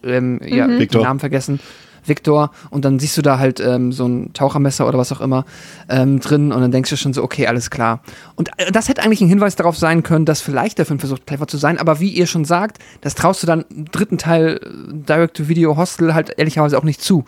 ähm, 0.04 0.40
ja, 0.44 0.68
den 0.68 0.80
Victor. 0.80 1.04
Namen 1.04 1.20
vergessen. 1.20 1.60
Victor 2.08 2.52
und 2.70 2.86
dann 2.86 3.00
siehst 3.00 3.18
du 3.18 3.22
da 3.22 3.40
halt 3.40 3.60
ähm, 3.60 3.92
so 3.92 4.08
ein 4.08 4.34
Tauchermesser 4.34 4.88
oder 4.88 4.98
was 4.98 5.12
auch 5.12 5.22
immer 5.22 5.46
ähm, 5.90 6.20
drin 6.20 6.52
und 6.52 6.62
dann 6.62 6.72
denkst 6.72 6.90
du 6.90 6.98
schon 6.98 7.14
so, 7.14 7.24
okay, 7.24 7.48
alles 7.48 7.70
klar. 7.70 8.02
Und 8.36 8.50
äh, 8.58 8.72
das 8.72 8.90
hätte 8.90 9.04
eigentlich 9.04 9.22
ein 9.22 9.30
Hinweis 9.30 9.56
darauf 9.56 9.78
sein 9.78 10.04
können, 10.04 10.26
dass 10.26 10.42
vielleicht 10.42 10.78
der 10.78 10.86
Film 10.86 11.00
versucht, 11.00 11.26
clever 11.26 11.48
zu 11.48 11.58
sein, 11.58 11.78
aber 11.78 12.00
wie 12.00 12.10
ihr 12.10 12.28
schon 12.28 12.46
sagt, 12.46 12.80
das 13.02 13.16
traust 13.16 13.44
du 13.44 13.48
dann 13.48 13.66
im 13.70 13.86
dritten 13.86 14.18
Teil 14.18 14.60
äh, 14.62 14.94
Direct-to-Video 14.94 15.78
Hostel 15.78 16.14
halt 16.14 16.34
ehrlicherweise 16.38 16.78
auch 16.78 16.84
nicht 16.84 17.02
zu, 17.02 17.26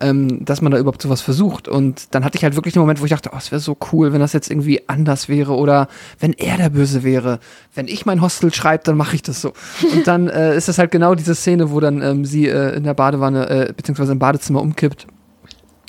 ähm, 0.00 0.44
dass 0.44 0.62
man 0.62 0.72
da 0.72 0.78
überhaupt 0.78 1.02
sowas 1.02 1.20
versucht. 1.20 1.68
Und 1.68 2.14
dann 2.14 2.24
hatte 2.24 2.36
ich 2.36 2.44
halt 2.44 2.56
wirklich 2.56 2.74
den 2.74 2.80
Moment, 2.80 3.00
wo 3.00 3.04
ich 3.04 3.10
dachte, 3.10 3.30
oh, 3.32 3.36
es 3.38 3.50
wäre 3.50 3.60
so 3.60 3.76
cool, 3.92 4.12
wenn 4.12 4.20
das 4.20 4.32
jetzt 4.32 4.50
irgendwie 4.50 4.88
anders 4.88 5.28
wäre 5.28 5.54
oder 5.54 5.88
wenn 6.18 6.32
er 6.32 6.56
der 6.56 6.70
Böse 6.70 7.02
wäre. 7.02 7.40
Wenn 7.74 7.88
ich 7.88 8.06
mein 8.06 8.20
Hostel 8.20 8.52
schreibe, 8.52 8.84
dann 8.84 8.96
mache 8.96 9.14
ich 9.14 9.22
das 9.22 9.40
so. 9.40 9.52
Und 9.92 10.06
dann 10.06 10.28
äh, 10.28 10.56
ist 10.56 10.68
das 10.68 10.78
halt 10.78 10.90
genau 10.90 11.14
diese 11.14 11.34
Szene, 11.34 11.70
wo 11.70 11.80
dann 11.80 12.02
ähm, 12.02 12.24
sie 12.24 12.48
äh, 12.48 12.76
in 12.76 12.84
der 12.84 12.94
Badewanne 12.94 13.50
äh, 13.50 13.72
beziehungsweise 13.72 14.12
im 14.12 14.18
Badezimmer 14.20 14.62
umkippt 14.62 15.08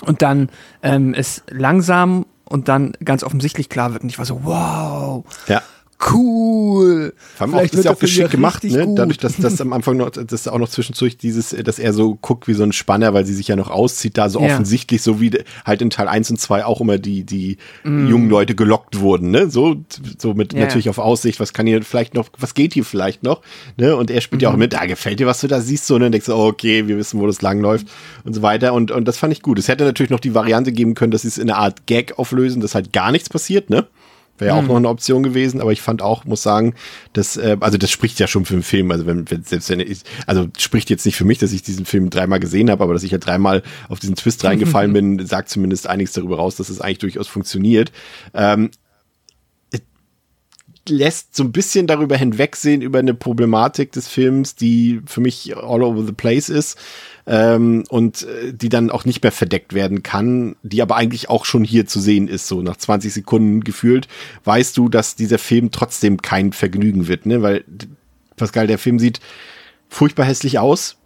und 0.05 0.23
dann 0.23 0.49
ähm, 0.81 1.13
es 1.13 1.43
langsam 1.49 2.25
und 2.45 2.67
dann 2.67 2.93
ganz 3.05 3.23
offensichtlich 3.23 3.69
klar 3.69 3.93
wird. 3.93 4.03
Und 4.03 4.09
ich 4.09 4.17
war 4.17 4.25
so, 4.25 4.43
wow, 4.43 5.23
ja. 5.47 5.61
Cool. 6.13 7.13
Auch, 7.39 7.47
Vielleicht 7.47 7.73
das 7.73 7.79
ist 7.79 7.85
ja 7.85 7.91
auch 7.91 7.99
geschickt 7.99 8.21
ja 8.21 8.27
gemacht, 8.27 8.63
ne? 8.63 8.85
gut. 8.85 8.97
Dadurch, 8.99 9.17
dass 9.17 9.37
das 9.37 9.59
am 9.61 9.73
Anfang 9.73 9.97
noch, 9.97 10.09
das 10.11 10.47
auch 10.47 10.57
noch 10.57 10.69
zwischendurch 10.69 11.17
dieses, 11.17 11.49
dass 11.49 11.79
er 11.79 11.93
so 11.93 12.15
guckt 12.15 12.47
wie 12.47 12.53
so 12.53 12.63
ein 12.63 12.71
Spanner, 12.71 13.13
weil 13.13 13.25
sie 13.25 13.33
sich 13.33 13.47
ja 13.47 13.55
noch 13.55 13.69
auszieht, 13.69 14.17
da 14.17 14.29
so 14.29 14.39
Ja. 14.39 14.45
offensichtlich, 14.53 15.01
so 15.01 15.19
wie 15.21 15.31
halt 15.65 15.81
in 15.81 15.89
Teil 15.89 16.07
1 16.07 16.29
und 16.31 16.39
2 16.39 16.65
auch 16.65 16.81
immer 16.81 16.97
die, 16.97 17.23
die 17.23 17.57
Mm. 17.83 18.07
jungen 18.07 18.29
Leute 18.29 18.55
gelockt 18.55 18.99
wurden, 18.99 19.31
ne? 19.31 19.49
So, 19.49 19.77
so 20.17 20.33
mit 20.33 20.53
Ja. 20.53 20.59
natürlich 20.59 20.89
auf 20.89 20.97
Aussicht, 20.97 21.39
was 21.39 21.53
kann 21.53 21.67
hier 21.67 21.81
vielleicht 21.83 22.13
noch, 22.13 22.29
was 22.37 22.53
geht 22.53 22.73
hier 22.73 22.85
vielleicht 22.85 23.23
noch, 23.23 23.41
ne? 23.77 23.95
Und 23.95 24.11
er 24.11 24.21
spielt 24.21 24.41
ja 24.41 24.49
Mhm. 24.49 24.55
auch 24.55 24.59
mit, 24.59 24.79
ah, 24.79 24.85
gefällt 24.85 25.19
dir, 25.19 25.27
was 25.27 25.41
du 25.41 25.47
da 25.47 25.61
siehst, 25.61 25.87
so, 25.87 25.97
ne? 25.97 26.05
Und 26.07 26.11
denkst 26.13 26.27
du, 26.27 26.33
oh, 26.33 26.47
okay, 26.47 26.87
wir 26.87 26.97
wissen, 26.97 27.19
wo 27.19 27.27
das 27.27 27.41
langläuft 27.41 27.87
und 28.23 28.33
so 28.33 28.41
weiter. 28.41 28.73
Und, 28.73 28.91
und 28.91 29.07
das 29.07 29.17
fand 29.17 29.33
ich 29.33 29.41
gut. 29.41 29.59
Es 29.59 29.67
hätte 29.67 29.83
natürlich 29.83 30.09
noch 30.09 30.19
die 30.19 30.33
Variante 30.35 30.71
geben 30.71 30.93
können, 30.95 31.11
dass 31.11 31.23
sie 31.23 31.27
es 31.29 31.37
in 31.37 31.49
einer 31.49 31.59
Art 31.59 31.85
Gag 31.87 32.17
auflösen, 32.19 32.61
dass 32.61 32.75
halt 32.75 32.93
gar 32.93 33.11
nichts 33.11 33.29
passiert, 33.29 33.69
ne? 33.69 33.87
Wäre 34.41 34.55
ja 34.55 34.59
auch 34.59 34.67
noch 34.67 34.75
eine 34.75 34.89
Option 34.89 35.21
gewesen, 35.21 35.61
aber 35.61 35.71
ich 35.71 35.83
fand 35.83 36.01
auch, 36.01 36.25
muss 36.25 36.41
sagen, 36.41 36.73
dass, 37.13 37.37
äh, 37.37 37.57
also 37.59 37.77
das 37.77 37.91
spricht 37.91 38.19
ja 38.19 38.25
schon 38.25 38.43
für 38.45 38.55
den 38.55 38.63
Film, 38.63 38.89
also 38.91 39.05
wenn, 39.05 39.29
wenn 39.29 39.43
selbst 39.43 39.69
wenn 39.69 39.79
ich, 39.79 39.99
also 40.25 40.47
spricht 40.57 40.89
jetzt 40.89 41.05
nicht 41.05 41.15
für 41.15 41.25
mich, 41.25 41.37
dass 41.37 41.51
ich 41.51 41.61
diesen 41.61 41.85
Film 41.85 42.09
dreimal 42.09 42.39
gesehen 42.39 42.71
habe, 42.71 42.83
aber 42.83 42.93
dass 42.93 43.03
ich 43.03 43.11
ja 43.11 43.19
dreimal 43.19 43.61
auf 43.87 43.99
diesen 43.99 44.15
Twist 44.15 44.43
reingefallen 44.43 44.93
bin, 44.93 45.23
sagt 45.27 45.49
zumindest 45.49 45.85
einiges 45.85 46.13
darüber 46.13 46.37
raus, 46.37 46.55
dass 46.55 46.69
es 46.69 46.81
eigentlich 46.81 46.97
durchaus 46.97 47.27
funktioniert. 47.27 47.91
Ähm, 48.33 48.71
lässt 50.87 51.35
so 51.35 51.43
ein 51.43 51.51
bisschen 51.51 51.87
darüber 51.87 52.17
hinwegsehen 52.17 52.81
über 52.81 52.99
eine 52.99 53.13
Problematik 53.13 53.91
des 53.91 54.07
Films, 54.07 54.55
die 54.55 55.01
für 55.05 55.21
mich 55.21 55.55
all 55.55 55.83
over 55.83 56.03
the 56.03 56.11
place 56.11 56.49
ist 56.49 56.77
ähm, 57.27 57.83
und 57.89 58.23
äh, 58.23 58.53
die 58.53 58.69
dann 58.69 58.89
auch 58.89 59.05
nicht 59.05 59.21
mehr 59.21 59.31
verdeckt 59.31 59.73
werden 59.73 60.03
kann, 60.03 60.55
die 60.63 60.81
aber 60.81 60.95
eigentlich 60.95 61.29
auch 61.29 61.45
schon 61.45 61.63
hier 61.63 61.85
zu 61.85 61.99
sehen 61.99 62.27
ist, 62.27 62.47
so 62.47 62.61
nach 62.61 62.77
20 62.77 63.13
Sekunden 63.13 63.63
gefühlt, 63.63 64.07
weißt 64.43 64.75
du, 64.75 64.89
dass 64.89 65.15
dieser 65.15 65.37
Film 65.37 65.71
trotzdem 65.71 66.21
kein 66.21 66.51
Vergnügen 66.51 67.07
wird, 67.07 67.25
ne? 67.25 67.41
Weil, 67.41 67.63
Pascal, 68.35 68.67
der 68.67 68.79
Film 68.79 68.97
sieht 68.97 69.19
furchtbar 69.87 70.25
hässlich 70.25 70.57
aus, 70.57 70.97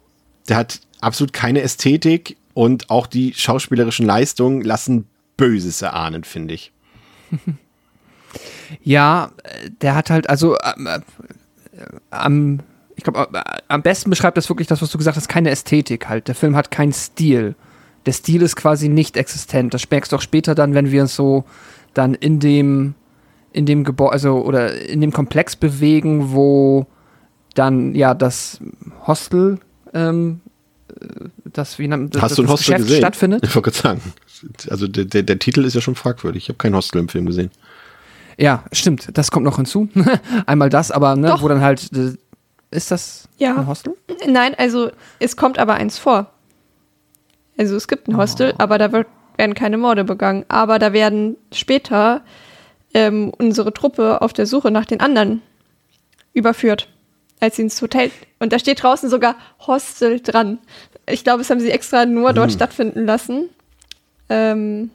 der 0.48 0.56
hat 0.56 0.80
absolut 1.00 1.32
keine 1.32 1.60
Ästhetik 1.60 2.36
und 2.54 2.88
auch 2.88 3.06
die 3.06 3.34
schauspielerischen 3.34 4.06
Leistungen 4.06 4.62
lassen 4.62 5.06
Böses 5.36 5.82
erahnen, 5.82 6.24
finde 6.24 6.54
ich. 6.54 6.72
Ja, 8.82 9.30
äh, 9.44 9.70
der 9.80 9.94
hat 9.94 10.10
halt, 10.10 10.28
also 10.28 10.56
ähm, 10.76 10.86
äh, 10.86 10.98
am, 12.10 12.60
ich 12.96 13.04
glaube, 13.04 13.28
äh, 13.32 13.42
am 13.68 13.82
besten 13.82 14.10
beschreibt 14.10 14.36
das 14.36 14.48
wirklich 14.48 14.68
das, 14.68 14.82
was 14.82 14.90
du 14.90 14.98
gesagt 14.98 15.16
hast, 15.16 15.28
keine 15.28 15.50
Ästhetik 15.50 16.08
halt. 16.08 16.28
Der 16.28 16.34
Film 16.34 16.56
hat 16.56 16.70
keinen 16.70 16.92
Stil. 16.92 17.54
Der 18.06 18.12
Stil 18.12 18.42
ist 18.42 18.56
quasi 18.56 18.88
nicht 18.88 19.16
existent. 19.16 19.74
Das 19.74 19.88
merkst 19.90 20.12
du 20.12 20.16
auch 20.16 20.20
später 20.22 20.54
dann, 20.54 20.74
wenn 20.74 20.90
wir 20.90 21.02
uns 21.02 21.16
so 21.16 21.44
dann 21.94 22.14
in 22.14 22.38
dem, 22.40 22.94
in 23.52 23.66
dem 23.66 23.84
Gebäude, 23.84 24.12
also 24.12 24.42
oder 24.44 24.74
in 24.88 25.00
dem 25.00 25.12
Komplex 25.12 25.56
bewegen, 25.56 26.32
wo 26.32 26.86
dann 27.54 27.94
ja 27.94 28.14
das 28.14 28.60
Hostel, 29.06 29.58
ähm, 29.94 30.40
äh, 31.00 31.06
das 31.44 31.78
wie 31.78 31.88
nennt- 31.88 32.14
Hast 32.20 32.32
das, 32.32 32.36
du 32.36 32.42
ein 32.42 32.46
das 32.46 32.52
Hostel 32.52 32.72
Geschäft 32.74 32.84
gesehen? 32.88 32.98
stattfindet. 33.00 33.44
Ich 33.44 33.54
wollte 33.54 33.70
sagen. 33.70 34.00
Also 34.68 34.86
der, 34.86 35.06
der, 35.06 35.22
der 35.22 35.38
Titel 35.38 35.64
ist 35.64 35.74
ja 35.74 35.80
schon 35.80 35.94
fragwürdig. 35.94 36.44
Ich 36.44 36.48
habe 36.50 36.58
kein 36.58 36.74
Hostel 36.76 36.98
im 36.98 37.08
Film 37.08 37.24
gesehen. 37.26 37.50
Ja, 38.38 38.64
stimmt. 38.72 39.08
Das 39.16 39.30
kommt 39.30 39.44
noch 39.44 39.56
hinzu. 39.56 39.88
Einmal 40.46 40.68
das, 40.68 40.90
aber 40.90 41.16
ne, 41.16 41.28
Doch. 41.28 41.42
wo 41.42 41.48
dann 41.48 41.60
halt 41.60 41.90
äh, 41.94 42.14
ist 42.70 42.90
das 42.90 43.28
Ja. 43.38 43.56
ein 43.56 43.66
Hostel? 43.66 43.94
Nein, 44.28 44.54
also 44.58 44.90
es 45.20 45.36
kommt 45.36 45.58
aber 45.58 45.74
eins 45.74 45.98
vor. 45.98 46.30
Also 47.58 47.76
es 47.76 47.88
gibt 47.88 48.08
ein 48.08 48.16
Hostel, 48.16 48.52
Oh. 48.52 48.56
aber 48.62 48.76
da 48.78 48.92
wird, 48.92 49.06
werden 49.36 49.54
keine 49.54 49.78
Morde 49.78 50.04
begangen. 50.04 50.44
Aber 50.48 50.78
da 50.78 50.92
werden 50.92 51.36
später 51.52 52.22
ähm, 52.92 53.32
unsere 53.38 53.72
Truppe 53.72 54.20
auf 54.20 54.32
der 54.32 54.46
Suche 54.46 54.70
nach 54.70 54.84
den 54.84 55.00
anderen 55.00 55.40
überführt, 56.34 56.88
als 57.40 57.56
sie 57.56 57.62
ins 57.62 57.80
Hotel. 57.80 58.10
Und 58.38 58.52
da 58.52 58.58
steht 58.58 58.82
draußen 58.82 59.08
sogar 59.08 59.36
Hostel 59.66 60.20
dran. 60.20 60.58
Ich 61.08 61.24
glaube, 61.24 61.40
es 61.40 61.48
haben 61.50 61.60
sie 61.60 61.70
extra 61.70 62.04
nur 62.04 62.32
dort 62.34 62.48
Hm. 62.50 62.54
stattfinden 62.56 63.06
lassen, 63.06 63.48
ähm, 64.28 64.90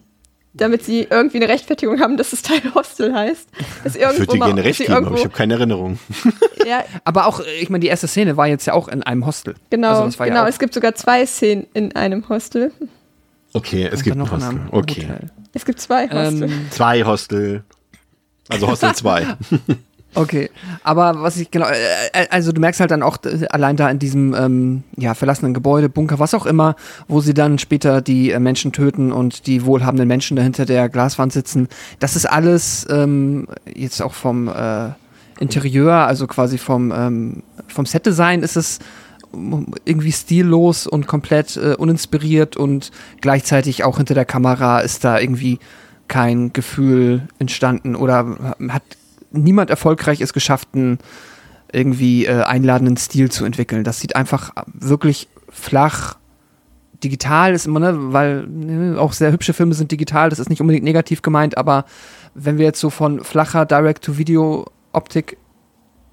damit 0.53 0.83
sie 0.83 1.07
irgendwie 1.09 1.37
eine 1.37 1.47
Rechtfertigung 1.47 1.99
haben, 2.01 2.17
dass 2.17 2.33
es 2.33 2.41
Teil 2.41 2.61
Hostel 2.75 3.13
heißt. 3.13 3.47
Dass 3.83 3.95
Ich 3.95 4.01
irgendwo 4.01 4.19
würde 4.33 4.33
dir 4.33 4.55
dass 4.55 4.65
recht 4.65 4.79
geben, 4.79 4.93
aber 5.05 5.15
ich 5.15 5.23
habe 5.23 5.33
keine 5.33 5.53
Erinnerung. 5.53 5.97
ja, 6.67 6.83
Aber 7.05 7.25
auch, 7.27 7.39
äh, 7.39 7.59
ich 7.61 7.69
meine, 7.69 7.81
die 7.81 7.87
erste 7.87 8.07
Szene 8.07 8.35
war 8.37 8.47
jetzt 8.47 8.65
ja 8.67 8.73
auch 8.73 8.87
in 8.89 9.01
einem 9.03 9.25
Hostel. 9.25 9.55
genau, 9.69 9.89
Also 9.89 10.03
das 10.05 10.19
war 10.19 10.27
ja 10.27 10.33
genau. 10.33 10.43
auch- 10.43 10.49
es 10.49 10.59
gibt 10.59 10.73
sogar 10.73 10.93
zwei 10.95 11.25
Szenen 11.25 11.67
in 11.73 11.95
einem 11.95 12.27
Hostel. 12.29 12.71
Okay, 13.53 13.85
es 13.85 13.99
Und 13.99 14.03
gibt 14.03 14.15
ein 14.15 14.19
noch 14.19 14.31
in 14.33 14.37
Hostel. 14.37 14.49
einem 14.49 14.67
Okay. 14.71 15.01
Hotel. 15.09 15.29
Es 15.53 15.65
gibt 15.65 15.79
zwei 15.81 16.03
Hostel. 16.09 16.43
Ähm, 16.49 16.67
Zwei 16.69 17.03
Hostel. 17.03 17.63
Also 18.49 18.67
Hostel 18.69 18.93
2. 18.93 19.25
okay, 20.15 20.49
aber 20.83 21.21
was 21.21 21.37
ich 21.37 21.51
genau, 21.51 21.67
äh, 21.67 21.75
äh, 22.13 22.27
also 22.29 22.51
du 22.51 22.61
merkst 22.61 22.79
halt 22.79 22.91
dann 22.91 23.03
auch 23.03 23.17
allein 23.49 23.75
da 23.75 23.89
in 23.89 23.99
diesem 23.99 24.33
ähm, 24.33 24.83
ja 24.97 25.13
verlassenen 25.13 25.53
Gebäude, 25.53 25.89
Bunker, 25.89 26.19
was 26.19 26.33
auch 26.33 26.45
immer, 26.45 26.75
wo 27.07 27.21
sie 27.21 27.33
dann 27.33 27.59
später 27.59 28.01
die 28.01 28.31
äh, 28.31 28.39
Menschen 28.39 28.71
töten 28.71 29.11
und 29.11 29.47
die 29.47 29.65
wohlhabenden 29.65 30.07
Menschen 30.07 30.35
dahinter 30.35 30.65
der 30.65 30.89
Glaswand 30.89 31.33
sitzen. 31.33 31.67
Das 31.99 32.15
ist 32.15 32.25
alles 32.25 32.85
ähm, 32.89 33.47
jetzt 33.73 34.01
auch 34.01 34.13
vom 34.13 34.47
äh, 34.47 34.89
Interieur, 35.39 35.93
also 35.93 36.27
quasi 36.27 36.57
vom 36.57 36.91
ähm, 36.91 37.43
vom 37.67 37.85
Setdesign 37.85 38.43
ist 38.43 38.57
es 38.57 38.79
irgendwie 39.85 40.11
stillos 40.11 40.87
und 40.87 41.07
komplett 41.07 41.57
äh, 41.57 41.75
uninspiriert 41.75 42.57
und 42.57 42.91
gleichzeitig 43.21 43.83
auch 43.83 43.97
hinter 43.97 44.13
der 44.13 44.25
Kamera 44.25 44.79
ist 44.81 45.03
da 45.03 45.19
irgendwie 45.19 45.59
kein 46.07 46.51
Gefühl 46.51 47.29
entstanden 47.39 47.95
oder 47.95 48.55
hat 48.69 48.83
niemand 49.31 49.69
erfolgreich 49.69 50.21
es 50.21 50.33
geschafft, 50.33 50.69
einen 50.73 50.99
irgendwie 51.71 52.25
äh, 52.25 52.43
einladenden 52.43 52.97
Stil 52.97 53.31
zu 53.31 53.45
entwickeln. 53.45 53.83
Das 53.83 53.99
sieht 53.99 54.15
einfach 54.15 54.51
wirklich 54.73 55.27
flach. 55.49 56.17
Digital 57.03 57.53
ist 57.53 57.65
immer, 57.65 57.79
ne, 57.79 58.13
weil 58.13 58.45
ne, 58.47 58.99
auch 58.99 59.13
sehr 59.13 59.31
hübsche 59.31 59.53
Filme 59.53 59.73
sind 59.73 59.91
digital, 59.91 60.29
das 60.29 60.39
ist 60.39 60.49
nicht 60.49 60.61
unbedingt 60.61 60.83
negativ 60.83 61.21
gemeint, 61.21 61.57
aber 61.57 61.85
wenn 62.35 62.57
wir 62.57 62.65
jetzt 62.65 62.79
so 62.79 62.89
von 62.89 63.23
flacher 63.23 63.65
Direct-to-Video-Optik 63.65 65.37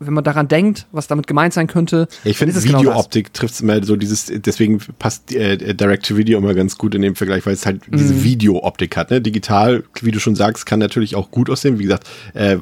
wenn 0.01 0.15
man 0.15 0.23
daran 0.25 0.49
denkt, 0.49 0.87
was 0.93 1.07
damit 1.09 1.27
gemeint 1.27 1.53
sein 1.53 1.67
könnte. 1.67 2.09
Ja, 2.25 2.31
ich 2.31 2.39
finde, 2.39 2.55
genau 2.61 2.81
Videooptik 2.81 3.33
trifft 3.35 3.55
es 3.55 3.61
immer 3.61 3.83
so 3.85 3.97
dieses, 3.97 4.27
deswegen 4.33 4.79
passt 4.99 5.33
äh, 5.35 5.75
Direct-to-Video 5.75 6.39
immer 6.39 6.55
ganz 6.55 6.79
gut 6.79 6.95
in 6.95 7.03
dem 7.03 7.15
Vergleich, 7.17 7.45
weil 7.47 7.55
es 7.55 7.67
halt 7.67 7.81
diese 7.93 8.15
Mhm. 8.15 8.25
Videooptik 8.25 8.97
hat. 8.97 9.11
Ne? 9.11 9.21
Digital, 9.21 9.85
wie 10.01 10.11
du 10.13 10.21
schon 10.21 10.37
sagst, 10.37 10.67
kann 10.67 10.79
natürlich 10.79 11.17
auch 11.17 11.31
gut 11.31 11.51
aussehen. 11.51 11.79
Wie 11.79 11.85
gesagt, 11.85 12.07
äh, 12.35 12.59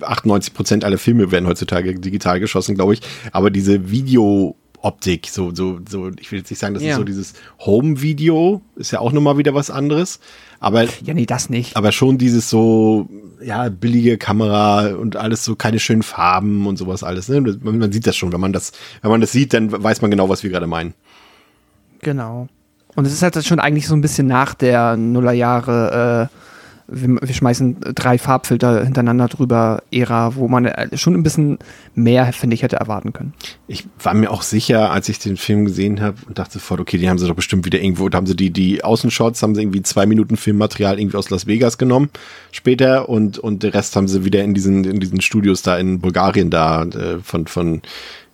98 0.00 0.52
Prozent 0.54 0.84
aller 0.84 0.98
Filme 0.98 1.30
werden 1.30 1.46
heutzutage 1.46 1.94
digital 1.98 2.40
geschossen, 2.40 2.74
glaube 2.74 2.94
ich. 2.94 3.00
Aber 3.32 3.50
diese 3.50 3.90
Videooptik, 4.84 5.28
so, 5.28 5.54
so, 5.54 5.80
so, 5.88 6.10
ich 6.20 6.30
will 6.30 6.40
jetzt 6.40 6.50
nicht 6.50 6.58
sagen, 6.58 6.74
das 6.74 6.82
Ja. 6.82 6.90
ist 6.90 6.96
so 6.96 7.04
dieses 7.04 7.32
Home-Video, 7.60 8.60
ist 8.76 8.90
ja 8.90 9.00
auch 9.00 9.12
nochmal 9.12 9.38
wieder 9.38 9.54
was 9.54 9.70
anderes. 9.70 10.20
Aber 10.60 10.84
Ja, 11.02 11.14
nee, 11.14 11.26
das 11.26 11.48
nicht. 11.50 11.76
aber 11.76 11.90
schon 11.92 12.18
dieses 12.18 12.50
so, 12.50 13.08
ja, 13.42 13.68
billige 13.68 14.18
Kamera 14.18 14.94
und 14.94 15.16
alles 15.16 15.44
so 15.44 15.56
keine 15.56 15.78
schönen 15.78 16.02
Farben 16.02 16.66
und 16.66 16.76
sowas 16.76 17.02
alles. 17.02 17.28
Ne? 17.28 17.40
Man, 17.40 17.78
man 17.78 17.92
sieht 17.92 18.06
das 18.06 18.16
schon, 18.16 18.32
wenn 18.32 18.40
man 18.40 18.52
das, 18.52 18.72
wenn 19.02 19.10
man 19.10 19.20
das 19.20 19.32
sieht, 19.32 19.52
dann 19.54 19.70
weiß 19.82 20.02
man 20.02 20.10
genau, 20.10 20.28
was 20.28 20.42
wir 20.42 20.50
gerade 20.50 20.66
meinen. 20.66 20.94
Genau. 22.00 22.48
Und 22.94 23.06
es 23.06 23.12
ist 23.12 23.22
halt 23.22 23.42
schon 23.44 23.58
eigentlich 23.60 23.86
so 23.88 23.94
ein 23.94 24.00
bisschen 24.02 24.26
nach 24.26 24.54
der 24.54 24.96
Nullerjahre, 24.96 26.30
äh, 26.30 26.43
wir, 26.94 27.20
wir 27.20 27.34
schmeißen 27.34 27.76
drei 27.94 28.18
Farbfilter 28.18 28.84
hintereinander 28.84 29.28
drüber, 29.28 29.82
Ära, 29.90 30.36
wo 30.36 30.48
man 30.48 30.66
äh, 30.66 30.96
schon 30.96 31.14
ein 31.14 31.22
bisschen 31.22 31.58
mehr, 31.94 32.32
finde 32.32 32.54
ich, 32.54 32.62
hätte 32.62 32.76
erwarten 32.76 33.12
können. 33.12 33.34
Ich 33.66 33.86
war 34.02 34.14
mir 34.14 34.30
auch 34.30 34.42
sicher, 34.42 34.90
als 34.90 35.08
ich 35.08 35.18
den 35.18 35.36
Film 35.36 35.64
gesehen 35.64 36.00
habe 36.00 36.16
und 36.26 36.38
dachte 36.38 36.54
sofort, 36.54 36.80
okay, 36.80 36.98
die 36.98 37.08
haben 37.08 37.18
sie 37.18 37.26
doch 37.26 37.34
bestimmt 37.34 37.66
wieder 37.66 37.80
irgendwo, 37.80 38.08
da 38.08 38.18
haben 38.18 38.26
sie 38.26 38.36
die, 38.36 38.50
die 38.50 38.84
Außenshots, 38.84 39.42
haben 39.42 39.54
sie 39.54 39.62
irgendwie 39.62 39.82
zwei 39.82 40.06
Minuten 40.06 40.36
Filmmaterial 40.36 40.98
irgendwie 40.98 41.16
aus 41.16 41.30
Las 41.30 41.46
Vegas 41.46 41.78
genommen 41.78 42.10
später 42.52 43.08
und, 43.08 43.38
und 43.38 43.62
den 43.62 43.70
Rest 43.70 43.96
haben 43.96 44.08
sie 44.08 44.24
wieder 44.24 44.42
in 44.42 44.54
diesen, 44.54 44.84
in 44.84 45.00
diesen 45.00 45.20
Studios 45.20 45.62
da 45.62 45.76
in 45.76 46.00
Bulgarien 46.00 46.50
da, 46.50 46.82
äh, 46.84 47.18
von, 47.20 47.46
von, 47.46 47.82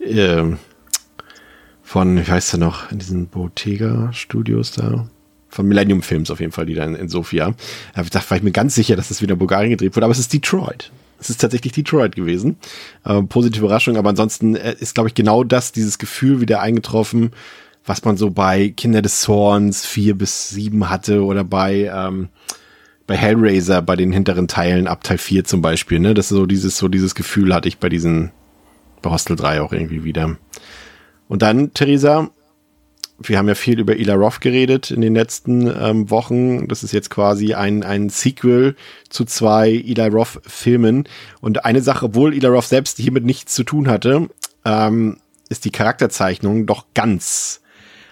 äh, 0.00 0.44
von, 1.82 2.18
wie 2.18 2.30
heißt 2.30 2.52
der 2.52 2.61
noch, 2.61 2.90
in 2.92 2.98
diesen 2.98 3.26
Bottega 3.26 4.12
Studios 4.12 4.72
da, 4.72 5.06
von 5.51 5.66
Millennium 5.66 6.03
Films 6.03 6.30
auf 6.30 6.40
jeden 6.40 6.53
Fall, 6.53 6.66
die 6.66 6.74
da 6.74 6.84
in, 6.84 7.09
Sofia. 7.09 7.55
Da 7.94 8.05
war 8.28 8.36
ich 8.36 8.42
mir 8.42 8.53
ganz 8.53 8.74
sicher, 8.74 8.96
dass 8.96 9.09
das 9.09 9.20
wieder 9.20 9.34
in 9.34 9.38
Bulgarien 9.38 9.70
gedreht 9.70 9.94
wurde, 9.96 10.05
aber 10.05 10.12
es 10.12 10.18
ist 10.18 10.32
Detroit. 10.32 10.90
Es 11.18 11.28
ist 11.28 11.40
tatsächlich 11.40 11.72
Detroit 11.72 12.16
gewesen. 12.16 12.57
Ähm, 13.05 13.28
positive 13.28 13.64
Überraschung, 13.64 13.96
aber 13.96 14.11
ansonsten 14.11 14.57
äh, 14.57 14.74
ist, 14.80 14.94
glaube 14.94 15.09
ich, 15.09 15.14
genau 15.14 15.44
das, 15.44 15.72
dieses 15.72 15.98
Gefühl 15.98 16.40
wieder 16.40 16.61
eingetroffen, 16.61 17.32
was 17.84 18.05
man 18.05 18.16
so 18.16 18.30
bei 18.30 18.70
Kinder 18.70 19.03
des 19.03 19.20
Zorns 19.20 19.84
vier 19.84 20.16
bis 20.16 20.48
sieben 20.51 20.88
hatte 20.88 21.22
oder 21.22 21.44
bei, 21.44 21.90
ähm, 21.94 22.28
bei 23.07 23.16
Hellraiser, 23.16 23.82
bei 23.82 23.96
den 23.96 24.12
hinteren 24.12 24.48
Teilen, 24.48 24.86
ab 24.86 25.05
Teil 25.05 25.18
4 25.18 25.44
zum 25.44 25.61
Beispiel, 25.61 25.98
ne? 25.98 26.14
Das 26.14 26.26
ist 26.26 26.36
so 26.36 26.46
dieses, 26.46 26.78
so 26.78 26.88
dieses 26.88 27.14
Gefühl 27.14 27.55
hatte 27.55 27.68
ich 27.68 27.78
bei 27.78 27.88
diesen, 27.88 28.30
bei 29.03 29.11
Hostel 29.11 29.36
3 29.36 29.61
auch 29.61 29.72
irgendwie 29.72 30.05
wieder. 30.05 30.36
Und 31.28 31.42
dann, 31.42 31.74
Theresa, 31.74 32.30
wir 33.22 33.36
haben 33.38 33.48
ja 33.48 33.54
viel 33.54 33.78
über 33.78 33.96
Ila 33.96 34.14
Roth 34.14 34.40
geredet 34.40 34.90
in 34.90 35.02
den 35.02 35.14
letzten 35.14 35.66
ähm, 35.66 36.10
Wochen. 36.10 36.68
Das 36.68 36.82
ist 36.82 36.92
jetzt 36.92 37.10
quasi 37.10 37.54
ein, 37.54 37.82
ein 37.82 38.08
Sequel 38.08 38.76
zu 39.08 39.24
zwei 39.24 39.68
Eli 39.68 40.08
Roth-Filmen. 40.08 41.04
Und 41.40 41.64
eine 41.64 41.82
Sache, 41.82 42.06
obwohl 42.06 42.32
Eli 42.32 42.46
Roth 42.46 42.64
selbst 42.64 42.96
hiermit 42.96 43.24
nichts 43.24 43.54
zu 43.54 43.62
tun 43.62 43.88
hatte, 43.88 44.28
ähm, 44.64 45.18
ist 45.50 45.64
die 45.66 45.70
Charakterzeichnung 45.70 46.64
doch 46.64 46.86
ganz 46.94 47.60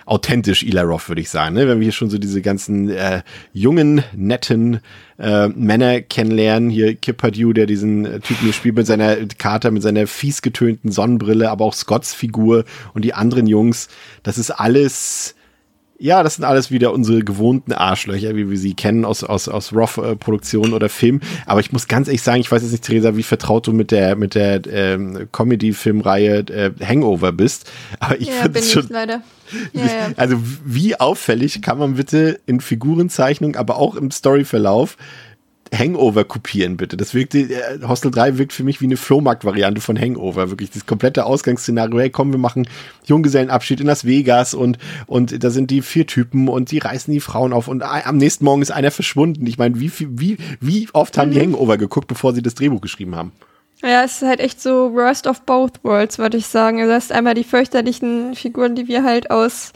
authentisch 0.09 0.63
Eli 0.63 0.81
Roth, 0.81 1.09
würde 1.09 1.21
ich 1.21 1.31
sagen. 1.31 1.55
Ne? 1.55 1.69
Wenn 1.69 1.81
wir 1.81 1.85
hier 1.85 1.93
schon 1.93 2.11
so 2.11 2.19
diese 2.19 2.41
ganzen 2.41 2.89
äh, 2.89 3.23
jungen, 3.53 4.03
netten 4.17 4.81
äh, 5.19 5.49
Männer 5.49 6.01
kennenlernen. 6.01 6.71
Hier 6.71 6.95
Kip 6.95 7.19
Pardue, 7.19 7.53
der 7.53 7.67
diesen 7.67 8.07
äh, 8.07 8.21
Typen 8.21 8.45
hier 8.45 8.53
spielt 8.53 8.77
mit 8.77 8.87
seiner 8.87 9.17
Kater, 9.39 9.71
mit 9.71 9.83
seiner 9.83 10.07
fies 10.07 10.43
getönten 10.43 10.91
Sonnenbrille, 10.91 11.51
aber 11.51 11.65
auch 11.65 11.75
Scotts 11.75 12.15
Figur 12.15 12.65
und 12.95 13.05
die 13.05 13.15
anderen 13.15 13.47
Jungs. 13.47 13.89
Das 14.23 14.39
ist 14.39 14.51
alles 14.51 15.35
ja, 15.99 16.23
das 16.23 16.37
sind 16.37 16.45
alles 16.45 16.71
wieder 16.71 16.93
unsere 16.93 17.21
gewohnten 17.25 17.73
Arschlöcher, 17.73 18.37
wie 18.37 18.49
wir 18.49 18.57
sie 18.57 18.75
kennen 18.75 19.05
aus, 19.05 19.25
aus, 19.25 19.49
aus 19.49 19.73
Roth-Produktionen 19.73 20.73
oder 20.73 20.89
Film. 20.89 21.21
Aber 21.45 21.59
ich 21.61 21.73
muss 21.73 21.89
ganz 21.89 22.07
ehrlich 22.07 22.23
sagen, 22.23 22.41
ich 22.41 22.51
weiß 22.51 22.63
jetzt 22.63 22.71
nicht, 22.71 22.85
Theresa, 22.85 23.17
wie 23.17 23.25
vertraut 23.25 23.67
du 23.67 23.73
mit 23.73 23.91
der, 23.91 24.15
mit 24.15 24.37
der 24.37 24.63
ähm, 24.69 25.29
Comedy-Filmreihe 25.33 26.39
äh, 26.49 26.71
Hangover 26.85 27.33
bist. 27.33 27.71
Aber 27.99 28.21
ich 28.21 28.29
ja, 28.29 28.35
finde 28.35 28.51
bin 28.51 28.63
es 28.63 28.69
ich 28.69 28.73
schon. 28.73 28.87
leider. 28.89 29.23
Ja, 29.73 29.87
ja. 29.87 30.11
Also, 30.17 30.37
wie 30.67 31.01
auffällig 31.01 31.63
kann 31.63 31.79
man 31.79 31.95
bitte 31.95 32.39
in 32.45 32.61
Figurenzeichnung, 32.61 33.57
aber 33.57 33.77
auch 33.79 33.95
im 33.95 34.11
Storyverlauf 34.11 34.99
Hangover 35.75 36.25
kopieren, 36.25 36.77
bitte. 36.77 36.97
Das 36.97 37.15
wirkte, 37.15 37.39
äh, 37.39 37.81
Hostel 37.87 38.11
3 38.11 38.39
wirkt 38.39 38.53
für 38.53 38.65
mich 38.65 38.81
wie 38.81 38.87
eine 38.87 38.97
Flohmarkt-Variante 38.97 39.81
von 39.81 39.99
Hangover. 39.99 40.51
Wirklich 40.51 40.71
das 40.71 40.87
komplette 40.87 41.25
Ausgangsszenario. 41.27 41.99
Hey, 42.01 42.11
komm, 42.11 42.33
wir 42.33 42.39
machen 42.39 42.69
Junggesellenabschied 43.05 43.81
in 43.81 43.87
Las 43.87 44.05
Vegas 44.05 44.55
und, 44.55 44.79
und 45.07 45.43
da 45.43 45.51
sind 45.51 45.71
die 45.71 45.83
vier 45.83 46.07
Typen 46.07 46.49
und 46.49 46.71
die 46.71 46.79
reißen 46.79 47.13
die 47.13 47.21
Frauen 47.21 47.53
auf 47.53 47.69
und 47.69 47.83
am 47.83 48.17
nächsten 48.17 48.45
Morgen 48.45 48.63
ist 48.63 48.71
einer 48.71 48.91
verschwunden. 48.91 49.47
Ich 49.47 49.59
meine, 49.59 49.79
wie, 49.81 49.91
wie, 49.99 50.39
wie 50.61 50.89
oft 50.93 51.19
haben 51.19 51.31
die 51.31 51.41
Hangover 51.41 51.77
geguckt, 51.77 52.09
bevor 52.09 52.35
sie 52.35 52.43
das 52.43 52.55
Drehbuch 52.55 52.81
geschrieben 52.81 53.17
haben? 53.17 53.33
Ja, 53.83 54.03
es 54.03 54.23
ist 54.23 54.29
halt 54.29 54.41
echt 54.41 54.61
so 54.61 54.93
worst 54.93 55.27
of 55.27 55.43
both 55.43 55.85
worlds, 55.85 56.19
würde 56.19 56.37
ich 56.37 56.47
sagen. 56.47 56.81
Also, 56.81 56.91
Du 56.91 56.95
hast 56.97 57.13
einmal 57.13 57.35
die 57.35 57.45
fürchterlichen 57.45 58.35
Figuren, 58.35 58.75
die 58.75 58.89
wir 58.89 59.05
halt 59.05 59.31
aus 59.31 59.73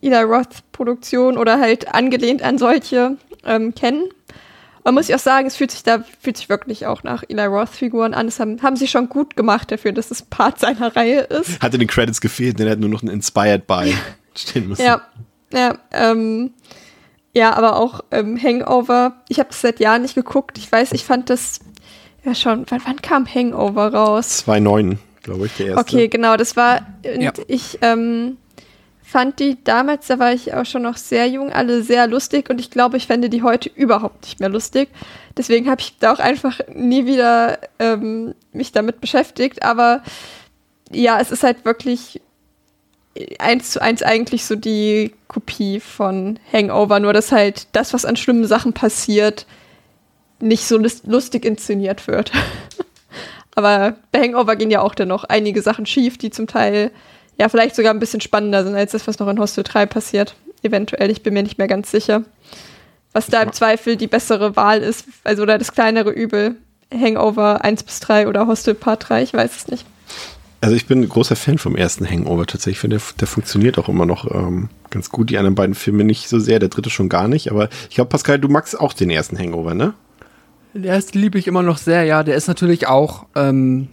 Eli 0.00 0.16
Roth-Produktion 0.22 1.36
oder 1.36 1.60
halt 1.60 1.94
angelehnt 1.94 2.42
an 2.42 2.58
solche 2.58 3.16
ähm, 3.44 3.74
kennen. 3.74 4.08
Man 4.84 4.94
muss 4.94 5.08
ich 5.08 5.14
auch 5.14 5.20
sagen, 5.20 5.46
es 5.46 5.56
fühlt 5.56 5.70
sich 5.70 5.82
da 5.82 6.04
fühlt 6.20 6.36
sich 6.36 6.48
wirklich 6.48 6.86
auch 6.86 7.02
nach 7.04 7.22
Eli 7.28 7.44
Roth-Figuren 7.44 8.14
an. 8.14 8.26
Das 8.26 8.40
haben, 8.40 8.60
haben 8.62 8.76
sie 8.76 8.88
schon 8.88 9.08
gut 9.08 9.36
gemacht 9.36 9.70
dafür, 9.70 9.92
dass 9.92 10.10
es 10.10 10.22
Part 10.22 10.58
seiner 10.58 10.94
Reihe 10.96 11.20
ist. 11.20 11.62
Hat 11.62 11.72
in 11.74 11.80
den 11.80 11.88
Credits 11.88 12.20
gefehlt, 12.20 12.58
denn 12.58 12.66
er 12.66 12.72
hat 12.72 12.78
nur 12.80 12.88
noch 12.88 13.02
ein 13.02 13.08
Inspired 13.08 13.66
by 13.66 13.94
stehen 14.34 14.68
müssen. 14.68 14.84
Ja, 14.84 15.02
ja, 15.52 15.76
ähm, 15.92 16.52
ja, 17.34 17.54
aber 17.54 17.76
auch 17.76 18.00
ähm, 18.10 18.36
Hangover. 18.42 19.22
Ich 19.28 19.38
habe 19.38 19.48
das 19.50 19.60
seit 19.60 19.78
Jahren 19.80 20.02
nicht 20.02 20.14
geguckt. 20.14 20.58
Ich 20.58 20.70
weiß, 20.70 20.92
ich 20.92 21.04
fand 21.04 21.30
das 21.30 21.60
ja 22.24 22.34
schon. 22.34 22.66
Wann, 22.68 22.80
wann 22.84 23.00
kam 23.00 23.26
Hangover 23.32 23.92
raus? 23.94 24.44
2,9, 24.46 24.96
glaube 25.22 25.46
ich, 25.46 25.56
der 25.56 25.66
erste. 25.68 25.80
Okay, 25.80 26.08
genau, 26.08 26.36
das 26.36 26.56
war. 26.56 26.86
Und 27.04 27.20
Ja. 27.22 27.32
ich 27.46 27.78
ähm, 27.82 28.36
fand 29.12 29.38
die 29.38 29.62
damals, 29.62 30.06
da 30.06 30.18
war 30.18 30.32
ich 30.32 30.54
auch 30.54 30.64
schon 30.64 30.82
noch 30.82 30.96
sehr 30.96 31.28
jung, 31.28 31.52
alle 31.52 31.82
sehr 31.82 32.06
lustig 32.06 32.48
und 32.48 32.58
ich 32.58 32.70
glaube, 32.70 32.96
ich 32.96 33.06
fände 33.06 33.28
die 33.28 33.42
heute 33.42 33.68
überhaupt 33.68 34.24
nicht 34.24 34.40
mehr 34.40 34.48
lustig. 34.48 34.88
Deswegen 35.36 35.70
habe 35.70 35.82
ich 35.82 35.98
da 36.00 36.14
auch 36.14 36.18
einfach 36.18 36.60
nie 36.74 37.04
wieder 37.04 37.58
ähm, 37.78 38.34
mich 38.52 38.72
damit 38.72 39.00
beschäftigt. 39.02 39.62
Aber 39.62 40.02
ja, 40.90 41.20
es 41.20 41.30
ist 41.30 41.42
halt 41.42 41.64
wirklich 41.66 42.22
eins 43.38 43.70
zu 43.72 43.82
eins 43.82 44.02
eigentlich 44.02 44.46
so 44.46 44.56
die 44.56 45.12
Kopie 45.28 45.78
von 45.80 46.38
Hangover, 46.50 46.98
nur 46.98 47.12
dass 47.12 47.32
halt 47.32 47.66
das, 47.72 47.92
was 47.92 48.06
an 48.06 48.16
schlimmen 48.16 48.46
Sachen 48.46 48.72
passiert, 48.72 49.46
nicht 50.40 50.66
so 50.66 50.78
lus- 50.78 51.04
lustig 51.04 51.44
inszeniert 51.44 52.06
wird. 52.06 52.32
Aber 53.54 53.96
bei 54.10 54.22
Hangover 54.22 54.56
gehen 54.56 54.70
ja 54.70 54.80
auch 54.80 54.94
dann 54.94 55.08
noch 55.08 55.24
einige 55.24 55.60
Sachen 55.60 55.84
schief, 55.84 56.16
die 56.16 56.30
zum 56.30 56.46
Teil 56.46 56.90
ja 57.38 57.48
vielleicht 57.48 57.76
sogar 57.76 57.92
ein 57.92 58.00
bisschen 58.00 58.20
spannender 58.20 58.64
sind 58.64 58.74
als 58.74 58.92
das, 58.92 59.06
was 59.06 59.18
noch 59.18 59.28
in 59.28 59.38
Hostel 59.38 59.64
3 59.64 59.86
passiert. 59.86 60.34
Eventuell, 60.62 61.10
ich 61.10 61.22
bin 61.22 61.34
mir 61.34 61.42
nicht 61.42 61.58
mehr 61.58 61.68
ganz 61.68 61.90
sicher. 61.90 62.22
Was 63.12 63.26
da 63.26 63.42
im 63.42 63.52
Zweifel 63.52 63.96
die 63.96 64.06
bessere 64.06 64.56
Wahl 64.56 64.80
ist, 64.80 65.06
also 65.24 65.42
oder 65.42 65.58
das 65.58 65.72
kleinere 65.72 66.10
Übel. 66.10 66.56
Hangover 66.92 67.64
1 67.64 67.82
bis 67.84 68.00
3 68.00 68.28
oder 68.28 68.46
Hostel 68.46 68.74
Part 68.74 69.08
3, 69.08 69.22
ich 69.22 69.34
weiß 69.34 69.56
es 69.56 69.68
nicht. 69.68 69.86
Also 70.60 70.76
ich 70.76 70.86
bin 70.86 71.00
ein 71.00 71.08
großer 71.08 71.34
Fan 71.34 71.58
vom 71.58 71.74
ersten 71.74 72.08
Hangover 72.08 72.46
tatsächlich. 72.46 72.76
Ich 72.76 72.80
finde, 72.80 72.98
der, 72.98 73.04
der 73.18 73.26
funktioniert 73.26 73.78
auch 73.78 73.88
immer 73.88 74.06
noch 74.06 74.30
ähm, 74.30 74.68
ganz 74.90 75.10
gut. 75.10 75.30
Die 75.30 75.38
anderen 75.38 75.56
beiden 75.56 75.74
Filme 75.74 76.04
nicht 76.04 76.28
so 76.28 76.38
sehr, 76.38 76.60
der 76.60 76.68
dritte 76.68 76.88
schon 76.88 77.08
gar 77.08 77.26
nicht. 77.26 77.50
Aber 77.50 77.68
ich 77.88 77.96
glaube, 77.96 78.10
Pascal, 78.10 78.38
du 78.38 78.48
magst 78.48 78.78
auch 78.78 78.92
den 78.92 79.10
ersten 79.10 79.36
Hangover, 79.36 79.74
ne? 79.74 79.94
Der 80.74 80.96
ist 80.96 81.16
liebe 81.16 81.38
ich 81.38 81.48
immer 81.48 81.62
noch 81.62 81.78
sehr, 81.78 82.04
ja. 82.04 82.22
Der 82.22 82.36
ist 82.36 82.46
natürlich 82.46 82.86
auch 82.86 83.26
ähm, 83.34 83.88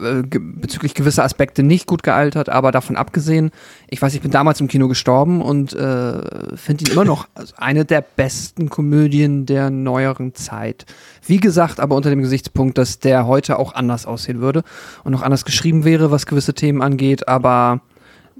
äh, 0.00 0.22
bezüglich 0.22 0.94
gewisser 0.94 1.24
Aspekte 1.24 1.62
nicht 1.62 1.86
gut 1.86 2.02
gealtert, 2.02 2.48
aber 2.48 2.72
davon 2.72 2.96
abgesehen, 2.96 3.50
ich 3.88 4.00
weiß, 4.00 4.14
ich 4.14 4.20
bin 4.20 4.30
damals 4.30 4.60
im 4.60 4.68
Kino 4.68 4.88
gestorben 4.88 5.42
und 5.42 5.72
äh, 5.72 6.56
finde 6.56 6.84
ihn 6.84 6.92
immer 6.92 7.04
noch 7.04 7.28
eine 7.56 7.84
der 7.84 8.00
besten 8.02 8.70
Komödien 8.70 9.46
der 9.46 9.70
neueren 9.70 10.34
Zeit. 10.34 10.86
Wie 11.26 11.38
gesagt, 11.38 11.80
aber 11.80 11.96
unter 11.96 12.10
dem 12.10 12.22
Gesichtspunkt, 12.22 12.78
dass 12.78 12.98
der 12.98 13.26
heute 13.26 13.58
auch 13.58 13.74
anders 13.74 14.06
aussehen 14.06 14.40
würde 14.40 14.62
und 15.04 15.12
noch 15.12 15.22
anders 15.22 15.44
geschrieben 15.44 15.84
wäre, 15.84 16.10
was 16.10 16.26
gewisse 16.26 16.54
Themen 16.54 16.82
angeht, 16.82 17.28
aber 17.28 17.80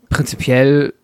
prinzipiell 0.09 0.94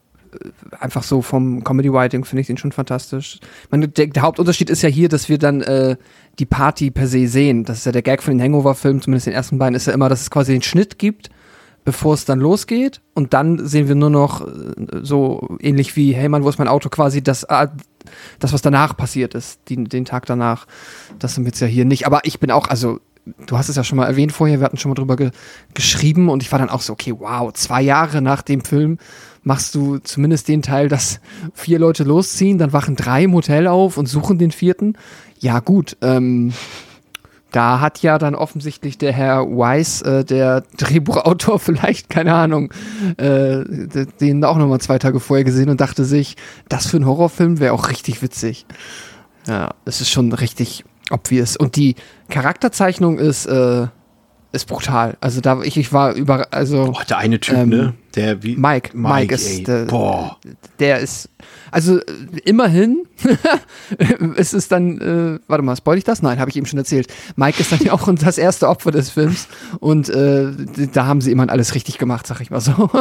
einfach 0.79 1.03
so 1.03 1.23
vom 1.23 1.65
Comedy 1.65 1.93
Writing 1.93 2.25
finde 2.25 2.41
ich 2.43 2.47
den 2.47 2.57
schon 2.57 2.73
fantastisch. 2.73 3.39
Meine, 3.71 3.89
der, 3.89 4.07
der 4.07 4.23
Hauptunterschied 4.23 4.71
ist 4.71 4.83
ja 4.83 4.89
hier, 4.89 5.09
dass 5.09 5.29
wir 5.29 5.39
dann 5.39 5.61
äh, 5.63 5.97
die 6.39 6.47
Party 6.47 6.91
per 6.91 7.07
se 7.07 7.27
sehen. 7.29 7.65
Das 7.65 7.79
ist 7.79 7.87
ja 7.87 7.93
der 7.93 8.03
Gag 8.03 8.23
von 8.23 8.37
den 8.37 8.43
Hangover-Filmen, 8.43 9.01
zumindest 9.01 9.27
den 9.27 9.35
ersten 9.35 9.59
beiden, 9.59 9.75
ist 9.75 9.87
ja 9.87 9.93
immer, 9.93 10.09
dass 10.09 10.23
es 10.23 10.31
quasi 10.31 10.53
den 10.53 10.63
Schnitt 10.63 10.99
gibt, 10.99 11.31
bevor 11.85 12.15
es 12.15 12.25
dann 12.25 12.41
losgeht. 12.41 13.01
Und 13.15 13.35
dann 13.35 13.67
sehen 13.67 13.89
wir 13.89 13.95
nur 13.95 14.11
noch 14.11 14.47
äh, 14.47 14.51
so 15.03 15.57
ähnlich 15.61 15.97
wie, 15.97 16.15
hey 16.15 16.29
Mann, 16.29 16.45
wo 16.45 16.49
ist 16.49 16.59
mein 16.59 16.69
Auto? 16.69 16.89
Quasi 16.89 17.23
das, 17.23 17.45
äh, 17.45 17.69
das 18.39 18.53
was 18.53 18.63
danach 18.63 18.97
passiert 18.97 19.35
ist, 19.35 19.61
die, 19.69 19.83
den 19.85 20.05
Tag 20.05 20.27
danach. 20.27 20.67
Das 21.19 21.35
sind 21.35 21.45
wir 21.45 21.49
jetzt 21.49 21.61
ja 21.61 21.67
hier 21.67 21.85
nicht. 21.85 22.07
Aber 22.07 22.21
ich 22.25 22.41
bin 22.41 22.51
auch, 22.51 22.69
also 22.69 23.01
du 23.47 23.59
hast 23.59 23.69
es 23.69 23.77
ja 23.77 23.85
schon 23.85 23.97
mal 23.97 24.07
erwähnt 24.07 24.33
vorher, 24.33 24.61
wir 24.61 24.65
hatten 24.65 24.77
schon 24.77 24.91
mal 24.91 24.95
drüber 24.95 25.17
ge 25.17 25.31
geschrieben 25.75 26.29
und 26.29 26.43
ich 26.43 26.51
war 26.53 26.59
dann 26.59 26.71
auch 26.71 26.81
so, 26.81 26.93
okay, 26.93 27.15
wow, 27.19 27.53
zwei 27.53 27.83
Jahre 27.83 28.23
nach 28.23 28.43
dem 28.43 28.63
Film 28.65 28.99
machst 29.49 29.75
du 29.75 29.97
zumindest 29.97 30.47
den 30.47 30.61
Teil, 30.61 30.89
dass 30.89 31.21
vier 31.55 31.79
Leute 31.79 32.05
losziehen, 32.05 32.59
dann 32.59 32.75
wachen 32.75 32.97
drei 32.97 33.25
im 33.25 33.33
Hotel 33.33 33.67
auf 33.67 33.97
und 33.97 34.05
suchen 34.05 34.37
den 34.37 34.51
vierten. 34.51 34.93
Ja, 35.41 35.61
gut, 35.61 35.97
ähm, 36.03 36.53
da 37.51 37.81
hat 37.81 38.03
ja 38.03 38.19
dann 38.19 38.35
offensichtlich 38.35 38.99
der 38.99 39.15
Herr 39.15 39.47
Weiss, 39.47 40.03
äh, 40.03 40.23
der 40.23 40.65
Drehbuchautor, 40.77 41.59
vielleicht, 41.59 42.11
keine 42.11 42.35
Ahnung, 42.35 42.75
äh, 43.17 43.65
den 44.21 44.45
auch 44.45 44.59
nochmal 44.59 44.83
zwei 44.83 44.99
Tage 44.99 45.19
vorher 45.19 45.45
gesehen 45.45 45.71
und 45.71 45.81
dachte 45.81 46.05
sich, 46.05 46.37
das 46.69 46.87
für 46.87 46.99
einen 46.99 47.07
Horrorfilm 47.07 47.59
wäre 47.59 47.73
auch 47.73 47.89
richtig 47.89 48.21
witzig. 48.21 48.67
Ja, 49.47 49.71
es 49.87 50.03
ist 50.03 50.11
schon 50.11 50.31
richtig 50.35 50.85
obvious. 51.11 51.57
Und 51.57 51.77
die 51.77 51.95
Charakterzeichnung 52.29 53.19
ist, 53.19 53.47
äh, 53.47 53.87
ist 54.51 54.67
brutal. 54.67 55.17
Also 55.21 55.41
da 55.41 55.61
ich, 55.63 55.77
ich 55.77 55.93
war 55.93 56.15
über 56.15 56.49
also 56.53 56.95
oh, 56.97 57.03
der 57.09 57.19
eine 57.19 57.39
Typ, 57.39 57.57
ähm, 57.57 57.69
ne? 57.69 57.95
Der 58.15 58.43
wie 58.43 58.57
Mike, 58.57 58.97
Mike, 58.97 59.15
Mike 59.15 59.35
ist 59.35 59.69
der, 59.69 59.85
Boah. 59.85 60.39
der 60.79 61.01
ist 61.01 61.29
also 61.71 62.01
immerhin 62.45 63.05
ist 64.37 64.55
es 64.55 64.69
dann 64.69 65.01
äh, 65.01 65.39
warte 65.49 65.63
mal, 65.63 65.77
spoil 65.77 65.99
ich 65.99 66.05
das? 66.05 66.23
Nein, 66.23 66.41
habe 66.41 66.51
ich 66.51 66.57
eben 66.57 66.65
schon 66.65 66.79
erzählt. 66.79 67.13
Mike 67.37 67.61
ist 67.61 67.73
dann 67.73 67.81
ja 67.81 67.93
auch 67.93 68.09
das 68.15 68.39
erste 68.39 68.69
Opfer 68.69 68.91
des 68.91 69.11
Films 69.11 69.49
und 69.81 70.09
äh, 70.09 70.51
da 70.93 71.05
haben 71.05 71.21
sie 71.21 71.31
immerhin 71.31 71.51
alles 71.51 71.75
richtig 71.75 71.99
gemacht, 71.99 72.27
sag 72.27 72.41
ich 72.41 72.51
mal 72.51 72.61
so. 72.61 72.91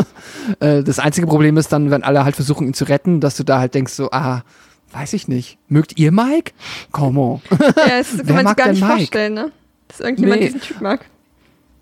Äh, 0.59 0.83
das 0.83 0.99
einzige 0.99 1.27
Problem 1.27 1.57
ist 1.57 1.71
dann, 1.71 1.91
wenn 1.91 2.03
alle 2.03 2.23
halt 2.23 2.35
versuchen 2.35 2.67
ihn 2.67 2.73
zu 2.73 2.85
retten, 2.85 3.19
dass 3.19 3.35
du 3.35 3.43
da 3.43 3.59
halt 3.59 3.73
denkst 3.73 3.93
so, 3.93 4.09
ah, 4.11 4.43
weiß 4.91 5.13
ich 5.13 5.27
nicht. 5.27 5.57
Mögt 5.67 5.99
ihr 5.99 6.11
Mike? 6.11 6.53
Come 6.91 7.19
on. 7.19 7.41
Ja, 7.51 7.99
das 7.99 8.25
kann 8.25 8.35
man 8.35 8.47
sich 8.47 8.55
gar 8.55 8.69
nicht 8.69 8.81
Mike? 8.81 8.93
vorstellen, 8.93 9.33
ne? 9.33 9.51
Dass 9.87 9.99
irgendjemand 9.99 10.39
nee. 10.39 10.47
diesen 10.47 10.61
Typ 10.61 10.81
mag. 10.81 11.05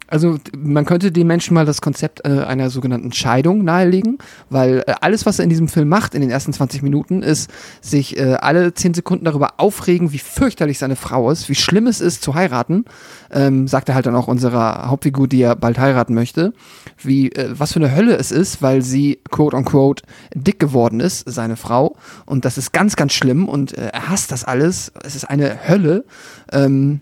Also 0.08 0.38
man 0.56 0.86
könnte 0.86 1.12
den 1.12 1.28
Menschen 1.28 1.54
mal 1.54 1.66
das 1.66 1.82
Konzept 1.82 2.26
äh, 2.26 2.30
einer 2.30 2.70
sogenannten 2.70 3.12
Scheidung 3.12 3.64
nahelegen, 3.64 4.20
weil 4.50 4.84
äh, 4.86 4.94
alles, 5.02 5.26
was 5.26 5.40
er 5.40 5.44
in 5.44 5.50
diesem 5.50 5.68
Film 5.68 5.90
macht, 5.90 6.14
in 6.14 6.22
den 6.22 6.30
ersten 6.30 6.54
20 6.54 6.84
Minuten, 6.84 7.24
ist 7.24 7.50
sich 7.82 8.18
äh, 8.18 8.36
alle 8.36 8.74
10 8.74 8.94
Sekunden 8.94 9.26
darüber 9.26 9.56
aufregen, 9.58 10.12
wie 10.12 10.20
fürchterlich 10.20 10.78
seine 10.78 10.96
Frau 10.96 11.32
ist, 11.32 11.50
wie 11.50 11.56
schlimm 11.56 11.88
es 11.88 12.02
ist 12.02 12.22
zu 12.22 12.36
heiraten, 12.36 12.86
ähm, 13.32 13.68
sagt 13.68 13.90
er 13.90 13.96
halt 13.96 14.06
dann 14.06 14.16
auch 14.16 14.28
unserer 14.28 14.90
Hauptfigur, 14.90 15.28
die 15.28 15.42
er 15.42 15.56
bald 15.56 15.80
heiraten 15.80 16.14
möchte, 16.14 16.54
wie 17.02 17.32
äh, 17.32 17.50
was 17.58 17.74
für 17.74 17.80
eine 17.80 17.96
Hölle 17.96 18.16
es 18.16 18.32
ist, 18.32 18.62
weil 18.62 18.82
sie 18.82 19.20
quote 19.32 19.58
unquote 19.58 20.04
dick 20.34 20.60
geworden 20.60 21.00
ist, 21.00 21.30
seine 21.30 21.56
Frau, 21.56 21.96
und 22.26 22.46
das 22.46 22.58
ist 22.58 22.74
ganz, 22.74 22.96
ganz 22.96 23.14
schlimm 23.14 23.48
und 23.48 23.78
äh, 23.78 23.88
er 23.88 24.10
hasst 24.10 24.32
das 24.32 24.44
alles, 24.44 24.92
es 25.04 25.16
ist 25.16 25.26
eine 25.26 25.68
Hölle. 25.68 26.06
Ähm, 26.52 27.02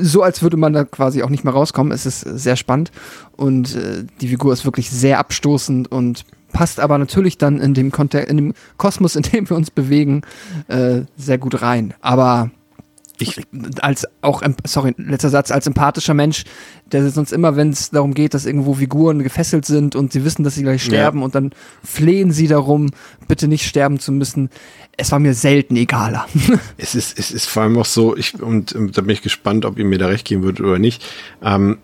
so 0.00 0.22
als 0.22 0.42
würde 0.42 0.56
man 0.56 0.72
da 0.72 0.84
quasi 0.84 1.22
auch 1.22 1.30
nicht 1.30 1.44
mehr 1.44 1.52
rauskommen. 1.52 1.92
Es 1.92 2.06
ist 2.06 2.20
sehr 2.20 2.56
spannend 2.56 2.92
und 3.36 3.74
äh, 3.76 4.04
die 4.20 4.28
Figur 4.28 4.52
ist 4.52 4.64
wirklich 4.64 4.90
sehr 4.90 5.18
abstoßend 5.18 5.90
und 5.90 6.24
passt 6.52 6.80
aber 6.80 6.98
natürlich 6.98 7.36
dann 7.36 7.60
in 7.60 7.74
dem 7.74 7.90
Kontext, 7.90 8.30
in 8.30 8.36
dem 8.36 8.54
Kosmos, 8.78 9.16
in 9.16 9.22
dem 9.22 9.48
wir 9.48 9.56
uns 9.56 9.70
bewegen, 9.70 10.22
äh, 10.68 11.02
sehr 11.16 11.38
gut 11.38 11.60
rein. 11.60 11.94
Aber 12.00 12.50
ich 13.20 13.40
als 13.80 14.06
auch 14.22 14.42
sorry 14.66 14.94
letzter 14.96 15.30
Satz 15.30 15.50
als 15.50 15.66
empathischer 15.66 16.14
Mensch 16.14 16.44
der 16.90 17.08
sonst 17.10 17.32
immer 17.32 17.56
wenn 17.56 17.70
es 17.70 17.90
darum 17.90 18.14
geht 18.14 18.34
dass 18.34 18.46
irgendwo 18.46 18.74
Figuren 18.74 19.22
gefesselt 19.22 19.64
sind 19.64 19.94
und 19.94 20.12
sie 20.12 20.24
wissen 20.24 20.42
dass 20.42 20.56
sie 20.56 20.62
gleich 20.62 20.82
sterben 20.82 21.20
ja. 21.20 21.24
und 21.24 21.34
dann 21.34 21.50
flehen 21.84 22.32
sie 22.32 22.48
darum 22.48 22.90
bitte 23.28 23.46
nicht 23.46 23.66
sterben 23.66 24.00
zu 24.00 24.10
müssen 24.10 24.50
es 24.96 25.12
war 25.12 25.20
mir 25.20 25.34
selten 25.34 25.76
egaler 25.76 26.26
es 26.76 26.94
ist 26.94 27.18
es 27.18 27.30
ist 27.30 27.46
vor 27.46 27.62
allem 27.62 27.78
auch 27.78 27.84
so 27.84 28.16
ich 28.16 28.40
und, 28.42 28.72
und 28.72 28.96
da 28.96 29.02
bin 29.02 29.10
ich 29.10 29.22
gespannt 29.22 29.64
ob 29.64 29.78
ihr 29.78 29.84
mir 29.84 29.98
da 29.98 30.06
recht 30.06 30.26
geben 30.26 30.42
würdet 30.42 30.60
oder 30.60 30.78
nicht 30.78 31.04
ähm, 31.42 31.78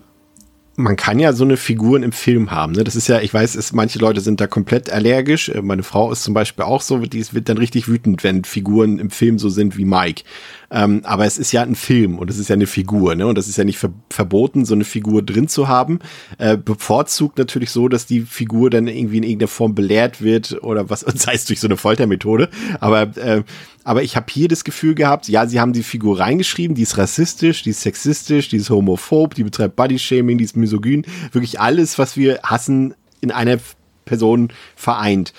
man 0.75 0.95
kann 0.95 1.19
ja 1.19 1.33
so 1.33 1.43
eine 1.43 1.57
Figuren 1.57 2.03
im 2.03 2.11
Film 2.11 2.51
haben. 2.51 2.73
Ne? 2.73 2.83
Das 2.83 2.95
ist 2.95 3.07
ja, 3.07 3.19
ich 3.19 3.33
weiß, 3.33 3.55
es, 3.55 3.73
manche 3.73 3.99
Leute 3.99 4.21
sind 4.21 4.39
da 4.39 4.47
komplett 4.47 4.89
allergisch. 4.89 5.49
Äh, 5.49 5.61
meine 5.61 5.83
Frau 5.83 6.11
ist 6.11 6.23
zum 6.23 6.33
Beispiel 6.33 6.65
auch 6.65 6.81
so, 6.81 6.97
die 6.99 7.33
wird 7.33 7.49
dann 7.49 7.57
richtig 7.57 7.87
wütend, 7.87 8.23
wenn 8.23 8.43
Figuren 8.43 8.99
im 8.99 9.09
Film 9.09 9.37
so 9.37 9.49
sind 9.49 9.77
wie 9.77 9.85
Mike. 9.85 10.23
Ähm, 10.71 11.01
aber 11.03 11.25
es 11.25 11.37
ist 11.37 11.51
ja 11.51 11.61
ein 11.61 11.75
Film 11.75 12.17
und 12.17 12.29
es 12.29 12.37
ist 12.37 12.47
ja 12.49 12.53
eine 12.53 12.67
Figur, 12.67 13.15
ne? 13.15 13.27
Und 13.27 13.37
das 13.37 13.47
ist 13.47 13.57
ja 13.57 13.63
nicht 13.63 13.77
ver 13.77 13.91
verboten, 14.09 14.65
so 14.65 14.73
eine 14.73 14.85
Figur 14.85 15.21
drin 15.21 15.47
zu 15.47 15.67
haben. 15.67 15.99
Äh, 16.37 16.57
bevorzugt 16.57 17.37
natürlich 17.37 17.71
so, 17.71 17.89
dass 17.89 18.05
die 18.05 18.21
Figur 18.21 18.69
dann 18.69 18.87
irgendwie 18.87 19.17
in 19.17 19.23
irgendeiner 19.23 19.49
Form 19.49 19.75
belehrt 19.75 20.21
wird 20.21 20.63
oder 20.63 20.89
was, 20.89 21.01
sei 21.15 21.33
es 21.33 21.45
durch 21.45 21.59
so 21.59 21.67
eine 21.67 21.77
Foltermethode. 21.77 22.49
Aber 22.79 23.01
äh, 23.17 23.43
aber 23.83 24.03
ich 24.03 24.15
habe 24.15 24.27
hier 24.29 24.47
das 24.47 24.63
Gefühl 24.63 24.95
gehabt, 24.95 25.27
ja, 25.27 25.47
sie 25.47 25.59
haben 25.59 25.73
die 25.73 25.83
Figur 25.83 26.19
reingeschrieben, 26.19 26.75
die 26.75 26.83
ist 26.83 26.97
rassistisch, 26.97 27.63
die 27.63 27.71
ist 27.71 27.81
sexistisch, 27.81 28.49
die 28.49 28.57
ist 28.57 28.69
homophob, 28.69 29.33
die 29.33 29.43
betreibt 29.43 29.75
Bodyshaming, 29.75 30.37
die 30.37 30.43
ist 30.43 30.55
misogyn, 30.55 31.03
wirklich 31.31 31.59
alles, 31.59 31.97
was 31.97 32.15
wir 32.15 32.39
hassen, 32.43 32.93
in 33.21 33.31
einer 33.31 33.57
Person 34.05 34.49
vereint. 34.75 35.33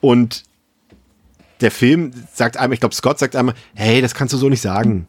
Und 0.00 0.44
der 1.60 1.70
Film 1.70 2.12
sagt 2.32 2.56
einmal, 2.56 2.74
ich 2.74 2.80
glaube, 2.80 2.94
Scott 2.94 3.18
sagt 3.18 3.36
einmal, 3.36 3.54
hey, 3.74 4.00
das 4.00 4.14
kannst 4.14 4.34
du 4.34 4.38
so 4.38 4.48
nicht 4.48 4.62
sagen. 4.62 5.06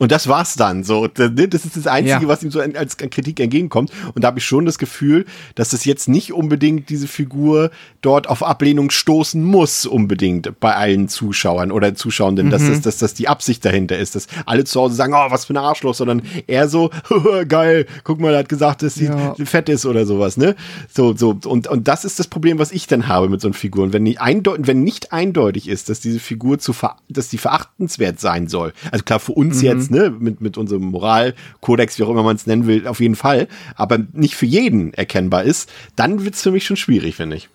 Und 0.00 0.10
das 0.12 0.28
war's 0.28 0.54
dann. 0.54 0.82
So, 0.82 1.08
ne, 1.18 1.46
das 1.46 1.66
ist 1.66 1.76
das 1.76 1.86
Einzige, 1.86 2.22
ja. 2.22 2.26
was 2.26 2.42
ihm 2.42 2.50
so 2.50 2.60
als 2.60 2.96
Kritik 2.96 3.38
entgegenkommt. 3.38 3.92
Und 4.14 4.24
da 4.24 4.28
habe 4.28 4.38
ich 4.38 4.46
schon 4.46 4.64
das 4.64 4.78
Gefühl, 4.78 5.26
dass 5.56 5.68
das 5.68 5.84
jetzt 5.84 6.08
nicht 6.08 6.32
unbedingt 6.32 6.88
diese 6.88 7.06
Figur 7.06 7.70
dort 8.00 8.26
auf 8.26 8.42
Ablehnung 8.42 8.88
stoßen 8.88 9.44
muss, 9.44 9.84
unbedingt 9.84 10.58
bei 10.58 10.74
allen 10.74 11.08
Zuschauern 11.08 11.70
oder 11.70 11.94
Zuschauenden, 11.94 12.46
mhm. 12.46 12.50
dass, 12.50 12.66
das, 12.66 12.80
dass 12.80 12.96
das 12.96 13.12
die 13.12 13.28
Absicht 13.28 13.62
dahinter 13.62 13.98
ist, 13.98 14.14
dass 14.14 14.26
alle 14.46 14.64
zu 14.64 14.80
Hause 14.80 14.94
sagen, 14.94 15.12
oh, 15.12 15.30
was 15.30 15.44
für 15.44 15.52
ein 15.52 15.58
Arschloch, 15.58 15.94
sondern 15.94 16.22
eher 16.46 16.66
so, 16.70 16.88
geil, 17.48 17.84
guck 18.02 18.20
mal, 18.20 18.32
er 18.32 18.38
hat 18.38 18.48
gesagt, 18.48 18.82
dass 18.82 18.94
sie 18.94 19.04
ja. 19.04 19.34
fett 19.44 19.68
ist 19.68 19.84
oder 19.84 20.06
sowas, 20.06 20.38
ne? 20.38 20.56
So, 20.90 21.14
so, 21.14 21.38
und, 21.44 21.68
und 21.68 21.88
das 21.88 22.06
ist 22.06 22.18
das 22.18 22.26
Problem, 22.26 22.58
was 22.58 22.72
ich 22.72 22.86
dann 22.86 23.06
habe 23.06 23.28
mit 23.28 23.42
so 23.42 23.48
einer 23.48 23.54
Figur. 23.54 23.84
Und 23.84 23.92
wenn 23.92 24.04
nicht 24.04 24.22
eindeutig, 24.22 24.66
wenn 24.66 24.82
nicht 24.82 25.12
eindeutig 25.12 25.68
ist, 25.68 25.90
dass 25.90 26.00
diese 26.00 26.20
Figur 26.20 26.58
zu 26.58 26.72
ver 26.72 26.96
dass 27.10 27.28
die 27.28 27.38
verachtenswert 27.38 28.18
sein 28.18 28.48
soll, 28.48 28.72
also 28.90 29.04
klar, 29.04 29.20
für 29.20 29.32
uns 29.32 29.58
mhm. 29.58 29.64
jetzt 29.64 29.89
ne, 29.90 30.10
mit, 30.10 30.40
mit 30.40 30.56
unserem 30.56 30.84
Moralkodex, 30.84 31.98
wie 31.98 32.02
auch 32.04 32.10
immer 32.10 32.22
man 32.22 32.36
es 32.36 32.46
nennen 32.46 32.66
will, 32.66 32.86
auf 32.86 33.00
jeden 33.00 33.16
Fall, 33.16 33.48
aber 33.74 33.98
nicht 34.12 34.34
für 34.34 34.46
jeden 34.46 34.94
erkennbar 34.94 35.44
ist, 35.44 35.70
dann 35.96 36.24
wird 36.24 36.34
es 36.34 36.42
für 36.42 36.50
mich 36.50 36.64
schon 36.64 36.76
schwierig, 36.76 37.16
finde 37.16 37.36
ich. 37.36 37.48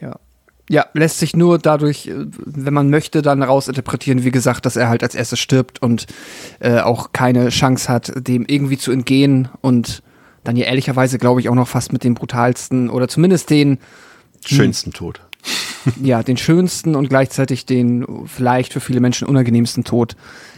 Ja. 0.00 0.16
Ja, 0.68 0.84
lässt 0.94 1.20
sich 1.20 1.36
nur 1.36 1.58
dadurch, 1.58 2.08
äh, 2.08 2.26
wenn 2.44 2.74
man 2.74 2.90
möchte, 2.90 3.22
dann 3.22 3.42
rausinterpretieren, 3.42 4.24
wie 4.24 4.32
gesagt, 4.32 4.66
dass 4.66 4.76
er 4.76 4.88
halt 4.88 5.02
als 5.02 5.14
erstes 5.14 5.38
stirbt 5.38 5.80
und 5.80 6.06
äh, 6.58 6.80
auch 6.80 7.12
keine 7.12 7.50
Chance 7.50 7.88
hat, 7.88 8.12
dem 8.16 8.44
irgendwie 8.46 8.76
zu 8.76 8.90
entgehen 8.90 9.48
und 9.60 10.02
dann 10.42 10.56
ja 10.56 10.66
ehrlicherweise, 10.66 11.18
glaube 11.18 11.40
ich, 11.40 11.48
auch 11.48 11.54
noch 11.54 11.68
fast 11.68 11.92
mit 11.92 12.04
dem 12.04 12.14
brutalsten 12.14 12.90
oder 12.90 13.08
zumindest 13.08 13.50
den 13.50 13.78
schönsten 14.44 14.92
Tod. 14.92 15.20
Ja, 16.02 16.24
den 16.24 16.36
schönsten 16.36 16.96
und 16.96 17.08
gleichzeitig 17.08 17.64
den 17.64 18.26
vielleicht 18.26 18.72
für 18.72 18.80
viele 18.80 18.98
Menschen 18.98 19.28
unangenehmsten 19.28 19.84
Tod 19.84 20.16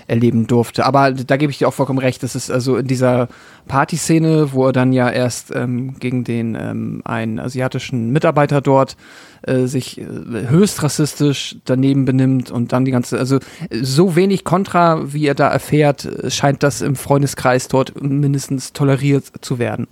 erleben 0.09 0.47
durfte. 0.47 0.85
Aber 0.85 1.13
da 1.13 1.37
gebe 1.37 1.53
ich 1.53 1.59
dir 1.59 1.69
auch 1.69 1.75
vollkommen 1.75 1.99
recht. 1.99 2.23
Das 2.23 2.35
ist 2.35 2.51
also 2.51 2.77
in 2.77 2.87
dieser 2.87 3.29
Partyszene, 3.69 4.53
wo 4.53 4.67
er 4.67 4.73
dann 4.73 4.93
ja 4.93 5.09
erst 5.11 5.55
ähm, 5.55 5.95
gegen 6.01 6.25
den 6.25 6.57
ähm, 6.59 7.03
einen 7.05 7.39
asiatischen 7.39 8.11
Mitarbeiter 8.11 8.61
dort 8.61 8.97
äh, 9.43 9.67
sich 9.67 10.01
äh, 10.01 10.05
höchst 10.49 10.83
rassistisch 10.83 11.57
daneben 11.65 12.07
benimmt 12.07 12.51
und 12.51 12.73
dann 12.73 12.85
die 12.85 12.91
ganze, 12.91 13.19
also 13.19 13.39
so 13.71 14.17
wenig 14.17 14.45
Kontra, 14.45 15.13
wie 15.13 15.27
er 15.27 15.35
da 15.35 15.49
erfährt, 15.49 16.09
scheint 16.29 16.63
das 16.63 16.81
im 16.81 16.97
Freundeskreis 16.97 17.69
dort 17.69 18.01
mindestens 18.03 18.73
toleriert 18.73 19.25
zu 19.43 19.59
werden 19.59 19.87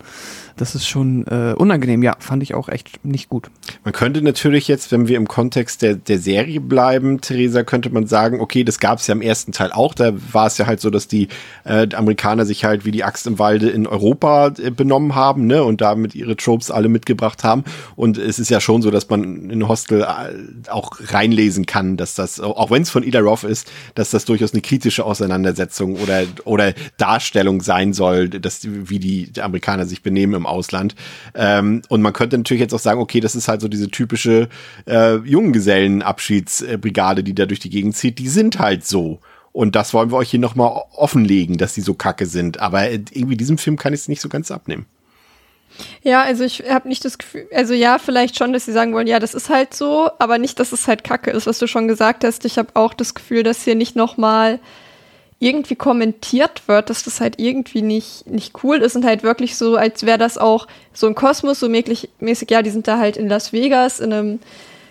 das 0.57 0.75
ist 0.75 0.87
schon 0.87 1.27
äh, 1.27 1.55
unangenehm. 1.57 2.03
Ja, 2.03 2.17
fand 2.19 2.43
ich 2.43 2.55
auch 2.55 2.69
echt 2.69 3.05
nicht 3.05 3.29
gut. 3.29 3.51
Man 3.85 3.93
könnte 3.93 4.23
natürlich 4.23 4.69
jetzt, 4.69 4.91
wenn 4.91 5.09
wir 5.09 5.17
im 5.17 5.29
Kontext 5.29 5.83
der, 5.83 5.95
der 5.95 6.19
Serie 6.19 6.61
bleiben, 6.61 7.21
Theresa, 7.21 7.63
könnte 7.63 7.91
man 7.91 8.07
sagen, 8.07 8.41
okay, 8.41 8.65
das 8.65 8.81
gab 8.81 8.99
es 8.99 9.07
ja 9.07 9.15
im 9.15 9.23
ersten 9.23 9.53
Teil 9.53 9.71
auch. 9.73 9.95
Da 9.95 10.13
war 10.33 10.47
es 10.47 10.59
ja 10.59 10.67
halt 10.67 10.81
so, 10.81 10.91
dass 10.91 11.09
die 11.09 11.29
äh, 11.65 11.87
Amerikaner 11.95 12.47
sich 12.47 12.65
halt 12.65 12.85
wie 12.85 12.91
die 12.91 13.05
Axt 13.05 13.27
im 13.27 13.39
Walde 13.39 13.69
in 13.69 13.87
Europa 13.87 14.53
äh, 14.59 14.71
benommen 14.71 15.15
haben, 15.15 15.47
ne, 15.47 15.63
und 15.63 15.81
damit 15.81 16.15
ihre 16.15 16.37
Tropes 16.37 16.71
alle 16.71 16.89
mitgebracht 16.89 17.45
haben. 17.45 17.65
Und 17.95 18.17
es 18.19 18.39
ist 18.39 18.49
ja 18.49 18.61
schon 18.61 18.83
so, 18.83 18.91
dass 18.91 19.09
man 19.09 19.51
in 19.51 19.69
Hostel 19.69 20.03
äh, 20.03 20.71
auch 20.71 20.93
reinlesen 21.09 21.67
kann, 21.67 21.97
dass 21.97 22.15
das, 22.15 22.41
auch 22.41 22.71
wenn 22.71 22.83
es 22.83 22.91
von 22.91 23.03
Ida 23.03 23.21
Roth 23.21 23.45
ist, 23.45 23.71
dass 23.95 24.11
das 24.11 24.25
durchaus 24.25 24.53
eine 24.53 24.63
kritische 24.63 25.05
Auseinandersetzung 25.05 25.97
oder, 25.97 26.25
oder 26.45 26.73
Darstellung 26.97 27.61
sein 27.61 27.93
soll, 27.93 28.29
dass 28.29 28.61
wie 28.67 28.99
die 28.99 29.31
Amerikaner 29.41 29.87
sich 29.87 30.03
benehmen 30.03 30.35
im 30.35 30.46
Ausland. 30.47 30.95
Ähm, 31.35 31.83
und 31.89 32.03
man 32.03 32.13
könnte 32.13 32.39
natürlich 32.39 32.61
jetzt 32.61 32.75
auch 32.75 32.81
sagen, 32.81 33.01
okay, 33.01 33.21
das 33.21 33.37
ist 33.37 33.49
halt 33.49 33.61
so 33.61 33.69
diese 33.69 33.91
typische 33.91 34.49
äh, 34.87 35.17
Junggesellenabschiedsbrigade, 35.17 37.23
die 37.23 37.35
da 37.35 37.47
durch 37.47 37.61
die 37.61 37.71
Gegend 37.71 37.97
zieht. 37.97 38.19
Die 38.19 38.29
sind 38.29 38.59
halt 38.59 38.87
so. 38.87 39.21
Und 39.53 39.75
das 39.75 39.95
wollen 39.95 40.11
wir 40.11 40.19
euch 40.19 40.31
hier 40.31 40.41
nochmal 40.41 40.83
offenlegen, 40.93 41.57
dass 41.57 41.73
die 41.73 41.81
so 41.81 41.95
kacke 41.95 42.27
sind. 42.27 42.61
Aber 42.61 42.91
irgendwie 42.91 43.37
diesem 43.37 43.57
Film 43.57 43.77
kann 43.77 43.95
ich 43.95 44.01
es 44.01 44.09
nicht 44.09 44.21
so 44.21 44.29
ganz 44.29 44.51
abnehmen. 44.51 44.85
Ja, 46.03 46.23
also 46.23 46.45
ich 46.45 46.65
habe 46.69 46.89
nicht 46.89 47.05
das 47.05 47.19
Gefühl, 47.19 47.49
also 47.55 47.75
ja, 47.75 47.99
vielleicht 47.99 48.39
schon, 48.39 48.53
dass 48.53 48.65
sie 48.65 48.73
sagen 48.73 48.95
wollen, 48.95 49.07
ja, 49.07 49.19
das 49.19 49.35
ist 49.35 49.51
halt 49.51 49.75
so, 49.75 50.11
aber 50.19 50.39
nicht, 50.39 50.59
dass 50.61 50.73
es 50.73 50.89
halt 50.89 51.05
kacke 51.05 51.31
ist, 51.31 51.47
was 51.47 51.59
du 51.59 51.67
schon 51.67 51.89
gesagt 51.89 52.25
hast. 52.25 52.45
Ich 52.45 52.59
habe 52.59 52.71
auch 52.75 52.95
das 52.95 53.15
Gefühl, 53.15 53.43
dass 53.43 53.63
hier 53.63 53.75
nicht 53.75 53.97
nochmal 53.97 54.61
irgendwie 55.39 55.77
kommentiert 55.77 56.67
wird, 56.67 56.89
dass 56.89 57.05
das 57.05 57.21
halt 57.21 57.39
irgendwie 57.39 57.83
nicht, 57.83 58.27
nicht 58.27 58.65
cool 58.65 58.79
ist 58.79 58.97
und 58.97 59.05
halt 59.05 59.23
wirklich 59.23 59.57
so, 59.57 59.77
als 59.77 60.07
wäre 60.07 60.19
das 60.19 60.39
auch 60.39 60.67
so 60.95 61.07
ein 61.07 61.15
Kosmos, 61.15 61.61
so 61.61 61.69
mäßig, 61.69 62.09
mäßig, 62.21 62.51
ja, 62.51 62.63
die 62.63 62.71
sind 62.71 62.89
da 62.89 62.99
halt 62.99 63.17
in 63.17 63.29
Las 63.29 63.53
Vegas 63.53 64.01
in 64.01 64.13
einem 64.13 64.39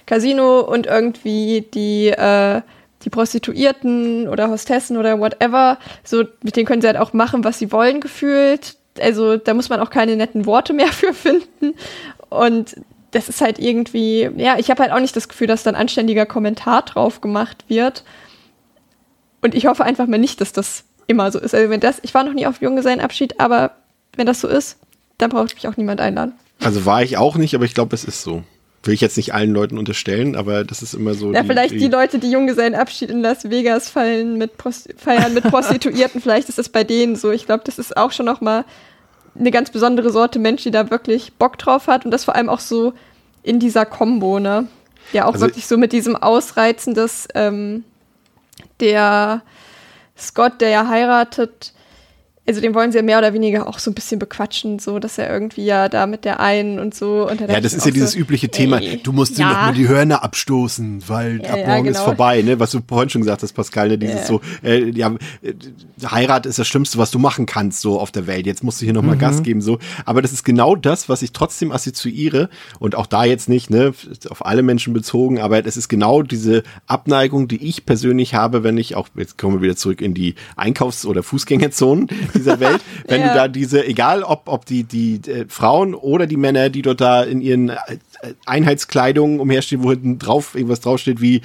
Casino 0.06 0.60
und 0.60 0.86
irgendwie 0.86 1.66
die, 1.74 2.10
äh, 2.10 2.62
die 3.04 3.10
Prostituierten 3.10 4.28
oder 4.28 4.50
Hostessen 4.50 4.98
oder 4.98 5.20
whatever, 5.20 5.80
so 6.04 6.24
mit 6.44 6.56
denen 6.56 6.68
können 6.68 6.82
sie 6.82 6.88
halt 6.88 6.98
auch 6.98 7.14
machen, 7.14 7.44
was 7.44 7.58
sie 7.58 7.72
wollen, 7.72 8.00
gefühlt. 8.00 8.76
Also 9.00 9.38
da 9.38 9.54
muss 9.56 9.70
man 9.70 9.80
auch 9.80 9.90
keine 9.90 10.16
netten 10.16 10.46
Worte 10.46 10.74
mehr 10.74 10.88
für 10.92 11.14
finden. 11.14 11.74
Und 12.30 12.76
das 13.12 13.30
ist 13.30 13.42
halt 13.42 13.58
irgendwie, 13.58 14.30
ja, 14.38 14.58
ich 14.60 14.70
habe 14.70 14.84
halt 14.84 14.92
auch 14.92 15.00
nicht 15.00 15.16
das 15.16 15.28
Gefühl, 15.28 15.48
dass 15.48 15.64
da 15.64 15.72
ein 15.72 15.76
anständiger 15.76 16.26
Kommentar 16.26 16.84
drauf 16.84 17.22
gemacht 17.22 17.64
wird. 17.68 18.04
Und 19.46 19.54
ich 19.54 19.68
hoffe 19.68 19.84
einfach 19.84 20.08
mal 20.08 20.18
nicht, 20.18 20.42
dass 20.42 20.54
das 20.54 20.86
immer 21.06 21.32
so 21.32 21.38
ist. 21.38 21.54
Also 21.54 21.70
wenn 21.70 21.80
das, 21.80 22.00
ich 22.02 22.16
war 22.16 22.24
noch 22.24 22.34
nie 22.34 22.48
auf 22.48 22.62
Junggesellenabschied, 22.62 23.40
aber 23.40 23.76
wenn 24.16 24.26
das 24.26 24.42
so 24.42 24.48
ist, 24.48 24.78
dann 25.20 25.30
braucht 25.30 25.54
mich 25.54 25.68
auch 25.68 25.78
niemand 25.78 26.02
einladen. 26.02 26.34
Also 26.64 26.88
war 26.88 27.04
ich 27.04 27.18
auch 27.18 27.36
nicht, 27.36 27.54
aber 27.54 27.64
ich 27.64 27.76
glaube, 27.76 27.94
es 27.94 28.06
ist 28.06 28.24
so. 28.24 28.42
Will 28.82 28.96
ich 28.96 29.02
jetzt 29.02 29.18
nicht 29.18 29.36
allen 29.36 29.52
Leuten 29.52 29.78
unterstellen, 29.78 30.36
aber 30.36 30.64
das 30.64 30.82
ist 30.82 30.96
immer 30.96 31.14
so. 31.14 31.32
Ja, 31.32 31.44
die, 31.44 31.48
vielleicht 31.48 31.76
die, 31.76 31.78
die 31.78 31.88
Leute, 31.90 32.18
die 32.18 32.32
Junggesellenabschied 32.32 33.12
in 33.12 33.22
Las 33.22 33.48
Vegas 33.52 33.88
fallen 33.88 34.40
mit 34.40 34.54
feiern 34.98 35.36
mit 35.36 35.44
Prostituierten, 35.52 36.22
vielleicht 36.22 36.50
ist 36.50 36.58
das 36.58 36.70
bei 36.70 36.84
denen 36.84 37.16
so. 37.16 37.30
Ich 37.30 37.46
glaube, 37.46 37.62
das 37.68 37.78
ist 37.78 37.96
auch 37.96 38.12
schon 38.12 38.26
noch 38.26 38.42
mal 38.42 38.66
eine 39.38 39.52
ganz 39.52 39.70
besondere 39.70 40.10
Sorte 40.10 40.40
Mensch, 40.40 40.64
die 40.64 40.72
da 40.72 40.90
wirklich 40.90 41.34
Bock 41.34 41.60
drauf 41.60 41.86
hat 41.86 42.04
und 42.04 42.10
das 42.10 42.26
vor 42.26 42.34
allem 42.34 42.50
auch 42.50 42.62
so 42.62 42.94
in 43.44 43.60
dieser 43.60 43.86
Kombo, 43.86 44.40
ne? 44.40 44.68
Ja, 45.14 45.26
auch 45.26 45.34
also, 45.34 45.46
wirklich 45.46 45.68
so 45.68 45.78
mit 45.78 45.92
diesem 45.92 46.16
Ausreizen 46.16 46.96
des 46.96 47.28
ähm, 47.36 47.84
der 48.80 49.42
Scott, 50.18 50.62
der 50.62 50.70
ja 50.70 50.88
heiratet, 50.88 51.74
also 52.48 52.62
den 52.62 52.76
wollen 52.76 52.92
sie 52.92 53.00
ja 53.00 53.04
mehr 53.04 53.18
oder 53.18 53.34
weniger 53.34 53.68
auch 53.68 53.80
so 53.80 53.90
ein 53.90 53.96
bisschen 53.96 54.20
bequatschen, 54.20 54.78
so 54.78 55.00
dass 55.00 55.18
er 55.18 55.32
irgendwie 55.32 55.66
ja 55.66 55.90
da 55.90 56.06
mit 56.06 56.26
der 56.26 56.40
einen 56.40 56.78
und 56.80 56.94
so. 56.94 57.28
Und 57.28 57.42
ja, 57.42 57.60
das 57.60 57.74
ist 57.74 57.86
ja 57.86 57.92
dieses 57.92 58.12
so, 58.12 58.20
übliche 58.20 58.50
Thema. 58.50 58.80
Ey, 58.80 59.00
du 59.02 59.14
musst 59.14 59.40
ja. 59.40 59.48
dir 59.48 59.54
noch 59.54 59.62
mal 59.62 59.74
die 59.74 59.88
Hörner 59.88 60.24
abstoßen, 60.24 61.04
weil 61.08 61.42
ja, 61.42 61.50
ab 61.50 61.58
morgen 61.58 61.70
ja, 61.70 61.78
genau. 61.78 61.90
ist 61.90 62.00
vorbei, 62.02 62.44
ne? 62.44 62.60
Was 62.60 62.72
du 62.72 62.82
vorhin 62.88 63.10
schon 63.10 63.22
gesagt 63.22 63.42
hast, 63.42 63.54
Pascal, 63.54 63.88
ne? 63.88 63.98
Dieses 63.98 64.28
so, 64.28 64.42
äh, 64.64 64.92
ja, 64.92 65.16
äh, 65.42 65.54
Heirat 66.06 66.46
ist 66.46 66.60
das 66.60 66.68
Schlimmste, 66.68 67.00
was 67.00 67.10
du 67.10 67.18
machen 67.18 67.48
kannst, 67.48 67.82
so 67.82 68.00
auf 68.00 68.12
der 68.12 68.28
Welt. 68.28 68.46
Jetzt 68.46 68.64
musst 68.64 68.80
du 68.80 68.86
hier 68.86 68.94
noch 68.94 69.02
mal 69.02 69.16
mhm. 69.16 69.20
Gas 69.20 69.42
geben, 69.42 69.62
so. 69.62 69.80
Aber 70.06 70.22
das 70.22 70.32
ist 70.32 70.44
genau 70.44 70.76
das, 70.76 71.10
was 71.10 71.24
ich 71.24 71.32
trotzdem 71.32 71.72
assoziiere 71.72 72.50
und 72.78 72.94
auch 72.94 73.08
da 73.08 73.26
jetzt 73.26 73.50
nicht, 73.50 73.72
ne? 73.72 73.94
Auf 74.30 74.46
alle 74.46 74.62
Menschen 74.62 74.94
bezogen, 74.94 75.40
aber 75.40 75.66
es 75.66 75.78
ist 75.78 75.90
genau 75.90 76.22
diese 76.22 76.62
Abneigung, 76.86 77.48
die 77.48 77.68
ich 77.68 77.88
persönlich 77.88 78.36
habe, 78.36 78.64
wenn 78.64 78.78
ich 78.78 78.96
auch, 78.96 79.08
jetzt 79.16 79.40
kommen 79.40 79.56
wir 79.56 79.62
wieder 79.62 79.76
zurück 79.76 80.02
in 80.02 80.14
die 80.14 80.36
Einkaufs- 80.56 81.08
oder 81.08 81.24
Fußgängerzonen 81.24 82.08
dieser 82.36 82.60
Welt, 82.60 82.82
wenn 83.08 83.22
ja. 83.22 83.30
du 83.30 83.34
da 83.36 83.48
diese, 83.48 83.86
egal 83.86 84.24
ob, 84.24 84.44
ob 84.46 84.66
die, 84.66 84.84
die 84.84 85.22
äh, 85.30 85.46
Frauen 85.48 85.94
oder 85.94 86.28
die 86.28 86.38
Männer, 86.38 86.70
die 86.70 86.82
dort 86.82 87.02
da 87.02 87.24
in 87.24 87.42
ihren 87.42 87.70
äh, 87.70 87.78
Einheitskleidungen 88.46 89.40
umherstehen, 89.40 89.84
wo 89.84 89.92
hinten 89.92 90.20
drauf 90.20 90.56
irgendwas 90.56 90.82
draufsteht 90.82 91.22
wie 91.22 91.42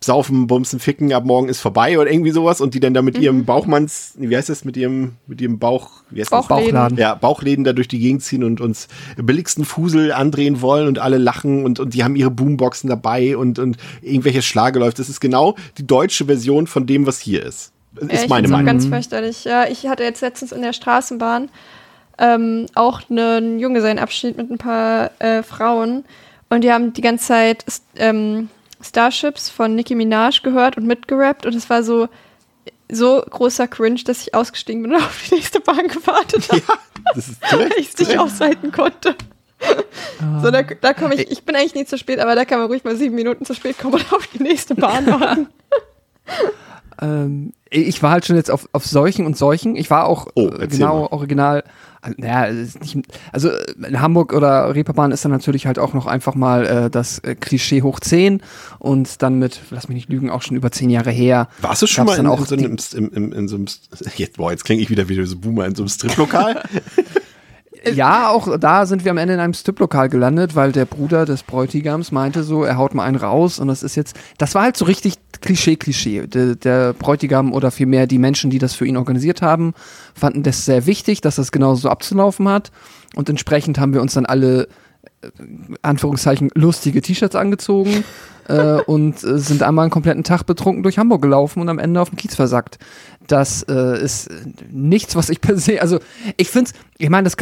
Saufen, 0.00 0.46
Bumsen, 0.46 0.78
Ficken, 0.78 1.12
ab 1.12 1.24
morgen 1.24 1.48
ist 1.48 1.60
vorbei 1.60 1.98
oder 1.98 2.10
irgendwie 2.10 2.30
sowas 2.30 2.60
und 2.60 2.72
die 2.72 2.80
dann 2.80 2.94
da 2.94 3.02
mit 3.02 3.16
mhm. 3.16 3.22
ihrem 3.22 3.44
Bauchmanns, 3.44 4.14
wie 4.16 4.36
heißt 4.36 4.48
das, 4.48 4.64
mit 4.64 4.76
ihrem, 4.76 5.16
mit 5.26 5.40
ihrem 5.40 5.58
Bauch, 5.58 5.90
wie 6.10 6.20
heißt 6.20 6.30
Bauchladen. 6.30 6.64
Das? 6.64 6.72
Bauchladen. 6.72 6.98
Ja, 6.98 7.14
Bauchläden 7.14 7.64
da 7.64 7.72
durch 7.72 7.88
die 7.88 7.98
Gegend 7.98 8.22
ziehen 8.22 8.44
und 8.44 8.60
uns 8.60 8.86
billigsten 9.16 9.64
Fusel 9.64 10.12
andrehen 10.12 10.62
wollen 10.62 10.86
und 10.86 11.00
alle 11.00 11.18
lachen 11.18 11.64
und, 11.64 11.80
und 11.80 11.94
die 11.94 12.04
haben 12.04 12.14
ihre 12.14 12.30
Boomboxen 12.30 12.88
dabei 12.88 13.36
und, 13.36 13.58
und 13.58 13.76
irgendwelche 14.00 14.42
Schlage 14.42 14.78
läuft. 14.78 15.00
Das 15.00 15.08
ist 15.08 15.20
genau 15.20 15.56
die 15.78 15.86
deutsche 15.86 16.26
Version 16.26 16.68
von 16.68 16.86
dem, 16.86 17.04
was 17.04 17.18
hier 17.18 17.42
ist. 17.42 17.72
Ist 18.00 18.22
ja, 18.22 18.28
meine 18.28 18.48
Meinung. 18.48 18.66
ganz 18.66 18.86
fürchterlich. 18.86 19.44
Ja, 19.44 19.66
ich 19.66 19.86
hatte 19.86 20.02
jetzt 20.02 20.20
letztens 20.20 20.52
in 20.52 20.62
der 20.62 20.72
Straßenbahn 20.72 21.50
ähm, 22.18 22.66
auch 22.74 23.02
einen 23.10 23.58
Junggesellenabschied 23.58 24.36
mit 24.36 24.50
ein 24.50 24.58
paar 24.58 25.10
äh, 25.20 25.42
Frauen 25.42 26.04
und 26.50 26.62
die 26.62 26.72
haben 26.72 26.92
die 26.92 27.00
ganze 27.00 27.26
Zeit 27.26 27.64
ähm, 27.96 28.50
Starships 28.80 29.48
von 29.50 29.74
Nicki 29.74 29.94
Minaj 29.94 30.40
gehört 30.42 30.76
und 30.76 30.86
mitgerappt 30.86 31.46
und 31.46 31.54
es 31.54 31.70
war 31.70 31.82
so 31.82 32.08
so 32.90 33.22
großer 33.28 33.68
Cringe, 33.68 34.00
dass 34.04 34.22
ich 34.22 34.34
ausgestiegen 34.34 34.82
bin 34.82 34.94
und 34.94 34.98
auf 35.02 35.28
die 35.28 35.34
nächste 35.34 35.60
Bahn 35.60 35.88
gewartet 35.88 36.48
habe. 36.48 36.62
Ja, 36.66 37.12
das 37.14 37.28
ist 37.28 37.42
weil 37.52 37.70
ich 37.78 37.88
es 37.88 37.98
nicht 37.98 38.18
aushalten 38.18 38.72
konnte. 38.72 39.14
So, 40.40 40.52
da, 40.52 40.62
da 40.62 40.94
komme 40.94 41.16
ich, 41.16 41.32
ich 41.32 41.42
bin 41.42 41.56
eigentlich 41.56 41.74
nie 41.74 41.84
zu 41.84 41.98
spät, 41.98 42.20
aber 42.20 42.36
da 42.36 42.44
kann 42.44 42.60
man 42.60 42.68
ruhig 42.68 42.84
mal 42.84 42.94
sieben 42.94 43.16
Minuten 43.16 43.44
zu 43.44 43.54
spät 43.54 43.76
kommen 43.76 43.94
und 43.94 44.12
auf 44.12 44.26
die 44.28 44.40
nächste 44.40 44.76
Bahn 44.76 45.06
warten. 45.06 45.48
ähm, 47.02 47.52
ich 47.70 48.02
war 48.02 48.10
halt 48.10 48.26
schon 48.26 48.36
jetzt 48.36 48.50
auf, 48.50 48.68
auf 48.72 48.86
solchen 48.86 49.26
und 49.26 49.36
solchen. 49.36 49.76
Ich 49.76 49.90
war 49.90 50.06
auch 50.06 50.26
oh, 50.34 50.48
äh, 50.48 50.66
genau 50.66 51.02
mal. 51.02 51.06
original. 51.08 51.64
Naja, 52.16 52.52
nicht, 52.52 52.96
also 53.32 53.50
in 53.76 54.00
Hamburg 54.00 54.32
oder 54.32 54.72
Reeperbahn 54.72 55.10
ist 55.10 55.24
dann 55.24 55.32
natürlich 55.32 55.66
halt 55.66 55.80
auch 55.80 55.94
noch 55.94 56.06
einfach 56.06 56.36
mal 56.36 56.64
äh, 56.64 56.90
das 56.90 57.18
äh, 57.18 57.34
Klischee 57.34 57.82
hoch 57.82 57.98
10 57.98 58.40
und 58.78 59.20
dann 59.20 59.40
mit, 59.40 59.60
lass 59.70 59.88
mich 59.88 59.96
nicht 59.96 60.08
lügen, 60.08 60.30
auch 60.30 60.42
schon 60.42 60.56
über 60.56 60.70
zehn 60.70 60.90
Jahre 60.90 61.10
her. 61.10 61.48
Warst 61.60 61.82
du 61.82 61.88
schon 61.88 62.06
mal 62.06 62.16
in, 62.16 62.26
in, 62.26 62.44
so 62.44 62.54
einem, 62.54 62.76
in, 62.94 63.08
in, 63.08 63.32
in 63.32 63.48
so 63.48 63.56
einem, 63.56 63.66
jetzt, 64.16 64.36
boah, 64.36 64.52
jetzt 64.52 64.64
klinge 64.64 64.80
ich 64.80 64.90
wieder 64.90 65.08
wie 65.08 65.24
so 65.26 65.36
Boomer, 65.36 65.66
in 65.66 65.74
so 65.74 65.82
einem 65.82 65.88
Striplokal? 65.88 66.62
Ja, 67.92 68.28
auch 68.28 68.58
da 68.58 68.86
sind 68.86 69.04
wir 69.04 69.10
am 69.10 69.18
Ende 69.18 69.34
in 69.34 69.40
einem 69.40 69.54
Strip-Lokal 69.54 70.08
gelandet, 70.08 70.54
weil 70.54 70.72
der 70.72 70.84
Bruder 70.84 71.24
des 71.24 71.42
Bräutigams 71.42 72.12
meinte 72.12 72.42
so, 72.42 72.64
er 72.64 72.76
haut 72.76 72.94
mal 72.94 73.04
einen 73.04 73.16
raus 73.16 73.58
und 73.58 73.68
das 73.68 73.82
ist 73.82 73.96
jetzt, 73.96 74.16
das 74.38 74.54
war 74.54 74.62
halt 74.62 74.76
so 74.76 74.84
richtig 74.84 75.14
Klischee, 75.40 75.76
Klischee. 75.76 76.26
Der, 76.26 76.56
der 76.56 76.92
Bräutigam 76.92 77.52
oder 77.52 77.70
vielmehr 77.70 78.06
die 78.06 78.18
Menschen, 78.18 78.50
die 78.50 78.58
das 78.58 78.74
für 78.74 78.86
ihn 78.86 78.96
organisiert 78.96 79.42
haben, 79.42 79.74
fanden 80.14 80.42
das 80.42 80.64
sehr 80.64 80.86
wichtig, 80.86 81.20
dass 81.20 81.36
das 81.36 81.52
genauso 81.52 81.88
abzulaufen 81.88 82.48
hat 82.48 82.70
und 83.14 83.28
entsprechend 83.28 83.78
haben 83.78 83.94
wir 83.94 84.02
uns 84.02 84.14
dann 84.14 84.26
alle 84.26 84.62
äh, 84.62 84.66
Anführungszeichen 85.82 86.50
lustige 86.54 87.02
T-Shirts 87.02 87.36
angezogen 87.36 88.04
äh, 88.48 88.80
und 88.86 89.22
äh, 89.24 89.38
sind 89.38 89.62
einmal 89.62 89.84
einen 89.84 89.90
kompletten 89.90 90.24
Tag 90.24 90.44
betrunken 90.44 90.82
durch 90.82 90.98
Hamburg 90.98 91.22
gelaufen 91.22 91.60
und 91.60 91.68
am 91.68 91.78
Ende 91.78 92.00
auf 92.00 92.10
dem 92.10 92.16
Kiez 92.16 92.34
versackt. 92.34 92.78
Das 93.26 93.62
äh, 93.64 94.02
ist 94.02 94.30
nichts, 94.70 95.16
was 95.16 95.28
ich 95.28 95.40
per 95.40 95.56
se, 95.58 95.80
also 95.80 95.98
ich 96.36 96.48
finde 96.48 96.70
es, 96.70 96.80
ich 96.98 97.10
meine, 97.10 97.24
das, 97.24 97.36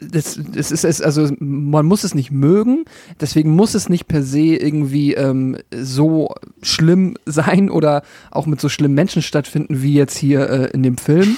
das, 0.00 0.38
das 0.54 0.70
ist 0.70 0.84
es, 0.84 1.02
also 1.02 1.28
man 1.38 1.84
muss 1.84 2.04
es 2.04 2.14
nicht 2.14 2.30
mögen, 2.30 2.84
deswegen 3.20 3.50
muss 3.50 3.74
es 3.74 3.88
nicht 3.88 4.06
per 4.06 4.22
se 4.22 4.56
irgendwie 4.56 5.14
ähm, 5.14 5.56
so 5.74 6.34
schlimm 6.62 7.16
sein 7.26 7.70
oder 7.70 8.02
auch 8.30 8.46
mit 8.46 8.60
so 8.60 8.68
schlimmen 8.68 8.94
Menschen 8.94 9.22
stattfinden 9.22 9.82
wie 9.82 9.94
jetzt 9.94 10.16
hier 10.16 10.48
äh, 10.48 10.70
in 10.70 10.82
dem 10.82 10.96
Film. 10.96 11.36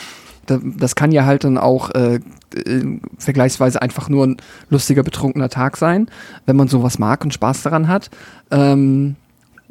Das 0.63 0.95
kann 0.95 1.13
ja 1.13 1.25
halt 1.25 1.45
dann 1.45 1.59
auch 1.59 1.91
äh, 1.91 2.21
äh, 2.55 3.01
vergleichsweise 3.19 3.81
einfach 3.81 4.09
nur 4.09 4.27
ein 4.27 4.37
lustiger, 4.71 5.03
betrunkener 5.03 5.49
Tag 5.49 5.77
sein, 5.77 6.09
wenn 6.47 6.57
man 6.57 6.69
sowas 6.69 6.99
mag 6.99 7.25
und 7.25 7.33
Spaß 7.33 7.63
daran 7.63 7.89
hat. 7.89 8.11
Ähm, 8.51 9.17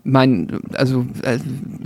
mein, 0.03 0.61
also 0.73 1.05
äh, 1.23 1.39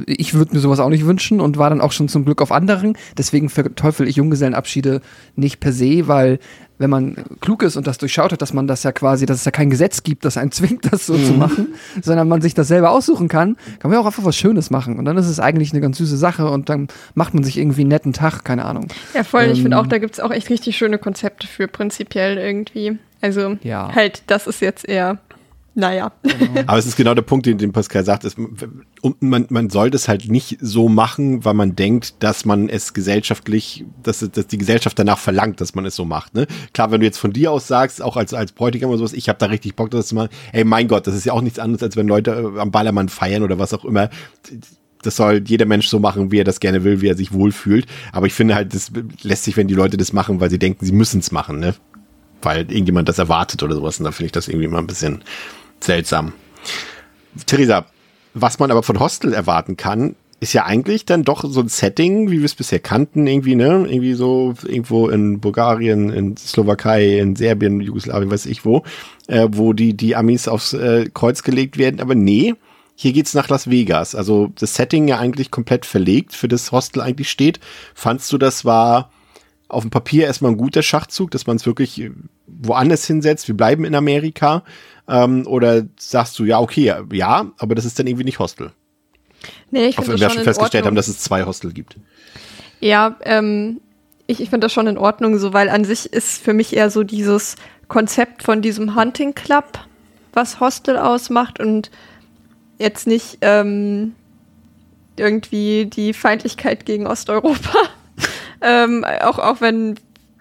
ich 0.05 0.33
würde 0.33 0.53
mir 0.53 0.59
sowas 0.59 0.79
auch 0.79 0.89
nicht 0.89 1.05
wünschen 1.05 1.41
und 1.41 1.57
war 1.57 1.69
dann 1.69 1.81
auch 1.81 1.91
schon 1.91 2.07
zum 2.07 2.25
Glück 2.25 2.41
auf 2.41 2.51
anderen. 2.51 2.97
Deswegen 3.17 3.49
verteufel 3.49 4.07
ich 4.07 4.15
Junggesellenabschiede 4.15 5.01
nicht 5.35 5.59
per 5.59 5.73
se, 5.73 6.07
weil 6.07 6.39
wenn 6.77 6.89
man 6.89 7.15
klug 7.39 7.63
ist 7.63 7.77
und 7.77 7.87
das 7.87 7.97
durchschaut 7.97 8.31
hat, 8.33 8.41
dass 8.41 8.53
man 8.53 8.67
das 8.67 8.83
ja 8.83 8.91
quasi, 8.91 9.25
dass 9.25 9.39
es 9.39 9.45
ja 9.45 9.51
kein 9.51 9.69
Gesetz 9.69 10.03
gibt, 10.03 10.25
das 10.25 10.37
einen 10.37 10.51
zwingt, 10.53 10.91
das 10.91 11.05
so 11.05 11.13
mhm. 11.13 11.25
zu 11.25 11.33
machen, 11.33 11.67
sondern 12.01 12.27
man 12.27 12.41
sich 12.41 12.53
das 12.53 12.67
selber 12.67 12.91
aussuchen 12.91 13.27
kann, 13.27 13.55
kann 13.79 13.91
man 13.91 13.93
ja 13.93 13.99
auch 13.99 14.05
einfach 14.05 14.25
was 14.25 14.35
Schönes 14.35 14.69
machen. 14.69 14.97
Und 14.97 15.05
dann 15.05 15.17
ist 15.17 15.27
es 15.27 15.39
eigentlich 15.39 15.71
eine 15.71 15.81
ganz 15.81 15.97
süße 15.97 16.17
Sache 16.17 16.49
und 16.49 16.69
dann 16.69 16.87
macht 17.13 17.33
man 17.33 17.43
sich 17.43 17.57
irgendwie 17.57 17.81
einen 17.81 17.89
netten 17.89 18.13
Tag, 18.13 18.43
keine 18.43 18.65
Ahnung. 18.65 18.87
Ja, 19.13 19.23
voll. 19.23 19.43
Ähm, 19.43 19.51
ich 19.51 19.61
finde 19.61 19.77
auch, 19.77 19.87
da 19.87 19.97
gibt 19.97 20.13
es 20.15 20.19
auch 20.19 20.31
echt 20.31 20.49
richtig 20.49 20.77
schöne 20.77 20.97
Konzepte 20.97 21.47
für 21.47 21.67
prinzipiell 21.67 22.37
irgendwie. 22.37 22.97
Also 23.21 23.57
ja. 23.63 23.91
halt, 23.93 24.23
das 24.27 24.45
ist 24.45 24.61
jetzt 24.61 24.87
eher 24.87 25.17
naja. 25.75 26.11
Genau. 26.23 26.61
Aber 26.67 26.77
es 26.77 26.85
ist 26.85 26.95
genau 26.95 27.13
der 27.13 27.21
Punkt, 27.21 27.45
den, 27.45 27.57
den 27.57 27.71
Pascal 27.71 28.03
sagt. 28.03 28.23
Ist, 28.23 28.37
und 28.37 29.21
man, 29.21 29.45
man 29.49 29.69
sollte 29.69 29.97
es 29.97 30.07
halt 30.07 30.29
nicht 30.29 30.57
so 30.61 30.89
machen, 30.89 31.45
weil 31.45 31.53
man 31.53 31.75
denkt, 31.75 32.23
dass 32.23 32.45
man 32.45 32.69
es 32.69 32.93
gesellschaftlich, 32.93 33.85
dass, 34.01 34.19
dass 34.19 34.47
die 34.47 34.57
Gesellschaft 34.57 34.97
danach 34.97 35.19
verlangt, 35.19 35.61
dass 35.61 35.75
man 35.75 35.85
es 35.85 35.95
so 35.95 36.05
macht. 36.05 36.33
Ne? 36.33 36.47
Klar, 36.73 36.91
wenn 36.91 37.01
du 37.01 37.05
jetzt 37.05 37.17
von 37.17 37.33
dir 37.33 37.51
aus 37.51 37.67
sagst, 37.67 38.01
auch 38.01 38.15
als, 38.15 38.33
als 38.33 38.53
Bräutigam 38.53 38.89
oder 38.89 38.99
sowas, 38.99 39.13
ich 39.13 39.29
habe 39.29 39.37
da 39.37 39.47
richtig 39.47 39.75
Bock, 39.75 39.91
das 39.91 40.07
zu 40.07 40.15
machen. 40.15 40.29
Ey, 40.53 40.63
mein 40.63 40.87
Gott, 40.87 41.07
das 41.07 41.15
ist 41.15 41.25
ja 41.25 41.33
auch 41.33 41.41
nichts 41.41 41.59
anderes, 41.59 41.83
als 41.83 41.95
wenn 41.95 42.07
Leute 42.07 42.31
äh, 42.31 42.59
am 42.59 42.71
Ballermann 42.71 43.09
feiern 43.09 43.43
oder 43.43 43.59
was 43.59 43.73
auch 43.73 43.85
immer 43.85 44.09
das 45.05 45.17
soll 45.17 45.43
jeder 45.45 45.65
Mensch 45.65 45.87
so 45.87 45.99
machen, 45.99 46.31
wie 46.31 46.39
er 46.39 46.43
das 46.43 46.59
gerne 46.59 46.83
will, 46.83 47.01
wie 47.01 47.07
er 47.07 47.15
sich 47.15 47.31
wohlfühlt. 47.31 47.85
Aber 48.11 48.27
ich 48.27 48.33
finde 48.33 48.55
halt, 48.55 48.73
das 48.73 48.91
lässt 49.21 49.43
sich, 49.43 49.55
wenn 49.57 49.67
die 49.67 49.73
Leute 49.73 49.97
das 49.97 50.13
machen, 50.13 50.39
weil 50.39 50.49
sie 50.49 50.59
denken, 50.59 50.85
sie 50.85 50.91
müssen 50.91 51.19
es 51.19 51.31
machen, 51.31 51.59
ne? 51.59 51.75
Weil 52.41 52.59
irgendjemand 52.71 53.09
das 53.09 53.19
erwartet 53.19 53.63
oder 53.63 53.75
sowas. 53.75 53.99
Und 53.99 54.05
da 54.05 54.11
finde 54.11 54.27
ich 54.27 54.31
das 54.31 54.47
irgendwie 54.47 54.65
immer 54.65 54.79
ein 54.79 54.87
bisschen 54.87 55.23
seltsam. 55.79 56.33
Theresa, 57.45 57.85
was 58.33 58.59
man 58.59 58.71
aber 58.71 58.83
von 58.83 58.99
Hostel 58.99 59.33
erwarten 59.33 59.77
kann, 59.77 60.15
ist 60.39 60.53
ja 60.53 60.65
eigentlich 60.65 61.05
dann 61.05 61.23
doch 61.23 61.43
so 61.47 61.61
ein 61.61 61.69
Setting, 61.69 62.29
wie 62.29 62.39
wir 62.39 62.45
es 62.45 62.55
bisher 62.55 62.79
kannten, 62.79 63.25
irgendwie, 63.25 63.55
ne? 63.55 63.85
Irgendwie 63.87 64.13
so 64.13 64.53
irgendwo 64.63 65.07
in 65.07 65.39
Bulgarien, 65.39 66.09
in 66.09 66.35
Slowakei, 66.37 67.19
in 67.19 67.35
Serbien, 67.35 67.79
Jugoslawien, 67.79 68.29
weiß 68.29 68.45
ich 68.45 68.65
wo, 68.65 68.83
äh, 69.27 69.47
wo 69.51 69.73
die, 69.73 69.95
die 69.95 70.15
Amis 70.15 70.47
aufs 70.47 70.73
äh, 70.73 71.09
Kreuz 71.13 71.41
gelegt 71.41 71.77
werden. 71.77 72.01
Aber 72.01 72.15
nee, 72.15 72.53
hier 72.95 73.13
geht's 73.13 73.33
nach 73.33 73.49
Las 73.49 73.69
Vegas. 73.69 74.13
Also 74.13 74.51
das 74.59 74.75
Setting 74.75 75.07
ja 75.07 75.19
eigentlich 75.19 75.51
komplett 75.51 75.85
verlegt, 75.85 76.33
für 76.33 76.47
das 76.47 76.71
Hostel 76.71 77.01
eigentlich 77.01 77.29
steht. 77.29 77.59
Fandst 77.93 78.31
du, 78.31 78.37
das 78.37 78.65
war 78.65 79.11
auf 79.67 79.83
dem 79.83 79.89
Papier 79.89 80.25
erstmal 80.25 80.51
ein 80.51 80.57
guter 80.57 80.83
Schachzug, 80.83 81.31
dass 81.31 81.47
man 81.47 81.55
es 81.55 81.65
wirklich 81.65 82.09
woanders 82.45 83.05
hinsetzt? 83.05 83.47
Wir 83.47 83.57
bleiben 83.57 83.83
in 83.83 83.95
Amerika. 83.95 84.63
Ähm, 85.07 85.45
oder 85.45 85.83
sagst 85.97 86.37
du, 86.39 86.45
ja, 86.45 86.59
okay, 86.59 86.93
ja, 87.11 87.51
aber 87.57 87.75
das 87.75 87.85
ist 87.85 87.99
dann 87.99 88.07
irgendwie 88.07 88.23
nicht 88.23 88.39
Hostel? 88.39 88.71
Nee, 89.69 89.87
ich 89.87 89.95
finde 89.95 90.11
das 90.11 90.19
wir 90.19 90.25
schon 90.25 90.31
schon 90.31 90.39
in 90.39 90.45
festgestellt 90.45 90.81
Ordnung. 90.83 90.87
haben, 90.87 90.95
dass 90.95 91.07
es 91.07 91.19
zwei 91.19 91.45
Hostel 91.45 91.71
gibt. 91.71 91.97
Ja, 92.79 93.17
ähm, 93.23 93.81
ich, 94.27 94.41
ich 94.41 94.49
finde 94.49 94.65
das 94.65 94.73
schon 94.73 94.87
in 94.87 94.97
Ordnung, 94.97 95.37
so, 95.37 95.53
weil 95.53 95.69
an 95.69 95.85
sich 95.85 96.11
ist 96.11 96.41
für 96.41 96.53
mich 96.53 96.75
eher 96.75 96.89
so 96.89 97.03
dieses 97.03 97.55
Konzept 97.87 98.43
von 98.43 98.61
diesem 98.61 98.95
Hunting 98.95 99.35
Club, 99.35 99.79
was 100.33 100.59
Hostel 100.59 100.97
ausmacht 100.97 101.59
und 101.59 101.91
jetzt 102.77 103.07
nicht 103.07 103.37
ähm, 103.41 104.15
irgendwie 105.17 105.85
die 105.85 106.13
Feindlichkeit 106.13 106.85
gegen 106.85 107.07
Osteuropa. 107.07 107.77
ähm, 108.61 109.05
auch, 109.21 109.39
auch 109.39 109.61
wenn 109.61 109.95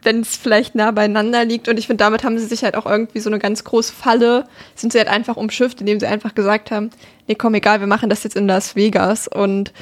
wenn 0.04 0.20
es 0.20 0.36
vielleicht 0.36 0.74
nah 0.74 0.90
beieinander 0.90 1.44
liegt. 1.44 1.68
Und 1.68 1.78
ich 1.78 1.86
finde, 1.86 2.04
damit 2.04 2.24
haben 2.24 2.38
sie 2.38 2.46
sich 2.46 2.64
halt 2.64 2.76
auch 2.76 2.86
irgendwie 2.86 3.20
so 3.20 3.30
eine 3.30 3.38
ganz 3.38 3.64
große 3.64 3.92
Falle, 3.92 4.46
sind 4.74 4.92
sie 4.92 4.98
halt 4.98 5.08
einfach 5.08 5.36
umschifft, 5.36 5.80
indem 5.80 6.00
sie 6.00 6.06
einfach 6.06 6.34
gesagt 6.34 6.70
haben, 6.70 6.90
nee, 7.26 7.34
komm, 7.34 7.54
egal, 7.54 7.80
wir 7.80 7.86
machen 7.86 8.10
das 8.10 8.24
jetzt 8.24 8.36
in 8.36 8.46
Las 8.46 8.76
Vegas. 8.76 9.28
Und 9.28 9.72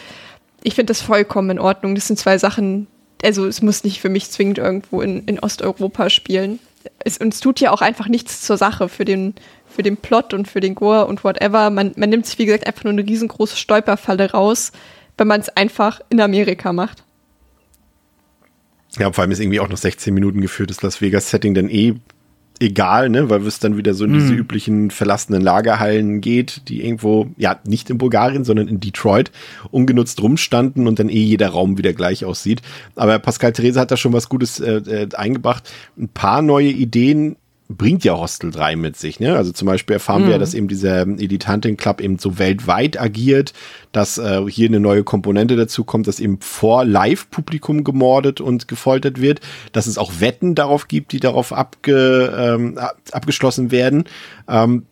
ich 0.62 0.75
finde 0.75 0.91
das 0.91 1.03
vollkommen 1.03 1.51
in 1.51 1.59
Ordnung. 1.59 1.95
Das 1.95 2.07
sind 2.07 2.18
zwei 2.18 2.39
Sachen, 2.39 2.87
also 3.23 3.47
es 3.47 3.62
muss 3.62 3.85
nicht 3.85 4.01
für 4.01 4.09
mich 4.09 4.31
zwingend 4.31 4.59
irgendwo 4.59 5.01
in, 5.01 5.25
in 5.25 5.41
Osteuropa 5.41 6.11
spielen. 6.11 6.59
Es, 7.05 7.18
und 7.18 7.41
tut 7.41 7.61
ja 7.61 7.70
auch 7.70 7.81
einfach 7.81 8.09
nichts 8.09 8.43
zur 8.43 8.57
Sache 8.57 8.89
für 8.89 9.05
den, 9.05 9.35
für 9.68 9.83
den 9.83 9.97
Plot 9.97 10.35
und 10.35 10.49
für 10.49 10.61
den 10.61 10.75
Gore 10.75 11.07
und 11.07 11.25
whatever. 11.25 11.70
Man, 11.70 11.93
man 11.97 12.11
nimmt 12.11 12.27
sich, 12.27 12.39
wie 12.39 12.47
gesagt, 12.47 12.66
einfach 12.66 12.85
nur 12.85 12.93
eine 12.93 13.07
riesengroße 13.07 13.57
Stolperfalle 13.57 14.33
raus, 14.33 14.73
wenn 15.16 15.29
man 15.29 15.41
es 15.41 15.49
einfach 15.49 16.01
in 16.11 16.20
Amerika 16.20 16.73
macht. 16.73 17.05
Ja, 18.99 19.11
vor 19.12 19.22
allem 19.22 19.30
ist 19.30 19.40
irgendwie 19.40 19.61
auch 19.61 19.68
noch 19.68 19.78
16 19.78 20.12
Minuten 20.12 20.40
geführt, 20.40 20.70
das 20.70 20.82
Las 20.82 21.01
Vegas-Setting 21.01 21.55
dann 21.55 21.70
eh 21.70 21.95
egal, 22.62 23.09
ne, 23.09 23.28
weil 23.28 23.45
es 23.47 23.59
dann 23.59 23.76
wieder 23.76 23.93
so 23.93 24.05
in 24.05 24.12
diese 24.12 24.32
üblichen 24.32 24.90
verlassenen 24.90 25.43
Lagerhallen 25.43 26.20
geht, 26.20 26.68
die 26.68 26.84
irgendwo, 26.84 27.28
ja, 27.36 27.59
nicht 27.66 27.90
in 27.90 27.99
Bulgarien, 27.99 28.45
sondern 28.45 28.68
in 28.68 28.78
Detroit 28.78 29.32
ungenutzt 29.70 30.22
rumstanden 30.22 30.86
und 30.86 30.99
dann 30.99 31.09
eh 31.09 31.22
jeder 31.22 31.49
Raum 31.49 31.76
wieder 31.76 31.93
gleich 31.93 32.24
aussieht. 32.24 32.62
Aber 32.95 33.18
Pascal 33.18 33.53
Therese 33.53 33.80
hat 33.80 33.90
da 33.90 33.97
schon 33.97 34.12
was 34.12 34.28
Gutes 34.28 34.61
äh, 34.61 34.74
äh, 34.76 35.09
eingebracht. 35.14 35.72
Ein 35.99 36.09
paar 36.09 36.40
neue 36.40 36.68
Ideen 36.68 37.36
bringt 37.69 38.05
ja 38.05 38.17
Hostel 38.19 38.51
3 38.51 38.77
mit 38.77 38.97
sich. 38.97 39.19
Ne? 39.19 39.35
Also 39.37 39.53
zum 39.53 39.67
Beispiel 39.67 39.95
erfahren 39.95 40.25
wir 40.25 40.33
ja, 40.33 40.39
dass 40.39 40.53
eben 40.55 40.69
dieser 40.69 41.03
Elite 41.03 41.51
Hunting 41.51 41.77
Club 41.77 42.01
eben 42.03 42.19
so 42.19 42.39
weltweit 42.39 43.01
agiert, 43.01 43.55
dass 43.93 44.19
äh, 44.19 44.43
hier 44.49 44.69
eine 44.69 44.81
neue 44.81 45.05
Komponente 45.05 45.57
dazu 45.57 45.85
kommt, 45.85 46.07
dass 46.07 46.21
eben 46.21 46.39
vor 46.41 46.85
Live-Publikum 46.85 47.83
gemordet 47.85 48.41
und 48.41 48.69
gefoltert 48.69 49.21
wird, 49.21 49.41
dass 49.73 49.87
es 49.87 49.97
auch 49.97 50.13
Wetten 50.21 50.55
darauf 50.55 50.87
gibt, 50.89 51.13
die 51.13 51.21
darauf 51.21 51.53
abge, 51.53 52.33
ähm, 52.37 52.77
ab- 52.79 52.99
abgeschlossen 53.13 53.71
werden. 53.71 54.05
Ähm, 54.49 54.85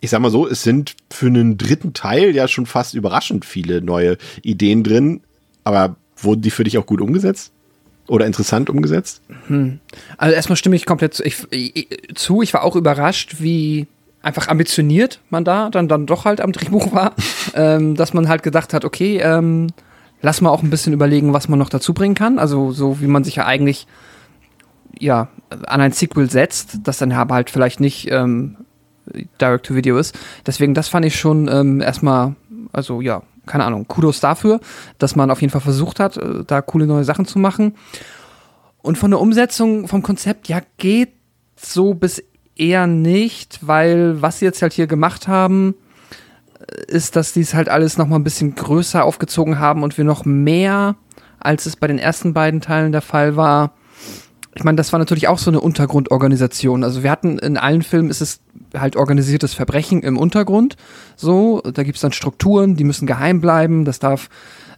ich 0.00 0.10
sag 0.10 0.20
mal 0.20 0.30
so, 0.30 0.48
es 0.48 0.62
sind 0.62 0.94
für 1.10 1.26
einen 1.26 1.56
dritten 1.58 1.92
Teil 1.92 2.34
ja 2.34 2.48
schon 2.48 2.66
fast 2.66 2.94
überraschend 2.94 3.44
viele 3.44 3.82
neue 3.82 4.18
Ideen 4.42 4.82
drin, 4.82 5.20
aber 5.64 5.96
wurden 6.16 6.42
die 6.42 6.50
für 6.50 6.64
dich 6.64 6.76
auch 6.78 6.86
gut 6.86 7.00
umgesetzt? 7.00 7.52
Oder 8.08 8.26
interessant 8.26 8.70
umgesetzt? 8.70 9.22
Also 10.16 10.34
erstmal 10.34 10.56
stimme 10.56 10.76
ich 10.76 10.86
komplett 10.86 11.14
zu. 11.14 11.24
Ich, 11.24 11.46
ich, 11.50 11.88
zu. 12.14 12.42
ich 12.42 12.54
war 12.54 12.62
auch 12.62 12.76
überrascht, 12.76 13.36
wie 13.40 13.86
einfach 14.22 14.48
ambitioniert 14.48 15.20
man 15.30 15.44
da 15.44 15.70
dann, 15.70 15.88
dann 15.88 16.06
doch 16.06 16.24
halt 16.24 16.40
am 16.40 16.52
Drehbuch 16.52 16.92
war. 16.92 17.14
ähm, 17.54 17.94
dass 17.94 18.14
man 18.14 18.28
halt 18.28 18.42
gedacht 18.42 18.74
hat, 18.74 18.84
okay, 18.84 19.18
ähm, 19.18 19.68
lass 20.22 20.40
mal 20.40 20.50
auch 20.50 20.62
ein 20.62 20.70
bisschen 20.70 20.92
überlegen, 20.92 21.32
was 21.32 21.48
man 21.48 21.58
noch 21.58 21.68
dazu 21.68 21.94
bringen 21.94 22.14
kann. 22.14 22.38
Also 22.38 22.72
so 22.72 23.00
wie 23.00 23.06
man 23.06 23.24
sich 23.24 23.36
ja 23.36 23.46
eigentlich 23.46 23.86
ja 24.98 25.28
an 25.66 25.80
ein 25.80 25.92
Sequel 25.92 26.30
setzt, 26.30 26.78
das 26.84 26.98
dann 26.98 27.12
aber 27.12 27.34
halt 27.34 27.50
vielleicht 27.50 27.80
nicht 27.80 28.10
ähm, 28.10 28.56
Direct-to-Video 29.40 29.98
ist. 29.98 30.18
Deswegen, 30.46 30.74
das 30.74 30.88
fand 30.88 31.04
ich 31.06 31.16
schon 31.16 31.48
ähm, 31.48 31.80
erstmal, 31.80 32.34
also 32.72 33.00
ja, 33.00 33.22
keine 33.46 33.64
Ahnung, 33.64 33.86
Kudos 33.88 34.20
dafür, 34.20 34.60
dass 34.98 35.16
man 35.16 35.30
auf 35.30 35.40
jeden 35.40 35.50
Fall 35.50 35.60
versucht 35.60 36.00
hat, 36.00 36.16
äh, 36.16 36.44
da 36.46 36.60
coole 36.62 36.86
neue 36.86 37.04
Sachen 37.04 37.26
zu 37.26 37.38
machen. 37.38 37.74
Und 38.82 38.98
von 38.98 39.10
der 39.10 39.20
Umsetzung 39.20 39.88
vom 39.88 40.02
Konzept, 40.02 40.48
ja, 40.48 40.60
geht 40.76 41.14
so 41.56 41.94
bis 41.94 42.22
eher 42.54 42.86
nicht, 42.86 43.66
weil 43.66 44.20
was 44.22 44.38
sie 44.38 44.44
jetzt 44.44 44.62
halt 44.62 44.72
hier 44.72 44.86
gemacht 44.86 45.28
haben, 45.28 45.74
äh, 46.60 46.92
ist, 46.92 47.16
dass 47.16 47.32
die 47.32 47.40
es 47.40 47.54
halt 47.54 47.68
alles 47.68 47.98
noch 47.98 48.06
mal 48.06 48.16
ein 48.16 48.24
bisschen 48.24 48.54
größer 48.54 49.04
aufgezogen 49.04 49.58
haben 49.58 49.82
und 49.82 49.96
wir 49.96 50.04
noch 50.04 50.24
mehr, 50.24 50.96
als 51.38 51.66
es 51.66 51.76
bei 51.76 51.86
den 51.86 51.98
ersten 51.98 52.34
beiden 52.34 52.60
Teilen 52.60 52.92
der 52.92 53.02
Fall 53.02 53.36
war. 53.36 53.72
Ich 54.56 54.64
meine, 54.64 54.76
das 54.76 54.90
war 54.92 54.98
natürlich 54.98 55.28
auch 55.28 55.38
so 55.38 55.50
eine 55.50 55.60
Untergrundorganisation. 55.60 56.82
Also 56.82 57.02
wir 57.02 57.10
hatten 57.10 57.38
in 57.38 57.58
allen 57.58 57.82
Filmen 57.82 58.08
ist 58.08 58.22
es 58.22 58.40
halt 58.74 58.96
organisiertes 58.96 59.52
Verbrechen 59.52 60.00
im 60.00 60.16
Untergrund. 60.16 60.76
So, 61.14 61.60
da 61.60 61.82
gibt's 61.82 62.00
dann 62.00 62.12
Strukturen, 62.12 62.74
die 62.74 62.84
müssen 62.84 63.06
geheim 63.06 63.42
bleiben. 63.42 63.84
Das 63.84 63.98
darf 63.98 64.30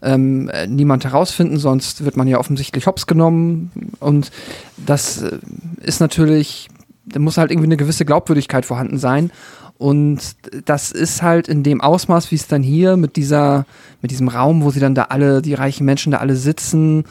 ähm, 0.03 0.49
äh, 0.49 0.67
niemand 0.67 1.05
herausfinden, 1.05 1.59
sonst 1.59 2.05
wird 2.05 2.17
man 2.17 2.27
ja 2.27 2.39
offensichtlich 2.39 2.89
hops 2.89 3.07
genommen. 3.07 3.71
Und 4.01 4.33
das 4.77 5.23
äh, 5.23 5.39
ist 5.81 6.01
natürlich, 6.01 6.69
da 7.07 7.21
muss 7.21 7.39
halt 7.39 7.53
irgendwie 7.53 7.69
eine 7.69 7.77
gewisse 7.77 8.05
Glaubwürdigkeit 8.05 8.67
vorhanden 8.67 8.99
sein. 8.99 9.31
Und 9.79 10.35
das 10.65 10.91
ist 10.91 11.23
halt 11.23 11.47
in 11.47 11.63
dem 11.63 11.81
Ausmaß, 11.81 12.33
wie 12.33 12.35
es 12.35 12.49
dann 12.49 12.65
hier 12.65 12.97
mit 12.97 13.15
dieser, 13.15 13.65
mit 14.03 14.11
diesem 14.11 14.27
Raum, 14.27 14.65
wo 14.65 14.71
sie 14.73 14.81
dann 14.81 14.97
da 14.97 15.05
alle, 15.05 15.41
die 15.41 15.55
reichen 15.55 15.85
Menschen 15.85 16.11
da 16.11 16.19
alle 16.19 16.35
sitzen 16.35 17.05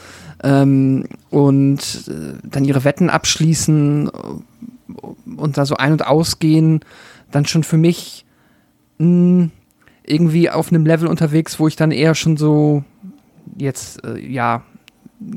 ähm, 0.44 1.06
und 1.30 2.08
äh, 2.08 2.38
dann 2.44 2.66
ihre 2.66 2.84
Wetten 2.84 3.10
abschließen 3.10 4.10
äh, 4.10 5.32
und 5.36 5.58
da 5.58 5.66
so 5.66 5.76
ein- 5.76 5.92
und 5.92 6.06
ausgehen, 6.06 6.82
dann 7.32 7.46
schon 7.46 7.64
für 7.64 7.78
mich 7.78 8.26
mh, 8.98 9.50
irgendwie 10.04 10.50
auf 10.50 10.72
einem 10.72 10.86
Level 10.86 11.08
unterwegs, 11.08 11.60
wo 11.60 11.68
ich 11.68 11.76
dann 11.76 11.92
eher 11.92 12.16
schon 12.16 12.38
so 12.38 12.84
jetzt, 13.58 14.04
äh, 14.06 14.20
ja, 14.20 14.64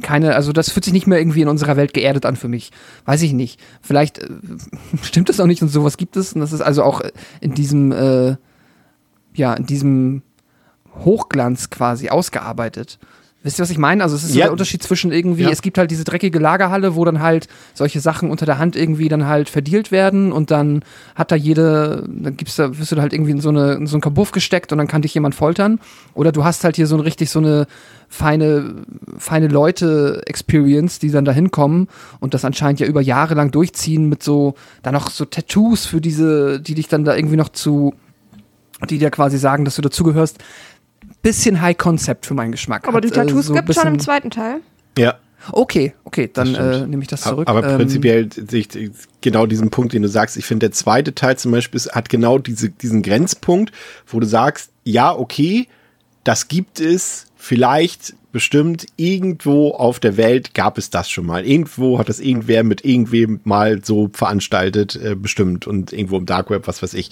keine, 0.03 0.35
also 0.35 0.53
das 0.53 0.71
fühlt 0.71 0.85
sich 0.85 0.93
nicht 0.93 1.07
mehr 1.07 1.19
irgendwie 1.19 1.41
in 1.41 1.49
unserer 1.49 1.77
Welt 1.77 1.95
geerdet 1.95 2.27
an 2.27 2.37
für 2.37 2.49
mich. 2.49 2.71
Weiß 3.07 3.23
ich 3.23 3.33
nicht. 3.33 3.61
Vielleicht 3.81 4.19
äh, 4.19 4.29
stimmt 5.03 5.29
das 5.29 5.41
auch 5.41 5.47
nicht 5.47 5.63
und 5.63 5.69
sowas 5.69 5.97
gibt 5.97 6.17
es. 6.17 6.35
Und 6.35 6.41
das 6.41 6.53
ist 6.53 6.61
also 6.61 6.83
auch 6.83 7.01
in 7.41 7.55
diesem, 7.55 7.93
äh, 7.93 8.37
ja, 9.35 9.55
in 9.55 9.67
diesem 9.67 10.23
Hochglanz 11.05 11.71
quasi 11.71 12.11
ausgearbeitet. 12.11 12.99
Wisst 13.43 13.59
ihr, 13.59 13.63
was 13.63 13.71
ich 13.71 13.79
meine? 13.79 14.03
Also 14.03 14.17
es 14.17 14.23
ist 14.25 14.33
so 14.35 14.39
Ja. 14.39 14.45
der 14.47 14.53
Unterschied 14.53 14.83
zwischen 14.83 15.13
irgendwie, 15.13 15.45
Ja. 15.45 15.49
es 15.51 15.63
gibt 15.63 15.79
halt 15.79 15.91
diese 15.91 16.05
dreckige 16.05 16.39
Lagerhalle, 16.39 16.95
wo 16.95 17.07
dann 17.07 17.21
halt 17.21 17.49
solche 17.73 17.99
Sachen 18.01 18.31
unter 18.31 18.45
der 18.45 18.59
Hand 18.59 18.77
irgendwie 18.77 19.09
dann 19.09 19.27
halt 19.27 19.49
verdealt 19.49 19.91
werden 19.91 20.31
und 20.31 20.51
dann 20.51 20.83
hat 21.15 21.33
da 21.33 21.37
jede, 21.37 22.05
dann 22.07 22.37
gibt's 22.37 22.57
da, 22.57 22.77
wirst 22.79 22.93
du 22.93 22.97
da 22.97 23.03
halt 23.03 23.15
irgendwie 23.15 23.31
in 23.31 23.41
so, 23.41 23.49
eine, 23.49 23.73
in 23.73 23.87
so 23.87 23.95
einen 23.97 24.03
Kabuff 24.03 24.33
gesteckt 24.33 24.73
und 24.73 24.79
dann 24.79 24.89
kann 24.89 25.01
dich 25.01 25.15
jemand 25.15 25.35
foltern. 25.35 25.81
Oder 26.13 26.33
du 26.33 26.45
hast 26.45 26.65
halt 26.65 26.77
hier 26.77 26.87
so 26.87 26.97
eine 26.97 27.05
richtig 27.07 27.31
so 27.31 27.39
eine 27.39 27.67
feine, 28.11 28.75
feine 29.17 29.49
Leute-Experience, 29.49 30.99
die 30.99 31.11
dann 31.11 31.25
da 31.25 31.33
hinkommen 31.33 31.89
und 32.21 32.35
das 32.35 32.45
anscheinend 32.45 32.81
ja 32.81 32.87
über 32.87 33.01
Jahre 33.01 33.35
lang 33.35 33.51
durchziehen 33.51 34.09
mit 34.09 34.23
so, 34.23 34.55
dann 34.83 34.95
noch 34.95 35.11
so 35.11 35.25
Tattoos 35.25 35.87
für 35.87 36.01
diese, 36.01 36.61
die 36.61 36.75
dich 36.75 36.89
dann 36.89 37.05
da 37.05 37.15
irgendwie 37.17 37.37
noch 37.37 37.49
zu, 37.51 37.95
die 38.89 38.99
dir 38.99 39.11
quasi 39.11 39.39
sagen, 39.39 39.65
dass 39.65 39.77
du 39.77 39.83
dazugehörst. 39.83 40.39
Bisschen 41.23 41.61
High 41.61 41.77
Concept 41.77 42.27
für 42.27 42.35
meinen 42.35 42.53
Geschmack. 42.53 42.87
Aber 42.89 42.99
Hat, 42.99 43.05
die 43.05 43.09
äh, 43.09 43.13
Tattoos 43.13 43.47
so 43.47 43.55
gibt 43.55 43.75
schon 43.75 43.87
im 43.89 43.99
zweiten 43.99 44.31
Teil. 44.31 44.61
Ja. 44.97 45.17
Okay, 45.53 45.95
okay, 46.05 46.29
dann 46.33 46.55
äh, 46.55 46.87
nehme 46.87 47.03
ich 47.03 47.09
das 47.09 47.23
zurück. 47.23 47.49
Aber 47.49 47.67
Ähm, 47.67 47.79
prinzipiell 47.79 48.29
sehe 48.33 48.61
ich 48.61 48.69
genau 49.23 49.47
diesen 49.47 49.71
Punkt, 49.71 49.95
den 49.95 50.03
du 50.03 50.09
sagst. 50.09 50.37
Ich 50.37 50.45
finde, 50.45 50.67
der 50.67 50.73
zweite 50.73 51.15
Teil 51.15 51.39
zum 51.39 51.53
Beispiel 51.53 51.79
ist, 51.79 51.93
hat 51.93 52.11
genau 52.11 52.39
diese, 52.39 52.69
diesen 52.69 53.03
Grenzpunkt, 53.03 53.73
wo 54.07 54.21
du 54.21 54.27
sagst, 54.27 54.71
ja, 54.85 55.15
okay, 55.17 55.67
das 56.25 56.49
gibt 56.49 56.79
es 56.79 57.27
vielleicht 57.37 58.15
bestimmt 58.33 58.87
irgendwo 58.97 59.71
auf 59.71 59.99
der 59.99 60.17
Welt 60.17 60.55
gab 60.55 60.79
es 60.79 60.91
das 60.91 61.11
schon 61.11 61.27
mal. 61.27 61.45
Irgendwo 61.45 61.99
hat 61.99 62.09
das 62.09 62.21
irgendwer 62.21 62.63
mit 62.63 62.85
irgendwem 62.85 63.41
mal 63.45 63.85
so 63.85 64.11
veranstaltet, 64.13 64.97
äh, 64.97 65.15
bestimmt 65.15 65.67
und 65.67 65.93
irgendwo 65.93 66.17
im 66.17 66.27
Dark 66.27 66.51
Web, 66.51 66.67
was 66.67 66.83
weiß 66.83 66.95
ich. 66.95 67.11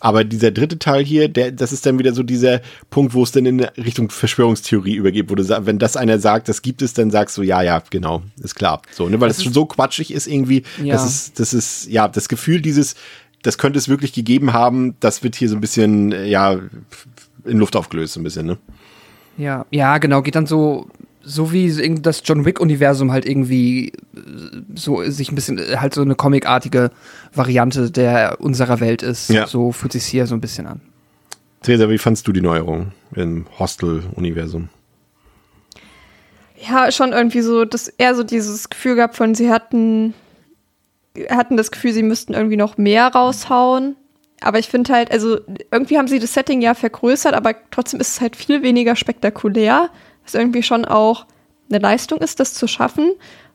Aber 0.00 0.22
dieser 0.24 0.50
dritte 0.50 0.78
Teil 0.78 1.04
hier, 1.04 1.28
der, 1.28 1.50
das 1.52 1.72
ist 1.72 1.84
dann 1.84 1.98
wieder 1.98 2.12
so 2.12 2.22
dieser 2.22 2.60
Punkt, 2.90 3.14
wo 3.14 3.22
es 3.22 3.32
dann 3.32 3.46
in 3.46 3.60
Richtung 3.60 4.10
Verschwörungstheorie 4.10 4.94
übergeht, 4.94 5.28
wo 5.30 5.34
du 5.34 5.42
sagst, 5.42 5.66
wenn 5.66 5.78
das 5.78 5.96
einer 5.96 6.18
sagt, 6.18 6.48
das 6.48 6.62
gibt 6.62 6.82
es, 6.82 6.94
dann 6.94 7.10
sagst 7.10 7.36
du, 7.36 7.42
ja, 7.42 7.62
ja, 7.62 7.82
genau, 7.90 8.22
ist 8.42 8.54
klar. 8.54 8.82
So, 8.92 9.08
ne, 9.08 9.20
weil 9.20 9.30
es 9.30 9.42
schon 9.42 9.52
so 9.52 9.66
quatschig 9.66 10.12
ist 10.12 10.26
irgendwie, 10.28 10.62
Ja. 10.82 10.94
das 10.94 11.04
ist, 11.04 11.40
das 11.40 11.52
ist, 11.52 11.88
ja, 11.88 12.06
das 12.06 12.28
Gefühl 12.28 12.60
dieses, 12.60 12.94
das 13.42 13.58
könnte 13.58 13.78
es 13.78 13.88
wirklich 13.88 14.12
gegeben 14.12 14.52
haben, 14.52 14.94
das 15.00 15.22
wird 15.22 15.34
hier 15.34 15.48
so 15.48 15.56
ein 15.56 15.60
bisschen, 15.60 16.12
äh, 16.12 16.26
ja, 16.26 16.58
in 17.44 17.58
Luft 17.58 17.74
aufgelöst, 17.76 18.14
so 18.14 18.20
ein 18.20 18.24
bisschen, 18.24 18.46
ne? 18.46 18.58
Ja, 19.36 19.66
ja, 19.70 19.98
genau, 19.98 20.22
geht 20.22 20.34
dann 20.34 20.46
so, 20.46 20.88
so 21.22 21.52
wie 21.52 21.94
das 22.00 22.22
John 22.24 22.44
Wick-Universum 22.44 23.12
halt 23.12 23.26
irgendwie 23.26 23.88
äh, 23.88 24.20
so 24.74 25.02
sich 25.10 25.30
ein 25.30 25.34
bisschen, 25.34 25.58
äh, 25.58 25.76
halt 25.76 25.94
so 25.94 26.02
eine 26.02 26.14
comicartige 26.14 26.90
Variante 27.34 27.90
der 27.90 28.36
unserer 28.40 28.80
Welt 28.80 29.02
ist. 29.02 29.30
Ja. 29.30 29.46
So 29.46 29.72
fühlt 29.72 29.92
sich 29.92 30.04
hier 30.04 30.26
so 30.26 30.34
ein 30.34 30.40
bisschen 30.40 30.66
an. 30.66 30.80
Theresa, 31.62 31.88
wie 31.90 31.98
fandst 31.98 32.26
du 32.26 32.32
die 32.32 32.40
Neuerung 32.40 32.92
im 33.14 33.46
Hostel-Universum? 33.58 34.68
Ja, 36.60 36.90
schon 36.90 37.12
irgendwie 37.12 37.40
so, 37.40 37.64
dass 37.64 37.88
eher 37.88 38.14
so 38.14 38.22
dieses 38.22 38.68
Gefühl 38.68 38.96
gab 38.96 39.16
von, 39.16 39.34
sie 39.34 39.50
hatten, 39.50 40.14
hatten 41.30 41.56
das 41.56 41.70
Gefühl, 41.70 41.92
sie 41.92 42.02
müssten 42.02 42.34
irgendwie 42.34 42.56
noch 42.56 42.78
mehr 42.78 43.08
raushauen. 43.08 43.96
Aber 44.40 44.58
ich 44.58 44.68
finde 44.68 44.92
halt, 44.92 45.10
also 45.10 45.38
irgendwie 45.72 45.98
haben 45.98 46.06
sie 46.06 46.20
das 46.20 46.34
Setting 46.34 46.60
ja 46.60 46.74
vergrößert, 46.74 47.34
aber 47.34 47.54
trotzdem 47.70 48.00
ist 48.00 48.10
es 48.10 48.20
halt 48.20 48.36
viel 48.36 48.62
weniger 48.62 48.94
spektakulär, 48.94 49.90
was 50.28 50.34
irgendwie 50.34 50.62
schon 50.62 50.84
auch 50.84 51.26
eine 51.70 51.78
Leistung 51.78 52.18
ist, 52.18 52.40
das 52.40 52.54
zu 52.54 52.66
schaffen. 52.66 53.12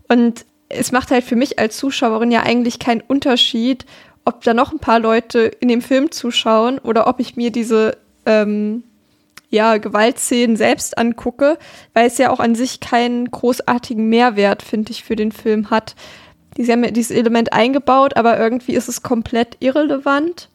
Und 0.08 0.46
es 0.70 0.92
macht 0.92 1.12
halt 1.12 1.24
für 1.24 1.36
mich 1.36 1.60
als 1.60 1.78
Zuschauerin 1.78 2.32
ja 2.32 2.44
eigentlich 2.44 2.80
keinen 2.80 3.02
Unterschied, 3.02 3.86
ob 4.26 4.44
da 4.44 4.54
noch 4.54 4.72
ein 4.72 4.80
paar 4.80 5.00
Leute 5.00 5.40
in 5.42 5.68
dem 5.68 5.82
Film 5.82 6.12
zuschauen 6.12 6.80
oder 6.80 7.08
ob 7.08 7.20
ich 7.20 7.36
mir 7.36 7.52
diese 7.52 7.98
ähm, 8.26 8.84
ja, 9.50 9.78
Gewaltszenen 9.78 10.56
selbst 10.56 10.98
angucke, 10.98 11.60
weil 11.94 12.08
es 12.08 12.18
ja 12.18 12.32
auch 12.32 12.40
an 12.40 12.56
sich 12.56 12.80
keinen 12.80 13.30
großartigen 13.30 14.10
Mehrwert, 14.10 14.64
finde 14.64 14.92
ich, 14.92 15.04
für 15.04 15.16
den 15.16 15.32
Film 15.32 15.70
hat. 15.70 15.96
Sie 16.58 16.72
haben 16.72 16.84
ja 16.84 16.92
dieses 16.92 17.16
Element 17.16 17.54
eingebaut, 17.54 18.16
aber 18.16 18.40
irgendwie 18.40 18.74
ist 18.74 18.90
es 18.90 19.04
komplett 19.04 19.58
irrelevant 19.60 20.50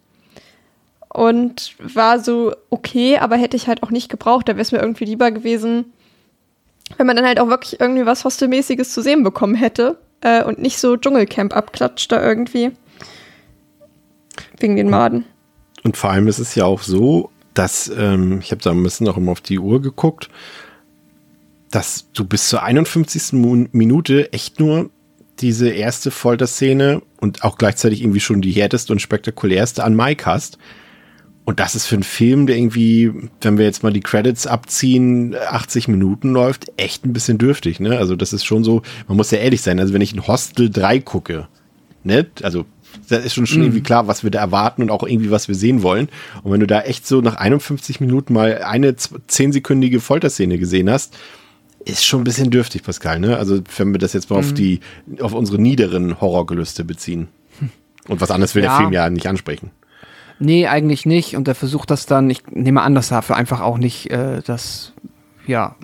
und 1.09 1.75
war 1.79 2.21
so 2.21 2.53
okay, 2.71 3.19
aber 3.19 3.37
hätte 3.37 3.57
ich 3.57 3.69
halt 3.69 3.83
auch 3.83 3.91
nicht 3.91 4.09
gebraucht. 4.09 4.49
Da 4.49 4.53
wäre 4.55 4.63
es 4.63 4.73
mir 4.73 4.79
irgendwie 4.79 5.05
lieber 5.05 5.31
gewesen, 5.31 5.93
wenn 6.97 7.07
man 7.07 7.17
dann 7.17 7.27
halt 7.27 7.41
auch 7.41 7.49
wirklich 7.49 7.81
irgendwie 7.81 8.07
was 8.07 8.25
Hostelmäßiges 8.25 8.93
zu 8.93 9.03
sehen 9.03 9.23
bekommen 9.23 9.55
hätte 9.55 9.99
äh, 10.21 10.43
und 10.43 10.59
nicht 10.59 10.79
so 10.79 10.97
Dschungelcamp 10.97 11.55
abklatscht 11.55 12.11
da 12.11 12.23
irgendwie. 12.23 12.73
Wegen 14.59 14.77
den 14.77 14.91
Maden. 14.91 15.25
Und 15.83 15.97
vor 15.97 16.11
allem 16.11 16.29
ist 16.29 16.39
es 16.39 16.55
ja 16.55 16.65
auch 16.65 16.83
so, 16.83 17.31
dass, 17.55 17.91
ähm, 17.97 18.41
ich 18.41 18.51
habe 18.51 18.63
da 18.63 18.71
ein 18.71 18.83
bisschen 18.83 19.09
auch 19.09 19.17
immer 19.17 19.33
auf 19.33 19.41
die 19.41 19.59
Uhr 19.59 19.83
geguckt, 19.83 20.29
dass 21.71 22.07
du 22.13 22.25
bis 22.25 22.49
zur 22.49 22.63
51. 22.63 23.69
Minute 23.73 24.33
echt 24.33 24.59
nur 24.61 24.91
diese 25.41 25.69
erste 25.69 26.11
Folterszene 26.11 27.03
und 27.21 27.45
auch 27.45 27.59
gleichzeitig 27.59 28.03
irgendwie 28.03 28.21
schon 28.21 28.43
die 28.43 28.53
härteste 28.53 28.93
und 28.93 29.01
spektakulärste 29.01 29.85
an 29.85 29.95
Mike 29.95 30.27
hast. 30.27 30.59
Und 31.49 31.61
das 31.61 31.75
ist 31.75 31.87
für 31.87 31.95
einen 31.95 32.03
Film, 32.03 32.47
der 32.47 32.59
irgendwie, 32.59 33.11
wenn 33.41 33.57
wir 33.57 33.65
jetzt 33.65 33.83
mal 33.83 33.91
die 33.91 34.03
Credits 34.03 34.47
abziehen, 34.47 35.35
80 35.35 35.89
Minuten 35.89 36.35
läuft, 36.35 36.71
echt 36.77 37.07
ein 37.07 37.15
bisschen 37.15 37.39
dürftig, 37.39 37.81
ne? 37.81 37.97
Also 37.97 38.17
das 38.17 38.35
ist 38.35 38.45
schon 38.45 38.65
so, 38.65 38.83
man 39.07 39.17
muss 39.17 39.31
ja 39.31 39.39
ehrlich 39.39 39.63
sein, 39.63 39.81
also 39.81 39.95
wenn 39.95 40.03
ich 40.03 40.13
ein 40.13 40.27
Hostel 40.27 40.69
3 40.69 40.99
gucke, 41.01 41.49
ne? 42.05 42.27
Also 42.43 42.67
da 43.09 43.17
ist 43.17 43.33
schon, 43.33 43.47
schon 43.47 43.61
mm. 43.61 43.65
irgendwie 43.65 43.81
klar, 43.81 44.07
was 44.07 44.25
wir 44.25 44.31
da 44.31 44.41
erwarten 44.41 44.83
und 44.83 44.91
auch 44.91 45.03
irgendwie, 45.03 45.31
was 45.31 45.49
wir 45.49 45.55
sehen 45.55 45.83
wollen. 45.83 46.11
Und 46.43 46.53
wenn 46.53 46.61
du 46.61 46.67
da 46.67 46.83
echt 46.83 47.07
so 47.07 47.23
nach 47.23 47.37
51 47.37 47.99
Minuten 48.01 48.35
mal 48.35 48.63
eine 48.63 48.91
10-sekündige 48.93 50.01
Folterszene 50.01 50.59
gesehen 50.59 50.91
hast, 50.91 51.17
ist 51.87 52.05
schon 52.05 52.21
ein 52.21 52.25
bisschen 52.25 52.51
dürftig, 52.51 52.83
Pascal, 52.83 53.21
ne? 53.21 53.39
Also 53.39 53.63
wenn 53.79 53.93
wir 53.93 53.99
das 53.99 54.13
jetzt 54.13 54.29
mal 54.29 54.37
mm. 54.37 54.41
auf 54.41 54.51
mhm. 54.51 54.55
die, 54.55 54.81
auf 55.21 55.33
unsere 55.33 55.59
niederen 55.59 56.21
Horrorgelüste 56.21 56.85
beziehen. 56.85 57.29
Und 58.07 58.21
was 58.21 58.31
anderes 58.31 58.55
will 58.55 58.65
ja. 58.65 58.69
der 58.69 58.79
Film 58.81 58.93
ja 58.93 59.09
nicht 59.09 59.27
ansprechen. 59.27 59.71
Nee, 60.39 60.67
eigentlich 60.67 61.07
nicht. 61.07 61.37
Und 61.37 61.49
er 61.49 61.55
versucht 61.55 61.91
das 61.91 62.07
dann, 62.07 62.31
ich 62.31 62.43
nehme 62.51 62.83
an, 62.83 62.95
dass 62.95 63.09
dafür 63.09 63.37
einfach 63.37 63.61
auch 63.61 63.79
nicht 63.79 64.11
äh, 64.11 64.41
das, 64.45 64.93
ja, 65.47 65.75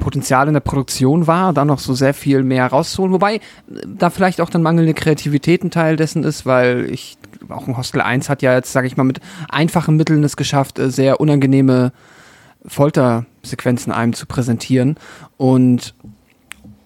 Potenzial 0.00 0.48
in 0.48 0.54
der 0.54 0.60
Produktion 0.60 1.28
war, 1.28 1.52
da 1.52 1.64
noch 1.64 1.78
so 1.78 1.94
sehr 1.94 2.12
viel 2.12 2.42
mehr 2.42 2.66
rauszuholen. 2.66 3.12
Wobei 3.12 3.40
da 3.86 4.10
vielleicht 4.10 4.40
auch 4.40 4.50
dann 4.50 4.62
mangelnde 4.62 4.94
Kreativität 4.94 5.62
ein 5.62 5.70
Teil 5.70 5.96
dessen 5.96 6.24
ist, 6.24 6.44
weil 6.44 6.90
ich, 6.90 7.16
auch 7.48 7.68
ein 7.68 7.76
Hostel 7.76 8.00
1 8.00 8.28
hat 8.28 8.42
ja 8.42 8.54
jetzt, 8.54 8.72
sage 8.72 8.88
ich 8.88 8.96
mal, 8.96 9.04
mit 9.04 9.20
einfachen 9.48 9.96
Mitteln 9.96 10.24
es 10.24 10.36
geschafft, 10.36 10.78
äh, 10.78 10.90
sehr 10.90 11.20
unangenehme 11.20 11.92
Foltersequenzen 12.66 13.92
einem 13.92 14.14
zu 14.14 14.26
präsentieren. 14.26 14.96
Und 15.36 15.94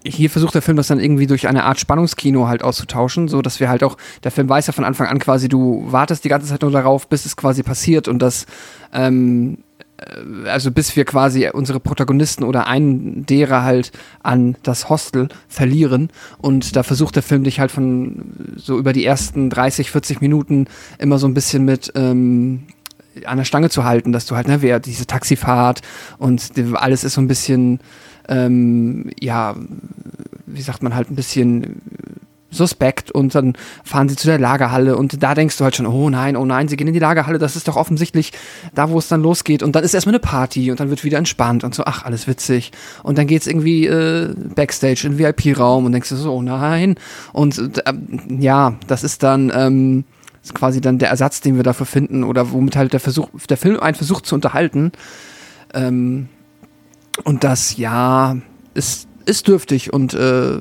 hier 0.09 0.31
versucht 0.31 0.55
der 0.55 0.63
Film 0.63 0.77
das 0.77 0.89
dann 0.89 1.01
irgendwie 1.01 1.27
durch 1.27 1.49
eine 1.49 1.65
Art 1.65 1.79
Spannungskino 1.79 2.49
halt 2.49 2.63
auszutauschen, 2.63 3.29
so 3.29 3.43
dass 3.43 3.61
wir 3.61 3.69
halt 3.69 3.85
auch, 3.85 3.97
der 4.25 4.31
Film 4.31 4.49
weiß 4.49 4.67
ja 4.67 4.73
von 4.73 4.85
Anfang 4.85 5.07
an 5.09 5.19
quasi, 5.19 5.49
du 5.49 5.85
wartest 5.87 6.25
die 6.25 6.29
ganze 6.29 6.49
Zeit 6.49 6.63
nur 6.63 6.71
darauf, 6.71 7.09
bis 7.09 7.27
es 7.27 7.37
quasi 7.37 7.63
passiert 7.63 8.09
und 8.09 8.21
das, 8.21 8.47
ähm, 8.93 9.59
äh, 9.99 10.49
also 10.49 10.71
bis 10.71 10.97
wir 10.97 11.05
quasi 11.05 11.49
unsere 11.53 11.81
Protagonisten 11.81 12.45
oder 12.45 12.67
einen 12.67 13.27
derer 13.27 13.63
halt 13.63 13.93
an 14.23 14.57
das 14.63 14.89
Hostel 14.89 15.29
verlieren. 15.49 16.11
Und 16.39 16.77
da 16.77 16.83
versucht 16.83 17.17
der 17.17 17.23
Film 17.23 17.45
dich 17.45 17.61
halt 17.61 17.71
von 17.71 18.33
so 18.57 18.79
über 18.79 18.93
die 18.93 19.05
ersten 19.05 19.51
30, 19.51 19.91
40 19.91 20.21
Minuten 20.21 20.67
immer 20.99 21.19
so 21.19 21.27
ein 21.27 21.35
bisschen 21.35 21.65
mit, 21.65 21.93
ähm, 21.95 22.65
an 23.25 23.39
der 23.39 23.45
Stange 23.45 23.71
zu 23.71 23.85
halten, 23.85 24.13
dass 24.13 24.27
du 24.27 24.37
halt, 24.37 24.49
ne, 24.49 24.63
wer 24.63 24.81
diese 24.81 25.07
Taxifahrt 25.07 25.83
und 26.19 26.53
alles 26.75 27.05
ist 27.05 27.15
so 27.15 27.21
ein 27.21 27.29
bisschen 27.29 27.81
ähm, 28.29 29.11
ja, 29.21 29.57
wie 30.47 30.63
sagt 30.63 30.83
man 30.83 30.95
halt 30.95 31.11
ein 31.11 31.17
bisschen 31.17 31.83
suspekt 32.51 33.11
und 33.11 33.35
dann 33.35 33.55
fahren 33.85 34.09
sie 34.09 34.17
zu 34.17 34.27
der 34.27 34.39
Lagerhalle 34.39 34.97
und 34.97 35.23
da 35.23 35.35
denkst 35.35 35.59
du 35.59 35.65
halt 35.65 35.77
schon, 35.77 35.87
oh 35.87 36.09
nein, 36.09 36.37
oh 36.37 36.47
nein, 36.47 36.67
sie 36.69 36.77
gehen 36.77 36.87
in 36.87 36.95
die 36.95 36.99
Lagerhalle, 36.99 37.39
das 37.39 37.57
ist 37.57 37.69
doch 37.69 37.77
offensichtlich 37.77 38.33
da, 38.75 38.89
wo 38.89 38.99
es 38.99 39.09
dann 39.09 39.23
losgeht 39.23 39.63
und 39.63 39.77
dann 39.77 39.85
ist 39.85 39.93
erstmal 39.93 40.15
eine 40.15 40.21
Party 40.21 40.71
und 40.71 40.81
dann 40.81 40.89
wird 40.89 41.05
wieder 41.05 41.19
entspannt 41.19 41.63
und 41.63 41.75
so, 41.75 41.85
ach, 41.85 42.05
alles 42.05 42.27
witzig. 42.27 42.73
Und 43.03 43.19
dann 43.19 43.27
geht's 43.27 43.47
irgendwie 43.47 43.87
äh, 43.87 44.35
Backstage 44.55 45.07
in 45.07 45.19
VIP-Raum 45.19 45.85
und 45.85 45.93
denkst 45.93 46.09
du 46.09 46.17
so, 46.17 46.33
oh 46.33 46.43
nein. 46.43 46.95
Und 47.33 47.59
äh, 47.59 47.93
ja, 48.39 48.77
das 48.87 49.05
ist 49.05 49.23
dann 49.23 49.53
ähm, 49.55 50.05
ist 50.43 50.55
quasi 50.55 50.81
dann 50.81 50.99
der 50.99 51.11
Ersatz, 51.11 51.41
den 51.41 51.57
wir 51.57 51.63
dafür 51.63 51.87
finden 51.87 52.25
oder 52.25 52.53
womit 52.53 52.77
halt 52.77 52.93
der 52.93 53.01
Versuch, 53.01 53.29
der 53.49 53.57
Film 53.59 53.81
einen 53.81 53.95
versucht 53.95 54.25
zu 54.25 54.35
unterhalten. 54.35 54.93
Ähm, 55.75 56.29
und 57.25 57.45
das, 57.45 57.77
ja, 57.77 58.37
ist, 58.75 59.09
ist 59.27 59.49
dürftig 59.49 59.93
und 59.93 60.15
äh, 60.15 60.59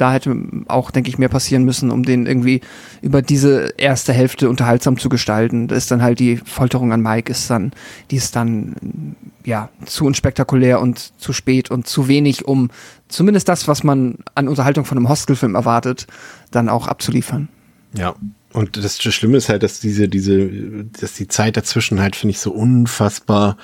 da 0.00 0.12
hätte 0.12 0.34
auch, 0.68 0.90
denke 0.90 1.10
ich, 1.10 1.18
mehr 1.18 1.28
passieren 1.28 1.64
müssen, 1.64 1.90
um 1.90 2.04
den 2.04 2.26
irgendwie 2.26 2.62
über 3.02 3.20
diese 3.20 3.74
erste 3.76 4.14
Hälfte 4.14 4.48
unterhaltsam 4.48 4.98
zu 4.98 5.10
gestalten. 5.10 5.68
Da 5.68 5.76
ist 5.76 5.90
dann 5.90 6.00
halt 6.00 6.20
die 6.20 6.38
Folterung 6.38 6.92
an 6.92 7.02
Mike, 7.02 7.30
ist 7.30 7.50
dann, 7.50 7.72
die 8.10 8.16
ist 8.16 8.34
dann, 8.34 9.14
ja, 9.44 9.68
zu 9.84 10.06
unspektakulär 10.06 10.80
und 10.80 11.12
zu 11.20 11.34
spät 11.34 11.70
und 11.70 11.86
zu 11.86 12.08
wenig, 12.08 12.46
um 12.46 12.70
zumindest 13.08 13.48
das, 13.48 13.68
was 13.68 13.84
man 13.84 14.16
an 14.34 14.48
Unterhaltung 14.48 14.86
von 14.86 14.96
einem 14.96 15.08
Hostelfilm 15.08 15.54
erwartet, 15.54 16.06
dann 16.50 16.70
auch 16.70 16.86
abzuliefern. 16.86 17.48
Ja. 17.92 18.14
Und 18.52 18.82
das 18.82 19.00
Schlimme 19.00 19.36
ist 19.36 19.48
halt, 19.48 19.62
dass 19.62 19.80
diese, 19.80 20.08
diese, 20.08 20.84
dass 20.98 21.14
die 21.14 21.28
Zeit 21.28 21.56
dazwischen 21.56 22.00
halt, 22.00 22.16
finde 22.16 22.32
ich, 22.32 22.40
so 22.40 22.50
unfassbar 22.50 23.56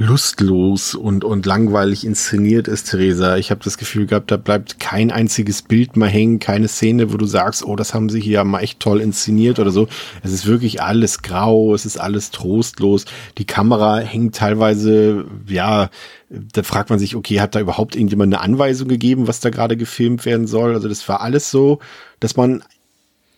lustlos 0.00 0.94
und, 0.94 1.24
und 1.24 1.44
langweilig 1.44 2.06
inszeniert 2.06 2.68
ist, 2.68 2.90
Theresa. 2.90 3.36
Ich 3.36 3.50
habe 3.50 3.62
das 3.62 3.76
Gefühl 3.76 4.06
gehabt, 4.06 4.30
da 4.30 4.38
bleibt 4.38 4.80
kein 4.80 5.10
einziges 5.10 5.60
Bild 5.60 5.94
mal 5.94 6.08
hängen, 6.08 6.38
keine 6.38 6.68
Szene, 6.68 7.12
wo 7.12 7.18
du 7.18 7.26
sagst, 7.26 7.62
oh, 7.62 7.76
das 7.76 7.92
haben 7.92 8.08
sie 8.08 8.18
hier 8.18 8.42
mal 8.44 8.60
echt 8.60 8.80
toll 8.80 9.02
inszeniert 9.02 9.58
oder 9.58 9.70
so. 9.70 9.88
Es 10.22 10.32
ist 10.32 10.46
wirklich 10.46 10.80
alles 10.80 11.20
grau, 11.20 11.74
es 11.74 11.84
ist 11.84 12.00
alles 12.00 12.30
trostlos. 12.30 13.04
Die 13.36 13.44
Kamera 13.44 13.98
hängt 13.98 14.36
teilweise, 14.36 15.26
ja, 15.46 15.90
da 16.30 16.62
fragt 16.62 16.88
man 16.88 16.98
sich, 16.98 17.14
okay, 17.14 17.40
hat 17.40 17.54
da 17.54 17.60
überhaupt 17.60 17.94
irgendjemand 17.94 18.32
eine 18.32 18.42
Anweisung 18.42 18.88
gegeben, 18.88 19.28
was 19.28 19.40
da 19.40 19.50
gerade 19.50 19.76
gefilmt 19.76 20.24
werden 20.24 20.46
soll? 20.46 20.72
Also 20.72 20.88
das 20.88 21.06
war 21.10 21.20
alles 21.20 21.50
so, 21.50 21.78
dass 22.20 22.36
man 22.36 22.62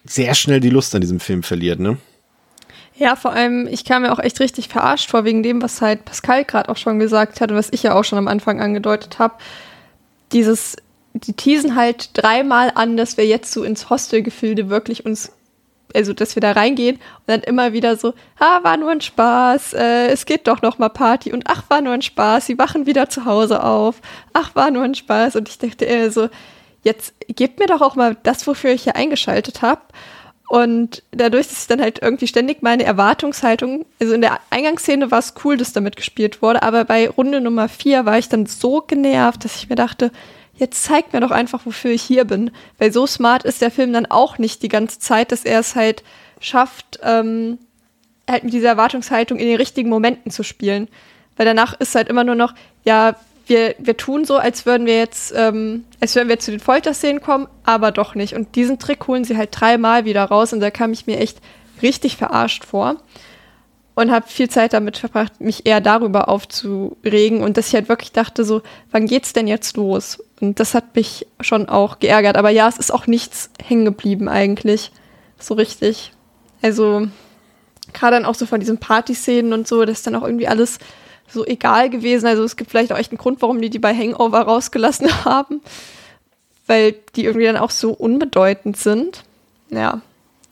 sehr 0.04 0.36
schnell 0.36 0.60
die 0.60 0.70
Lust 0.70 0.94
an 0.94 1.00
diesem 1.00 1.18
Film 1.18 1.42
verliert, 1.42 1.80
ne? 1.80 1.98
Ja, 2.94 3.16
vor 3.16 3.32
allem, 3.32 3.66
ich 3.66 3.84
kam 3.84 4.02
mir 4.02 4.12
auch 4.12 4.18
echt 4.18 4.38
richtig 4.40 4.68
verarscht 4.68 5.10
vor, 5.10 5.24
wegen 5.24 5.42
dem, 5.42 5.62
was 5.62 5.80
halt 5.80 6.04
Pascal 6.04 6.44
gerade 6.44 6.68
auch 6.68 6.76
schon 6.76 6.98
gesagt 6.98 7.40
hat 7.40 7.50
und 7.50 7.56
was 7.56 7.72
ich 7.72 7.82
ja 7.82 7.94
auch 7.94 8.04
schon 8.04 8.18
am 8.18 8.28
Anfang 8.28 8.60
angedeutet 8.60 9.18
habe. 9.18 9.34
Dieses, 10.32 10.76
die 11.14 11.32
teasen 11.32 11.74
halt 11.74 12.10
dreimal 12.14 12.72
an, 12.74 12.96
dass 12.96 13.16
wir 13.16 13.26
jetzt 13.26 13.52
so 13.52 13.64
ins 13.64 13.88
Hostelgefilde 13.88 14.68
wirklich 14.68 15.06
uns, 15.06 15.32
also 15.94 16.12
dass 16.12 16.36
wir 16.36 16.40
da 16.40 16.52
reingehen 16.52 16.96
und 16.96 17.28
dann 17.28 17.40
immer 17.40 17.72
wieder 17.72 17.96
so, 17.96 18.12
ah, 18.38 18.62
war 18.62 18.76
nur 18.76 18.90
ein 18.90 19.00
Spaß, 19.00 19.72
äh, 19.72 20.08
es 20.08 20.26
geht 20.26 20.46
doch 20.46 20.60
noch 20.60 20.78
mal 20.78 20.90
Party 20.90 21.32
und 21.32 21.44
ach, 21.46 21.64
war 21.68 21.80
nur 21.80 21.94
ein 21.94 22.02
Spaß, 22.02 22.46
sie 22.46 22.58
wachen 22.58 22.86
wieder 22.86 23.08
zu 23.08 23.24
Hause 23.24 23.62
auf, 23.64 24.00
ach, 24.34 24.54
war 24.54 24.70
nur 24.70 24.84
ein 24.84 24.94
Spaß 24.94 25.36
und 25.36 25.48
ich 25.48 25.58
dachte 25.58 25.86
eher 25.86 26.10
so, 26.10 26.28
jetzt 26.82 27.14
gebt 27.28 27.58
mir 27.58 27.66
doch 27.66 27.80
auch 27.80 27.96
mal 27.96 28.16
das, 28.22 28.46
wofür 28.46 28.72
ich 28.72 28.84
hier 28.84 28.96
eingeschaltet 28.96 29.62
habe. 29.62 29.80
Und 30.52 31.02
dadurch, 31.12 31.48
dass 31.48 31.62
ich 31.62 31.66
dann 31.66 31.80
halt 31.80 32.02
irgendwie 32.02 32.26
ständig 32.26 32.60
meine 32.60 32.84
Erwartungshaltung, 32.84 33.86
also 33.98 34.12
in 34.12 34.20
der 34.20 34.38
Eingangsszene 34.50 35.10
war 35.10 35.20
es 35.20 35.32
cool, 35.42 35.56
dass 35.56 35.72
damit 35.72 35.96
gespielt 35.96 36.42
wurde, 36.42 36.62
aber 36.62 36.84
bei 36.84 37.08
Runde 37.08 37.40
Nummer 37.40 37.70
vier 37.70 38.04
war 38.04 38.18
ich 38.18 38.28
dann 38.28 38.44
so 38.44 38.82
genervt, 38.82 39.46
dass 39.46 39.56
ich 39.56 39.70
mir 39.70 39.76
dachte, 39.76 40.12
jetzt 40.56 40.84
zeigt 40.84 41.14
mir 41.14 41.20
doch 41.20 41.30
einfach, 41.30 41.64
wofür 41.64 41.92
ich 41.92 42.02
hier 42.02 42.26
bin. 42.26 42.50
Weil 42.76 42.92
so 42.92 43.06
smart 43.06 43.44
ist 43.44 43.62
der 43.62 43.70
Film 43.70 43.94
dann 43.94 44.04
auch 44.04 44.36
nicht 44.36 44.62
die 44.62 44.68
ganze 44.68 44.98
Zeit, 44.98 45.32
dass 45.32 45.46
er 45.46 45.60
es 45.60 45.74
halt 45.74 46.04
schafft, 46.38 47.00
ähm, 47.02 47.58
halt 48.28 48.44
mit 48.44 48.52
dieser 48.52 48.68
Erwartungshaltung 48.68 49.38
in 49.38 49.46
den 49.46 49.56
richtigen 49.56 49.88
Momenten 49.88 50.30
zu 50.30 50.42
spielen. 50.42 50.88
Weil 51.38 51.46
danach 51.46 51.80
ist 51.80 51.94
halt 51.94 52.10
immer 52.10 52.24
nur 52.24 52.34
noch, 52.34 52.52
ja, 52.84 53.16
wir, 53.46 53.74
wir 53.78 53.96
tun 53.96 54.24
so, 54.24 54.36
als 54.36 54.66
würden 54.66 54.86
wir 54.86 54.96
jetzt, 54.96 55.32
ähm, 55.36 55.84
als 56.00 56.14
würden 56.14 56.28
wir 56.28 56.38
zu 56.38 56.50
den 56.50 56.60
Folterszenen 56.60 57.20
kommen, 57.22 57.48
aber 57.64 57.90
doch 57.90 58.14
nicht. 58.14 58.34
Und 58.34 58.54
diesen 58.56 58.78
Trick 58.78 59.06
holen 59.06 59.24
sie 59.24 59.36
halt 59.36 59.50
dreimal 59.52 60.04
wieder 60.04 60.24
raus 60.24 60.52
und 60.52 60.60
da 60.60 60.70
kam 60.70 60.92
ich 60.92 61.06
mir 61.06 61.18
echt 61.18 61.38
richtig 61.82 62.16
verarscht 62.16 62.64
vor. 62.64 62.96
und 63.94 64.10
habe 64.10 64.26
viel 64.26 64.48
Zeit 64.48 64.72
damit 64.72 64.96
verbracht, 64.96 65.40
mich 65.40 65.66
eher 65.66 65.80
darüber 65.80 66.28
aufzuregen 66.28 67.42
und 67.42 67.56
dass 67.56 67.68
ich 67.68 67.74
halt 67.74 67.88
wirklich 67.88 68.12
dachte 68.12 68.44
so, 68.44 68.62
wann 68.90 69.06
geht's 69.06 69.32
denn 69.32 69.46
jetzt 69.46 69.76
los? 69.76 70.22
Und 70.40 70.60
das 70.60 70.74
hat 70.74 70.96
mich 70.96 71.26
schon 71.40 71.68
auch 71.68 71.98
geärgert. 71.98 72.36
Aber 72.36 72.50
ja, 72.50 72.68
es 72.68 72.78
ist 72.78 72.92
auch 72.92 73.06
nichts 73.06 73.50
hängen 73.62 73.84
geblieben 73.84 74.28
eigentlich, 74.28 74.92
so 75.38 75.54
richtig. 75.54 76.12
Also 76.62 77.06
gerade 77.92 78.16
dann 78.16 78.24
auch 78.24 78.34
so 78.34 78.46
von 78.46 78.60
diesen 78.60 78.78
Partyszenen 78.78 79.52
und 79.52 79.68
so, 79.68 79.84
das 79.84 79.98
ist 79.98 80.06
dann 80.06 80.14
auch 80.14 80.24
irgendwie 80.24 80.48
alles 80.48 80.78
so 81.28 81.46
egal 81.46 81.90
gewesen. 81.90 82.26
Also 82.26 82.44
es 82.44 82.56
gibt 82.56 82.70
vielleicht 82.70 82.92
auch 82.92 82.98
echt 82.98 83.10
einen 83.10 83.18
Grund, 83.18 83.42
warum 83.42 83.60
die 83.60 83.70
die 83.70 83.78
bei 83.78 83.94
Hangover 83.94 84.40
rausgelassen 84.40 85.24
haben, 85.24 85.60
weil 86.66 86.94
die 87.16 87.24
irgendwie 87.24 87.46
dann 87.46 87.56
auch 87.56 87.70
so 87.70 87.92
unbedeutend 87.92 88.76
sind. 88.76 89.24
Ja, 89.70 90.02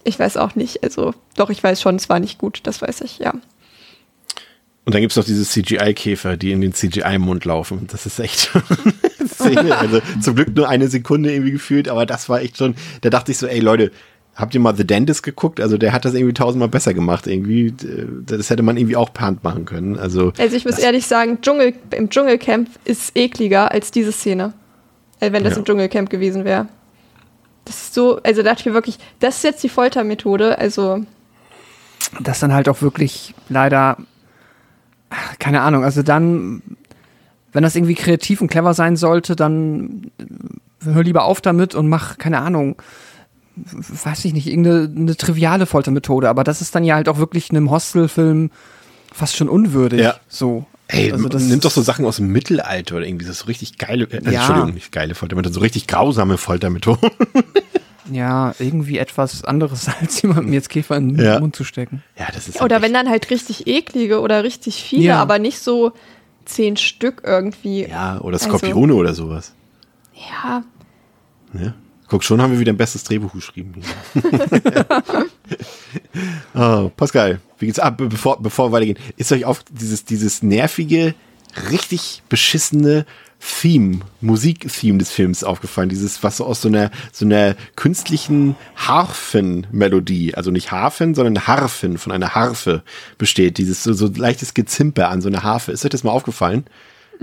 ich 0.05 0.19
weiß 0.19 0.37
auch 0.37 0.55
nicht. 0.55 0.83
Also 0.83 1.15
doch, 1.37 1.51
ich 1.51 1.63
weiß 1.63 1.81
schon, 1.81 1.97
es 1.97 2.09
war 2.09 2.21
nicht 2.21 2.39
gut, 2.39 2.61
das 2.65 2.83
weiß 2.83 3.03
ich, 3.03 3.19
ja. 3.19 3.35
Und 4.85 4.95
dann 4.95 5.03
gibt 5.03 5.13
es 5.13 5.17
noch 5.17 5.25
diese 5.25 5.45
CGI-Käfer, 5.45 6.37
die 6.37 6.53
in 6.53 6.61
den 6.61 6.73
CGI-Mund 6.73 7.45
laufen. 7.45 7.87
Das 7.91 8.07
ist 8.07 8.19
echt 8.19 8.51
Szene. 9.29 9.77
Also 9.79 10.01
zum 10.21 10.35
Glück 10.35 10.55
nur 10.57 10.69
eine 10.69 10.89
Sekunde 10.89 11.33
irgendwie 11.33 11.53
gefühlt, 11.53 11.89
aber 11.89 12.07
das 12.07 12.29
war 12.29 12.41
echt 12.41 12.57
schon, 12.57 12.75
da 13.03 13.11
dachte 13.11 13.31
ich 13.33 13.39
so, 13.39 13.47
ey 13.47 13.61
Leute, 13.61 13.93
habt 14.41 14.55
ihr 14.55 14.61
mal 14.61 14.75
The 14.75 14.87
Dentist 14.87 15.23
geguckt? 15.23 15.61
Also 15.61 15.79
der 15.79 15.93
hat 15.93 16.05
das 16.05 16.15
irgendwie 16.15 16.35
tausendmal 16.35 16.69
besser 16.69 16.95
gemacht. 16.95 17.27
Irgendwie, 17.27 17.75
das 18.27 18.51
hätte 18.51 18.63
man 18.63 18.77
irgendwie 18.77 18.97
auch 18.97 19.13
per 19.13 19.27
Hand 19.27 19.45
machen 19.45 19.65
können. 19.65 19.99
Also, 19.99 20.33
also 20.39 20.57
ich 20.57 20.65
muss 20.65 20.79
ehrlich 20.79 21.07
sagen, 21.07 21.41
Dschungel, 21.43 21.75
im 21.91 22.11
Dschungelcamp 22.11 22.69
ist 22.85 23.17
ekliger 23.17 23.71
als 23.71 23.91
diese 23.91 24.13
Szene. 24.13 24.53
Äh, 25.21 25.33
wenn 25.33 25.45
das 25.45 25.53
ja. 25.53 25.59
im 25.59 25.65
Dschungelcamp 25.65 26.11
gewesen 26.11 26.45
wäre. 26.45 26.67
Das 27.65 27.77
ist 27.77 27.95
so, 27.95 28.21
also 28.23 28.43
dachte 28.43 28.61
ich 28.61 28.67
mir 28.67 28.75
wirklich, 28.75 28.99
das 29.21 29.37
ist 29.37 29.45
jetzt 29.45 29.63
die 29.63 29.69
Foltermethode, 29.69 30.59
also. 30.59 31.05
Das 32.21 32.41
dann 32.41 32.53
halt 32.53 32.69
auch 32.69 32.83
wirklich 32.83 33.35
leider, 33.49 33.99
keine 35.39 35.61
Ahnung, 35.61 35.85
also 35.85 36.03
dann, 36.03 36.63
wenn 37.53 37.63
das 37.63 37.77
irgendwie 37.77 37.95
kreativ 37.95 38.41
und 38.41 38.49
clever 38.49 38.75
sein 38.75 38.97
sollte, 38.97 39.37
dann 39.37 40.11
hör 40.83 41.03
lieber 41.03 41.25
auf 41.25 41.41
damit 41.43 41.75
und 41.75 41.89
mach, 41.89 42.17
keine 42.17 42.39
Ahnung, 42.41 42.77
weiß 43.57 44.25
ich 44.25 44.33
nicht, 44.33 44.47
irgendeine 44.47 44.91
eine 44.95 45.17
triviale 45.17 45.67
Foltermethode, 45.67 46.29
aber 46.29 46.45
das 46.45 46.61
ist 46.61 46.75
dann 46.75 46.85
ja 46.85 46.95
halt 46.95 47.09
auch 47.09 47.19
wirklich 47.19 47.51
einem 47.51 47.71
Hostelfilm 47.71 48.51
fast 49.13 49.37
schon 49.37 49.49
unwürdig. 49.49 50.01
Ja. 50.01 50.17
So. 50.29 50.67
Ey, 50.89 51.13
also 51.13 51.29
das 51.29 51.45
nimmt 51.45 51.65
doch 51.65 51.71
so 51.71 51.83
Sachen 51.83 52.05
aus 52.05 52.17
dem 52.17 52.29
Mittelalter 52.29 52.97
oder 52.97 53.07
irgendwie, 53.07 53.25
das 53.25 53.37
ist 53.37 53.41
so 53.41 53.47
richtig 53.47 53.79
geile, 53.79 54.05
äh, 54.05 54.25
ja. 54.25 54.41
Entschuldigung, 54.41 54.75
nicht 54.75 54.91
geile 54.91 55.15
Foltermethoden, 55.15 55.55
so 55.55 55.61
richtig 55.61 55.87
grausame 55.87 56.37
Foltermethoden. 56.37 57.11
ja, 58.11 58.55
irgendwie 58.59 58.99
etwas 58.99 59.45
anderes, 59.45 59.89
als 60.01 60.21
jemandem 60.23 60.53
jetzt 60.53 60.69
Käfer 60.69 60.97
in 60.97 61.17
den 61.17 61.25
ja. 61.25 61.39
Mund 61.39 61.55
zu 61.55 61.63
stecken. 61.63 62.03
Ja, 62.19 62.27
das 62.35 62.49
ist 62.49 62.61
halt 62.61 62.65
Oder 62.65 62.83
wenn 62.83 62.93
dann 62.93 63.09
halt 63.09 63.31
richtig 63.31 63.69
eklige 63.69 64.21
oder 64.21 64.43
richtig 64.43 64.83
viele, 64.83 65.05
ja. 65.05 65.23
aber 65.23 65.39
nicht 65.39 65.61
so 65.61 65.93
zehn 66.45 66.77
Stück 66.77 67.23
irgendwie. 67.25 67.87
Ja, 67.87 68.21
oder 68.21 68.35
also 68.35 68.49
Skorpione 68.49 68.93
also, 68.93 69.01
oder 69.01 69.15
sowas. 69.15 69.55
Ja. 70.15 70.65
ja. 71.55 71.75
Guck, 72.11 72.25
schon 72.25 72.43
haben 72.43 72.51
wir 72.53 72.59
wieder 72.59 72.73
ein 72.73 72.77
bestes 72.77 73.05
Drehbuch 73.05 73.33
geschrieben. 73.33 73.83
oh, 76.55 76.91
Pascal, 76.97 77.39
wie 77.61 77.67
geht's 77.67 77.79
ab, 77.79 77.99
bevor, 77.99 78.43
bevor 78.43 78.69
wir 78.69 78.73
weitergehen? 78.73 78.99
Ist 79.17 79.31
euch 79.31 79.45
auf 79.45 79.63
dieses, 79.71 80.05
dieses 80.05 80.43
nervige, 80.43 81.15
richtig 81.71 82.25
beschissene 82.29 83.07
Theme, 83.39 84.01
Musiktheme 84.21 84.99
des 84.99 85.13
Films 85.13 85.45
aufgefallen. 85.45 85.89
Dieses, 85.89 86.25
was 86.25 86.39
so 86.39 86.47
aus 86.47 86.61
so 86.63 86.69
einer, 86.69 86.91
so 87.13 87.25
einer 87.25 87.55
künstlichen 87.77 88.57
Harfenmelodie, 88.75 90.35
also 90.35 90.51
nicht 90.51 90.73
Harfen, 90.73 91.15
sondern 91.15 91.47
Harfen 91.47 91.97
von 91.97 92.11
einer 92.11 92.35
Harfe 92.35 92.83
besteht. 93.19 93.57
Dieses 93.57 93.85
so, 93.85 93.93
so 93.93 94.09
leichtes 94.13 94.53
Gezimper 94.55 95.11
an 95.11 95.23
so 95.23 95.29
einer 95.29 95.45
Harfe. 95.45 95.71
Ist 95.71 95.85
euch 95.85 95.91
das 95.91 96.03
mal 96.03 96.11
aufgefallen? 96.11 96.65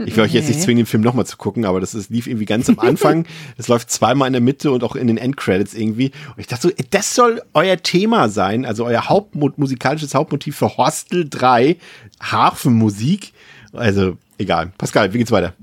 Ich 0.06 0.16
will 0.16 0.24
euch 0.24 0.34
jetzt 0.34 0.48
nicht 0.48 0.62
zwingen, 0.62 0.84
den 0.84 0.86
Film 0.86 1.02
nochmal 1.02 1.26
zu 1.26 1.38
gucken, 1.38 1.66
aber 1.66 1.80
das 1.80 1.96
ist, 1.96 2.10
lief 2.10 2.28
irgendwie 2.28 2.46
ganz 2.46 2.70
am 2.70 2.80
Anfang. 2.80 3.26
Es 3.58 3.68
läuft 3.68 3.90
zweimal 3.90 4.28
in 4.28 4.34
der 4.34 4.42
Mitte 4.42 4.72
und 4.72 4.84
auch 4.84 4.96
in 4.96 5.08
den 5.08 5.18
Endcredits 5.18 5.74
irgendwie. 5.74 6.12
Und 6.36 6.40
ich 6.40 6.48
dachte 6.48 6.68
so, 6.68 6.84
das 6.92 7.16
soll 7.16 7.42
euer 7.54 7.78
Thema 7.78 8.30
sein, 8.30 8.66
also 8.66 8.86
euer 8.86 9.10
Hauptmut 9.10 9.58
musikalisches 9.58 10.14
Hauptmotiv 10.14 10.56
für 10.56 10.78
Hostel 10.78 11.28
3, 11.30 11.78
Harfenmusik. 12.20 13.34
Also, 13.74 14.18
egal. 14.38 14.72
Pascal, 14.78 15.14
wie 15.14 15.18
geht's 15.18 15.32
weiter? 15.32 15.54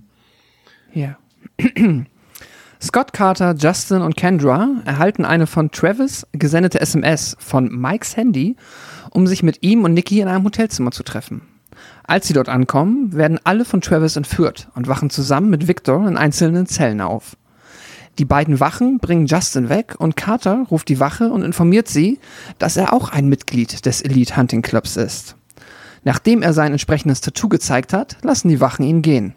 Ja. 0.93 1.16
Scott 2.82 3.12
Carter, 3.12 3.55
Justin 3.57 4.03
und 4.03 4.16
Kendra 4.16 4.68
erhalten 4.85 5.24
eine 5.24 5.47
von 5.47 5.70
Travis 5.70 6.26
gesendete 6.32 6.80
SMS 6.80 7.37
von 7.39 7.70
Mikes 7.70 8.16
Handy, 8.16 8.57
um 9.11 9.26
sich 9.26 9.43
mit 9.43 9.62
ihm 9.62 9.85
und 9.85 9.95
Nikki 9.95 10.20
in 10.20 10.28
einem 10.28 10.45
Hotelzimmer 10.45 10.91
zu 10.91 11.03
treffen. 11.03 11.54
Als 12.07 12.29
sie 12.29 12.35
dort 12.35 12.51
ankommen, 12.51 13.15
werden 13.15 13.41
alle 13.45 13.65
von 13.65 13.81
Travis 13.81 14.17
entführt 14.17 14.69
und 14.75 14.89
wachen 14.89 15.09
zusammen 15.09 15.49
mit 15.49 15.69
Victor 15.69 16.07
in 16.07 16.19
einzelnen 16.19 16.67
Zellen 16.67 17.01
auf. 17.01 17.37
Die 18.19 18.27
beiden 18.27 18.61
Wachen 18.61 18.99
bringen 18.99 19.27
Justin 19.27 19.69
weg 19.71 19.97
und 19.99 20.17
Carter 20.17 20.67
ruft 20.71 20.89
die 20.89 21.01
Wache 21.01 21.33
und 21.33 21.43
informiert 21.43 21.89
sie, 21.89 22.21
dass 22.59 22.77
er 22.77 22.93
auch 22.93 23.09
ein 23.09 23.29
Mitglied 23.29 23.87
des 23.87 24.03
Elite 24.03 24.37
Hunting 24.37 24.63
Clubs 24.63 24.97
ist. 24.97 25.37
Nachdem 26.05 26.43
er 26.43 26.53
sein 26.53 26.73
entsprechendes 26.73 27.23
Tattoo 27.23 27.49
gezeigt 27.49 27.93
hat, 27.93 28.19
lassen 28.23 28.49
die 28.49 28.61
Wachen 28.61 28.85
ihn 28.85 29.03
gehen. 29.03 29.35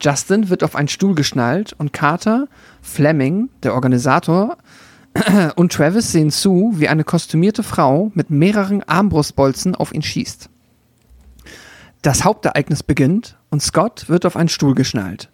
Justin 0.00 0.48
wird 0.48 0.64
auf 0.64 0.74
einen 0.74 0.88
Stuhl 0.88 1.14
geschnallt 1.14 1.74
und 1.74 1.92
Carter, 1.92 2.48
Fleming, 2.80 3.50
der 3.62 3.74
Organisator, 3.74 4.56
und 5.56 5.72
Travis 5.72 6.10
sehen 6.10 6.30
zu, 6.30 6.72
wie 6.74 6.88
eine 6.88 7.04
kostümierte 7.04 7.62
Frau 7.62 8.10
mit 8.14 8.30
mehreren 8.30 8.82
Armbrustbolzen 8.82 9.74
auf 9.74 9.94
ihn 9.94 10.02
schießt. 10.02 10.48
Das 12.02 12.24
Hauptereignis 12.24 12.82
beginnt 12.82 13.38
und 13.50 13.62
Scott 13.62 14.08
wird 14.08 14.26
auf 14.26 14.36
einen 14.36 14.48
Stuhl 14.48 14.74
geschnallt. 14.74 15.30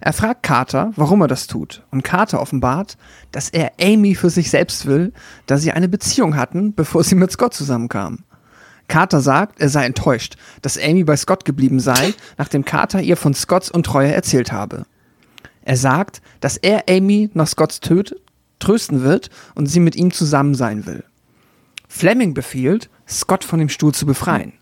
Er 0.00 0.12
fragt 0.12 0.42
Carter, 0.42 0.92
warum 0.96 1.20
er 1.20 1.28
das 1.28 1.46
tut, 1.46 1.84
und 1.92 2.02
Carter 2.02 2.40
offenbart, 2.40 2.98
dass 3.30 3.50
er 3.50 3.72
Amy 3.80 4.16
für 4.16 4.28
sich 4.28 4.50
selbst 4.50 4.86
will, 4.86 5.12
da 5.46 5.58
sie 5.58 5.70
eine 5.70 5.88
Beziehung 5.88 6.36
hatten, 6.36 6.74
bevor 6.74 7.04
sie 7.04 7.14
mit 7.14 7.30
Scott 7.30 7.54
zusammenkamen. 7.54 8.24
Carter 8.88 9.20
sagt, 9.20 9.60
er 9.60 9.68
sei 9.68 9.84
enttäuscht, 9.84 10.36
dass 10.60 10.76
Amy 10.76 11.04
bei 11.04 11.16
Scott 11.16 11.44
geblieben 11.44 11.78
sei, 11.78 12.14
nachdem 12.36 12.64
Carter 12.64 13.00
ihr 13.00 13.16
von 13.16 13.34
Scotts 13.34 13.70
Untreue 13.70 14.12
erzählt 14.12 14.50
habe. 14.50 14.86
Er 15.62 15.76
sagt, 15.76 16.20
dass 16.40 16.56
er 16.56 16.84
Amy 16.88 17.30
nach 17.34 17.46
Scotts 17.46 17.78
Tod 17.78 18.16
trösten 18.58 19.02
wird 19.02 19.30
und 19.54 19.66
sie 19.66 19.80
mit 19.80 19.94
ihm 19.94 20.12
zusammen 20.12 20.56
sein 20.56 20.84
will. 20.84 21.04
Fleming 21.86 22.34
befiehlt, 22.34 22.90
Scott 23.08 23.44
von 23.44 23.60
dem 23.60 23.68
Stuhl 23.68 23.94
zu 23.94 24.04
befreien. 24.04 24.57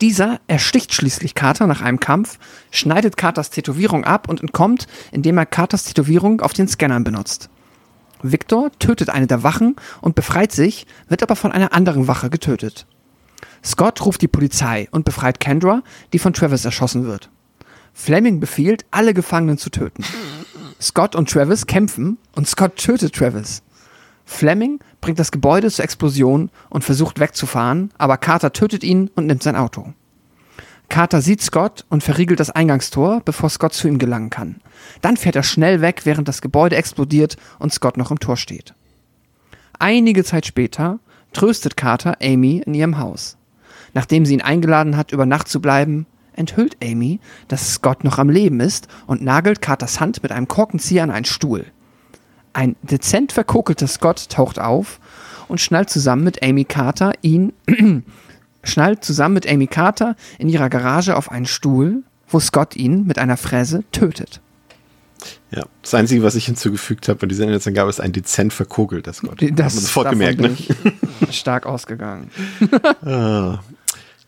Dieser 0.00 0.40
ersticht 0.46 0.92
schließlich 0.92 1.34
Carter 1.34 1.66
nach 1.66 1.80
einem 1.80 2.00
Kampf, 2.00 2.38
schneidet 2.70 3.16
Carters 3.16 3.50
Tätowierung 3.50 4.04
ab 4.04 4.28
und 4.28 4.42
entkommt, 4.42 4.86
indem 5.10 5.38
er 5.38 5.46
Carters 5.46 5.84
Tätowierung 5.84 6.42
auf 6.42 6.52
den 6.52 6.68
Scannern 6.68 7.02
benutzt. 7.02 7.48
Victor 8.22 8.70
tötet 8.78 9.08
eine 9.10 9.26
der 9.26 9.42
Wachen 9.42 9.76
und 10.02 10.14
befreit 10.14 10.52
sich, 10.52 10.86
wird 11.08 11.22
aber 11.22 11.36
von 11.36 11.52
einer 11.52 11.72
anderen 11.72 12.08
Wache 12.08 12.28
getötet. 12.28 12.86
Scott 13.64 14.04
ruft 14.04 14.20
die 14.20 14.28
Polizei 14.28 14.88
und 14.90 15.04
befreit 15.04 15.40
Kendra, 15.40 15.82
die 16.12 16.18
von 16.18 16.32
Travis 16.32 16.64
erschossen 16.64 17.06
wird. 17.06 17.30
Fleming 17.94 18.40
befiehlt, 18.40 18.84
alle 18.90 19.14
Gefangenen 19.14 19.56
zu 19.56 19.70
töten. 19.70 20.04
Scott 20.80 21.16
und 21.16 21.30
Travis 21.30 21.66
kämpfen 21.66 22.18
und 22.34 22.46
Scott 22.46 22.76
tötet 22.76 23.14
Travis. 23.14 23.62
Fleming 24.26 24.80
bringt 25.00 25.18
das 25.18 25.32
Gebäude 25.32 25.70
zur 25.70 25.84
Explosion 25.84 26.50
und 26.70 26.84
versucht 26.84 27.20
wegzufahren, 27.20 27.90
aber 27.98 28.16
Carter 28.16 28.52
tötet 28.52 28.84
ihn 28.84 29.10
und 29.14 29.26
nimmt 29.26 29.42
sein 29.42 29.56
Auto. 29.56 29.92
Carter 30.88 31.20
sieht 31.20 31.42
Scott 31.42 31.84
und 31.88 32.02
verriegelt 32.02 32.40
das 32.40 32.50
Eingangstor, 32.50 33.20
bevor 33.24 33.50
Scott 33.50 33.74
zu 33.74 33.88
ihm 33.88 33.98
gelangen 33.98 34.30
kann. 34.30 34.60
Dann 35.00 35.16
fährt 35.16 35.36
er 35.36 35.42
schnell 35.42 35.80
weg, 35.80 36.02
während 36.04 36.28
das 36.28 36.40
Gebäude 36.40 36.76
explodiert 36.76 37.36
und 37.58 37.72
Scott 37.72 37.96
noch 37.96 38.10
im 38.10 38.20
Tor 38.20 38.36
steht. 38.36 38.74
Einige 39.78 40.24
Zeit 40.24 40.46
später 40.46 41.00
tröstet 41.32 41.76
Carter 41.76 42.16
Amy 42.22 42.62
in 42.64 42.74
ihrem 42.74 42.98
Haus. 42.98 43.36
Nachdem 43.94 44.24
sie 44.24 44.34
ihn 44.34 44.42
eingeladen 44.42 44.96
hat, 44.96 45.12
über 45.12 45.26
Nacht 45.26 45.48
zu 45.48 45.60
bleiben, 45.60 46.06
enthüllt 46.34 46.76
Amy, 46.82 47.20
dass 47.48 47.74
Scott 47.74 48.04
noch 48.04 48.18
am 48.18 48.30
Leben 48.30 48.60
ist 48.60 48.88
und 49.06 49.22
nagelt 49.22 49.60
Carters 49.60 50.00
Hand 50.00 50.22
mit 50.22 50.32
einem 50.32 50.48
Korkenzieher 50.48 51.02
an 51.02 51.10
einen 51.10 51.24
Stuhl. 51.24 51.66
Ein 52.56 52.74
dezent 52.80 53.32
verkokelter 53.32 53.86
Scott 53.86 54.30
taucht 54.30 54.58
auf 54.58 54.98
und 55.46 55.60
schnallt 55.60 55.90
zusammen 55.90 56.24
mit 56.24 56.42
Amy 56.42 56.64
Carter 56.64 57.12
ihn 57.20 57.52
schnallt 58.64 59.04
zusammen 59.04 59.34
mit 59.34 59.46
Amy 59.46 59.66
Carter 59.66 60.16
in 60.38 60.48
ihrer 60.48 60.70
Garage 60.70 61.18
auf 61.18 61.30
einen 61.30 61.44
Stuhl, 61.44 62.02
wo 62.26 62.40
Scott 62.40 62.74
ihn 62.74 63.06
mit 63.06 63.18
einer 63.18 63.36
Fräse 63.36 63.84
tötet. 63.92 64.40
Ja, 65.50 65.64
das 65.82 65.92
Einzige, 65.92 66.22
was 66.22 66.34
ich 66.34 66.46
hinzugefügt 66.46 67.08
habe 67.08 67.18
bei 67.18 67.26
dieser 67.26 67.44
Inhaltsangabe, 67.44 67.90
ist 67.90 68.00
ein 68.00 68.12
dezent 68.12 68.54
verkokelter 68.54 69.12
Scott. 69.12 69.42
Das, 69.42 69.74
das 69.74 69.74
sofort 69.74 70.08
gemerkt, 70.08 70.40
ne? 70.40 70.56
Stark 71.30 71.66
ausgegangen. 71.66 72.30
ah, 73.04 73.58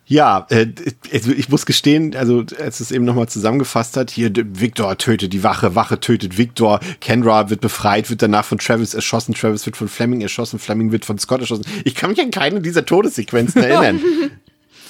ja, 0.08 0.46
äh, 0.48 0.68
also 1.12 1.30
ich 1.32 1.50
muss 1.50 1.66
gestehen, 1.66 2.16
also 2.16 2.42
als 2.58 2.80
es 2.80 2.90
eben 2.90 3.04
nochmal 3.04 3.28
zusammengefasst 3.28 3.96
hat, 3.98 4.10
hier 4.10 4.32
Victor 4.34 4.96
tötet 4.96 5.34
die 5.34 5.42
Wache, 5.42 5.74
Wache 5.74 6.00
tötet 6.00 6.38
Victor, 6.38 6.80
Kendra 7.00 7.50
wird 7.50 7.60
befreit, 7.60 8.08
wird 8.08 8.22
danach 8.22 8.46
von 8.46 8.56
Travis 8.56 8.94
erschossen, 8.94 9.34
Travis 9.34 9.66
wird 9.66 9.76
von 9.76 9.86
Fleming 9.86 10.22
erschossen, 10.22 10.58
Fleming 10.58 10.92
wird 10.92 11.04
von 11.04 11.18
Scott 11.18 11.42
erschossen. 11.42 11.66
Ich 11.84 11.94
kann 11.94 12.08
mich 12.10 12.20
an 12.20 12.30
keine 12.30 12.62
dieser 12.62 12.86
Todessequenzen 12.86 13.62
erinnern. 13.62 14.00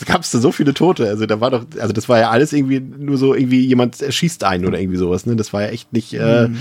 gab 0.06 0.22
es 0.22 0.30
da 0.30 0.38
so 0.38 0.52
viele 0.52 0.72
Tote. 0.72 1.08
Also 1.08 1.26
da 1.26 1.40
war 1.40 1.50
doch, 1.50 1.66
also 1.80 1.92
das 1.92 2.08
war 2.08 2.20
ja 2.20 2.30
alles 2.30 2.52
irgendwie 2.52 2.78
nur 2.78 3.18
so, 3.18 3.34
irgendwie 3.34 3.66
jemand 3.66 4.00
erschießt 4.00 4.44
einen 4.44 4.66
oder 4.66 4.78
irgendwie 4.78 4.98
sowas. 4.98 5.26
Ne? 5.26 5.34
Das 5.34 5.52
war 5.52 5.62
ja 5.62 5.68
echt 5.70 5.92
nicht, 5.92 6.14
äh, 6.14 6.46
mhm. 6.46 6.58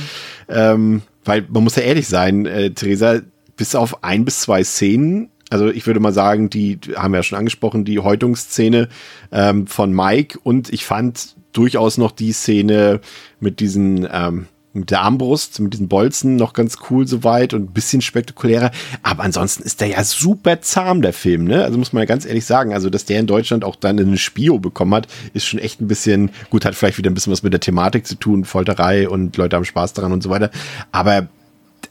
ähm, 0.49 1.01
weil 1.25 1.45
man 1.47 1.63
muss 1.63 1.75
ja 1.75 1.83
ehrlich 1.83 2.07
sein, 2.07 2.47
äh, 2.47 2.71
Theresa, 2.71 3.19
bis 3.55 3.75
auf 3.75 4.03
ein 4.03 4.25
bis 4.25 4.41
zwei 4.41 4.63
Szenen 4.63 5.29
also 5.49 5.69
ich 5.69 5.87
würde 5.87 5.99
mal 5.99 6.13
sagen, 6.13 6.49
die 6.49 6.79
haben 6.95 7.11
wir 7.13 7.19
ja 7.19 7.23
schon 7.23 7.37
angesprochen, 7.37 7.85
die 7.85 7.99
Häutungsszene 7.99 8.89
ähm, 9.31 9.67
von 9.67 9.93
Mike 9.93 10.39
und 10.43 10.71
ich 10.73 10.85
fand 10.85 11.35
durchaus 11.53 11.97
noch 11.97 12.11
die 12.11 12.33
Szene 12.33 12.99
mit 13.39 13.59
diesen 13.59 14.07
ähm, 14.11 14.47
mit 14.77 14.91
der 14.91 15.01
Armbrust, 15.01 15.59
mit 15.59 15.73
diesen 15.73 15.87
Bolzen 15.87 16.35
noch 16.35 16.53
ganz 16.53 16.77
cool 16.89 17.07
soweit 17.07 17.53
und 17.53 17.63
ein 17.63 17.73
bisschen 17.73 18.01
spektakulärer. 18.01 18.71
Aber 19.03 19.23
ansonsten 19.23 19.63
ist 19.63 19.81
der 19.81 19.87
ja 19.87 20.03
super 20.03 20.61
zahm, 20.61 21.01
der 21.01 21.13
Film, 21.13 21.45
ne? 21.45 21.63
Also 21.63 21.77
muss 21.77 21.93
man 21.93 22.01
ja 22.01 22.05
ganz 22.05 22.25
ehrlich 22.25 22.45
sagen, 22.45 22.73
also 22.73 22.89
dass 22.89 23.05
der 23.05 23.19
in 23.19 23.27
Deutschland 23.27 23.63
auch 23.63 23.75
dann 23.75 23.99
eine 23.99 24.17
Spio 24.17 24.59
bekommen 24.59 24.93
hat, 24.93 25.07
ist 25.33 25.45
schon 25.45 25.59
echt 25.59 25.81
ein 25.81 25.87
bisschen, 25.87 26.31
gut, 26.49 26.63
hat 26.63 26.75
vielleicht 26.75 26.97
wieder 26.97 27.09
ein 27.09 27.13
bisschen 27.13 27.33
was 27.33 27.43
mit 27.43 27.53
der 27.53 27.59
Thematik 27.59 28.05
zu 28.05 28.15
tun, 28.15 28.45
Folterei 28.45 29.09
und 29.09 29.35
Leute 29.37 29.55
haben 29.55 29.65
Spaß 29.65 29.93
daran 29.93 30.11
und 30.11 30.23
so 30.23 30.29
weiter. 30.29 30.51
Aber, 30.91 31.27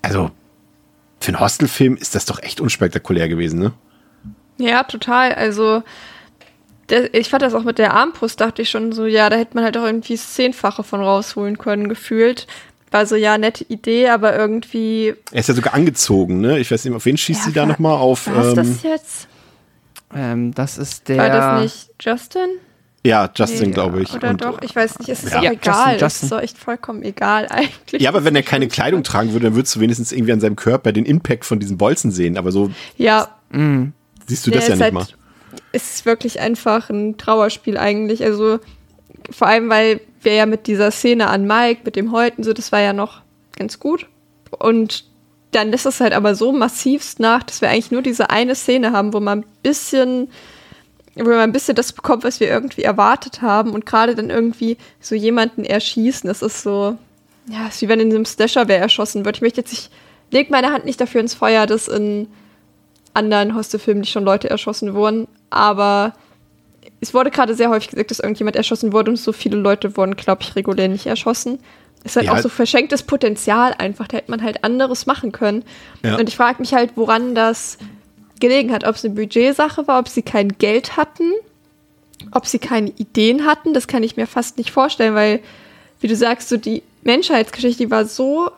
also, 0.02 0.30
für 1.26 1.32
einen 1.32 1.40
Hostelfilm 1.40 1.96
ist 1.96 2.14
das 2.14 2.24
doch 2.24 2.40
echt 2.40 2.60
unspektakulär 2.60 3.28
gewesen, 3.28 3.58
ne? 3.58 3.72
Ja, 4.58 4.84
total. 4.84 5.34
Also, 5.34 5.82
der, 6.88 7.12
ich 7.14 7.28
fand 7.28 7.42
das 7.42 7.52
auch 7.52 7.64
mit 7.64 7.78
der 7.78 7.94
Armbrust, 7.94 8.40
dachte 8.40 8.62
ich 8.62 8.70
schon 8.70 8.92
so, 8.92 9.06
ja, 9.06 9.28
da 9.28 9.36
hätte 9.36 9.56
man 9.56 9.64
halt 9.64 9.76
auch 9.76 9.84
irgendwie 9.84 10.14
das 10.14 10.34
Zehnfache 10.34 10.84
von 10.84 11.00
rausholen 11.00 11.58
können, 11.58 11.88
gefühlt. 11.88 12.46
War 12.92 13.06
so, 13.06 13.16
ja, 13.16 13.38
nette 13.38 13.64
Idee, 13.64 14.08
aber 14.08 14.36
irgendwie. 14.36 15.14
Er 15.32 15.40
ist 15.40 15.48
ja 15.48 15.54
sogar 15.54 15.74
angezogen, 15.74 16.40
ne? 16.40 16.60
Ich 16.60 16.70
weiß 16.70 16.84
nicht, 16.84 16.94
auf 16.94 17.04
wen 17.04 17.16
schießt 17.16 17.40
ja, 17.40 17.46
sie 17.46 17.52
da 17.52 17.66
nochmal 17.66 17.98
auf? 17.98 18.28
Was 18.32 18.46
ist 18.46 18.50
ähm, 18.50 18.56
das 18.56 18.82
jetzt? 18.84 19.28
Ähm, 20.14 20.54
das 20.54 20.78
ist 20.78 21.08
der. 21.08 21.18
War 21.18 21.28
das 21.28 21.62
nicht 21.62 21.90
Justin? 22.00 22.48
Ja, 23.06 23.30
Justin, 23.34 23.68
nee, 23.68 23.74
glaube 23.74 24.02
ich. 24.02 24.12
Oder 24.12 24.30
und, 24.30 24.42
doch, 24.42 24.60
ich 24.62 24.74
weiß 24.74 24.98
nicht, 24.98 25.08
es 25.08 25.22
ist 25.22 25.32
ja. 25.32 25.38
auch 25.38 25.42
ja, 25.44 25.52
egal. 25.52 25.92
Justin, 25.92 26.00
Justin. 26.00 26.06
Es 26.06 26.22
ist 26.22 26.32
doch 26.32 26.40
echt 26.40 26.58
vollkommen 26.58 27.02
egal 27.02 27.46
eigentlich. 27.50 28.02
Ja, 28.02 28.10
aber 28.10 28.24
wenn 28.24 28.34
er 28.34 28.42
keine 28.42 28.66
Kleidung 28.68 29.04
tragen 29.04 29.32
würde, 29.32 29.46
dann 29.46 29.54
würdest 29.54 29.76
du 29.76 29.80
wenigstens 29.80 30.10
irgendwie 30.10 30.32
an 30.32 30.40
seinem 30.40 30.56
Körper 30.56 30.92
den 30.92 31.04
Impact 31.04 31.44
von 31.44 31.60
diesen 31.60 31.78
Bolzen 31.78 32.10
sehen. 32.10 32.36
Aber 32.36 32.50
so 32.50 32.70
ja. 32.96 33.28
siehst 34.26 34.46
du 34.46 34.50
das 34.50 34.66
ja 34.66 34.74
nicht 34.74 34.82
halt, 34.82 34.94
mal. 34.94 35.06
Es 35.72 35.94
ist 35.94 36.06
wirklich 36.06 36.40
einfach 36.40 36.90
ein 36.90 37.16
Trauerspiel 37.16 37.78
eigentlich. 37.78 38.24
Also 38.24 38.58
vor 39.30 39.46
allem, 39.46 39.70
weil 39.70 40.00
wir 40.22 40.34
ja 40.34 40.46
mit 40.46 40.66
dieser 40.66 40.90
Szene 40.90 41.28
an 41.28 41.46
Mike, 41.46 41.82
mit 41.84 41.94
dem 41.94 42.10
Häuten, 42.10 42.42
so, 42.42 42.52
das 42.52 42.72
war 42.72 42.80
ja 42.80 42.92
noch 42.92 43.22
ganz 43.56 43.78
gut. 43.78 44.06
Und 44.50 45.04
dann 45.52 45.72
ist 45.72 45.86
es 45.86 46.00
halt 46.00 46.12
aber 46.12 46.34
so 46.34 46.52
massivst 46.52 47.20
nach, 47.20 47.44
dass 47.44 47.60
wir 47.60 47.70
eigentlich 47.70 47.90
nur 47.90 48.02
diese 48.02 48.30
eine 48.30 48.54
Szene 48.54 48.92
haben, 48.92 49.12
wo 49.12 49.20
man 49.20 49.40
ein 49.40 49.46
bisschen 49.62 50.28
wo 51.24 51.30
man 51.30 51.40
ein 51.40 51.52
bisschen 51.52 51.74
das 51.74 51.93
bekommt, 51.93 52.24
was 52.24 52.40
wir 52.40 52.48
irgendwie 52.48 52.82
erwartet 52.82 53.40
haben 53.43 53.72
und 53.72 53.86
gerade 53.86 54.14
dann 54.14 54.30
irgendwie 54.30 54.76
so 55.01 55.14
jemanden 55.14 55.64
erschießen, 55.64 56.28
das 56.28 56.43
ist 56.43 56.62
so, 56.62 56.97
ja, 57.48 57.68
ist 57.68 57.80
wie 57.80 57.88
wenn 57.88 58.01
in 58.01 58.10
einem 58.10 58.26
Slasher 58.26 58.68
wer 58.68 58.78
erschossen 58.78 59.24
wird. 59.24 59.36
Ich 59.36 59.43
möchte 59.43 59.60
jetzt 59.60 59.72
nicht, 59.72 59.90
leg 60.30 60.51
meine 60.51 60.72
Hand 60.72 60.84
nicht 60.84 61.01
dafür 61.01 61.20
ins 61.20 61.34
Feuer, 61.34 61.66
dass 61.66 61.88
in 61.88 62.28
anderen 63.14 63.55
Hostelfilmen 63.55 64.02
nicht 64.02 64.12
schon 64.12 64.24
Leute 64.24 64.51
erschossen 64.51 64.94
wurden, 64.94 65.26
aber 65.48 66.12
es 67.01 67.14
wurde 67.14 67.30
gerade 67.30 67.55
sehr 67.55 67.70
häufig 67.70 67.88
gesagt, 67.88 68.10
dass 68.10 68.20
irgendjemand 68.20 68.56
erschossen 68.56 68.93
wurde 68.93 69.10
und 69.10 69.16
so 69.16 69.32
viele 69.32 69.56
Leute 69.56 69.97
wurden, 69.97 70.16
glaube 70.16 70.43
ich, 70.43 70.55
regulär 70.55 70.88
nicht 70.88 71.06
erschossen. 71.06 71.59
Es 72.05 72.12
ist 72.12 72.16
halt 72.16 72.26
ja. 72.26 72.32
auch 72.34 72.38
so 72.38 72.48
verschenktes 72.48 73.02
Potenzial 73.02 73.74
einfach, 73.78 74.06
da 74.06 74.18
hätte 74.18 74.30
man 74.30 74.43
halt 74.43 74.64
anderes 74.64 75.06
machen 75.06 75.32
können. 75.32 75.64
Ja. 76.05 76.16
Und 76.16 76.28
ich 76.28 76.36
frage 76.36 76.60
mich 76.60 76.74
halt, 76.74 76.93
woran 76.94 77.34
das 77.34 77.78
gelegen 78.40 78.72
hat, 78.72 78.84
ob 78.84 78.96
es 78.96 79.04
eine 79.04 79.14
Budgetsache 79.14 79.86
war, 79.86 79.98
ob 79.98 80.08
sie 80.08 80.22
kein 80.22 80.58
Geld 80.58 80.96
hatten, 80.96 81.32
ob 82.32 82.46
sie 82.46 82.58
keine 82.58 82.90
Ideen 82.90 83.46
hatten, 83.46 83.74
das 83.74 83.86
kann 83.86 84.02
ich 84.02 84.16
mir 84.16 84.26
fast 84.26 84.58
nicht 84.58 84.70
vorstellen, 84.70 85.14
weil, 85.14 85.40
wie 86.00 86.08
du 86.08 86.16
sagst, 86.16 86.48
so 86.48 86.56
die 86.56 86.82
Menschheitsgeschichte 87.02 87.84
die 87.84 87.90
war 87.90 88.04
so 88.04 88.50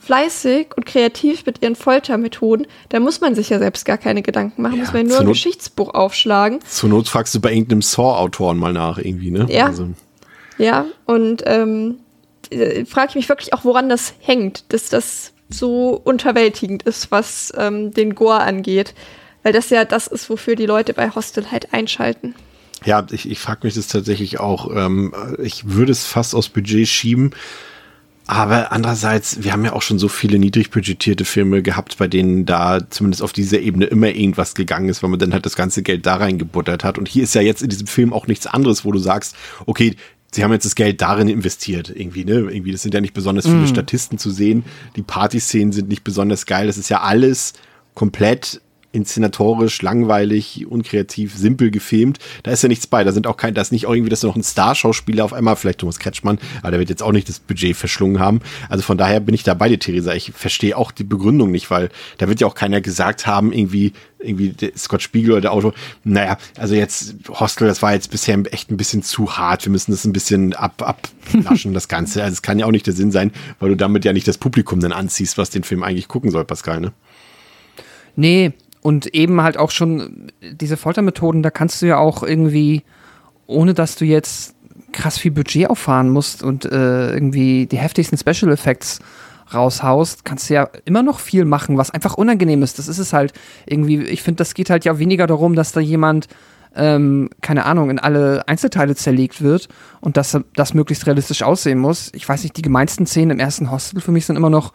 fleißig 0.00 0.68
und 0.76 0.86
kreativ 0.86 1.44
mit 1.44 1.62
ihren 1.62 1.76
Foltermethoden, 1.76 2.66
da 2.88 3.00
muss 3.00 3.20
man 3.20 3.34
sich 3.34 3.50
ja 3.50 3.58
selbst 3.58 3.84
gar 3.84 3.98
keine 3.98 4.22
Gedanken 4.22 4.62
machen, 4.62 4.76
ja, 4.76 4.80
muss 4.80 4.92
man 4.92 5.06
nur 5.06 5.18
ein 5.18 5.26
Not, 5.26 5.34
Geschichtsbuch 5.34 5.94
aufschlagen. 5.94 6.60
Zur 6.66 6.88
Not 6.88 7.08
fragst 7.08 7.34
du 7.34 7.40
bei 7.40 7.52
irgendeinem 7.52 7.82
Saw-Autoren 7.82 8.58
mal 8.58 8.72
nach, 8.72 8.98
irgendwie, 8.98 9.30
ne? 9.30 9.46
Ja. 9.50 9.66
Also. 9.66 9.88
Ja, 10.56 10.86
und 11.06 11.42
ähm, 11.46 11.98
äh, 12.50 12.84
frage 12.84 13.10
ich 13.10 13.14
mich 13.14 13.28
wirklich 13.28 13.52
auch, 13.52 13.64
woran 13.64 13.88
das 13.88 14.14
hängt, 14.20 14.72
dass 14.72 14.88
das 14.88 15.32
so 15.52 16.00
unterwältigend 16.04 16.82
ist, 16.84 17.10
was 17.10 17.52
ähm, 17.56 17.92
den 17.92 18.14
Gore 18.14 18.40
angeht. 18.40 18.94
Weil 19.42 19.52
das 19.52 19.70
ja 19.70 19.84
das 19.84 20.06
ist, 20.06 20.28
wofür 20.28 20.54
die 20.54 20.66
Leute 20.66 20.92
bei 20.92 21.10
Hostel 21.10 21.50
halt 21.50 21.72
einschalten. 21.72 22.34
Ja, 22.84 23.06
ich, 23.10 23.30
ich 23.30 23.38
frage 23.38 23.60
mich 23.64 23.74
das 23.74 23.88
tatsächlich 23.88 24.40
auch. 24.40 24.74
Ähm, 24.74 25.14
ich 25.38 25.70
würde 25.70 25.92
es 25.92 26.06
fast 26.06 26.34
aus 26.34 26.48
Budget 26.48 26.88
schieben. 26.88 27.32
Aber 28.26 28.70
andererseits, 28.70 29.42
wir 29.42 29.52
haben 29.52 29.64
ja 29.64 29.72
auch 29.72 29.82
schon 29.82 29.98
so 29.98 30.06
viele 30.06 30.38
niedrig 30.38 30.70
budgetierte 30.70 31.24
Filme 31.24 31.62
gehabt, 31.62 31.98
bei 31.98 32.06
denen 32.06 32.46
da 32.46 32.78
zumindest 32.88 33.22
auf 33.22 33.32
dieser 33.32 33.58
Ebene 33.58 33.86
immer 33.86 34.06
irgendwas 34.06 34.54
gegangen 34.54 34.88
ist, 34.88 35.02
weil 35.02 35.10
man 35.10 35.18
dann 35.18 35.32
halt 35.32 35.46
das 35.46 35.56
ganze 35.56 35.82
Geld 35.82 36.06
da 36.06 36.14
reingebuttert 36.14 36.84
hat. 36.84 36.96
Und 36.96 37.08
hier 37.08 37.24
ist 37.24 37.34
ja 37.34 37.40
jetzt 37.40 37.60
in 37.60 37.70
diesem 37.70 37.88
Film 37.88 38.12
auch 38.12 38.28
nichts 38.28 38.46
anderes, 38.46 38.84
wo 38.84 38.92
du 38.92 39.00
sagst, 39.00 39.34
okay, 39.66 39.96
sie 40.32 40.44
haben 40.44 40.52
jetzt 40.52 40.64
das 40.64 40.74
Geld 40.74 41.00
darin 41.00 41.28
investiert, 41.28 41.92
irgendwie, 41.94 42.24
ne? 42.24 42.50
Irgendwie, 42.50 42.72
das 42.72 42.82
sind 42.82 42.94
ja 42.94 43.00
nicht 43.00 43.14
besonders 43.14 43.46
viele 43.46 43.62
mm. 43.62 43.68
Statisten 43.68 44.18
zu 44.18 44.30
sehen. 44.30 44.64
Die 44.96 45.02
Partyszenen 45.02 45.72
sind 45.72 45.88
nicht 45.88 46.04
besonders 46.04 46.46
geil. 46.46 46.66
Das 46.66 46.78
ist 46.78 46.88
ja 46.88 47.00
alles 47.00 47.54
komplett 47.94 48.60
inszenatorisch, 48.92 49.82
langweilig, 49.82 50.66
unkreativ, 50.68 51.36
simpel 51.36 51.70
gefilmt. 51.70 52.18
Da 52.42 52.50
ist 52.50 52.62
ja 52.62 52.68
nichts 52.68 52.86
bei. 52.86 53.04
Da 53.04 53.12
sind 53.12 53.26
auch 53.26 53.36
kein, 53.36 53.54
da 53.54 53.62
ist 53.62 53.72
nicht 53.72 53.84
irgendwie, 53.84 54.10
dass 54.10 54.20
du 54.20 54.26
noch 54.26 54.36
ein 54.36 54.42
Starschauspieler 54.42 55.24
auf 55.24 55.32
einmal, 55.32 55.56
vielleicht 55.56 55.80
Thomas 55.80 55.98
Kretschmann, 55.98 56.38
aber 56.60 56.72
der 56.72 56.80
wird 56.80 56.90
jetzt 56.90 57.02
auch 57.02 57.12
nicht 57.12 57.28
das 57.28 57.38
Budget 57.38 57.76
verschlungen 57.76 58.18
haben. 58.18 58.40
Also 58.68 58.82
von 58.82 58.98
daher 58.98 59.20
bin 59.20 59.34
ich 59.34 59.44
da 59.44 59.54
bei 59.54 59.68
dir, 59.68 59.78
Theresa. 59.78 60.12
Ich 60.14 60.32
verstehe 60.34 60.76
auch 60.76 60.90
die 60.90 61.04
Begründung 61.04 61.50
nicht, 61.50 61.70
weil 61.70 61.90
da 62.18 62.28
wird 62.28 62.40
ja 62.40 62.46
auch 62.46 62.54
keiner 62.54 62.80
gesagt 62.80 63.26
haben, 63.26 63.52
irgendwie, 63.52 63.92
irgendwie 64.18 64.54
Scott 64.76 65.02
Spiegel 65.02 65.32
oder 65.32 65.40
der 65.40 65.52
Autor, 65.52 65.72
naja, 66.02 66.36
also 66.58 66.74
jetzt 66.74 67.14
Hostel, 67.28 67.68
das 67.68 67.82
war 67.82 67.92
jetzt 67.92 68.10
bisher 68.10 68.38
echt 68.50 68.70
ein 68.70 68.76
bisschen 68.76 69.02
zu 69.02 69.36
hart. 69.36 69.64
Wir 69.64 69.72
müssen 69.72 69.92
das 69.92 70.04
ein 70.04 70.12
bisschen 70.12 70.52
ab, 70.54 70.82
ablaschen, 70.82 71.74
das 71.74 71.88
Ganze. 71.88 72.22
Also 72.22 72.34
es 72.34 72.42
kann 72.42 72.58
ja 72.58 72.66
auch 72.66 72.72
nicht 72.72 72.86
der 72.86 72.94
Sinn 72.94 73.12
sein, 73.12 73.30
weil 73.60 73.70
du 73.70 73.76
damit 73.76 74.04
ja 74.04 74.12
nicht 74.12 74.26
das 74.26 74.38
Publikum 74.38 74.80
dann 74.80 74.92
anziehst, 74.92 75.38
was 75.38 75.50
den 75.50 75.62
Film 75.62 75.84
eigentlich 75.84 76.08
gucken 76.08 76.30
soll, 76.30 76.44
Pascal, 76.44 76.80
ne? 76.80 76.92
Nee, 78.16 78.52
und 78.82 79.14
eben 79.14 79.42
halt 79.42 79.58
auch 79.58 79.70
schon 79.70 80.32
diese 80.40 80.76
Foltermethoden, 80.76 81.42
da 81.42 81.50
kannst 81.50 81.82
du 81.82 81.86
ja 81.86 81.98
auch 81.98 82.22
irgendwie, 82.22 82.82
ohne 83.46 83.74
dass 83.74 83.96
du 83.96 84.04
jetzt 84.04 84.54
krass 84.92 85.18
viel 85.18 85.30
Budget 85.30 85.68
auffahren 85.70 86.10
musst 86.10 86.42
und 86.42 86.64
äh, 86.64 87.12
irgendwie 87.12 87.66
die 87.66 87.78
heftigsten 87.78 88.18
Special 88.18 88.50
Effects 88.52 89.00
raushaust, 89.52 90.24
kannst 90.24 90.48
du 90.48 90.54
ja 90.54 90.68
immer 90.84 91.02
noch 91.02 91.18
viel 91.18 91.44
machen, 91.44 91.76
was 91.76 91.90
einfach 91.90 92.14
unangenehm 92.14 92.62
ist. 92.62 92.78
Das 92.78 92.88
ist 92.88 92.98
es 92.98 93.12
halt 93.12 93.32
irgendwie, 93.66 94.02
ich 94.02 94.22
finde, 94.22 94.36
das 94.36 94.54
geht 94.54 94.70
halt 94.70 94.84
ja 94.84 94.98
weniger 94.98 95.26
darum, 95.26 95.54
dass 95.54 95.72
da 95.72 95.80
jemand, 95.80 96.28
ähm, 96.74 97.30
keine 97.40 97.64
Ahnung, 97.66 97.90
in 97.90 97.98
alle 97.98 98.46
Einzelteile 98.48 98.94
zerlegt 98.94 99.42
wird 99.42 99.68
und 100.00 100.16
dass 100.16 100.38
das 100.54 100.74
möglichst 100.74 101.06
realistisch 101.06 101.42
aussehen 101.42 101.78
muss. 101.78 102.10
Ich 102.14 102.28
weiß 102.28 102.42
nicht, 102.44 102.56
die 102.56 102.62
gemeinsten 102.62 103.06
Szenen 103.06 103.32
im 103.32 103.40
ersten 103.40 103.70
Hostel 103.70 104.00
für 104.00 104.12
mich 104.12 104.26
sind 104.26 104.36
immer 104.36 104.50
noch 104.50 104.72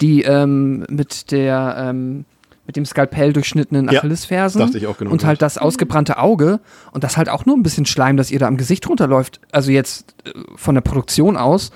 die 0.00 0.22
ähm, 0.22 0.84
mit 0.88 1.30
der, 1.30 1.76
ähm, 1.78 2.24
mit 2.66 2.76
dem 2.76 2.86
Skalpell 2.86 3.32
durchschnittenen 3.32 3.88
Achillesfersen 3.88 4.60
ja, 4.60 4.66
dachte 4.66 4.78
ich 4.78 4.86
auch 4.86 4.96
genau 4.96 5.10
und 5.10 5.24
halt 5.24 5.42
das 5.42 5.58
ausgebrannte 5.58 6.18
Auge 6.18 6.60
und 6.92 7.04
das 7.04 7.16
halt 7.16 7.28
auch 7.28 7.46
nur 7.46 7.56
ein 7.56 7.62
bisschen 7.62 7.86
Schleim, 7.86 8.16
dass 8.16 8.30
ihr 8.30 8.38
da 8.38 8.46
am 8.46 8.56
Gesicht 8.56 8.88
runterläuft. 8.88 9.40
Also 9.52 9.70
jetzt 9.70 10.14
äh, 10.24 10.30
von 10.56 10.74
der 10.74 10.82
Produktion 10.82 11.36
aus, 11.36 11.70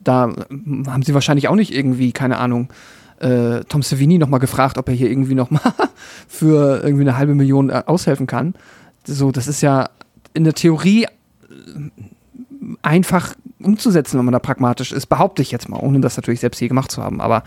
da 0.00 0.28
äh, 0.28 0.86
haben 0.86 1.02
sie 1.02 1.14
wahrscheinlich 1.14 1.48
auch 1.48 1.54
nicht 1.54 1.74
irgendwie, 1.74 2.12
keine 2.12 2.38
Ahnung, 2.38 2.68
äh, 3.20 3.60
Tom 3.68 3.82
Savini 3.82 4.18
nochmal 4.18 4.40
gefragt, 4.40 4.78
ob 4.78 4.88
er 4.88 4.94
hier 4.94 5.10
irgendwie 5.10 5.34
nochmal 5.34 5.62
für 6.28 6.82
irgendwie 6.82 7.02
eine 7.02 7.16
halbe 7.16 7.34
Million 7.34 7.70
äh, 7.70 7.84
aushelfen 7.86 8.26
kann. 8.26 8.54
So, 9.04 9.30
das 9.30 9.46
ist 9.46 9.60
ja 9.60 9.90
in 10.34 10.44
der 10.44 10.54
Theorie 10.54 11.06
einfach 12.82 13.34
umzusetzen, 13.60 14.18
wenn 14.18 14.24
man 14.24 14.32
da 14.32 14.38
pragmatisch 14.38 14.92
ist, 14.92 15.06
behaupte 15.06 15.42
ich 15.42 15.50
jetzt 15.50 15.68
mal, 15.68 15.78
ohne 15.78 16.00
das 16.00 16.16
natürlich 16.16 16.40
selbst 16.40 16.60
je 16.60 16.68
gemacht 16.68 16.90
zu 16.90 17.02
haben. 17.02 17.20
Aber 17.20 17.44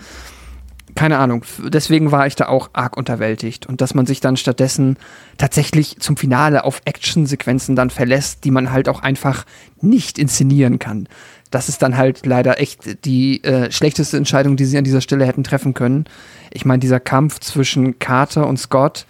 keine 0.95 1.17
Ahnung, 1.17 1.43
deswegen 1.59 2.11
war 2.11 2.25
ich 2.25 2.35
da 2.35 2.47
auch 2.47 2.69
arg 2.71 2.95
unterwältigt. 2.95 3.65
Und 3.65 3.81
dass 3.81 3.93
man 3.93 4.05
sich 4.05 4.21
dann 4.21 4.37
stattdessen 4.37 4.97
tatsächlich 5.37 5.99
zum 5.99 6.15
Finale 6.15 6.63
auf 6.63 6.81
Actionsequenzen 6.85 7.75
dann 7.75 7.89
verlässt, 7.89 8.45
die 8.45 8.51
man 8.51 8.71
halt 8.71 8.87
auch 8.87 9.01
einfach 9.01 9.45
nicht 9.81 10.17
inszenieren 10.17 10.79
kann. 10.79 11.07
Das 11.51 11.69
ist 11.69 11.81
dann 11.81 11.97
halt 11.97 12.25
leider 12.25 12.59
echt 12.59 13.05
die 13.05 13.43
äh, 13.43 13.71
schlechteste 13.71 14.17
Entscheidung, 14.17 14.55
die 14.55 14.65
sie 14.65 14.77
an 14.77 14.85
dieser 14.85 15.01
Stelle 15.01 15.25
hätten 15.25 15.43
treffen 15.43 15.73
können. 15.73 16.05
Ich 16.51 16.65
meine, 16.65 16.79
dieser 16.79 17.01
Kampf 17.01 17.39
zwischen 17.41 17.99
Carter 17.99 18.47
und 18.47 18.57
Scott, 18.57 19.05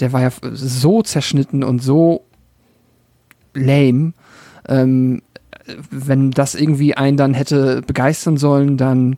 der 0.00 0.12
war 0.12 0.22
ja 0.22 0.30
so 0.42 1.02
zerschnitten 1.02 1.62
und 1.62 1.80
so 1.80 2.24
lame. 3.54 4.12
Ähm, 4.68 5.22
wenn 5.90 6.32
das 6.32 6.56
irgendwie 6.56 6.96
einen 6.96 7.16
dann 7.16 7.34
hätte 7.34 7.82
begeistern 7.82 8.36
sollen, 8.36 8.76
dann 8.76 9.16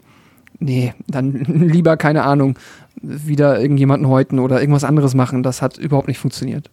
nee, 0.62 0.94
dann 1.06 1.32
lieber, 1.44 1.96
keine 1.96 2.24
Ahnung, 2.24 2.58
wieder 3.00 3.60
irgendjemanden 3.60 4.08
häuten 4.08 4.38
oder 4.38 4.60
irgendwas 4.60 4.84
anderes 4.84 5.14
machen. 5.14 5.42
Das 5.42 5.62
hat 5.62 5.78
überhaupt 5.78 6.08
nicht 6.08 6.18
funktioniert. 6.18 6.70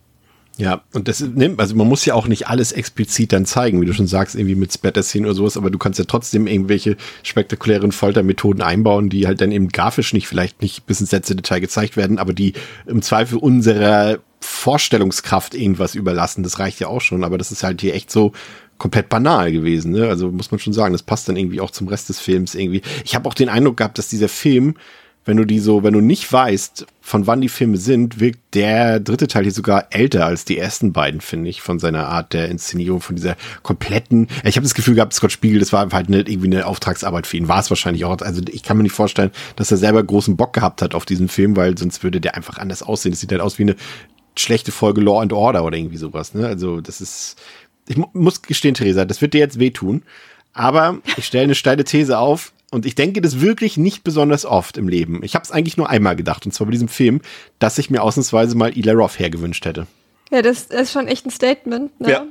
Ja, 0.57 0.81
und 0.93 1.07
das 1.07 1.21
nimmt, 1.21 1.57
also 1.61 1.73
man 1.77 1.87
muss 1.87 2.03
ja 2.03 2.15
auch 2.15 2.27
nicht 2.27 2.47
alles 2.47 2.73
explizit 2.73 3.31
dann 3.31 3.45
zeigen, 3.45 3.79
wie 3.79 3.85
du 3.85 3.93
schon 3.93 4.07
sagst, 4.07 4.35
irgendwie 4.35 4.55
mit 4.55 4.73
Splatter-Szenen 4.73 5.25
oder 5.25 5.35
sowas, 5.35 5.55
aber 5.55 5.69
du 5.69 5.77
kannst 5.77 5.99
ja 5.99 6.05
trotzdem 6.05 6.47
irgendwelche 6.47 6.97
spektakulären 7.23 7.93
Foltermethoden 7.93 8.61
einbauen, 8.61 9.07
die 9.07 9.25
halt 9.25 9.39
dann 9.39 9.53
eben 9.53 9.69
grafisch 9.69 10.11
nicht, 10.11 10.27
vielleicht 10.27 10.61
nicht 10.61 10.85
bis 10.85 10.99
ins 10.99 11.13
letzte 11.13 11.37
Detail 11.37 11.61
gezeigt 11.61 11.95
werden, 11.95 12.19
aber 12.19 12.33
die 12.33 12.55
im 12.87 13.01
Zweifel 13.01 13.37
unserer 13.37 14.19
Vorstellungskraft 14.41 15.55
irgendwas 15.55 15.95
überlassen. 15.95 16.43
Das 16.43 16.59
reicht 16.59 16.81
ja 16.81 16.87
auch 16.87 17.01
schon, 17.01 17.23
aber 17.23 17.37
das 17.37 17.53
ist 17.53 17.63
halt 17.63 17.79
hier 17.79 17.93
echt 17.93 18.11
so 18.11 18.33
komplett 18.79 19.09
banal 19.09 19.51
gewesen. 19.51 19.91
Ne? 19.91 20.07
Also 20.07 20.31
muss 20.31 20.51
man 20.51 20.59
schon 20.59 20.73
sagen, 20.73 20.93
das 20.93 21.03
passt 21.03 21.29
dann 21.29 21.37
irgendwie 21.37 21.61
auch 21.61 21.71
zum 21.71 21.87
Rest 21.87 22.09
des 22.09 22.19
Films 22.19 22.55
irgendwie. 22.55 22.81
Ich 23.05 23.13
habe 23.13 23.29
auch 23.29 23.35
den 23.35 23.49
Eindruck 23.49 23.77
gehabt, 23.77 23.99
dass 23.99 24.09
dieser 24.09 24.29
Film 24.29 24.73
wenn 25.29 25.37
du 25.37 25.45
die 25.45 25.59
so, 25.59 25.83
wenn 25.83 25.93
du 25.93 26.01
nicht 26.01 26.33
weißt, 26.33 26.87
von 27.01 27.27
wann 27.27 27.39
die 27.39 27.49
Filme 27.49 27.77
sind, 27.77 28.19
wirkt 28.19 28.55
der 28.55 28.99
dritte 28.99 29.27
Teil 29.27 29.43
hier 29.43 29.51
sogar 29.51 29.87
älter 29.91 30.25
als 30.25 30.43
die 30.43 30.57
ersten 30.57 30.91
beiden, 30.91 31.21
finde 31.21 31.51
ich, 31.51 31.61
von 31.61 31.77
seiner 31.77 32.07
Art 32.07 32.33
der 32.33 32.49
Inszenierung, 32.49 32.99
von 32.99 33.15
dieser 33.15 33.35
kompletten. 33.61 34.27
Ich 34.43 34.55
habe 34.55 34.63
das 34.63 34.73
Gefühl 34.73 34.95
gehabt, 34.95 35.13
Scott 35.13 35.31
Spiegel, 35.31 35.59
das 35.59 35.71
war 35.71 35.87
halt 35.91 36.09
nicht 36.09 36.29
irgendwie 36.29 36.47
eine 36.47 36.65
Auftragsarbeit 36.65 37.27
für 37.27 37.37
ihn, 37.37 37.47
war 37.47 37.59
es 37.59 37.69
wahrscheinlich 37.69 38.05
auch. 38.05 38.17
Also 38.21 38.41
ich 38.49 38.63
kann 38.63 38.77
mir 38.77 38.83
nicht 38.83 38.95
vorstellen, 38.95 39.29
dass 39.55 39.69
er 39.69 39.77
selber 39.77 40.03
großen 40.03 40.35
Bock 40.35 40.53
gehabt 40.53 40.81
hat 40.81 40.95
auf 40.95 41.05
diesen 41.05 41.27
Film, 41.27 41.55
weil 41.55 41.77
sonst 41.77 42.03
würde 42.03 42.19
der 42.19 42.35
einfach 42.35 42.57
anders 42.57 42.81
aussehen. 42.81 43.11
Das 43.11 43.19
sieht 43.19 43.31
halt 43.31 43.41
aus 43.41 43.59
wie 43.59 43.63
eine 43.63 43.75
schlechte 44.35 44.71
Folge 44.71 45.01
Law 45.01 45.21
and 45.21 45.33
Order 45.33 45.63
oder 45.63 45.77
irgendwie 45.77 45.97
sowas. 45.97 46.33
Ne? 46.33 46.47
Also 46.47 46.81
das 46.81 47.01
ist, 47.01 47.35
ich 47.89 47.97
muss 48.13 48.41
gestehen, 48.43 48.75
Theresa, 48.75 49.03
das 49.03 49.21
wird 49.21 49.33
dir 49.33 49.39
jetzt 49.39 49.59
wehtun. 49.59 50.03
Aber 50.53 50.99
ich 51.17 51.25
stelle 51.25 51.45
eine 51.45 51.55
steile 51.55 51.83
These 51.83 52.17
auf 52.17 52.53
und 52.71 52.85
ich 52.85 52.95
denke 52.95 53.21
das 53.21 53.41
wirklich 53.41 53.77
nicht 53.77 54.03
besonders 54.03 54.45
oft 54.45 54.77
im 54.77 54.87
Leben. 54.87 55.23
Ich 55.23 55.35
habe 55.35 55.43
es 55.43 55.51
eigentlich 55.51 55.75
nur 55.75 55.89
einmal 55.89 56.15
gedacht, 56.15 56.45
und 56.45 56.51
zwar 56.51 56.67
bei 56.67 56.71
diesem 56.71 56.87
Film, 56.87 57.21
dass 57.57 57.77
ich 57.77 57.89
mir 57.89 58.01
ausnahmsweise 58.01 58.55
mal 58.55 58.69
Eli 58.69 58.91
Roth 58.91 59.19
hergewünscht 59.19 59.65
hätte. 59.65 59.87
Ja, 60.31 60.41
das, 60.41 60.65
ist 60.65 60.91
schon 60.91 61.07
echt 61.07 61.25
ein 61.25 61.31
Statement. 61.31 61.99
Ne? 61.99 62.11
Ja. 62.11 62.25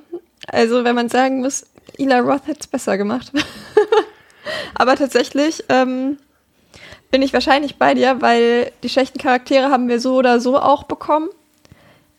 Also, 0.47 0.85
wenn 0.85 0.95
man 0.95 1.09
sagen 1.09 1.41
muss, 1.41 1.67
Eli 1.99 2.15
Roth 2.15 2.47
hätte 2.47 2.61
es 2.61 2.67
besser 2.69 2.97
gemacht. 2.97 3.33
Aber 4.75 4.95
tatsächlich 4.95 5.65
ähm, 5.69 6.19
bin 7.11 7.23
ich 7.23 7.33
wahrscheinlich 7.33 7.77
bei 7.77 7.95
dir, 7.95 8.21
weil 8.21 8.71
die 8.83 8.89
schlechten 8.89 9.19
Charaktere 9.19 9.71
haben 9.71 9.89
wir 9.89 10.01
so 10.01 10.17
oder 10.17 10.41
so 10.41 10.57
auch 10.57 10.85
bekommen. 10.85 11.29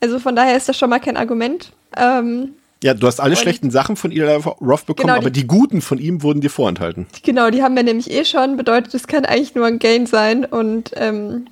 Also 0.02 0.20
von 0.20 0.36
daher 0.36 0.56
ist 0.56 0.70
das 0.70 0.78
schon 0.78 0.90
mal 0.90 1.00
kein 1.00 1.18
Argument. 1.18 1.72
Ähm, 1.98 2.54
ja, 2.82 2.94
du 2.94 3.08
hast 3.08 3.20
alle 3.20 3.32
und 3.32 3.40
schlechten 3.40 3.72
Sachen 3.72 3.96
von 3.96 4.12
Eli 4.12 4.24
Roth 4.36 4.86
bekommen, 4.86 5.08
genau, 5.08 5.18
aber 5.18 5.30
die, 5.30 5.42
die 5.42 5.48
guten 5.48 5.82
von 5.82 6.00
ihm 6.00 6.24
wurden 6.24 6.40
dir 6.40 6.50
vorenthalten. 6.50 7.08
Genau, 7.24 7.50
die 7.50 7.62
haben 7.62 7.76
wir 7.76 7.84
nämlich 7.84 8.10
eh 8.10 8.24
schon. 8.24 8.56
Bedeutet, 8.56 8.94
es 8.94 9.08
kann 9.08 9.26
eigentlich 9.26 9.56
nur 9.56 9.66
ein 9.66 9.80
Gain 9.80 10.06
sein 10.06 10.46
und 10.46 10.92
ähm, 10.96 11.48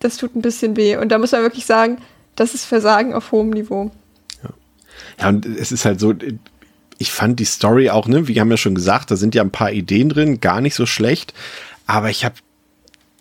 das 0.00 0.16
tut 0.16 0.34
ein 0.34 0.42
bisschen 0.42 0.76
weh. 0.76 0.96
Und 0.96 1.10
da 1.10 1.18
muss 1.18 1.32
man 1.32 1.42
wirklich 1.42 1.66
sagen, 1.66 1.98
das 2.34 2.54
ist 2.54 2.64
Versagen 2.64 3.14
auf 3.14 3.30
hohem 3.30 3.50
Niveau. 3.50 3.92
Ja, 4.42 4.50
ja 5.20 5.28
und 5.28 5.46
es 5.46 5.70
ist 5.70 5.84
halt 5.84 6.00
so, 6.00 6.14
ich 6.98 7.12
fand 7.12 7.38
die 7.38 7.44
Story 7.44 7.90
auch, 7.90 8.08
ne, 8.08 8.26
wir 8.26 8.40
haben 8.40 8.50
ja 8.50 8.56
schon 8.56 8.74
gesagt, 8.74 9.10
da 9.10 9.16
sind 9.16 9.34
ja 9.36 9.42
ein 9.42 9.50
paar 9.50 9.70
Ideen 9.70 10.08
drin, 10.08 10.40
gar 10.40 10.60
nicht 10.60 10.74
so 10.74 10.84
schlecht. 10.84 11.32
Aber 11.86 12.10
ich 12.10 12.24
habe 12.24 12.34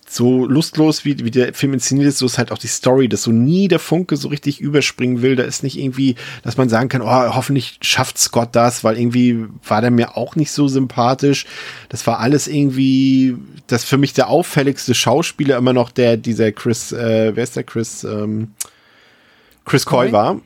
so 0.07 0.45
lustlos, 0.45 1.03
wie, 1.03 1.25
wie 1.25 1.31
der 1.31 1.53
Film 1.53 1.73
inszeniert 1.73 2.07
ist, 2.07 2.19
so 2.19 2.25
ist 2.25 2.37
halt 2.37 2.51
auch 2.51 2.57
die 2.57 2.67
Story, 2.67 3.09
dass 3.09 3.23
so 3.23 3.31
nie 3.31 3.67
der 3.67 3.79
Funke 3.79 4.17
so 4.17 4.27
richtig 4.27 4.61
überspringen 4.61 5.21
will. 5.21 5.35
Da 5.35 5.43
ist 5.43 5.63
nicht 5.63 5.77
irgendwie, 5.77 6.15
dass 6.43 6.57
man 6.57 6.69
sagen 6.69 6.89
kann, 6.89 7.01
oh, 7.01 7.35
hoffentlich 7.35 7.79
schafft 7.81 8.17
Scott 8.17 8.49
das, 8.51 8.83
weil 8.83 8.97
irgendwie 8.97 9.45
war 9.67 9.81
der 9.81 9.91
mir 9.91 10.15
auch 10.15 10.35
nicht 10.35 10.51
so 10.51 10.67
sympathisch. 10.67 11.45
Das 11.89 12.05
war 12.05 12.19
alles 12.19 12.47
irgendwie, 12.47 13.35
das 13.67 13.83
für 13.83 13.97
mich 13.97 14.13
der 14.13 14.29
auffälligste 14.29 14.93
Schauspieler 14.93 15.57
immer 15.57 15.73
noch 15.73 15.91
der, 15.91 16.17
dieser 16.17 16.51
Chris, 16.51 16.91
äh, 16.91 17.35
wer 17.35 17.43
ist 17.43 17.55
der 17.55 17.63
Chris, 17.63 18.03
ähm, 18.03 18.51
Chris 19.65 19.85
Coy 19.85 20.11
war 20.11 20.39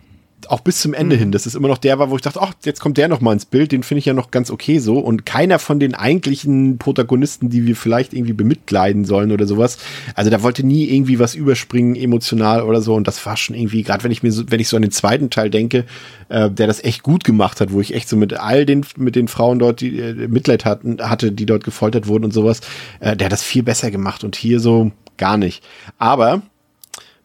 auch 0.48 0.62
bis 0.62 0.80
zum 0.80 0.94
Ende 0.94 1.16
mhm. 1.16 1.20
hin, 1.20 1.32
dass 1.32 1.46
es 1.46 1.56
immer 1.56 1.68
noch 1.68 1.78
der 1.78 2.00
war, 2.00 2.10
wo 2.10 2.16
ich 2.16 2.22
dachte, 2.22 2.42
ach, 2.42 2.54
jetzt 2.64 2.80
kommt 2.80 2.98
der 2.98 3.08
noch 3.08 3.22
mal 3.22 3.34
ins 3.34 3.46
Bild, 3.46 3.72
den 3.72 3.84
finde 3.84 4.00
ich 4.00 4.06
ja 4.06 4.14
noch 4.14 4.32
ganz 4.32 4.52
okay 4.52 4.80
so. 4.80 5.00
Und 5.00 5.26
keiner 5.26 5.60
von 5.60 5.80
den 5.80 5.96
eigentlichen 5.96 6.78
Protagonisten, 6.78 7.50
die 7.50 7.66
wir 7.66 7.76
vielleicht 7.76 8.14
irgendwie 8.14 8.34
bemitleiden 8.34 9.06
sollen 9.06 9.32
oder 9.32 9.46
sowas, 9.46 9.78
also 10.16 10.30
da 10.30 10.42
wollte 10.42 10.66
nie 10.66 10.86
irgendwie 10.86 11.20
was 11.20 11.36
überspringen, 11.36 11.96
emotional 11.96 12.64
oder 12.64 12.82
so. 12.82 12.96
Und 12.96 13.08
das 13.08 13.26
war 13.26 13.38
schon 13.38 13.56
irgendwie, 13.56 13.84
gerade 13.84 14.04
wenn 14.04 14.12
ich 14.12 14.24
mir 14.24 14.32
so, 14.32 14.44
wenn 14.50 14.60
ich 14.60 14.70
so 14.70 14.76
an 14.76 14.82
den 14.82 14.92
zweiten 14.92 15.30
Teil 15.30 15.50
denke, 15.50 15.86
äh, 16.30 16.50
der 16.50 16.68
das 16.68 16.84
echt 16.84 17.04
gut 17.04 17.24
gemacht 17.24 17.62
hat, 17.62 17.72
wo 17.72 17.82
ich 17.82 17.94
echt 17.94 18.08
so 18.08 18.16
mit 18.16 18.34
all 18.34 18.66
den, 18.66 18.86
mit 18.98 19.16
den 19.16 19.28
Frauen 19.28 19.60
dort, 19.60 19.82
die 19.82 20.00
äh, 20.00 20.28
Mitleid 20.28 20.66
hatten, 20.66 20.98
hatte, 21.02 21.32
die 21.32 21.46
dort 21.46 21.64
gefoltert 21.64 22.08
wurden 22.08 22.26
und 22.26 22.32
sowas, 22.32 22.62
äh, 23.00 23.16
der 23.16 23.26
hat 23.26 23.32
das 23.32 23.44
viel 23.44 23.64
besser 23.64 23.92
gemacht 23.92 24.24
und 24.24 24.36
hier 24.36 24.60
so 24.60 24.92
gar 25.18 25.38
nicht. 25.38 25.64
Aber 25.98 26.42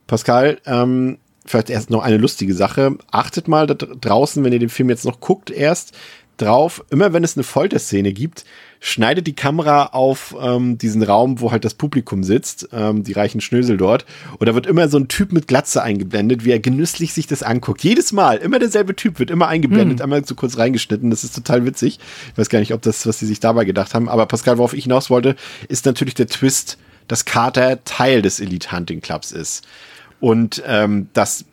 Pascal, 0.06 0.58
ähm, 0.66 1.18
vielleicht 1.44 1.70
erst 1.70 1.90
noch 1.90 2.02
eine 2.02 2.16
lustige 2.16 2.54
Sache. 2.54 2.96
Achtet 3.10 3.48
mal 3.48 3.66
da 3.66 3.74
draußen, 3.74 4.42
wenn 4.44 4.52
ihr 4.52 4.58
den 4.58 4.68
Film 4.68 4.88
jetzt 4.88 5.04
noch 5.04 5.20
guckt, 5.20 5.50
erst 5.50 5.92
drauf, 6.36 6.84
immer 6.90 7.12
wenn 7.12 7.24
es 7.24 7.36
eine 7.36 7.44
Folterszene 7.44 8.12
gibt, 8.12 8.44
schneidet 8.80 9.26
die 9.26 9.36
Kamera 9.36 9.86
auf 9.86 10.34
ähm, 10.40 10.78
diesen 10.78 11.02
Raum, 11.02 11.40
wo 11.40 11.52
halt 11.52 11.64
das 11.64 11.74
Publikum 11.74 12.22
sitzt, 12.22 12.68
ähm, 12.72 13.02
die 13.02 13.12
reichen 13.12 13.40
Schnösel 13.40 13.76
dort. 13.76 14.04
Und 14.38 14.48
da 14.48 14.54
wird 14.54 14.66
immer 14.66 14.88
so 14.88 14.98
ein 14.98 15.08
Typ 15.08 15.32
mit 15.32 15.48
Glatze 15.48 15.82
eingeblendet, 15.82 16.44
wie 16.44 16.50
er 16.50 16.58
genüsslich 16.58 17.14
sich 17.14 17.26
das 17.26 17.42
anguckt. 17.42 17.82
Jedes 17.82 18.12
Mal, 18.12 18.38
immer 18.38 18.58
derselbe 18.58 18.96
Typ 18.96 19.18
wird 19.18 19.30
immer 19.30 19.48
eingeblendet, 19.48 20.00
hm. 20.00 20.02
einmal 20.04 20.24
so 20.24 20.34
kurz 20.34 20.58
reingeschnitten. 20.58 21.10
Das 21.10 21.24
ist 21.24 21.34
total 21.34 21.64
witzig. 21.64 21.98
Ich 22.32 22.38
weiß 22.38 22.48
gar 22.48 22.58
nicht, 22.58 22.74
ob 22.74 22.82
das, 22.82 23.06
was 23.06 23.18
sie 23.18 23.26
sich 23.26 23.40
dabei 23.40 23.64
gedacht 23.64 23.94
haben. 23.94 24.08
Aber 24.08 24.26
Pascal, 24.26 24.58
worauf 24.58 24.74
ich 24.74 24.84
hinaus 24.84 25.10
wollte, 25.10 25.36
ist 25.68 25.86
natürlich 25.86 26.14
der 26.14 26.26
Twist, 26.26 26.78
dass 27.08 27.24
Carter 27.24 27.84
Teil 27.84 28.22
des 28.22 28.40
Elite 28.40 28.72
Hunting 28.72 29.00
Clubs 29.00 29.32
ist. 29.32 29.64
Und 30.24 30.62
ähm, 30.66 31.08
das 31.12 31.44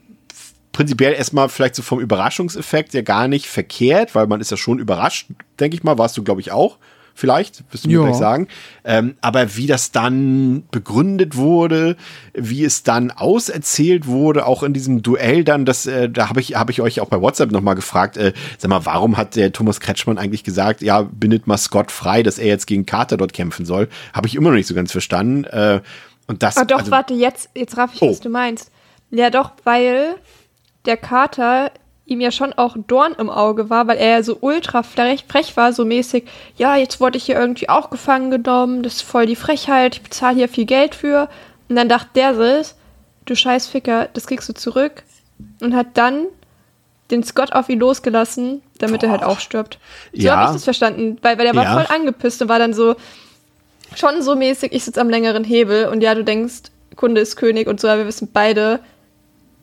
prinzipiell 0.71 1.11
erstmal 1.11 1.49
vielleicht 1.49 1.75
so 1.75 1.81
vom 1.81 1.99
Überraschungseffekt 1.99 2.93
ja 2.93 3.01
gar 3.01 3.27
nicht 3.27 3.47
verkehrt, 3.47 4.15
weil 4.15 4.27
man 4.27 4.39
ist 4.39 4.49
ja 4.49 4.55
schon 4.55 4.79
überrascht, 4.79 5.27
denke 5.59 5.75
ich 5.75 5.83
mal, 5.83 5.97
warst 5.97 6.15
du, 6.15 6.23
glaube 6.23 6.39
ich, 6.39 6.53
auch. 6.53 6.77
Vielleicht, 7.13 7.65
wirst 7.69 7.83
du 7.83 7.89
mir 7.89 8.01
gleich 8.01 8.15
sagen. 8.15 8.47
Ähm, 8.85 9.15
aber 9.19 9.57
wie 9.57 9.67
das 9.67 9.91
dann 9.91 10.63
begründet 10.71 11.35
wurde, 11.35 11.97
wie 12.33 12.63
es 12.63 12.83
dann 12.83 13.11
auserzählt 13.11 14.07
wurde, 14.07 14.45
auch 14.45 14.63
in 14.63 14.71
diesem 14.71 15.03
Duell 15.03 15.43
dann, 15.43 15.65
das, 15.65 15.85
äh, 15.85 16.09
da 16.09 16.29
habe 16.29 16.39
ich, 16.39 16.55
hab 16.55 16.69
ich 16.69 16.79
euch 16.79 17.01
auch 17.01 17.09
bei 17.09 17.19
WhatsApp 17.19 17.51
nochmal 17.51 17.75
gefragt, 17.75 18.15
äh, 18.15 18.31
sag 18.57 18.69
mal, 18.69 18.85
warum 18.85 19.17
hat 19.17 19.35
der 19.35 19.51
Thomas 19.51 19.81
Kretschmann 19.81 20.17
eigentlich 20.17 20.45
gesagt, 20.45 20.81
ja, 20.81 21.01
bindet 21.01 21.45
mal 21.45 21.57
Scott 21.57 21.91
frei, 21.91 22.23
dass 22.23 22.39
er 22.39 22.47
jetzt 22.47 22.67
gegen 22.67 22.85
Carter 22.85 23.17
dort 23.17 23.33
kämpfen 23.33 23.65
soll? 23.65 23.89
Habe 24.13 24.27
ich 24.27 24.35
immer 24.35 24.49
noch 24.49 24.55
nicht 24.55 24.67
so 24.67 24.73
ganz 24.73 24.93
verstanden. 24.93 25.43
Äh, 25.43 25.81
und 26.27 26.43
das, 26.43 26.57
ah, 26.57 26.65
doch, 26.65 26.79
also, 26.79 26.91
warte, 26.91 27.13
jetzt, 27.13 27.49
jetzt 27.55 27.77
raff 27.77 27.91
ich, 27.93 28.01
oh. 28.01 28.09
was 28.09 28.19
du 28.19 28.29
meinst. 28.29 28.71
Ja, 29.09 29.29
doch, 29.29 29.51
weil 29.63 30.15
der 30.85 30.97
Kater 30.97 31.71
ihm 32.05 32.19
ja 32.19 32.31
schon 32.31 32.53
auch 32.53 32.75
Dorn 32.87 33.13
im 33.17 33.29
Auge 33.29 33.69
war, 33.69 33.87
weil 33.87 33.97
er 33.97 34.09
ja 34.09 34.23
so 34.23 34.37
ultra 34.41 34.83
frech, 34.83 35.25
war, 35.55 35.71
so 35.71 35.85
mäßig, 35.85 36.25
ja, 36.57 36.75
jetzt 36.75 36.99
wurde 36.99 37.17
ich 37.17 37.23
hier 37.25 37.39
irgendwie 37.39 37.69
auch 37.69 37.89
gefangen 37.89 38.31
genommen, 38.31 38.83
das 38.83 38.95
ist 38.95 39.01
voll 39.03 39.25
die 39.25 39.35
Frechheit, 39.35 39.95
ich 39.95 40.03
bezahle 40.03 40.35
hier 40.35 40.49
viel 40.49 40.65
Geld 40.65 40.95
für. 40.95 41.29
Und 41.69 41.75
dann 41.77 41.87
dachte 41.87 42.09
der 42.15 42.35
sich, 42.35 42.75
du 43.25 43.35
scheiß 43.35 43.67
Ficker, 43.67 44.09
das 44.13 44.27
kriegst 44.27 44.49
du 44.49 44.53
zurück. 44.53 45.03
Und 45.61 45.75
hat 45.75 45.87
dann 45.93 46.25
den 47.11 47.23
Scott 47.23 47.53
auf 47.53 47.69
ihn 47.69 47.79
losgelassen, 47.79 48.61
damit 48.77 49.01
Boah. 49.01 49.07
er 49.07 49.11
halt 49.11 49.23
auch 49.23 49.39
stirbt. 49.39 49.79
So 50.13 50.21
ja. 50.21 50.35
habe 50.35 50.45
ich 50.47 50.53
das 50.53 50.63
verstanden, 50.63 51.17
weil, 51.21 51.37
weil 51.37 51.45
er 51.45 51.55
war 51.55 51.63
ja. 51.63 51.73
voll 51.73 51.95
angepisst 51.95 52.41
und 52.41 52.49
war 52.49 52.59
dann 52.59 52.73
so, 52.73 52.95
schon 53.95 54.21
so 54.21 54.35
mäßig, 54.35 54.71
ich 54.73 54.83
sitze 54.83 55.01
am 55.01 55.09
längeren 55.09 55.43
Hebel 55.43 55.87
und 55.87 56.01
ja, 56.01 56.15
du 56.15 56.23
denkst, 56.23 56.71
Kunde 56.95 57.21
ist 57.21 57.35
König 57.35 57.67
und 57.67 57.79
so, 57.79 57.87
aber 57.87 57.99
wir 57.99 58.07
wissen 58.07 58.29
beide, 58.31 58.79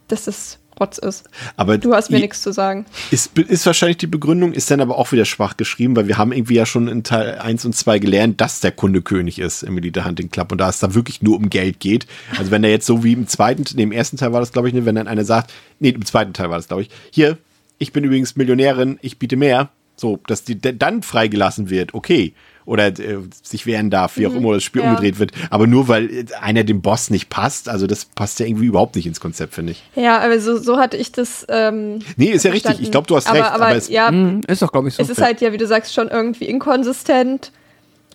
dass 0.08 0.24
das 0.24 0.58
Rotz 0.80 0.98
ist. 0.98 1.28
Aber 1.56 1.78
du 1.78 1.94
hast 1.94 2.10
mir 2.10 2.20
nichts 2.20 2.42
zu 2.42 2.52
sagen. 2.52 2.86
Ist, 3.10 3.36
ist 3.36 3.66
wahrscheinlich 3.66 3.98
die 3.98 4.06
Begründung, 4.06 4.52
ist 4.52 4.70
dann 4.70 4.80
aber 4.80 4.96
auch 4.96 5.12
wieder 5.12 5.24
schwach 5.24 5.56
geschrieben, 5.56 5.96
weil 5.96 6.08
wir 6.08 6.18
haben 6.18 6.32
irgendwie 6.32 6.54
ja 6.54 6.66
schon 6.66 6.88
in 6.88 7.02
Teil 7.02 7.38
1 7.38 7.64
und 7.64 7.74
2 7.74 7.98
gelernt, 7.98 8.40
dass 8.40 8.60
der 8.60 8.72
Kunde 8.72 9.02
König 9.02 9.38
ist 9.38 9.62
im 9.62 9.76
Elite 9.76 10.04
Hunting 10.04 10.30
Club 10.30 10.52
und 10.52 10.58
da 10.58 10.68
es 10.68 10.78
da 10.78 10.94
wirklich 10.94 11.22
nur 11.22 11.36
um 11.36 11.50
Geld 11.50 11.80
geht. 11.80 12.06
Also 12.38 12.50
wenn 12.50 12.64
er 12.64 12.70
jetzt 12.70 12.86
so 12.86 13.04
wie 13.04 13.12
im 13.12 13.26
zweiten, 13.26 13.64
nee, 13.74 13.82
im 13.82 13.92
ersten 13.92 14.16
Teil 14.16 14.32
war 14.32 14.40
das, 14.40 14.52
glaube 14.52 14.68
ich, 14.68 14.74
wenn 14.84 14.94
dann 14.94 15.08
einer 15.08 15.24
sagt, 15.24 15.52
nee, 15.80 15.90
im 15.90 16.04
zweiten 16.04 16.32
Teil 16.32 16.50
war 16.50 16.56
das, 16.56 16.68
glaube 16.68 16.82
ich, 16.82 16.90
hier, 17.10 17.38
ich 17.78 17.92
bin 17.92 18.04
übrigens 18.04 18.36
Millionärin, 18.36 18.98
ich 19.02 19.18
biete 19.18 19.36
mehr, 19.36 19.70
so, 19.96 20.20
dass 20.26 20.44
die 20.44 20.60
dann 20.60 21.02
freigelassen 21.02 21.70
wird, 21.70 21.92
okay 21.94 22.34
oder 22.68 22.88
äh, 22.88 23.18
sich 23.42 23.64
wehren 23.64 23.88
darf, 23.88 24.18
wie 24.18 24.26
auch 24.26 24.32
mhm, 24.32 24.38
immer 24.38 24.52
das 24.52 24.62
Spiel 24.62 24.82
ja. 24.82 24.90
umgedreht 24.90 25.18
wird. 25.18 25.32
Aber 25.48 25.66
nur 25.66 25.88
weil 25.88 26.26
einer 26.38 26.64
dem 26.64 26.82
Boss 26.82 27.08
nicht 27.08 27.30
passt, 27.30 27.68
also 27.68 27.86
das 27.86 28.04
passt 28.04 28.40
ja 28.40 28.46
irgendwie 28.46 28.66
überhaupt 28.66 28.94
nicht 28.94 29.06
ins 29.06 29.20
Konzept, 29.20 29.54
finde 29.54 29.72
ich. 29.72 29.82
Ja, 29.94 30.18
aber 30.20 30.38
so, 30.38 30.58
so 30.58 30.76
hatte 30.76 30.98
ich 30.98 31.10
das. 31.10 31.46
Ähm, 31.48 32.00
nee, 32.16 32.26
ist 32.26 32.44
ja 32.44 32.50
richtig. 32.50 32.80
Ich 32.80 32.90
glaube, 32.90 33.06
du 33.06 33.16
hast 33.16 33.26
aber, 33.26 33.38
recht. 33.38 33.50
Aber, 33.50 33.66
aber 33.66 33.76
es, 33.76 33.88
ja, 33.88 34.10
mh, 34.10 34.42
ist 34.48 34.60
doch, 34.60 34.70
glaube 34.70 34.88
ich, 34.88 34.94
so. 34.94 35.02
Es 35.02 35.08
ist 35.08 35.22
halt 35.22 35.40
ja, 35.40 35.52
wie 35.52 35.56
du 35.56 35.66
sagst, 35.66 35.94
schon 35.94 36.08
irgendwie 36.08 36.44
inkonsistent 36.44 37.52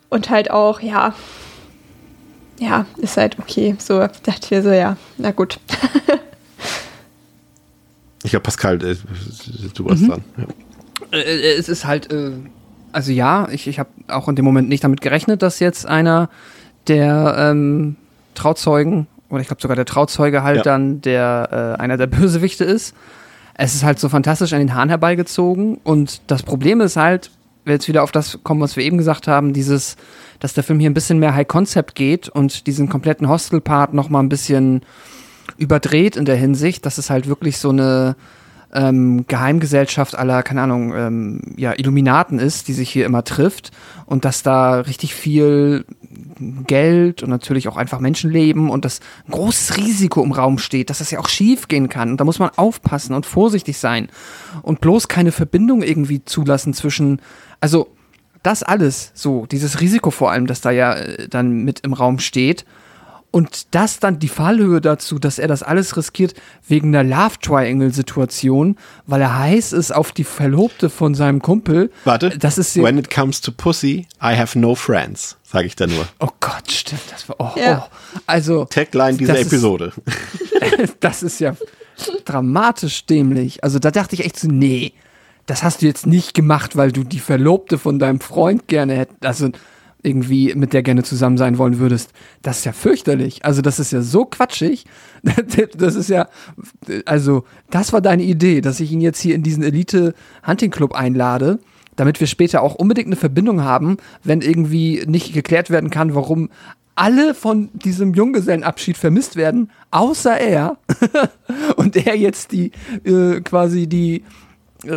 und 0.09 0.29
halt 0.29 0.51
auch, 0.51 0.81
ja. 0.81 1.15
Ja, 2.59 2.85
ist 2.97 3.17
halt 3.17 3.39
okay. 3.39 3.75
So 3.79 3.99
dachte 3.99 4.39
ich 4.43 4.51
mir 4.51 4.61
so, 4.61 4.69
ja, 4.69 4.97
na 5.17 5.31
gut. 5.31 5.59
ich 8.23 8.29
glaube, 8.29 8.43
Pascal, 8.43 8.75
äh, 8.85 8.95
du 9.73 9.85
warst 9.85 10.03
mhm. 10.03 10.07
dran. 10.09 10.23
Ja. 10.37 10.45
Äh, 11.11 11.21
äh, 11.21 11.57
es 11.57 11.69
ist 11.69 11.85
halt, 11.85 12.11
äh, 12.13 12.33
also 12.93 13.11
ja, 13.11 13.47
ich, 13.51 13.67
ich 13.67 13.79
habe 13.79 13.89
auch 14.07 14.27
in 14.27 14.35
dem 14.35 14.45
Moment 14.45 14.69
nicht 14.69 14.83
damit 14.83 15.01
gerechnet, 15.01 15.41
dass 15.41 15.59
jetzt 15.59 15.85
einer 15.85 16.29
der 16.87 17.35
ähm, 17.37 17.95
Trauzeugen, 18.35 19.07
oder 19.29 19.41
ich 19.41 19.47
glaube 19.47 19.61
sogar 19.61 19.75
der 19.75 19.85
Trauzeuge 19.85 20.43
halt 20.43 20.57
ja. 20.57 20.63
dann 20.63 21.01
der 21.01 21.75
äh, 21.77 21.81
einer 21.81 21.97
der 21.97 22.07
Bösewichte 22.07 22.63
ist. 22.63 22.95
es 23.55 23.75
ist 23.75 23.83
halt 23.83 23.99
so 23.99 24.09
fantastisch 24.09 24.53
an 24.53 24.59
den 24.59 24.73
Haaren 24.73 24.89
herbeigezogen. 24.89 25.79
Und 25.83 26.21
das 26.27 26.43
Problem 26.43 26.81
ist 26.81 26.95
halt, 26.95 27.31
wir 27.65 27.73
jetzt 27.73 27.87
wieder 27.87 28.03
auf 28.03 28.11
das 28.11 28.39
kommen, 28.43 28.61
was 28.61 28.75
wir 28.75 28.83
eben 28.83 28.97
gesagt 28.97 29.27
haben, 29.27 29.53
dieses, 29.53 29.95
dass 30.39 30.53
der 30.53 30.63
Film 30.63 30.79
hier 30.79 30.89
ein 30.89 30.93
bisschen 30.93 31.19
mehr 31.19 31.35
High 31.35 31.47
Concept 31.47 31.95
geht 31.95 32.29
und 32.29 32.67
diesen 32.67 32.89
kompletten 32.89 33.29
Hostel-Part 33.29 33.93
noch 33.93 34.09
mal 34.09 34.19
ein 34.19 34.29
bisschen 34.29 34.81
überdreht 35.57 36.15
in 36.15 36.25
der 36.25 36.35
Hinsicht, 36.35 36.85
dass 36.85 36.97
es 36.97 37.09
halt 37.09 37.27
wirklich 37.27 37.57
so 37.57 37.69
eine 37.69 38.15
ähm, 38.73 39.25
Geheimgesellschaft 39.27 40.15
aller, 40.15 40.43
keine 40.43 40.63
Ahnung, 40.63 40.93
ähm, 40.95 41.41
ja, 41.55 41.73
Illuminaten 41.77 42.39
ist, 42.39 42.67
die 42.67 42.73
sich 42.73 42.89
hier 42.89 43.05
immer 43.05 43.23
trifft 43.23 43.71
und 44.05 44.25
dass 44.25 44.43
da 44.43 44.79
richtig 44.79 45.13
viel 45.13 45.85
Geld 46.67 47.23
und 47.23 47.29
natürlich 47.29 47.67
auch 47.67 47.77
einfach 47.77 47.99
Menschenleben 47.99 48.69
und 48.69 48.85
das 48.85 48.99
großes 49.29 49.77
Risiko 49.77 50.23
im 50.23 50.31
Raum 50.31 50.57
steht, 50.57 50.89
dass 50.89 50.97
das 50.97 51.11
ja 51.11 51.19
auch 51.19 51.29
schief 51.29 51.67
gehen 51.67 51.89
kann. 51.89 52.11
Und 52.11 52.17
da 52.17 52.25
muss 52.25 52.39
man 52.39 52.49
aufpassen 52.55 53.13
und 53.13 53.25
vorsichtig 53.25 53.77
sein 53.77 54.09
und 54.63 54.81
bloß 54.81 55.07
keine 55.07 55.31
Verbindung 55.31 55.83
irgendwie 55.83 56.25
zulassen 56.25 56.73
zwischen, 56.73 57.21
also 57.59 57.89
das 58.41 58.63
alles, 58.63 59.11
so, 59.13 59.45
dieses 59.45 59.79
Risiko 59.79 60.11
vor 60.11 60.31
allem, 60.31 60.47
das 60.47 60.61
da 60.61 60.71
ja 60.71 60.95
äh, 60.95 61.29
dann 61.29 61.63
mit 61.63 61.81
im 61.81 61.93
Raum 61.93 62.19
steht 62.19 62.65
und 63.33 63.73
das 63.73 63.99
dann 63.99 64.19
die 64.19 64.27
Fallhöhe 64.27 64.79
dazu, 64.79 65.17
dass 65.17 65.39
er 65.39 65.47
das 65.47 65.63
alles 65.63 65.97
riskiert 65.97 66.35
wegen 66.67 66.95
einer 66.95 67.03
Love 67.03 67.39
Triangle 67.41 67.91
Situation, 67.91 68.77
weil 69.07 69.21
er 69.21 69.39
heiß 69.39 69.73
ist 69.73 69.91
auf 69.91 70.11
die 70.11 70.23
Verlobte 70.23 70.91
von 70.91 71.15
seinem 71.15 71.41
Kumpel. 71.41 71.89
Warte. 72.05 72.37
das 72.37 72.59
ist 72.59 72.75
When 72.77 72.99
it 72.99 73.09
comes 73.09 73.41
to 73.41 73.51
pussy, 73.51 74.07
I 74.21 74.37
have 74.37 74.57
no 74.59 74.75
friends, 74.75 75.35
sage 75.41 75.65
ich 75.65 75.75
da 75.75 75.87
nur. 75.87 76.07
Oh 76.19 76.29
Gott, 76.39 76.71
stimmt, 76.71 77.01
das 77.09 77.27
war 77.27 77.35
oh, 77.39 77.59
Ja. 77.59 77.87
oh. 77.89 78.19
also 78.27 78.65
Tagline 78.65 79.17
dieser 79.17 79.33
das 79.33 79.41
ist- 79.41 79.47
Episode. 79.47 79.93
das 80.99 81.23
ist 81.23 81.39
ja 81.39 81.55
dramatisch 82.25 83.05
dämlich. 83.07 83.63
Also 83.63 83.79
da 83.79 83.89
dachte 83.89 84.13
ich 84.15 84.25
echt 84.25 84.37
so, 84.39 84.47
nee, 84.47 84.93
das 85.47 85.63
hast 85.63 85.81
du 85.81 85.87
jetzt 85.87 86.05
nicht 86.05 86.33
gemacht, 86.35 86.75
weil 86.77 86.91
du 86.91 87.03
die 87.03 87.19
Verlobte 87.19 87.77
von 87.79 87.97
deinem 87.99 88.19
Freund 88.19 88.67
gerne 88.67 88.93
hättest, 88.95 89.25
also 89.25 89.49
irgendwie 90.03 90.53
mit 90.53 90.73
der 90.73 90.83
gerne 90.83 91.03
zusammen 91.03 91.37
sein 91.37 91.57
wollen 91.57 91.79
würdest. 91.79 92.11
Das 92.41 92.59
ist 92.59 92.65
ja 92.65 92.73
fürchterlich. 92.73 93.43
Also 93.45 93.61
das 93.61 93.79
ist 93.79 93.91
ja 93.91 94.01
so 94.01 94.25
quatschig. 94.25 94.85
Das 95.77 95.95
ist 95.95 96.09
ja, 96.09 96.27
also 97.05 97.45
das 97.69 97.93
war 97.93 98.01
deine 98.01 98.23
Idee, 98.23 98.59
dass 98.59 98.81
ich 98.81 98.91
ihn 98.91 98.99
jetzt 98.99 99.21
hier 99.21 99.35
in 99.35 99.43
diesen 99.43 99.63
Elite 99.63 100.13
Hunting 100.45 100.69
Club 100.69 100.93
einlade, 100.93 101.59
damit 101.95 102.19
wir 102.19 102.27
später 102.27 102.61
auch 102.61 102.75
unbedingt 102.75 103.07
eine 103.07 103.15
Verbindung 103.15 103.63
haben, 103.63 103.97
wenn 104.23 104.41
irgendwie 104.41 105.03
nicht 105.07 105.33
geklärt 105.33 105.69
werden 105.69 105.89
kann, 105.89 106.13
warum 106.13 106.49
alle 106.95 107.33
von 107.33 107.69
diesem 107.73 108.13
Junggesellenabschied 108.13 108.97
vermisst 108.97 109.35
werden, 109.35 109.71
außer 109.91 110.37
er. 110.37 110.77
und 111.75 111.95
er 111.95 112.15
jetzt 112.15 112.51
die 112.51 112.71
äh, 113.03 113.41
quasi 113.41 113.87
die 113.87 114.23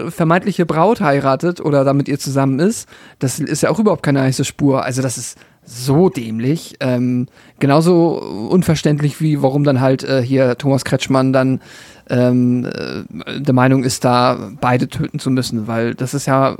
vermeintliche 0.08 0.66
Braut 0.66 1.00
heiratet 1.00 1.60
oder 1.60 1.84
damit 1.84 2.08
ihr 2.08 2.18
zusammen 2.18 2.58
ist, 2.58 2.88
das 3.18 3.38
ist 3.38 3.62
ja 3.62 3.70
auch 3.70 3.78
überhaupt 3.78 4.02
keine 4.02 4.22
heiße 4.22 4.44
Spur. 4.44 4.84
Also 4.84 5.02
das 5.02 5.18
ist 5.18 5.38
so 5.64 6.08
dämlich. 6.08 6.76
Ähm, 6.80 7.26
genauso 7.58 8.20
unverständlich 8.50 9.20
wie 9.20 9.42
warum 9.42 9.64
dann 9.64 9.80
halt 9.80 10.04
äh, 10.04 10.22
hier 10.22 10.56
Thomas 10.58 10.84
Kretschmann 10.84 11.32
dann 11.32 11.60
ähm, 12.08 12.64
äh, 12.64 13.40
der 13.40 13.54
Meinung 13.54 13.84
ist, 13.84 14.04
da 14.04 14.52
beide 14.60 14.88
töten 14.88 15.18
zu 15.18 15.30
müssen, 15.30 15.66
weil 15.66 15.94
das 15.94 16.14
ist 16.14 16.26
ja 16.26 16.56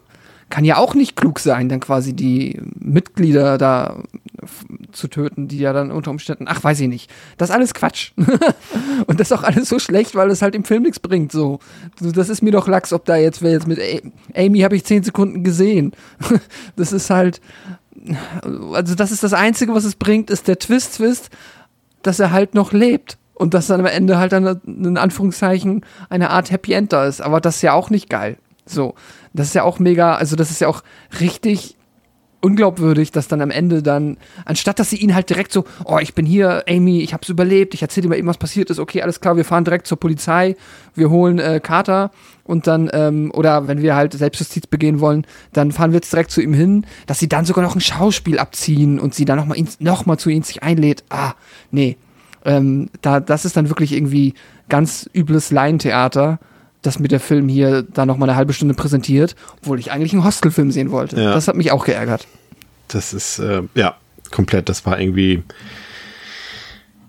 kann 0.48 0.64
ja 0.64 0.76
auch 0.76 0.94
nicht 0.94 1.16
klug 1.16 1.40
sein, 1.40 1.68
dann 1.68 1.80
quasi 1.80 2.14
die 2.14 2.60
Mitglieder 2.78 3.58
da 3.58 3.96
zu 4.92 5.08
töten, 5.08 5.48
die 5.48 5.58
ja 5.58 5.72
dann 5.72 5.90
unter 5.90 6.10
Umständen, 6.10 6.46
ach, 6.48 6.62
weiß 6.62 6.80
ich 6.80 6.88
nicht. 6.88 7.10
Das 7.36 7.50
ist 7.50 7.54
alles 7.54 7.74
Quatsch. 7.74 8.12
Und 9.06 9.20
das 9.20 9.30
ist 9.30 9.32
auch 9.32 9.42
alles 9.42 9.68
so 9.68 9.78
schlecht, 9.78 10.14
weil 10.14 10.30
es 10.30 10.42
halt 10.42 10.54
im 10.54 10.64
Film 10.64 10.82
nichts 10.82 11.00
bringt. 11.00 11.32
So, 11.32 11.58
das 12.00 12.28
ist 12.28 12.42
mir 12.42 12.52
doch 12.52 12.68
Lachs, 12.68 12.92
ob 12.92 13.04
da 13.04 13.16
jetzt, 13.16 13.42
wer 13.42 13.52
jetzt 13.52 13.66
mit 13.66 13.80
Amy 14.34 14.60
habe 14.60 14.76
ich 14.76 14.84
zehn 14.84 15.02
Sekunden 15.02 15.44
gesehen. 15.44 15.92
Das 16.76 16.92
ist 16.92 17.10
halt, 17.10 17.40
also 18.72 18.94
das 18.94 19.10
ist 19.10 19.22
das 19.22 19.32
Einzige, 19.32 19.74
was 19.74 19.84
es 19.84 19.94
bringt, 19.94 20.30
ist 20.30 20.46
der 20.46 20.58
Twist-Twist, 20.58 21.30
dass 22.02 22.20
er 22.20 22.30
halt 22.30 22.54
noch 22.54 22.72
lebt. 22.72 23.18
Und 23.34 23.52
dass 23.52 23.66
dann 23.66 23.80
am 23.80 23.86
Ende 23.86 24.16
halt 24.16 24.32
dann 24.32 24.60
in 24.66 24.96
Anführungszeichen 24.96 25.84
eine 26.08 26.30
Art 26.30 26.50
Happy 26.50 26.72
End 26.72 26.92
da 26.92 27.06
ist. 27.06 27.20
Aber 27.20 27.40
das 27.40 27.56
ist 27.56 27.62
ja 27.62 27.74
auch 27.74 27.90
nicht 27.90 28.08
geil. 28.08 28.38
So, 28.64 28.94
das 29.34 29.48
ist 29.48 29.54
ja 29.54 29.62
auch 29.62 29.78
mega, 29.78 30.14
also 30.14 30.36
das 30.36 30.50
ist 30.50 30.60
ja 30.60 30.68
auch 30.68 30.82
richtig 31.20 31.76
unglaubwürdig, 32.40 33.10
dass 33.12 33.28
dann 33.28 33.40
am 33.40 33.50
Ende 33.50 33.82
dann, 33.82 34.18
anstatt 34.44 34.78
dass 34.78 34.90
sie 34.90 34.96
ihn 34.96 35.14
halt 35.14 35.30
direkt 35.30 35.52
so, 35.52 35.64
oh, 35.84 35.98
ich 36.00 36.14
bin 36.14 36.26
hier, 36.26 36.64
Amy, 36.68 37.00
ich 37.00 37.12
hab's 37.12 37.28
überlebt, 37.28 37.74
ich 37.74 37.82
erzähl 37.82 38.02
dir 38.02 38.08
mal 38.08 38.18
eben, 38.18 38.28
was 38.28 38.38
passiert 38.38 38.70
ist, 38.70 38.78
okay, 38.78 39.02
alles 39.02 39.20
klar, 39.20 39.36
wir 39.36 39.44
fahren 39.44 39.64
direkt 39.64 39.86
zur 39.86 39.98
Polizei, 39.98 40.56
wir 40.94 41.10
holen 41.10 41.38
äh, 41.38 41.60
Carter 41.62 42.10
und 42.44 42.66
dann, 42.66 42.90
ähm, 42.92 43.30
oder 43.34 43.68
wenn 43.68 43.82
wir 43.82 43.96
halt 43.96 44.12
Selbstjustiz 44.12 44.66
begehen 44.66 45.00
wollen, 45.00 45.26
dann 45.52 45.72
fahren 45.72 45.90
wir 45.92 45.96
jetzt 45.96 46.12
direkt 46.12 46.30
zu 46.30 46.40
ihm 46.40 46.54
hin, 46.54 46.86
dass 47.06 47.18
sie 47.18 47.28
dann 47.28 47.44
sogar 47.44 47.64
noch 47.64 47.74
ein 47.74 47.80
Schauspiel 47.80 48.38
abziehen 48.38 49.00
und 49.00 49.14
sie 49.14 49.24
dann 49.24 49.38
nochmal 49.38 49.58
noch 49.80 50.16
zu 50.16 50.30
ihm 50.30 50.42
sich 50.42 50.62
einlädt. 50.62 51.04
Ah, 51.08 51.32
nee. 51.70 51.96
Ähm, 52.44 52.90
da, 53.02 53.18
das 53.18 53.44
ist 53.44 53.56
dann 53.56 53.68
wirklich 53.68 53.92
irgendwie 53.92 54.34
ganz 54.68 55.10
übles 55.12 55.50
Laientheater, 55.50 56.38
dass 56.86 56.98
mir 56.98 57.08
der 57.08 57.20
Film 57.20 57.48
hier 57.48 57.82
da 57.82 58.06
noch 58.06 58.16
mal 58.16 58.28
eine 58.28 58.36
halbe 58.36 58.52
Stunde 58.52 58.74
präsentiert, 58.74 59.34
obwohl 59.60 59.78
ich 59.78 59.90
eigentlich 59.90 60.12
einen 60.12 60.24
Hostelfilm 60.24 60.70
sehen 60.70 60.90
wollte. 60.90 61.20
Ja. 61.20 61.34
Das 61.34 61.48
hat 61.48 61.56
mich 61.56 61.72
auch 61.72 61.84
geärgert. 61.84 62.26
Das 62.88 63.12
ist, 63.12 63.38
äh, 63.40 63.62
ja, 63.74 63.96
komplett. 64.30 64.68
Das 64.68 64.86
war 64.86 65.00
irgendwie. 65.00 65.42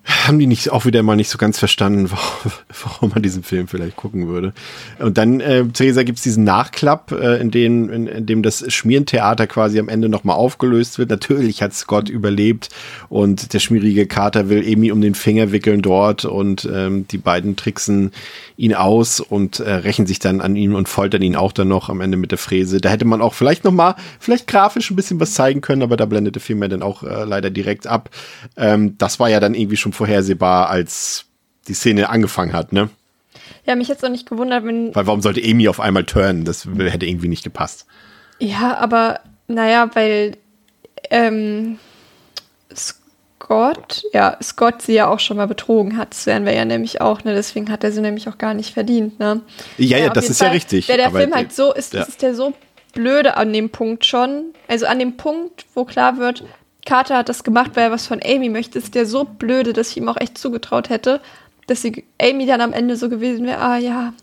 Haben 0.07 0.39
die 0.39 0.47
nicht 0.47 0.71
auch 0.71 0.85
wieder 0.85 1.03
mal 1.03 1.17
nicht 1.17 1.29
so 1.29 1.37
ganz 1.37 1.59
verstanden, 1.59 2.09
warum, 2.83 3.09
man 3.09 3.21
diesen 3.21 3.43
Film 3.43 3.67
vielleicht 3.67 3.97
gucken 3.97 4.29
würde. 4.29 4.53
Und 4.99 5.17
dann, 5.17 5.41
äh, 5.41 5.65
Theresa, 5.65 6.03
gibt's 6.03 6.21
diesen 6.21 6.45
Nachklapp, 6.45 7.11
äh, 7.11 7.41
in, 7.41 7.51
dem, 7.51 7.91
in, 7.91 8.07
in 8.07 8.25
dem 8.25 8.41
das 8.41 8.63
Schmierentheater 8.73 9.47
quasi 9.47 9.79
am 9.79 9.89
Ende 9.89 10.07
nochmal 10.07 10.37
aufgelöst 10.37 10.97
wird. 10.97 11.09
Natürlich 11.09 11.61
hat 11.61 11.73
Scott 11.73 12.07
überlebt 12.07 12.69
und 13.09 13.53
der 13.53 13.59
schmierige 13.59 14.07
Kater 14.07 14.47
will 14.47 14.63
Amy 14.65 14.93
um 14.93 15.01
den 15.01 15.13
Finger 15.13 15.51
wickeln 15.51 15.81
dort 15.81 16.23
und 16.23 16.67
ähm, 16.71 17.05
die 17.09 17.17
beiden 17.17 17.57
tricksen 17.57 18.11
ihn 18.55 18.73
aus 18.73 19.19
und 19.19 19.59
äh, 19.59 19.71
rächen 19.71 20.07
sich 20.07 20.19
dann 20.19 20.39
an 20.39 20.55
ihm 20.55 20.73
und 20.73 20.87
foltern 20.87 21.21
ihn 21.21 21.35
auch 21.35 21.51
dann 21.51 21.67
noch 21.67 21.89
am 21.89 21.99
Ende 21.99 22.17
mit 22.17 22.31
der 22.31 22.37
Fräse. 22.37 22.79
Da 22.79 22.89
hätte 22.89 23.05
man 23.05 23.21
auch 23.21 23.33
vielleicht 23.33 23.65
noch 23.65 23.73
mal, 23.73 23.95
vielleicht 24.19 24.47
grafisch 24.47 24.89
ein 24.89 24.95
bisschen 24.95 25.19
was 25.19 25.33
zeigen 25.33 25.61
können, 25.61 25.83
aber 25.83 25.97
da 25.97 26.05
blendet 26.05 26.35
der 26.35 26.41
Film 26.41 26.61
ja 26.61 26.69
dann 26.69 26.81
auch 26.81 27.03
äh, 27.03 27.25
leider 27.25 27.49
direkt 27.49 27.87
ab. 27.87 28.09
Ähm, 28.55 28.97
das 28.97 29.19
war 29.19 29.29
ja 29.29 29.39
dann 29.39 29.53
irgendwie 29.53 29.77
schon 29.77 29.93
vorhersehbar, 29.97 30.69
als 30.69 31.25
die 31.67 31.73
Szene 31.73 32.09
angefangen 32.09 32.53
hat, 32.53 32.71
ne? 32.71 32.89
Ja, 33.65 33.75
mich 33.75 33.89
jetzt 33.89 34.03
auch 34.05 34.09
nicht 34.09 34.29
gewundert, 34.29 34.63
wenn. 34.63 34.95
Weil 34.95 35.07
warum 35.07 35.21
sollte 35.21 35.41
Amy 35.43 35.67
auf 35.67 35.79
einmal 35.79 36.05
turnen? 36.05 36.45
Das 36.45 36.65
hätte 36.65 37.05
irgendwie 37.05 37.27
nicht 37.27 37.43
gepasst. 37.43 37.85
Ja, 38.39 38.77
aber 38.77 39.19
naja, 39.47 39.89
weil 39.93 40.37
ähm, 41.09 41.77
Scott, 42.73 44.03
ja, 44.13 44.37
Scott 44.41 44.81
sie 44.81 44.93
ja 44.93 45.07
auch 45.07 45.19
schon 45.19 45.37
mal 45.37 45.47
betrogen 45.47 45.97
hat. 45.97 46.11
Das 46.11 46.25
wären 46.25 46.45
wir 46.45 46.53
ja 46.53 46.65
nämlich 46.65 47.01
auch, 47.01 47.23
ne? 47.23 47.33
Deswegen 47.33 47.71
hat 47.71 47.83
er 47.83 47.91
sie 47.91 48.01
nämlich 48.01 48.27
auch 48.29 48.37
gar 48.37 48.53
nicht 48.53 48.73
verdient, 48.73 49.19
ne? 49.19 49.41
Ja, 49.77 49.97
ja, 49.97 50.07
auf 50.07 50.13
das 50.13 50.29
ist 50.29 50.41
ja 50.41 50.47
Fall 50.47 50.55
richtig. 50.55 50.87
Wäre 50.87 50.97
der 50.97 51.11
Film 51.11 51.33
halt 51.33 51.53
so, 51.53 51.73
ist, 51.73 51.93
ja. 51.93 52.03
ist 52.03 52.21
der 52.21 52.35
so 52.35 52.53
blöde 52.93 53.37
an 53.37 53.53
dem 53.53 53.69
Punkt 53.69 54.05
schon. 54.05 54.53
Also 54.67 54.85
an 54.85 54.99
dem 54.99 55.17
Punkt, 55.17 55.65
wo 55.75 55.85
klar 55.85 56.17
wird, 56.17 56.43
Carter 56.87 57.17
hat 57.17 57.27
das 57.27 57.43
gemacht, 57.43 57.71
weil 57.73 57.83
er 57.83 57.91
was 57.91 58.07
von 58.07 58.21
Amy 58.23 58.47
möchte, 58.47 58.79
ist 58.79 58.95
der 58.95 59.05
so 59.05 59.25
blöde, 59.25 59.73
dass 59.73 59.89
ich 59.89 59.97
ihm 59.97 60.07
auch 60.07 60.15
echt 60.15 60.37
zugetraut 60.37 60.89
hätte, 60.89 61.19
dass 61.67 61.81
sie 61.81 62.05
Amy 62.17 62.45
dann 62.45 62.61
am 62.61 62.71
Ende 62.71 62.95
so 62.95 63.09
gewesen 63.09 63.45
wäre, 63.45 63.59
ah 63.59 63.77
ja, 63.77 64.13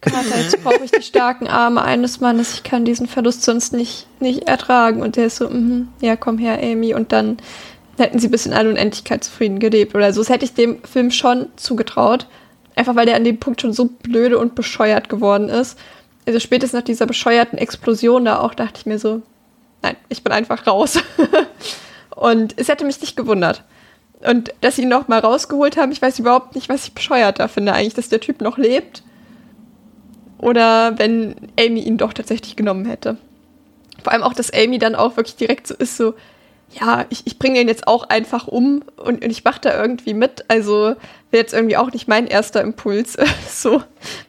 Carter, 0.00 0.38
jetzt 0.38 0.64
brauche 0.64 0.82
ich 0.82 0.90
die 0.90 1.02
starken 1.02 1.46
Arme 1.46 1.82
eines 1.82 2.18
Mannes, 2.18 2.54
ich 2.54 2.62
kann 2.62 2.86
diesen 2.86 3.06
Verlust 3.06 3.42
sonst 3.42 3.74
nicht, 3.74 4.06
nicht 4.20 4.48
ertragen. 4.48 5.02
Und 5.02 5.16
der 5.16 5.26
ist 5.26 5.36
so, 5.36 5.50
mhm, 5.50 5.88
ja, 6.00 6.16
komm 6.16 6.38
her, 6.38 6.58
Amy. 6.62 6.94
Und 6.94 7.12
dann 7.12 7.36
hätten 7.98 8.18
sie 8.18 8.28
bis 8.28 8.46
in 8.46 8.54
alle 8.54 8.70
Unendlichkeit 8.70 9.22
zufrieden 9.22 9.60
gelebt 9.60 9.94
oder 9.94 10.14
so. 10.14 10.22
Das 10.22 10.30
hätte 10.30 10.46
ich 10.46 10.54
dem 10.54 10.82
Film 10.84 11.10
schon 11.10 11.48
zugetraut. 11.56 12.26
Einfach 12.74 12.96
weil 12.96 13.06
der 13.06 13.16
an 13.16 13.24
dem 13.24 13.38
Punkt 13.38 13.60
schon 13.60 13.74
so 13.74 13.84
blöde 13.84 14.38
und 14.38 14.54
bescheuert 14.54 15.10
geworden 15.10 15.50
ist. 15.50 15.78
Also 16.26 16.40
spätestens 16.40 16.78
nach 16.78 16.84
dieser 16.84 17.06
bescheuerten 17.06 17.58
Explosion 17.58 18.24
da 18.24 18.40
auch 18.40 18.54
dachte 18.54 18.80
ich 18.80 18.86
mir 18.86 18.98
so, 18.98 19.22
nein, 19.82 19.96
ich 20.08 20.22
bin 20.22 20.32
einfach 20.32 20.66
raus. 20.66 20.98
und 22.16 22.54
es 22.56 22.68
hätte 22.68 22.84
mich 22.84 23.00
nicht 23.00 23.16
gewundert. 23.16 23.64
Und 24.20 24.54
dass 24.60 24.76
sie 24.76 24.82
ihn 24.82 24.88
noch 24.88 25.08
mal 25.08 25.18
rausgeholt 25.18 25.76
haben, 25.76 25.92
ich 25.92 26.00
weiß 26.00 26.18
überhaupt 26.18 26.54
nicht, 26.54 26.68
was 26.68 26.84
ich 26.84 26.94
bescheuerter 26.94 27.48
finde 27.48 27.72
eigentlich, 27.72 27.94
dass 27.94 28.08
der 28.08 28.20
Typ 28.20 28.40
noch 28.40 28.56
lebt. 28.56 29.02
Oder 30.38 30.98
wenn 30.98 31.36
Amy 31.58 31.80
ihn 31.80 31.98
doch 31.98 32.12
tatsächlich 32.12 32.56
genommen 32.56 32.84
hätte. 32.84 33.16
Vor 34.02 34.12
allem 34.12 34.22
auch, 34.22 34.34
dass 34.34 34.52
Amy 34.52 34.78
dann 34.78 34.94
auch 34.94 35.16
wirklich 35.16 35.36
direkt 35.36 35.66
so 35.66 35.74
ist, 35.74 35.96
so, 35.96 36.14
ja, 36.80 37.04
ich, 37.10 37.22
ich 37.26 37.38
bringe 37.38 37.58
den 37.58 37.68
jetzt 37.68 37.86
auch 37.86 38.08
einfach 38.08 38.48
um 38.48 38.82
und, 38.96 39.24
und 39.24 39.30
ich 39.30 39.44
mache 39.44 39.60
da 39.60 39.80
irgendwie 39.80 40.14
mit. 40.14 40.44
Also 40.48 40.94
wäre 41.30 41.42
jetzt 41.42 41.54
irgendwie 41.54 41.76
auch 41.76 41.92
nicht 41.92 42.08
mein 42.08 42.26
erster 42.26 42.62
Impuls, 42.62 43.16
so 43.48 43.82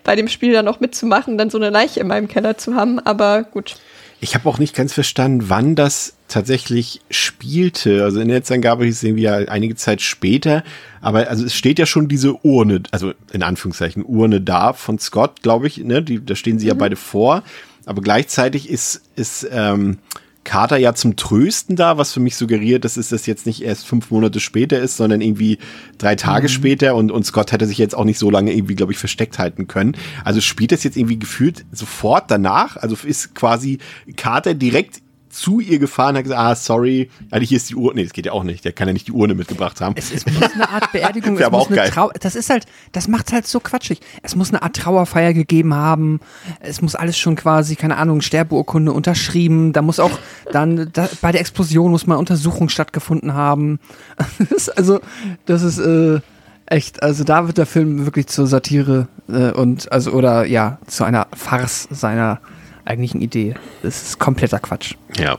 bei 0.04 0.16
dem 0.16 0.28
Spiel 0.28 0.54
dann 0.54 0.66
noch 0.66 0.80
mitzumachen, 0.80 1.38
dann 1.38 1.50
so 1.50 1.58
eine 1.58 1.70
Leiche 1.70 2.00
in 2.00 2.08
meinem 2.08 2.28
Keller 2.28 2.58
zu 2.58 2.76
haben. 2.76 3.00
Aber 3.00 3.44
gut. 3.44 3.76
Ich 4.24 4.36
habe 4.36 4.48
auch 4.48 4.58
nicht 4.58 4.74
ganz 4.74 4.94
verstanden, 4.94 5.50
wann 5.50 5.76
das 5.76 6.14
tatsächlich 6.30 7.02
spielte. 7.12 8.06
Also 8.06 8.22
in 8.22 8.30
der 8.30 8.38
Netzangabe 8.38 8.86
hieß 8.86 8.96
es 8.96 9.04
irgendwie 9.04 9.24
ja 9.24 9.36
einige 9.36 9.76
Zeit 9.76 10.02
später. 10.02 10.64
Aber 11.02 11.28
also 11.28 11.44
es 11.44 11.54
steht 11.54 11.78
ja 11.78 11.86
schon 11.86 12.08
diese 12.08 12.34
Urne, 12.46 12.84
also 12.92 13.12
in 13.34 13.44
Anführungszeichen 13.44 14.06
Urne 14.06 14.40
da 14.40 14.72
von 14.72 14.98
Scott, 14.98 15.42
glaube 15.42 15.68
ich. 15.68 15.80
Ne? 15.80 16.02
Die, 16.02 16.26
da 16.26 16.36
stehen 16.36 16.58
sie 16.58 16.68
mhm. 16.68 16.70
ja 16.70 16.74
beide 16.76 16.96
vor. 16.96 17.44
Aber 17.86 18.02
gleichzeitig 18.02 18.70
ist, 18.70 19.02
ist 19.18 19.46
ähm, 19.52 19.98
Carter 20.44 20.78
ja 20.78 20.94
zum 20.94 21.16
Trösten 21.16 21.76
da, 21.76 21.98
was 21.98 22.14
für 22.14 22.20
mich 22.20 22.36
suggeriert, 22.36 22.84
dass 22.86 22.98
es 22.98 23.10
das 23.10 23.26
jetzt 23.26 23.46
nicht 23.46 23.62
erst 23.62 23.86
fünf 23.86 24.12
Monate 24.12 24.40
später 24.40 24.80
ist, 24.80 24.98
sondern 24.98 25.22
irgendwie 25.22 25.58
drei 25.98 26.16
Tage 26.16 26.48
mhm. 26.48 26.52
später 26.52 26.96
und, 26.96 27.12
und 27.12 27.26
Scott 27.26 27.52
hätte 27.52 27.66
sich 27.66 27.78
jetzt 27.78 27.96
auch 27.96 28.06
nicht 28.06 28.20
so 28.20 28.30
lange 28.30 28.54
irgendwie, 28.54 28.76
glaube 28.76 28.92
ich, 28.92 28.98
versteckt 28.98 29.40
halten 29.40 29.68
können. 29.68 29.96
Also 30.24 30.42
spielt 30.42 30.72
das 30.72 30.84
jetzt 30.84 30.98
irgendwie 30.98 31.20
gefühlt 31.20 31.66
sofort 31.72 32.30
danach? 32.32 32.78
Also 32.78 32.98
ist 33.04 33.36
quasi 33.36 33.80
Carter 34.16 34.54
direkt 34.54 35.03
zu 35.34 35.60
ihr 35.60 35.80
gefahren, 35.80 36.16
hat 36.16 36.24
gesagt, 36.24 36.40
ah, 36.40 36.56
sorry, 36.56 37.10
eigentlich 37.32 37.50
hier 37.50 37.58
ist 37.58 37.70
die 37.70 37.76
Urne. 37.76 37.96
Nee, 37.96 38.04
das 38.04 38.14
geht 38.14 38.26
ja 38.26 38.32
auch 38.32 38.44
nicht. 38.44 38.64
Der 38.64 38.72
kann 38.72 38.88
ja 38.88 38.94
nicht 38.94 39.08
die 39.08 39.12
Urne 39.12 39.34
mitgebracht 39.34 39.82
haben. 39.82 39.96
Es, 39.98 40.12
es 40.12 40.26
muss 40.26 40.54
eine 40.54 40.70
Art 40.70 40.92
Beerdigung. 40.94 41.38
es 41.38 41.44
aber 41.44 41.58
auch 41.58 41.70
geil. 41.70 41.90
Trau 41.90 42.12
das 42.20 42.36
ist 42.36 42.50
halt, 42.50 42.66
das 42.92 43.08
macht 43.08 43.32
halt 43.34 43.48
so 43.48 43.60
quatschig. 43.60 44.00
Es 44.22 44.36
muss 44.36 44.50
eine 44.50 44.62
Art 44.62 44.76
Trauerfeier 44.76 45.34
gegeben 45.34 45.74
haben. 45.74 46.20
Es 46.60 46.82
muss 46.82 46.96
alles 46.96 47.18
schon 47.18 47.36
quasi, 47.36 47.76
keine 47.76 47.98
Ahnung, 47.98 48.22
Sterbeurkunde 48.22 48.92
unterschrieben. 48.92 49.74
Da 49.74 49.82
muss 49.82 50.00
auch 50.00 50.20
dann, 50.52 50.90
da, 50.94 51.10
bei 51.22 51.32
der 51.32 51.42
Explosion 51.42 51.92
muss 51.92 52.08
mal 52.08 52.16
Untersuchung 52.16 52.70
stattgefunden 52.70 53.34
haben. 53.34 53.80
Das 54.50 54.70
also, 54.70 55.00
das 55.46 55.64
ist, 55.64 55.80
äh, 55.80 56.20
echt, 56.66 57.02
also 57.04 57.24
da 57.24 57.48
wird 57.48 57.58
der 57.58 57.66
Film 57.66 58.06
wirklich 58.06 58.28
zur 58.28 58.48
Satire 58.48 59.08
äh, 59.30 59.52
und, 59.52 59.92
also, 59.92 60.12
oder 60.12 60.46
ja, 60.46 60.80
zu 60.88 61.04
einer 61.04 61.28
Farce 61.36 61.88
seiner 61.92 62.40
eigentlichen 62.86 63.22
Idee. 63.22 63.56
Das 63.82 64.02
ist 64.02 64.20
kompletter 64.20 64.60
Quatsch. 64.60 64.96
Ja. 65.18 65.38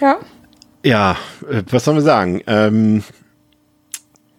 Ja. 0.00 0.18
Ja, 0.82 1.16
äh, 1.50 1.62
was 1.70 1.84
sollen 1.84 1.98
wir 1.98 2.02
sagen? 2.02 2.42
Ähm, 2.46 3.02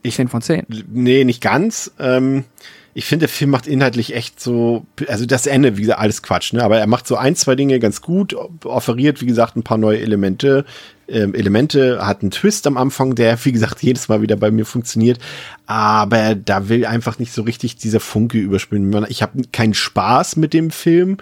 ich, 0.02 0.16
10 0.16 0.28
von 0.28 0.42
10. 0.42 0.66
Nee, 0.92 1.24
nicht 1.24 1.42
ganz. 1.42 1.92
Ähm, 2.00 2.46
ich 2.94 3.06
finde, 3.06 3.28
der 3.28 3.30
Film 3.30 3.52
macht 3.52 3.68
inhaltlich 3.68 4.16
echt 4.16 4.40
so, 4.40 4.86
also 5.08 5.26
das 5.26 5.48
Ende, 5.48 5.78
wie 5.78 5.82
gesagt, 5.82 6.00
alles 6.00 6.24
Quatsch, 6.24 6.54
ne? 6.54 6.64
Aber 6.64 6.78
er 6.78 6.88
macht 6.88 7.08
so 7.08 7.16
ein, 7.16 7.36
zwei 7.36 7.56
Dinge 7.56 7.80
ganz 7.80 8.02
gut, 8.02 8.36
offeriert, 8.66 9.22
wie 9.22 9.28
gesagt, 9.28 9.56
ein 9.56 9.64
paar 9.64 9.78
neue 9.78 10.02
Elemente, 10.02 10.66
ähm, 11.12 11.36
Elemente, 11.36 12.06
hat 12.06 12.22
einen 12.22 12.32
Twist 12.32 12.66
am 12.68 12.78
Anfang, 12.78 13.16
der, 13.16 13.44
wie 13.46 13.52
gesagt, 13.52 13.84
jedes 13.84 14.10
Mal 14.10 14.22
wieder 14.22 14.36
bei 14.36 14.52
mir 14.52 14.66
funktioniert. 14.66 15.20
Aber 15.66 16.36
da 16.36 16.70
will 16.70 16.86
einfach 16.86 17.20
nicht 17.20 17.34
so 17.34 17.44
richtig 17.44 17.76
dieser 17.78 18.00
Funke 18.00 18.38
überspielen. 18.38 19.06
Ich 19.10 19.22
habe 19.22 19.42
keinen 19.52 19.74
Spaß 19.74 20.36
mit 20.36 20.54
dem 20.54 20.72
Film. 20.72 21.18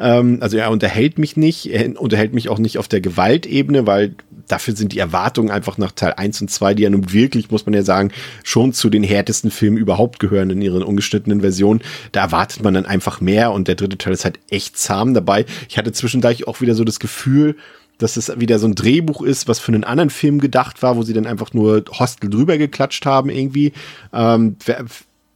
Ähm, 0.00 0.38
also 0.40 0.56
er 0.56 0.70
unterhält 0.70 1.18
mich 1.18 1.36
nicht, 1.36 1.66
er 1.72 2.00
unterhält 2.00 2.34
mich 2.34 2.48
auch 2.48 2.58
nicht 2.58 2.78
auf 2.78 2.88
der 2.88 3.00
Gewaltebene, 3.00 3.86
weil 3.86 4.14
dafür 4.48 4.76
sind 4.76 4.92
die 4.92 4.98
Erwartungen 4.98 5.50
einfach 5.50 5.78
nach 5.78 5.92
Teil 5.92 6.14
1 6.14 6.42
und 6.42 6.50
2, 6.50 6.74
die 6.74 6.82
ja 6.82 6.90
nun 6.90 7.12
wirklich, 7.12 7.50
muss 7.50 7.64
man 7.66 7.74
ja 7.74 7.82
sagen, 7.82 8.10
schon 8.42 8.72
zu 8.72 8.90
den 8.90 9.02
härtesten 9.02 9.50
Filmen 9.50 9.76
überhaupt 9.76 10.18
gehören 10.18 10.50
in 10.50 10.60
ihren 10.60 10.82
ungeschnittenen 10.82 11.40
Versionen. 11.40 11.80
Da 12.12 12.22
erwartet 12.22 12.62
man 12.62 12.74
dann 12.74 12.86
einfach 12.86 13.20
mehr 13.20 13.52
und 13.52 13.68
der 13.68 13.76
dritte 13.76 13.96
Teil 13.96 14.12
ist 14.12 14.24
halt 14.24 14.38
echt 14.50 14.76
zahm 14.76 15.14
dabei. 15.14 15.46
Ich 15.68 15.78
hatte 15.78 15.92
zwischendurch 15.92 16.46
auch 16.46 16.60
wieder 16.60 16.74
so 16.74 16.84
das 16.84 17.00
Gefühl, 17.00 17.56
dass 17.98 18.16
es 18.16 18.38
wieder 18.40 18.58
so 18.58 18.66
ein 18.66 18.74
Drehbuch 18.74 19.22
ist, 19.22 19.48
was 19.48 19.58
für 19.58 19.72
einen 19.72 19.84
anderen 19.84 20.10
Film 20.10 20.40
gedacht 20.40 20.82
war, 20.82 20.96
wo 20.96 21.02
sie 21.02 21.12
dann 21.12 21.26
einfach 21.26 21.52
nur 21.52 21.84
Hostel 21.98 22.30
drüber 22.30 22.58
geklatscht 22.58 23.06
haben 23.06 23.30
irgendwie. 23.30 23.72
Ähm, 24.12 24.56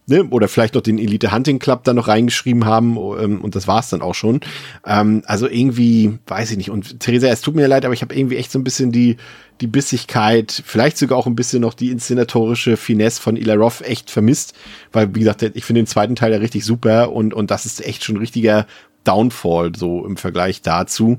ne, 0.09 0.25
oder 0.25 0.49
vielleicht 0.49 0.75
noch 0.75 0.83
den 0.83 0.99
Elite 0.99 1.33
Hunting 1.33 1.59
Club 1.59 1.85
da 1.85 1.93
noch 1.93 2.09
reingeschrieben 2.09 2.65
haben 2.65 2.97
ähm, 2.97 3.41
und 3.41 3.55
das 3.55 3.69
war's 3.69 3.91
dann 3.91 4.03
auch 4.03 4.15
schon. 4.15 4.41
Ähm, 4.85 5.23
also 5.27 5.49
irgendwie, 5.49 6.19
weiß 6.27 6.51
ich 6.51 6.57
nicht. 6.57 6.71
Und 6.71 7.01
Theresa, 7.01 7.29
es 7.29 7.43
tut 7.43 7.55
mir 7.55 7.69
leid, 7.69 7.85
aber 7.85 7.95
ich 7.95 8.03
habe 8.03 8.15
irgendwie 8.15 8.37
echt 8.37 8.51
so 8.51 8.59
ein 8.59 8.65
bisschen 8.65 8.91
die, 8.91 9.19
die 9.61 9.67
Bissigkeit, 9.67 10.63
vielleicht 10.65 10.99
sogar 10.99 11.19
auch 11.19 11.27
ein 11.27 11.37
bisschen 11.37 11.61
noch 11.61 11.75
die 11.75 11.91
inszenatorische 11.91 12.77
Finesse 12.77 13.21
von 13.21 13.37
Ila 13.37 13.55
Roth 13.55 13.83
echt 13.83 14.11
vermisst, 14.11 14.55
weil, 14.93 15.15
wie 15.15 15.21
gesagt, 15.21 15.43
ich 15.43 15.65
finde 15.65 15.83
den 15.83 15.87
zweiten 15.87 16.17
Teil 16.17 16.33
ja 16.33 16.39
richtig 16.39 16.65
super 16.65 17.13
und, 17.13 17.35
und 17.35 17.51
das 17.51 17.67
ist 17.67 17.85
echt 17.85 18.05
schon 18.05 18.17
richtiger 18.17 18.67
Downfall, 19.05 19.73
so 19.75 20.05
im 20.05 20.17
Vergleich 20.17 20.63
dazu. 20.63 21.19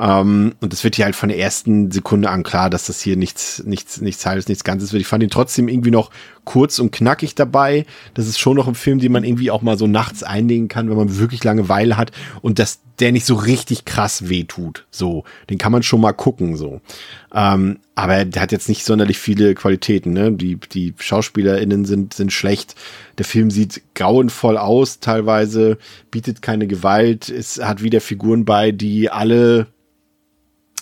Ähm, 0.00 0.54
und 0.60 0.72
es 0.72 0.82
wird 0.82 0.96
hier 0.96 1.04
halt 1.04 1.14
von 1.14 1.28
der 1.28 1.38
ersten 1.38 1.90
Sekunde 1.90 2.30
an 2.30 2.42
klar, 2.42 2.70
dass 2.70 2.86
das 2.86 3.02
hier 3.02 3.16
nichts, 3.16 3.62
nichts, 3.66 4.00
nichts 4.00 4.24
Halbes, 4.24 4.48
nichts 4.48 4.64
Ganzes 4.64 4.92
wird. 4.92 5.02
Ich 5.02 5.06
fand 5.06 5.22
ihn 5.22 5.28
trotzdem 5.28 5.68
irgendwie 5.68 5.90
noch 5.90 6.10
kurz 6.44 6.78
und 6.78 6.90
knackig 6.90 7.34
dabei. 7.34 7.84
Das 8.14 8.26
ist 8.26 8.38
schon 8.38 8.56
noch 8.56 8.66
ein 8.66 8.74
Film, 8.74 8.98
den 8.98 9.12
man 9.12 9.24
irgendwie 9.24 9.50
auch 9.50 9.60
mal 9.60 9.76
so 9.76 9.86
nachts 9.86 10.22
einlegen 10.22 10.68
kann, 10.68 10.88
wenn 10.88 10.96
man 10.96 11.18
wirklich 11.18 11.44
Langeweile 11.44 11.98
hat 11.98 12.12
und 12.40 12.58
dass 12.58 12.80
der 12.98 13.12
nicht 13.12 13.26
so 13.26 13.34
richtig 13.34 13.84
krass 13.84 14.30
wehtut. 14.30 14.86
So, 14.90 15.24
den 15.50 15.58
kann 15.58 15.72
man 15.72 15.82
schon 15.82 16.00
mal 16.00 16.12
gucken, 16.12 16.56
so. 16.56 16.80
Ähm, 17.34 17.80
aber 17.94 18.24
der 18.24 18.40
hat 18.40 18.52
jetzt 18.52 18.70
nicht 18.70 18.86
sonderlich 18.86 19.18
viele 19.18 19.54
Qualitäten, 19.54 20.14
ne? 20.14 20.32
Die, 20.32 20.56
die 20.56 20.94
SchauspielerInnen 20.98 21.84
sind, 21.84 22.14
sind 22.14 22.32
schlecht. 22.32 22.74
Der 23.18 23.26
Film 23.26 23.50
sieht 23.50 23.82
grauenvoll 23.94 24.56
aus, 24.56 25.00
teilweise, 25.00 25.76
bietet 26.10 26.40
keine 26.40 26.66
Gewalt. 26.66 27.28
Es 27.28 27.62
hat 27.62 27.82
wieder 27.82 28.00
Figuren 28.00 28.46
bei, 28.46 28.72
die 28.72 29.10
alle 29.10 29.66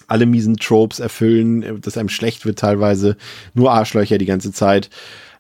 alle 0.09 0.27
miesen 0.27 0.57
Tropes 0.57 0.99
erfüllen, 0.99 1.81
dass 1.81 1.97
einem 1.97 2.09
schlecht 2.09 2.45
wird 2.45 2.59
teilweise, 2.59 3.17
nur 3.55 3.73
Arschlöcher 3.73 4.19
die 4.19 4.27
ganze 4.27 4.53
Zeit. 4.53 4.91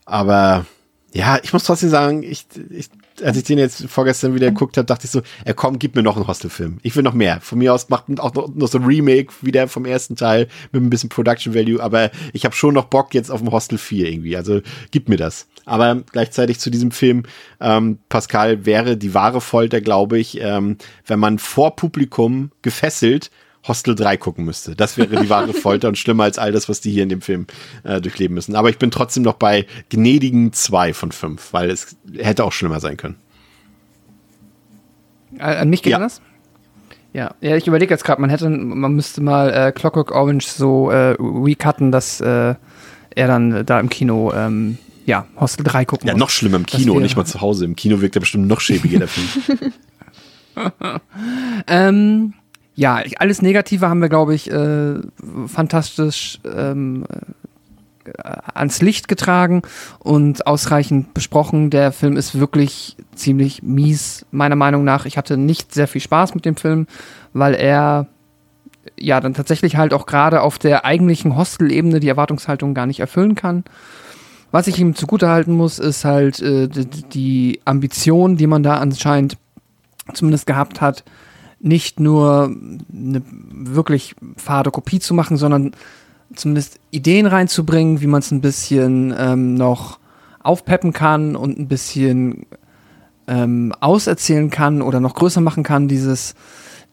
Aber 0.04 0.66
ja, 1.12 1.38
ich 1.42 1.52
muss 1.52 1.64
trotzdem 1.64 1.88
sagen, 1.88 2.22
ich, 2.22 2.46
ich 2.70 2.90
als 3.22 3.36
ich 3.36 3.44
den 3.44 3.58
jetzt 3.58 3.86
vorgestern 3.88 4.34
wieder 4.34 4.48
geguckt 4.48 4.76
habe, 4.76 4.86
dachte 4.86 5.06
ich 5.06 5.10
so, 5.10 5.22
er 5.44 5.54
komm, 5.54 5.78
gib 5.78 5.94
mir 5.94 6.02
noch 6.02 6.16
einen 6.16 6.26
Hostelfilm. 6.26 6.78
Ich 6.82 6.94
will 6.96 7.02
noch 7.02 7.14
mehr. 7.14 7.40
Von 7.40 7.58
mir 7.58 7.74
aus 7.74 7.88
macht 7.88 8.04
auch 8.20 8.34
noch, 8.34 8.54
noch 8.54 8.68
so 8.68 8.78
ein 8.78 8.84
Remake 8.84 9.32
wie 9.40 9.52
der 9.52 9.68
vom 9.68 9.84
ersten 9.84 10.16
Teil 10.16 10.48
mit 10.72 10.82
ein 10.82 10.90
bisschen 10.90 11.08
Production 11.08 11.54
Value, 11.54 11.82
aber 11.82 12.10
ich 12.32 12.44
habe 12.44 12.54
schon 12.54 12.74
noch 12.74 12.84
Bock 12.84 13.14
jetzt 13.14 13.30
auf 13.30 13.42
ein 13.42 13.50
Hostel 13.50 13.78
4 13.78 14.08
irgendwie. 14.08 14.36
Also 14.36 14.60
gib 14.90 15.08
mir 15.08 15.16
das. 15.16 15.46
Aber 15.64 16.02
gleichzeitig 16.12 16.60
zu 16.60 16.70
diesem 16.70 16.90
Film, 16.90 17.24
ähm, 17.60 17.98
Pascal, 18.08 18.64
wäre 18.64 18.96
die 18.96 19.14
wahre 19.14 19.40
Folter, 19.40 19.80
glaube 19.80 20.18
ich, 20.18 20.40
ähm, 20.40 20.76
wenn 21.06 21.18
man 21.18 21.38
vor 21.38 21.76
Publikum 21.76 22.50
gefesselt 22.62 23.30
Hostel 23.66 23.94
3 23.94 24.16
gucken 24.16 24.44
müsste. 24.44 24.76
Das 24.76 24.96
wäre 24.96 25.20
die 25.20 25.28
wahre 25.28 25.52
Folter 25.54 25.88
und 25.88 25.98
schlimmer 25.98 26.24
als 26.24 26.38
all 26.38 26.52
das, 26.52 26.68
was 26.68 26.80
die 26.80 26.90
hier 26.90 27.02
in 27.02 27.08
dem 27.08 27.20
Film 27.20 27.46
äh, 27.84 28.00
durchleben 28.00 28.34
müssen. 28.34 28.54
Aber 28.54 28.70
ich 28.70 28.78
bin 28.78 28.90
trotzdem 28.90 29.22
noch 29.22 29.34
bei 29.34 29.66
gnädigen 29.90 30.52
2 30.52 30.94
von 30.94 31.12
5, 31.12 31.52
weil 31.52 31.70
es 31.70 31.96
hätte 32.16 32.44
auch 32.44 32.52
schlimmer 32.52 32.80
sein 32.80 32.96
können. 32.96 33.16
An 35.38 35.68
mich 35.68 35.82
geht 35.82 35.92
ja. 35.92 35.98
das? 35.98 36.22
Ja, 37.12 37.34
ja, 37.40 37.56
ich 37.56 37.66
überlege 37.66 37.92
jetzt 37.92 38.04
gerade, 38.04 38.20
man 38.20 38.30
hätte, 38.30 38.48
man 38.48 38.92
müsste 38.92 39.20
mal 39.20 39.50
äh, 39.52 39.72
Clockwork 39.72 40.12
Orange 40.12 40.46
so 40.46 40.90
äh, 40.90 41.16
recutten, 41.18 41.90
dass 41.90 42.20
äh, 42.20 42.54
er 43.10 43.26
dann 43.26 43.64
da 43.66 43.80
im 43.80 43.88
Kino 43.88 44.32
ähm, 44.34 44.78
ja, 45.06 45.26
Hostel 45.40 45.64
3 45.64 45.86
gucken 45.86 46.06
Ja, 46.06 46.12
muss. 46.12 46.20
noch 46.20 46.30
schlimmer 46.30 46.56
im 46.56 46.66
Kino, 46.66 47.00
nicht 47.00 47.16
mal 47.16 47.24
zu 47.24 47.40
Hause. 47.40 47.64
Im 47.64 47.76
Kino 47.76 48.00
wirkt 48.02 48.16
er 48.16 48.20
bestimmt 48.20 48.46
noch 48.46 48.60
schäbiger, 48.60 48.98
der 48.98 49.08
Film. 49.08 49.72
ähm, 51.66 52.34
ja, 52.78 53.02
alles 53.18 53.42
Negative 53.42 53.88
haben 53.88 54.00
wir, 54.00 54.08
glaube 54.08 54.36
ich, 54.36 54.48
äh, 54.52 54.94
fantastisch 55.48 56.38
ähm, 56.44 57.04
äh, 58.04 58.10
ans 58.54 58.80
Licht 58.80 59.08
getragen 59.08 59.62
und 59.98 60.46
ausreichend 60.46 61.12
besprochen. 61.12 61.70
Der 61.70 61.90
Film 61.90 62.16
ist 62.16 62.38
wirklich 62.38 62.96
ziemlich 63.16 63.64
mies, 63.64 64.26
meiner 64.30 64.54
Meinung 64.54 64.84
nach. 64.84 65.06
Ich 65.06 65.18
hatte 65.18 65.36
nicht 65.36 65.74
sehr 65.74 65.88
viel 65.88 66.00
Spaß 66.00 66.36
mit 66.36 66.44
dem 66.44 66.54
Film, 66.54 66.86
weil 67.32 67.54
er 67.54 68.06
ja 68.96 69.18
dann 69.18 69.34
tatsächlich 69.34 69.74
halt 69.74 69.92
auch 69.92 70.06
gerade 70.06 70.40
auf 70.40 70.56
der 70.60 70.84
eigentlichen 70.84 71.34
Hostel-Ebene 71.34 71.98
die 71.98 72.08
Erwartungshaltung 72.08 72.74
gar 72.74 72.86
nicht 72.86 73.00
erfüllen 73.00 73.34
kann. 73.34 73.64
Was 74.52 74.68
ich 74.68 74.78
ihm 74.78 74.94
zugutehalten 74.94 75.52
muss, 75.52 75.80
ist 75.80 76.04
halt 76.04 76.40
äh, 76.40 76.68
die 76.68 77.60
Ambition, 77.64 78.36
die 78.36 78.46
man 78.46 78.62
da 78.62 78.76
anscheinend 78.76 79.36
zumindest 80.14 80.46
gehabt 80.46 80.80
hat, 80.80 81.02
nicht 81.60 82.00
nur 82.00 82.54
eine 82.92 83.22
wirklich 83.50 84.14
fade 84.36 84.70
Kopie 84.70 85.00
zu 85.00 85.14
machen, 85.14 85.36
sondern 85.36 85.72
zumindest 86.34 86.78
Ideen 86.90 87.26
reinzubringen, 87.26 88.00
wie 88.00 88.06
man 88.06 88.20
es 88.20 88.30
ein 88.30 88.40
bisschen 88.40 89.14
ähm, 89.16 89.54
noch 89.54 89.98
aufpeppen 90.40 90.92
kann 90.92 91.36
und 91.36 91.58
ein 91.58 91.68
bisschen 91.68 92.46
ähm, 93.26 93.74
auserzählen 93.80 94.50
kann 94.50 94.82
oder 94.82 95.00
noch 95.00 95.14
größer 95.14 95.40
machen 95.40 95.62
kann, 95.62 95.88
dieses, 95.88 96.34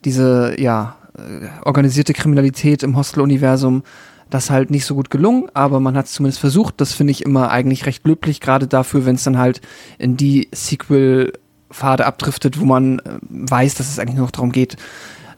diese, 0.04 0.60
ja, 0.60 0.96
äh, 1.16 1.46
organisierte 1.64 2.12
Kriminalität 2.12 2.82
im 2.82 2.96
Hostel-Universum. 2.96 3.82
Das 4.28 4.50
halt 4.50 4.70
nicht 4.70 4.84
so 4.84 4.96
gut 4.96 5.08
gelungen, 5.08 5.48
aber 5.54 5.78
man 5.78 5.96
hat 5.96 6.06
es 6.06 6.12
zumindest 6.12 6.40
versucht. 6.40 6.80
Das 6.80 6.92
finde 6.92 7.12
ich 7.12 7.24
immer 7.24 7.50
eigentlich 7.50 7.86
recht 7.86 8.04
löblich, 8.06 8.40
gerade 8.40 8.66
dafür, 8.66 9.06
wenn 9.06 9.14
es 9.14 9.22
dann 9.22 9.38
halt 9.38 9.60
in 9.98 10.16
die 10.16 10.48
Sequel 10.52 11.32
Pfade 11.70 12.06
abdriftet, 12.06 12.60
wo 12.60 12.64
man 12.64 13.00
äh, 13.00 13.18
weiß, 13.28 13.74
dass 13.74 13.88
es 13.88 13.98
eigentlich 13.98 14.16
nur 14.16 14.26
noch 14.26 14.32
darum 14.32 14.52
geht, 14.52 14.76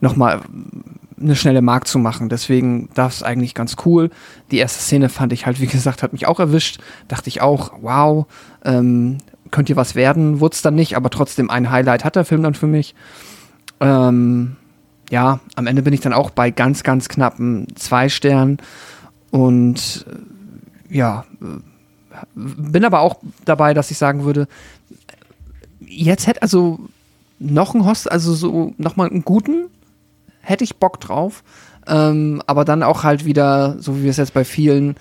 nochmal 0.01 0.41
eine 1.21 1.37
schnelle 1.37 1.63
Mark 1.63 1.87
zu 1.87 1.99
machen. 1.99 2.29
Deswegen 2.29 2.89
das 2.95 3.17
ist 3.17 3.23
eigentlich 3.23 3.55
ganz 3.55 3.77
cool. 3.85 4.11
Die 4.51 4.59
erste 4.59 4.81
Szene 4.81 5.09
fand 5.09 5.33
ich 5.33 5.47
halt, 5.47 5.61
wie 5.61 5.67
gesagt, 5.69 6.03
hat 6.03 6.13
mich 6.13 6.27
auch 6.27 6.41
erwischt. 6.41 6.81
Dachte 7.09 7.29
ich 7.29 7.41
auch, 7.41 7.73
wow, 7.81 8.27
ähm, 8.65 9.19
könnte 9.51 9.77
was 9.77 9.95
werden. 9.95 10.41
Wurde 10.41 10.55
es 10.55 10.63
dann 10.63 10.75
nicht, 10.75 10.97
aber 10.97 11.11
trotzdem 11.11 11.51
ein 11.51 11.71
Highlight 11.71 12.05
hat 12.05 12.17
der 12.17 12.25
Film 12.25 12.43
dann 12.43 12.55
für 12.55 12.67
mich. 12.67 12.95
Ähm, 13.81 14.57
ja, 15.11 15.41
am 15.55 15.67
Ende 15.67 15.83
bin 15.83 15.95
ich 15.95 16.01
dann 16.01 16.13
auch 16.13 16.31
bei 16.31 16.51
ganz, 16.51 16.83
ganz 16.83 17.09
knappen 17.09 17.67
zwei 17.77 18.09
Sternen. 18.09 18.59
Und 19.31 20.07
äh, 20.91 20.97
ja, 20.97 21.25
äh, 21.41 21.61
bin 22.35 22.85
aber 22.85 23.01
auch 23.01 23.17
dabei, 23.45 23.75
dass 23.75 23.91
ich 23.91 23.99
sagen 23.99 24.25
würde, 24.25 24.49
jetzt 25.89 26.27
hätte 26.27 26.43
also 26.43 26.79
noch 27.39 27.75
ein 27.75 27.85
Host, 27.85 28.11
also 28.11 28.35
so 28.35 28.75
nochmal 28.79 29.09
einen 29.11 29.25
guten, 29.25 29.69
hätte 30.41 30.65
ich 30.65 30.77
Bock 30.77 31.01
drauf. 31.01 31.43
Ähm, 31.87 32.43
aber 32.47 32.65
dann 32.65 32.83
auch 32.83 33.03
halt 33.03 33.25
wieder, 33.25 33.77
so 33.79 33.97
wie 33.97 34.03
wir 34.05 34.11
es 34.11 34.19
jetzt 34.19 34.35
bei 34.35 34.45
vielen 34.45 34.97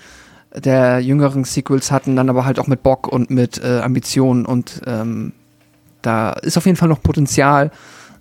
der 0.54 1.00
jüngeren 1.00 1.44
Sequels 1.44 1.90
hatten, 1.90 2.16
dann 2.16 2.30
aber 2.30 2.44
halt 2.44 2.58
auch 2.58 2.66
mit 2.66 2.82
Bock 2.82 3.06
und 3.08 3.30
mit 3.30 3.62
äh, 3.62 3.80
Ambitionen 3.80 4.46
und 4.46 4.80
ähm, 4.86 5.32
da 6.00 6.32
ist 6.32 6.56
auf 6.56 6.64
jeden 6.64 6.76
Fall 6.76 6.88
noch 6.88 7.02
Potenzial 7.02 7.70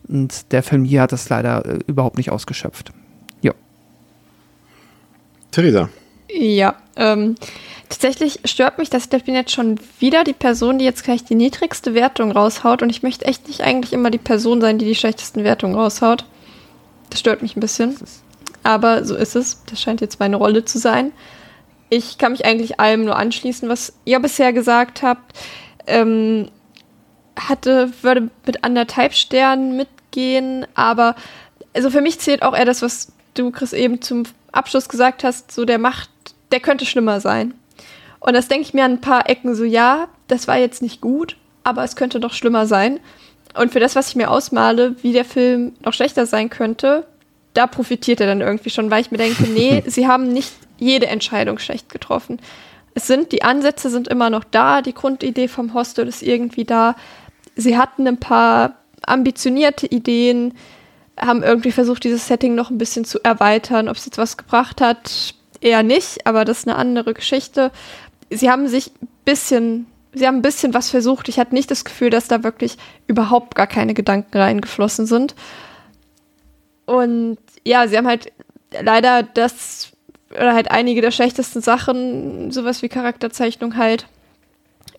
und 0.07 0.51
der 0.51 0.63
Film 0.63 0.83
hier 0.83 1.03
hat 1.03 1.11
das 1.11 1.29
leider 1.29 1.65
äh, 1.65 1.79
überhaupt 1.87 2.17
nicht 2.17 2.31
ausgeschöpft. 2.31 2.91
Ja. 3.41 3.53
Theresa. 5.51 5.89
Ja, 6.29 6.75
ähm, 6.95 7.35
tatsächlich 7.89 8.39
stört 8.45 8.77
mich, 8.77 8.89
dass 8.89 9.05
ich, 9.05 9.13
ich 9.13 9.23
bin 9.23 9.35
jetzt 9.35 9.51
schon 9.51 9.79
wieder 9.99 10.23
die 10.23 10.33
Person, 10.33 10.77
die 10.77 10.85
jetzt 10.85 11.03
gleich 11.03 11.23
die 11.23 11.35
niedrigste 11.35 11.93
Wertung 11.93 12.31
raushaut 12.31 12.81
und 12.81 12.89
ich 12.89 13.03
möchte 13.03 13.25
echt 13.25 13.47
nicht 13.47 13.61
eigentlich 13.61 13.93
immer 13.93 14.09
die 14.09 14.17
Person 14.17 14.61
sein, 14.61 14.77
die 14.77 14.85
die 14.85 14.95
schlechtesten 14.95 15.43
Wertungen 15.43 15.75
raushaut. 15.75 16.25
Das 17.09 17.19
stört 17.19 17.41
mich 17.41 17.55
ein 17.55 17.61
bisschen. 17.61 17.95
Aber 18.63 19.05
so 19.05 19.15
ist 19.15 19.35
es. 19.35 19.63
Das 19.69 19.81
scheint 19.81 20.01
jetzt 20.01 20.19
meine 20.19 20.35
Rolle 20.35 20.65
zu 20.65 20.77
sein. 20.77 21.13
Ich 21.89 22.17
kann 22.17 22.33
mich 22.33 22.45
eigentlich 22.45 22.81
allem 22.81 23.05
nur 23.05 23.15
anschließen, 23.15 23.69
was 23.69 23.93
ihr 24.03 24.19
bisher 24.19 24.51
gesagt 24.51 25.03
habt. 25.03 25.37
Ähm, 25.87 26.49
hatte, 27.39 27.91
würde 28.01 28.29
mit 28.45 28.63
anderthalb 28.63 29.13
Sternen 29.13 29.77
mitgehen, 29.77 30.65
aber 30.73 31.15
also 31.73 31.89
für 31.89 32.01
mich 32.01 32.19
zählt 32.19 32.41
auch 32.41 32.57
eher 32.57 32.65
das, 32.65 32.81
was 32.81 33.13
du, 33.35 33.51
Chris, 33.51 33.73
eben 33.73 34.01
zum 34.01 34.23
Abschluss 34.51 34.89
gesagt 34.89 35.23
hast, 35.23 35.51
so 35.51 35.63
der 35.63 35.77
macht, 35.77 36.09
der 36.51 36.59
könnte 36.59 36.85
schlimmer 36.85 37.19
sein. 37.19 37.53
Und 38.19 38.33
das 38.33 38.47
denke 38.47 38.63
ich 38.63 38.73
mir 38.73 38.85
an 38.85 38.93
ein 38.93 39.01
paar 39.01 39.29
Ecken 39.29 39.55
so, 39.55 39.63
ja, 39.63 40.07
das 40.27 40.47
war 40.47 40.57
jetzt 40.57 40.81
nicht 40.81 41.01
gut, 41.01 41.37
aber 41.63 41.83
es 41.83 41.95
könnte 41.95 42.19
doch 42.19 42.33
schlimmer 42.33 42.65
sein. 42.65 42.99
Und 43.55 43.71
für 43.71 43.79
das, 43.79 43.95
was 43.95 44.09
ich 44.09 44.15
mir 44.15 44.29
ausmale, 44.29 44.95
wie 45.03 45.13
der 45.13 45.25
Film 45.25 45.73
noch 45.83 45.93
schlechter 45.93 46.25
sein 46.25 46.49
könnte, 46.49 47.05
da 47.53 47.67
profitiert 47.67 48.21
er 48.21 48.27
dann 48.27 48.41
irgendwie 48.41 48.69
schon, 48.69 48.91
weil 48.91 49.01
ich 49.01 49.11
mir 49.11 49.17
denke, 49.17 49.43
nee, 49.43 49.83
sie 49.87 50.07
haben 50.07 50.31
nicht 50.31 50.53
jede 50.77 51.07
Entscheidung 51.07 51.57
schlecht 51.59 51.89
getroffen. 51.89 52.39
Es 52.93 53.07
sind, 53.07 53.31
die 53.31 53.43
Ansätze 53.43 53.89
sind 53.89 54.07
immer 54.07 54.29
noch 54.29 54.43
da, 54.43 54.81
die 54.81 54.93
Grundidee 54.93 55.47
vom 55.47 55.73
Hostel 55.73 56.07
ist 56.07 56.23
irgendwie 56.23 56.65
da. 56.65 56.95
Sie 57.55 57.77
hatten 57.77 58.07
ein 58.07 58.19
paar 58.19 58.75
ambitionierte 59.03 59.87
Ideen, 59.87 60.53
haben 61.19 61.43
irgendwie 61.43 61.71
versucht, 61.71 62.03
dieses 62.03 62.27
Setting 62.27 62.55
noch 62.55 62.69
ein 62.69 62.77
bisschen 62.77 63.05
zu 63.05 63.23
erweitern. 63.23 63.87
Ob 63.87 63.97
es 63.97 64.05
jetzt 64.05 64.17
was 64.17 64.37
gebracht 64.37 64.81
hat, 64.81 65.35
eher 65.61 65.83
nicht, 65.83 66.25
aber 66.25 66.45
das 66.45 66.59
ist 66.59 66.67
eine 66.67 66.77
andere 66.77 67.13
Geschichte. 67.13 67.71
Sie 68.29 68.49
haben 68.49 68.67
sich 68.67 68.91
ein 69.01 69.07
bisschen, 69.25 69.87
sie 70.13 70.27
haben 70.27 70.37
ein 70.37 70.41
bisschen 70.41 70.73
was 70.73 70.89
versucht. 70.89 71.29
Ich 71.29 71.39
hatte 71.39 71.55
nicht 71.55 71.71
das 71.71 71.85
Gefühl, 71.85 72.09
dass 72.09 72.27
da 72.27 72.43
wirklich 72.43 72.77
überhaupt 73.07 73.55
gar 73.55 73.67
keine 73.67 73.93
Gedanken 73.93 74.37
reingeflossen 74.37 75.05
sind. 75.05 75.35
Und 76.85 77.37
ja, 77.65 77.87
sie 77.87 77.97
haben 77.97 78.07
halt 78.07 78.31
leider 78.81 79.23
das, 79.23 79.91
oder 80.31 80.53
halt 80.53 80.71
einige 80.71 81.01
der 81.01 81.11
schlechtesten 81.11 81.61
Sachen, 81.61 82.51
sowas 82.51 82.81
wie 82.81 82.89
Charakterzeichnung 82.89 83.77
halt 83.77 84.07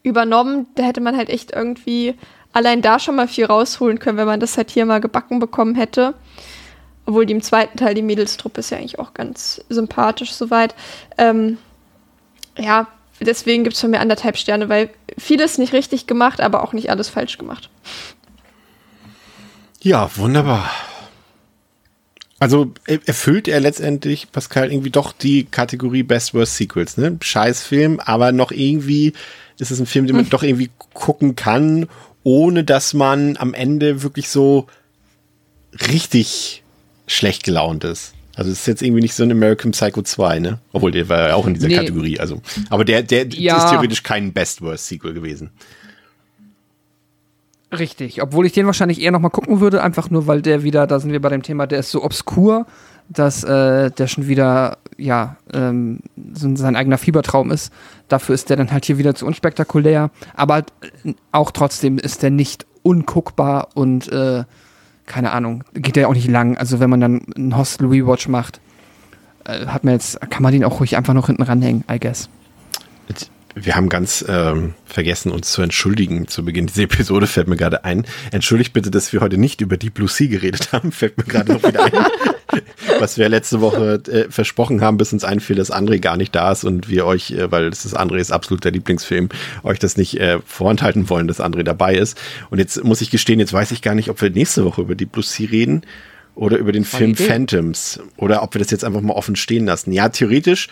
übernommen. 0.02 0.66
Da 0.74 0.84
hätte 0.84 1.00
man 1.00 1.16
halt 1.16 1.30
echt 1.30 1.52
irgendwie 1.52 2.14
allein 2.52 2.82
da 2.82 2.98
schon 2.98 3.16
mal 3.16 3.28
viel 3.28 3.44
rausholen 3.44 3.98
können, 3.98 4.18
wenn 4.18 4.26
man 4.26 4.40
das 4.40 4.56
halt 4.56 4.70
hier 4.70 4.86
mal 4.86 5.00
gebacken 5.00 5.38
bekommen 5.38 5.74
hätte. 5.74 6.14
Obwohl 7.08 7.24
die 7.24 7.32
im 7.32 7.42
zweiten 7.42 7.78
Teil, 7.78 7.94
die 7.94 8.02
Mädelstruppe, 8.02 8.60
ist 8.60 8.70
ja 8.70 8.76
eigentlich 8.76 8.98
auch 8.98 9.14
ganz 9.14 9.64
sympathisch 9.70 10.32
soweit. 10.32 10.74
Ähm, 11.16 11.56
ja, 12.58 12.86
deswegen 13.18 13.64
gibt 13.64 13.74
es 13.74 13.80
von 13.80 13.90
mir 13.90 14.00
anderthalb 14.00 14.36
Sterne, 14.36 14.68
weil 14.68 14.90
vieles 15.16 15.56
nicht 15.56 15.72
richtig 15.72 16.06
gemacht, 16.06 16.42
aber 16.42 16.62
auch 16.62 16.74
nicht 16.74 16.90
alles 16.90 17.08
falsch 17.08 17.38
gemacht. 17.38 17.70
Ja, 19.80 20.10
wunderbar. 20.16 20.70
Also 22.40 22.72
erfüllt 22.84 23.48
er 23.48 23.60
letztendlich, 23.60 24.30
Pascal, 24.30 24.70
irgendwie 24.70 24.90
doch 24.90 25.12
die 25.12 25.44
Kategorie 25.44 26.02
Best 26.02 26.34
Worst 26.34 26.56
Sequels, 26.56 26.98
ne? 26.98 27.16
Scheißfilm, 27.20 28.00
aber 28.00 28.32
noch 28.32 28.52
irgendwie 28.52 29.14
ist 29.58 29.70
es 29.70 29.80
ein 29.80 29.86
Film, 29.86 30.06
den 30.06 30.14
man 30.14 30.26
hm. 30.26 30.30
doch 30.30 30.42
irgendwie 30.42 30.70
gucken 30.92 31.36
kann 31.36 31.88
ohne 32.28 32.62
dass 32.62 32.92
man 32.92 33.38
am 33.38 33.54
Ende 33.54 34.02
wirklich 34.02 34.28
so 34.28 34.66
richtig 35.90 36.62
schlecht 37.08 37.42
gelaunt 37.44 37.84
ist. 37.84 38.14
Also 38.36 38.52
es 38.52 38.60
ist 38.60 38.66
jetzt 38.66 38.82
irgendwie 38.82 39.02
nicht 39.02 39.14
so 39.14 39.24
ein 39.24 39.32
American 39.32 39.72
Psycho 39.72 40.02
2, 40.02 40.38
ne? 40.38 40.58
Obwohl 40.72 40.92
der 40.92 41.08
war 41.08 41.28
ja 41.28 41.34
auch 41.34 41.46
in 41.46 41.54
dieser 41.54 41.66
nee. 41.66 41.74
Kategorie, 41.74 42.20
also. 42.20 42.40
Aber 42.70 42.84
der, 42.84 43.02
der 43.02 43.26
ja. 43.30 43.56
ist 43.56 43.70
theoretisch 43.70 44.04
kein 44.04 44.32
Best-Worst-Sequel 44.32 45.12
gewesen. 45.12 45.50
Richtig, 47.76 48.22
obwohl 48.22 48.46
ich 48.46 48.52
den 48.52 48.64
wahrscheinlich 48.64 49.00
eher 49.00 49.10
nochmal 49.10 49.32
gucken 49.32 49.60
würde, 49.60 49.82
einfach 49.82 50.08
nur, 50.08 50.26
weil 50.26 50.40
der 50.40 50.62
wieder, 50.62 50.86
da 50.86 51.00
sind 51.00 51.10
wir 51.10 51.20
bei 51.20 51.28
dem 51.30 51.42
Thema, 51.42 51.66
der 51.66 51.80
ist 51.80 51.90
so 51.90 52.02
obskur, 52.02 52.66
dass 53.08 53.42
äh, 53.42 53.90
der 53.90 54.06
schon 54.06 54.28
wieder, 54.28 54.78
ja, 54.96 55.36
ähm, 55.52 56.00
so 56.32 56.54
sein 56.54 56.76
eigener 56.76 56.96
Fiebertraum 56.96 57.50
ist. 57.50 57.72
Dafür 58.08 58.34
ist 58.34 58.50
der 58.50 58.56
dann 58.56 58.70
halt 58.70 58.84
hier 58.84 58.98
wieder 58.98 59.14
zu 59.14 59.26
unspektakulär. 59.26 60.10
Aber 60.34 60.58
äh, 60.58 61.14
auch 61.32 61.50
trotzdem 61.50 61.98
ist 61.98 62.22
der 62.22 62.30
nicht 62.30 62.66
unguckbar 62.82 63.68
und 63.74 64.10
äh, 64.12 64.44
keine 65.08 65.32
Ahnung, 65.32 65.64
geht 65.74 65.96
der 65.96 66.08
auch 66.08 66.14
nicht 66.14 66.28
lang. 66.28 66.56
Also 66.56 66.78
wenn 66.78 66.90
man 66.90 67.00
dann 67.00 67.22
einen 67.36 67.56
Hostel 67.56 67.88
Rewatch 67.88 68.28
macht, 68.28 68.60
äh, 69.44 69.66
hat 69.66 69.82
man 69.84 69.94
jetzt, 69.94 70.20
kann 70.30 70.42
man 70.42 70.52
den 70.52 70.64
auch 70.64 70.80
ruhig 70.80 70.96
einfach 70.96 71.14
noch 71.14 71.26
hinten 71.26 71.42
ranhängen, 71.42 71.84
I 71.90 71.98
guess. 71.98 72.28
Wir 73.54 73.74
haben 73.74 73.88
ganz 73.88 74.24
ähm, 74.28 74.74
vergessen, 74.84 75.32
uns 75.32 75.50
zu 75.50 75.62
entschuldigen 75.62 76.28
zu 76.28 76.44
Beginn 76.44 76.66
dieser 76.66 76.82
Episode, 76.82 77.26
fällt 77.26 77.48
mir 77.48 77.56
gerade 77.56 77.84
ein. 77.84 78.04
Entschuldigt 78.30 78.72
bitte, 78.72 78.90
dass 78.90 79.12
wir 79.12 79.20
heute 79.20 79.38
nicht 79.38 79.60
über 79.60 79.76
Deep 79.76 79.94
Blue 79.94 80.08
Sea 80.08 80.28
geredet 80.28 80.72
haben, 80.72 80.92
fällt 80.92 81.16
mir 81.16 81.24
gerade 81.24 81.54
noch 81.54 81.62
wieder 81.64 81.84
ein. 81.84 81.92
Was 82.98 83.18
wir 83.18 83.28
letzte 83.28 83.60
Woche 83.60 84.00
äh, 84.08 84.30
versprochen 84.30 84.80
haben, 84.80 84.96
bis 84.96 85.12
uns 85.12 85.24
einfiel, 85.24 85.56
dass 85.56 85.72
André 85.72 85.98
gar 85.98 86.16
nicht 86.16 86.34
da 86.34 86.52
ist 86.52 86.64
und 86.64 86.88
wir 86.88 87.06
euch, 87.06 87.32
äh, 87.32 87.50
weil 87.50 87.70
das 87.70 87.84
ist 87.84 87.94
Andres 87.94 88.30
absoluter 88.30 88.70
Lieblingsfilm, 88.70 89.28
euch 89.62 89.78
das 89.78 89.96
nicht 89.96 90.18
äh, 90.18 90.38
vorenthalten 90.44 91.08
wollen, 91.10 91.28
dass 91.28 91.40
André 91.40 91.62
dabei 91.62 91.94
ist. 91.94 92.18
Und 92.50 92.58
jetzt 92.58 92.82
muss 92.84 93.00
ich 93.00 93.10
gestehen, 93.10 93.40
jetzt 93.40 93.52
weiß 93.52 93.70
ich 93.72 93.82
gar 93.82 93.94
nicht, 93.94 94.10
ob 94.10 94.20
wir 94.22 94.30
nächste 94.30 94.64
Woche 94.64 94.82
über 94.82 94.94
Deep 94.94 95.12
Blue 95.12 95.24
Sea 95.24 95.48
reden 95.50 95.82
oder 96.34 96.56
über 96.56 96.72
den 96.72 96.84
Film 96.84 97.10
Idee. 97.10 97.24
Phantoms 97.24 98.00
oder 98.16 98.42
ob 98.42 98.54
wir 98.54 98.60
das 98.60 98.70
jetzt 98.70 98.84
einfach 98.84 99.00
mal 99.00 99.14
offen 99.14 99.36
stehen 99.36 99.66
lassen. 99.66 99.92
Ja, 99.92 100.08
theoretisch 100.08 100.68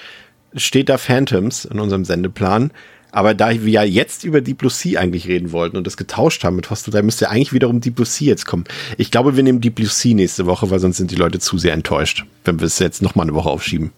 steht 0.55 0.89
da 0.89 0.97
Phantoms 0.97 1.65
in 1.65 1.81
unserem 1.81 2.05
Sendeplan. 2.05 2.71
Aber 3.17 3.33
da 3.33 3.51
wir 3.51 3.73
ja 3.73 3.83
jetzt 3.83 4.25
über 4.25 4.43
Deep 4.43 4.59
Blue 4.59 4.71
Sea 4.71 5.01
eigentlich 5.01 5.27
reden 5.27 5.51
wollten 5.51 5.79
und 5.79 5.87
das 5.87 5.97
getauscht 5.97 6.45
haben 6.45 6.55
mit 6.55 6.69
Hostel, 6.69 6.91
da 6.91 7.01
müsste 7.01 7.31
eigentlich 7.31 7.55
wiederum 7.55 7.81
Deep 7.81 7.95
Blue 7.95 8.05
Sea 8.05 8.29
jetzt 8.29 8.45
kommen. 8.45 8.65
Ich 8.99 9.11
glaube, 9.11 9.37
wir 9.37 9.43
nehmen 9.43 9.63
Deep 9.63 9.77
Blue 9.77 9.89
Sea 9.89 10.15
nächste 10.15 10.45
Woche, 10.45 10.69
weil 10.69 10.81
sonst 10.81 10.99
sind 10.99 11.11
die 11.11 11.17
Leute 11.17 11.39
zu 11.39 11.57
sehr 11.57 11.73
enttäuscht, 11.73 12.27
wenn 12.45 12.61
wir 12.61 12.67
es 12.67 12.79
jetzt 12.79 13.01
noch 13.01 13.15
mal 13.15 13.23
eine 13.23 13.33
Woche 13.33 13.49
aufschieben. 13.49 13.93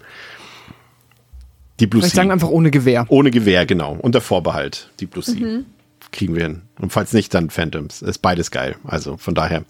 Deep 1.80 1.90
Blue 1.90 2.00
Vielleicht 2.00 2.14
Sea. 2.14 2.20
sagen 2.22 2.30
einfach 2.30 2.48
ohne 2.48 2.70
Gewehr. 2.70 3.06
Ohne 3.08 3.32
Gewehr, 3.32 3.66
genau. 3.66 3.96
Unter 4.00 4.20
Vorbehalt. 4.20 4.88
Deep 5.00 5.10
Blue 5.10 5.24
Sea. 5.24 5.34
Mhm 5.34 5.64
kriegen 6.12 6.34
wir 6.34 6.42
hin. 6.42 6.62
Und 6.80 6.92
falls 6.92 7.12
nicht, 7.12 7.32
dann 7.34 7.50
Phantoms. 7.50 8.02
Ist 8.02 8.18
beides 8.18 8.50
geil. 8.50 8.76
Also 8.84 9.16
von 9.16 9.34
daher. 9.34 9.64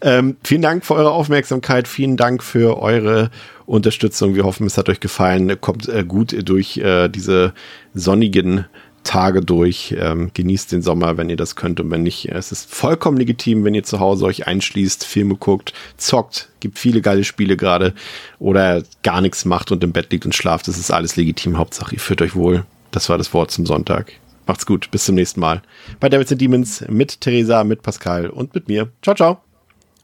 Ähm, 0.00 0.36
vielen 0.42 0.62
Dank 0.62 0.84
für 0.84 0.94
eure 0.94 1.10
Aufmerksamkeit. 1.10 1.88
Vielen 1.88 2.16
Dank 2.16 2.42
für 2.42 2.80
eure 2.80 3.30
Unterstützung. 3.66 4.34
Wir 4.34 4.44
hoffen, 4.44 4.66
es 4.66 4.78
hat 4.78 4.88
euch 4.88 5.00
gefallen. 5.00 5.60
Kommt 5.60 5.88
äh, 5.88 6.04
gut 6.04 6.36
durch 6.48 6.78
äh, 6.78 7.08
diese 7.08 7.52
sonnigen 7.92 8.66
Tage 9.04 9.40
durch. 9.40 9.94
Ähm, 9.98 10.30
genießt 10.34 10.72
den 10.72 10.82
Sommer, 10.82 11.16
wenn 11.16 11.30
ihr 11.30 11.36
das 11.36 11.56
könnt. 11.56 11.80
Und 11.80 11.90
wenn 11.90 12.02
nicht, 12.02 12.28
es 12.30 12.50
ist 12.52 12.72
vollkommen 12.72 13.16
legitim, 13.16 13.64
wenn 13.64 13.74
ihr 13.74 13.84
zu 13.84 14.00
Hause 14.00 14.24
euch 14.24 14.46
einschließt, 14.46 15.04
Filme 15.04 15.36
guckt, 15.36 15.72
zockt. 15.96 16.48
Gibt 16.60 16.78
viele 16.78 17.00
geile 17.00 17.24
Spiele 17.24 17.56
gerade. 17.56 17.94
Oder 18.38 18.82
gar 19.02 19.20
nichts 19.20 19.44
macht 19.44 19.70
und 19.70 19.84
im 19.84 19.92
Bett 19.92 20.10
liegt 20.10 20.24
und 20.26 20.34
schlaft. 20.34 20.66
Das 20.66 20.78
ist 20.78 20.90
alles 20.90 21.16
legitim. 21.16 21.58
Hauptsache, 21.58 21.94
ihr 21.94 22.00
fühlt 22.00 22.22
euch 22.22 22.34
wohl. 22.34 22.64
Das 22.90 23.08
war 23.08 23.18
das 23.18 23.32
Wort 23.32 23.50
zum 23.50 23.66
Sonntag. 23.66 24.12
Macht's 24.46 24.66
gut. 24.66 24.90
Bis 24.90 25.04
zum 25.04 25.14
nächsten 25.14 25.40
Mal. 25.40 25.62
Bei 26.00 26.08
Devils 26.08 26.32
and 26.32 26.40
Demons 26.40 26.84
mit 26.88 27.20
Theresa, 27.20 27.64
mit 27.64 27.82
Pascal 27.82 28.28
und 28.28 28.54
mit 28.54 28.68
mir. 28.68 28.90
Ciao, 29.02 29.14
ciao. 29.14 29.38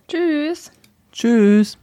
Tschüss. 0.08 0.70
Tschüss. 1.12 1.78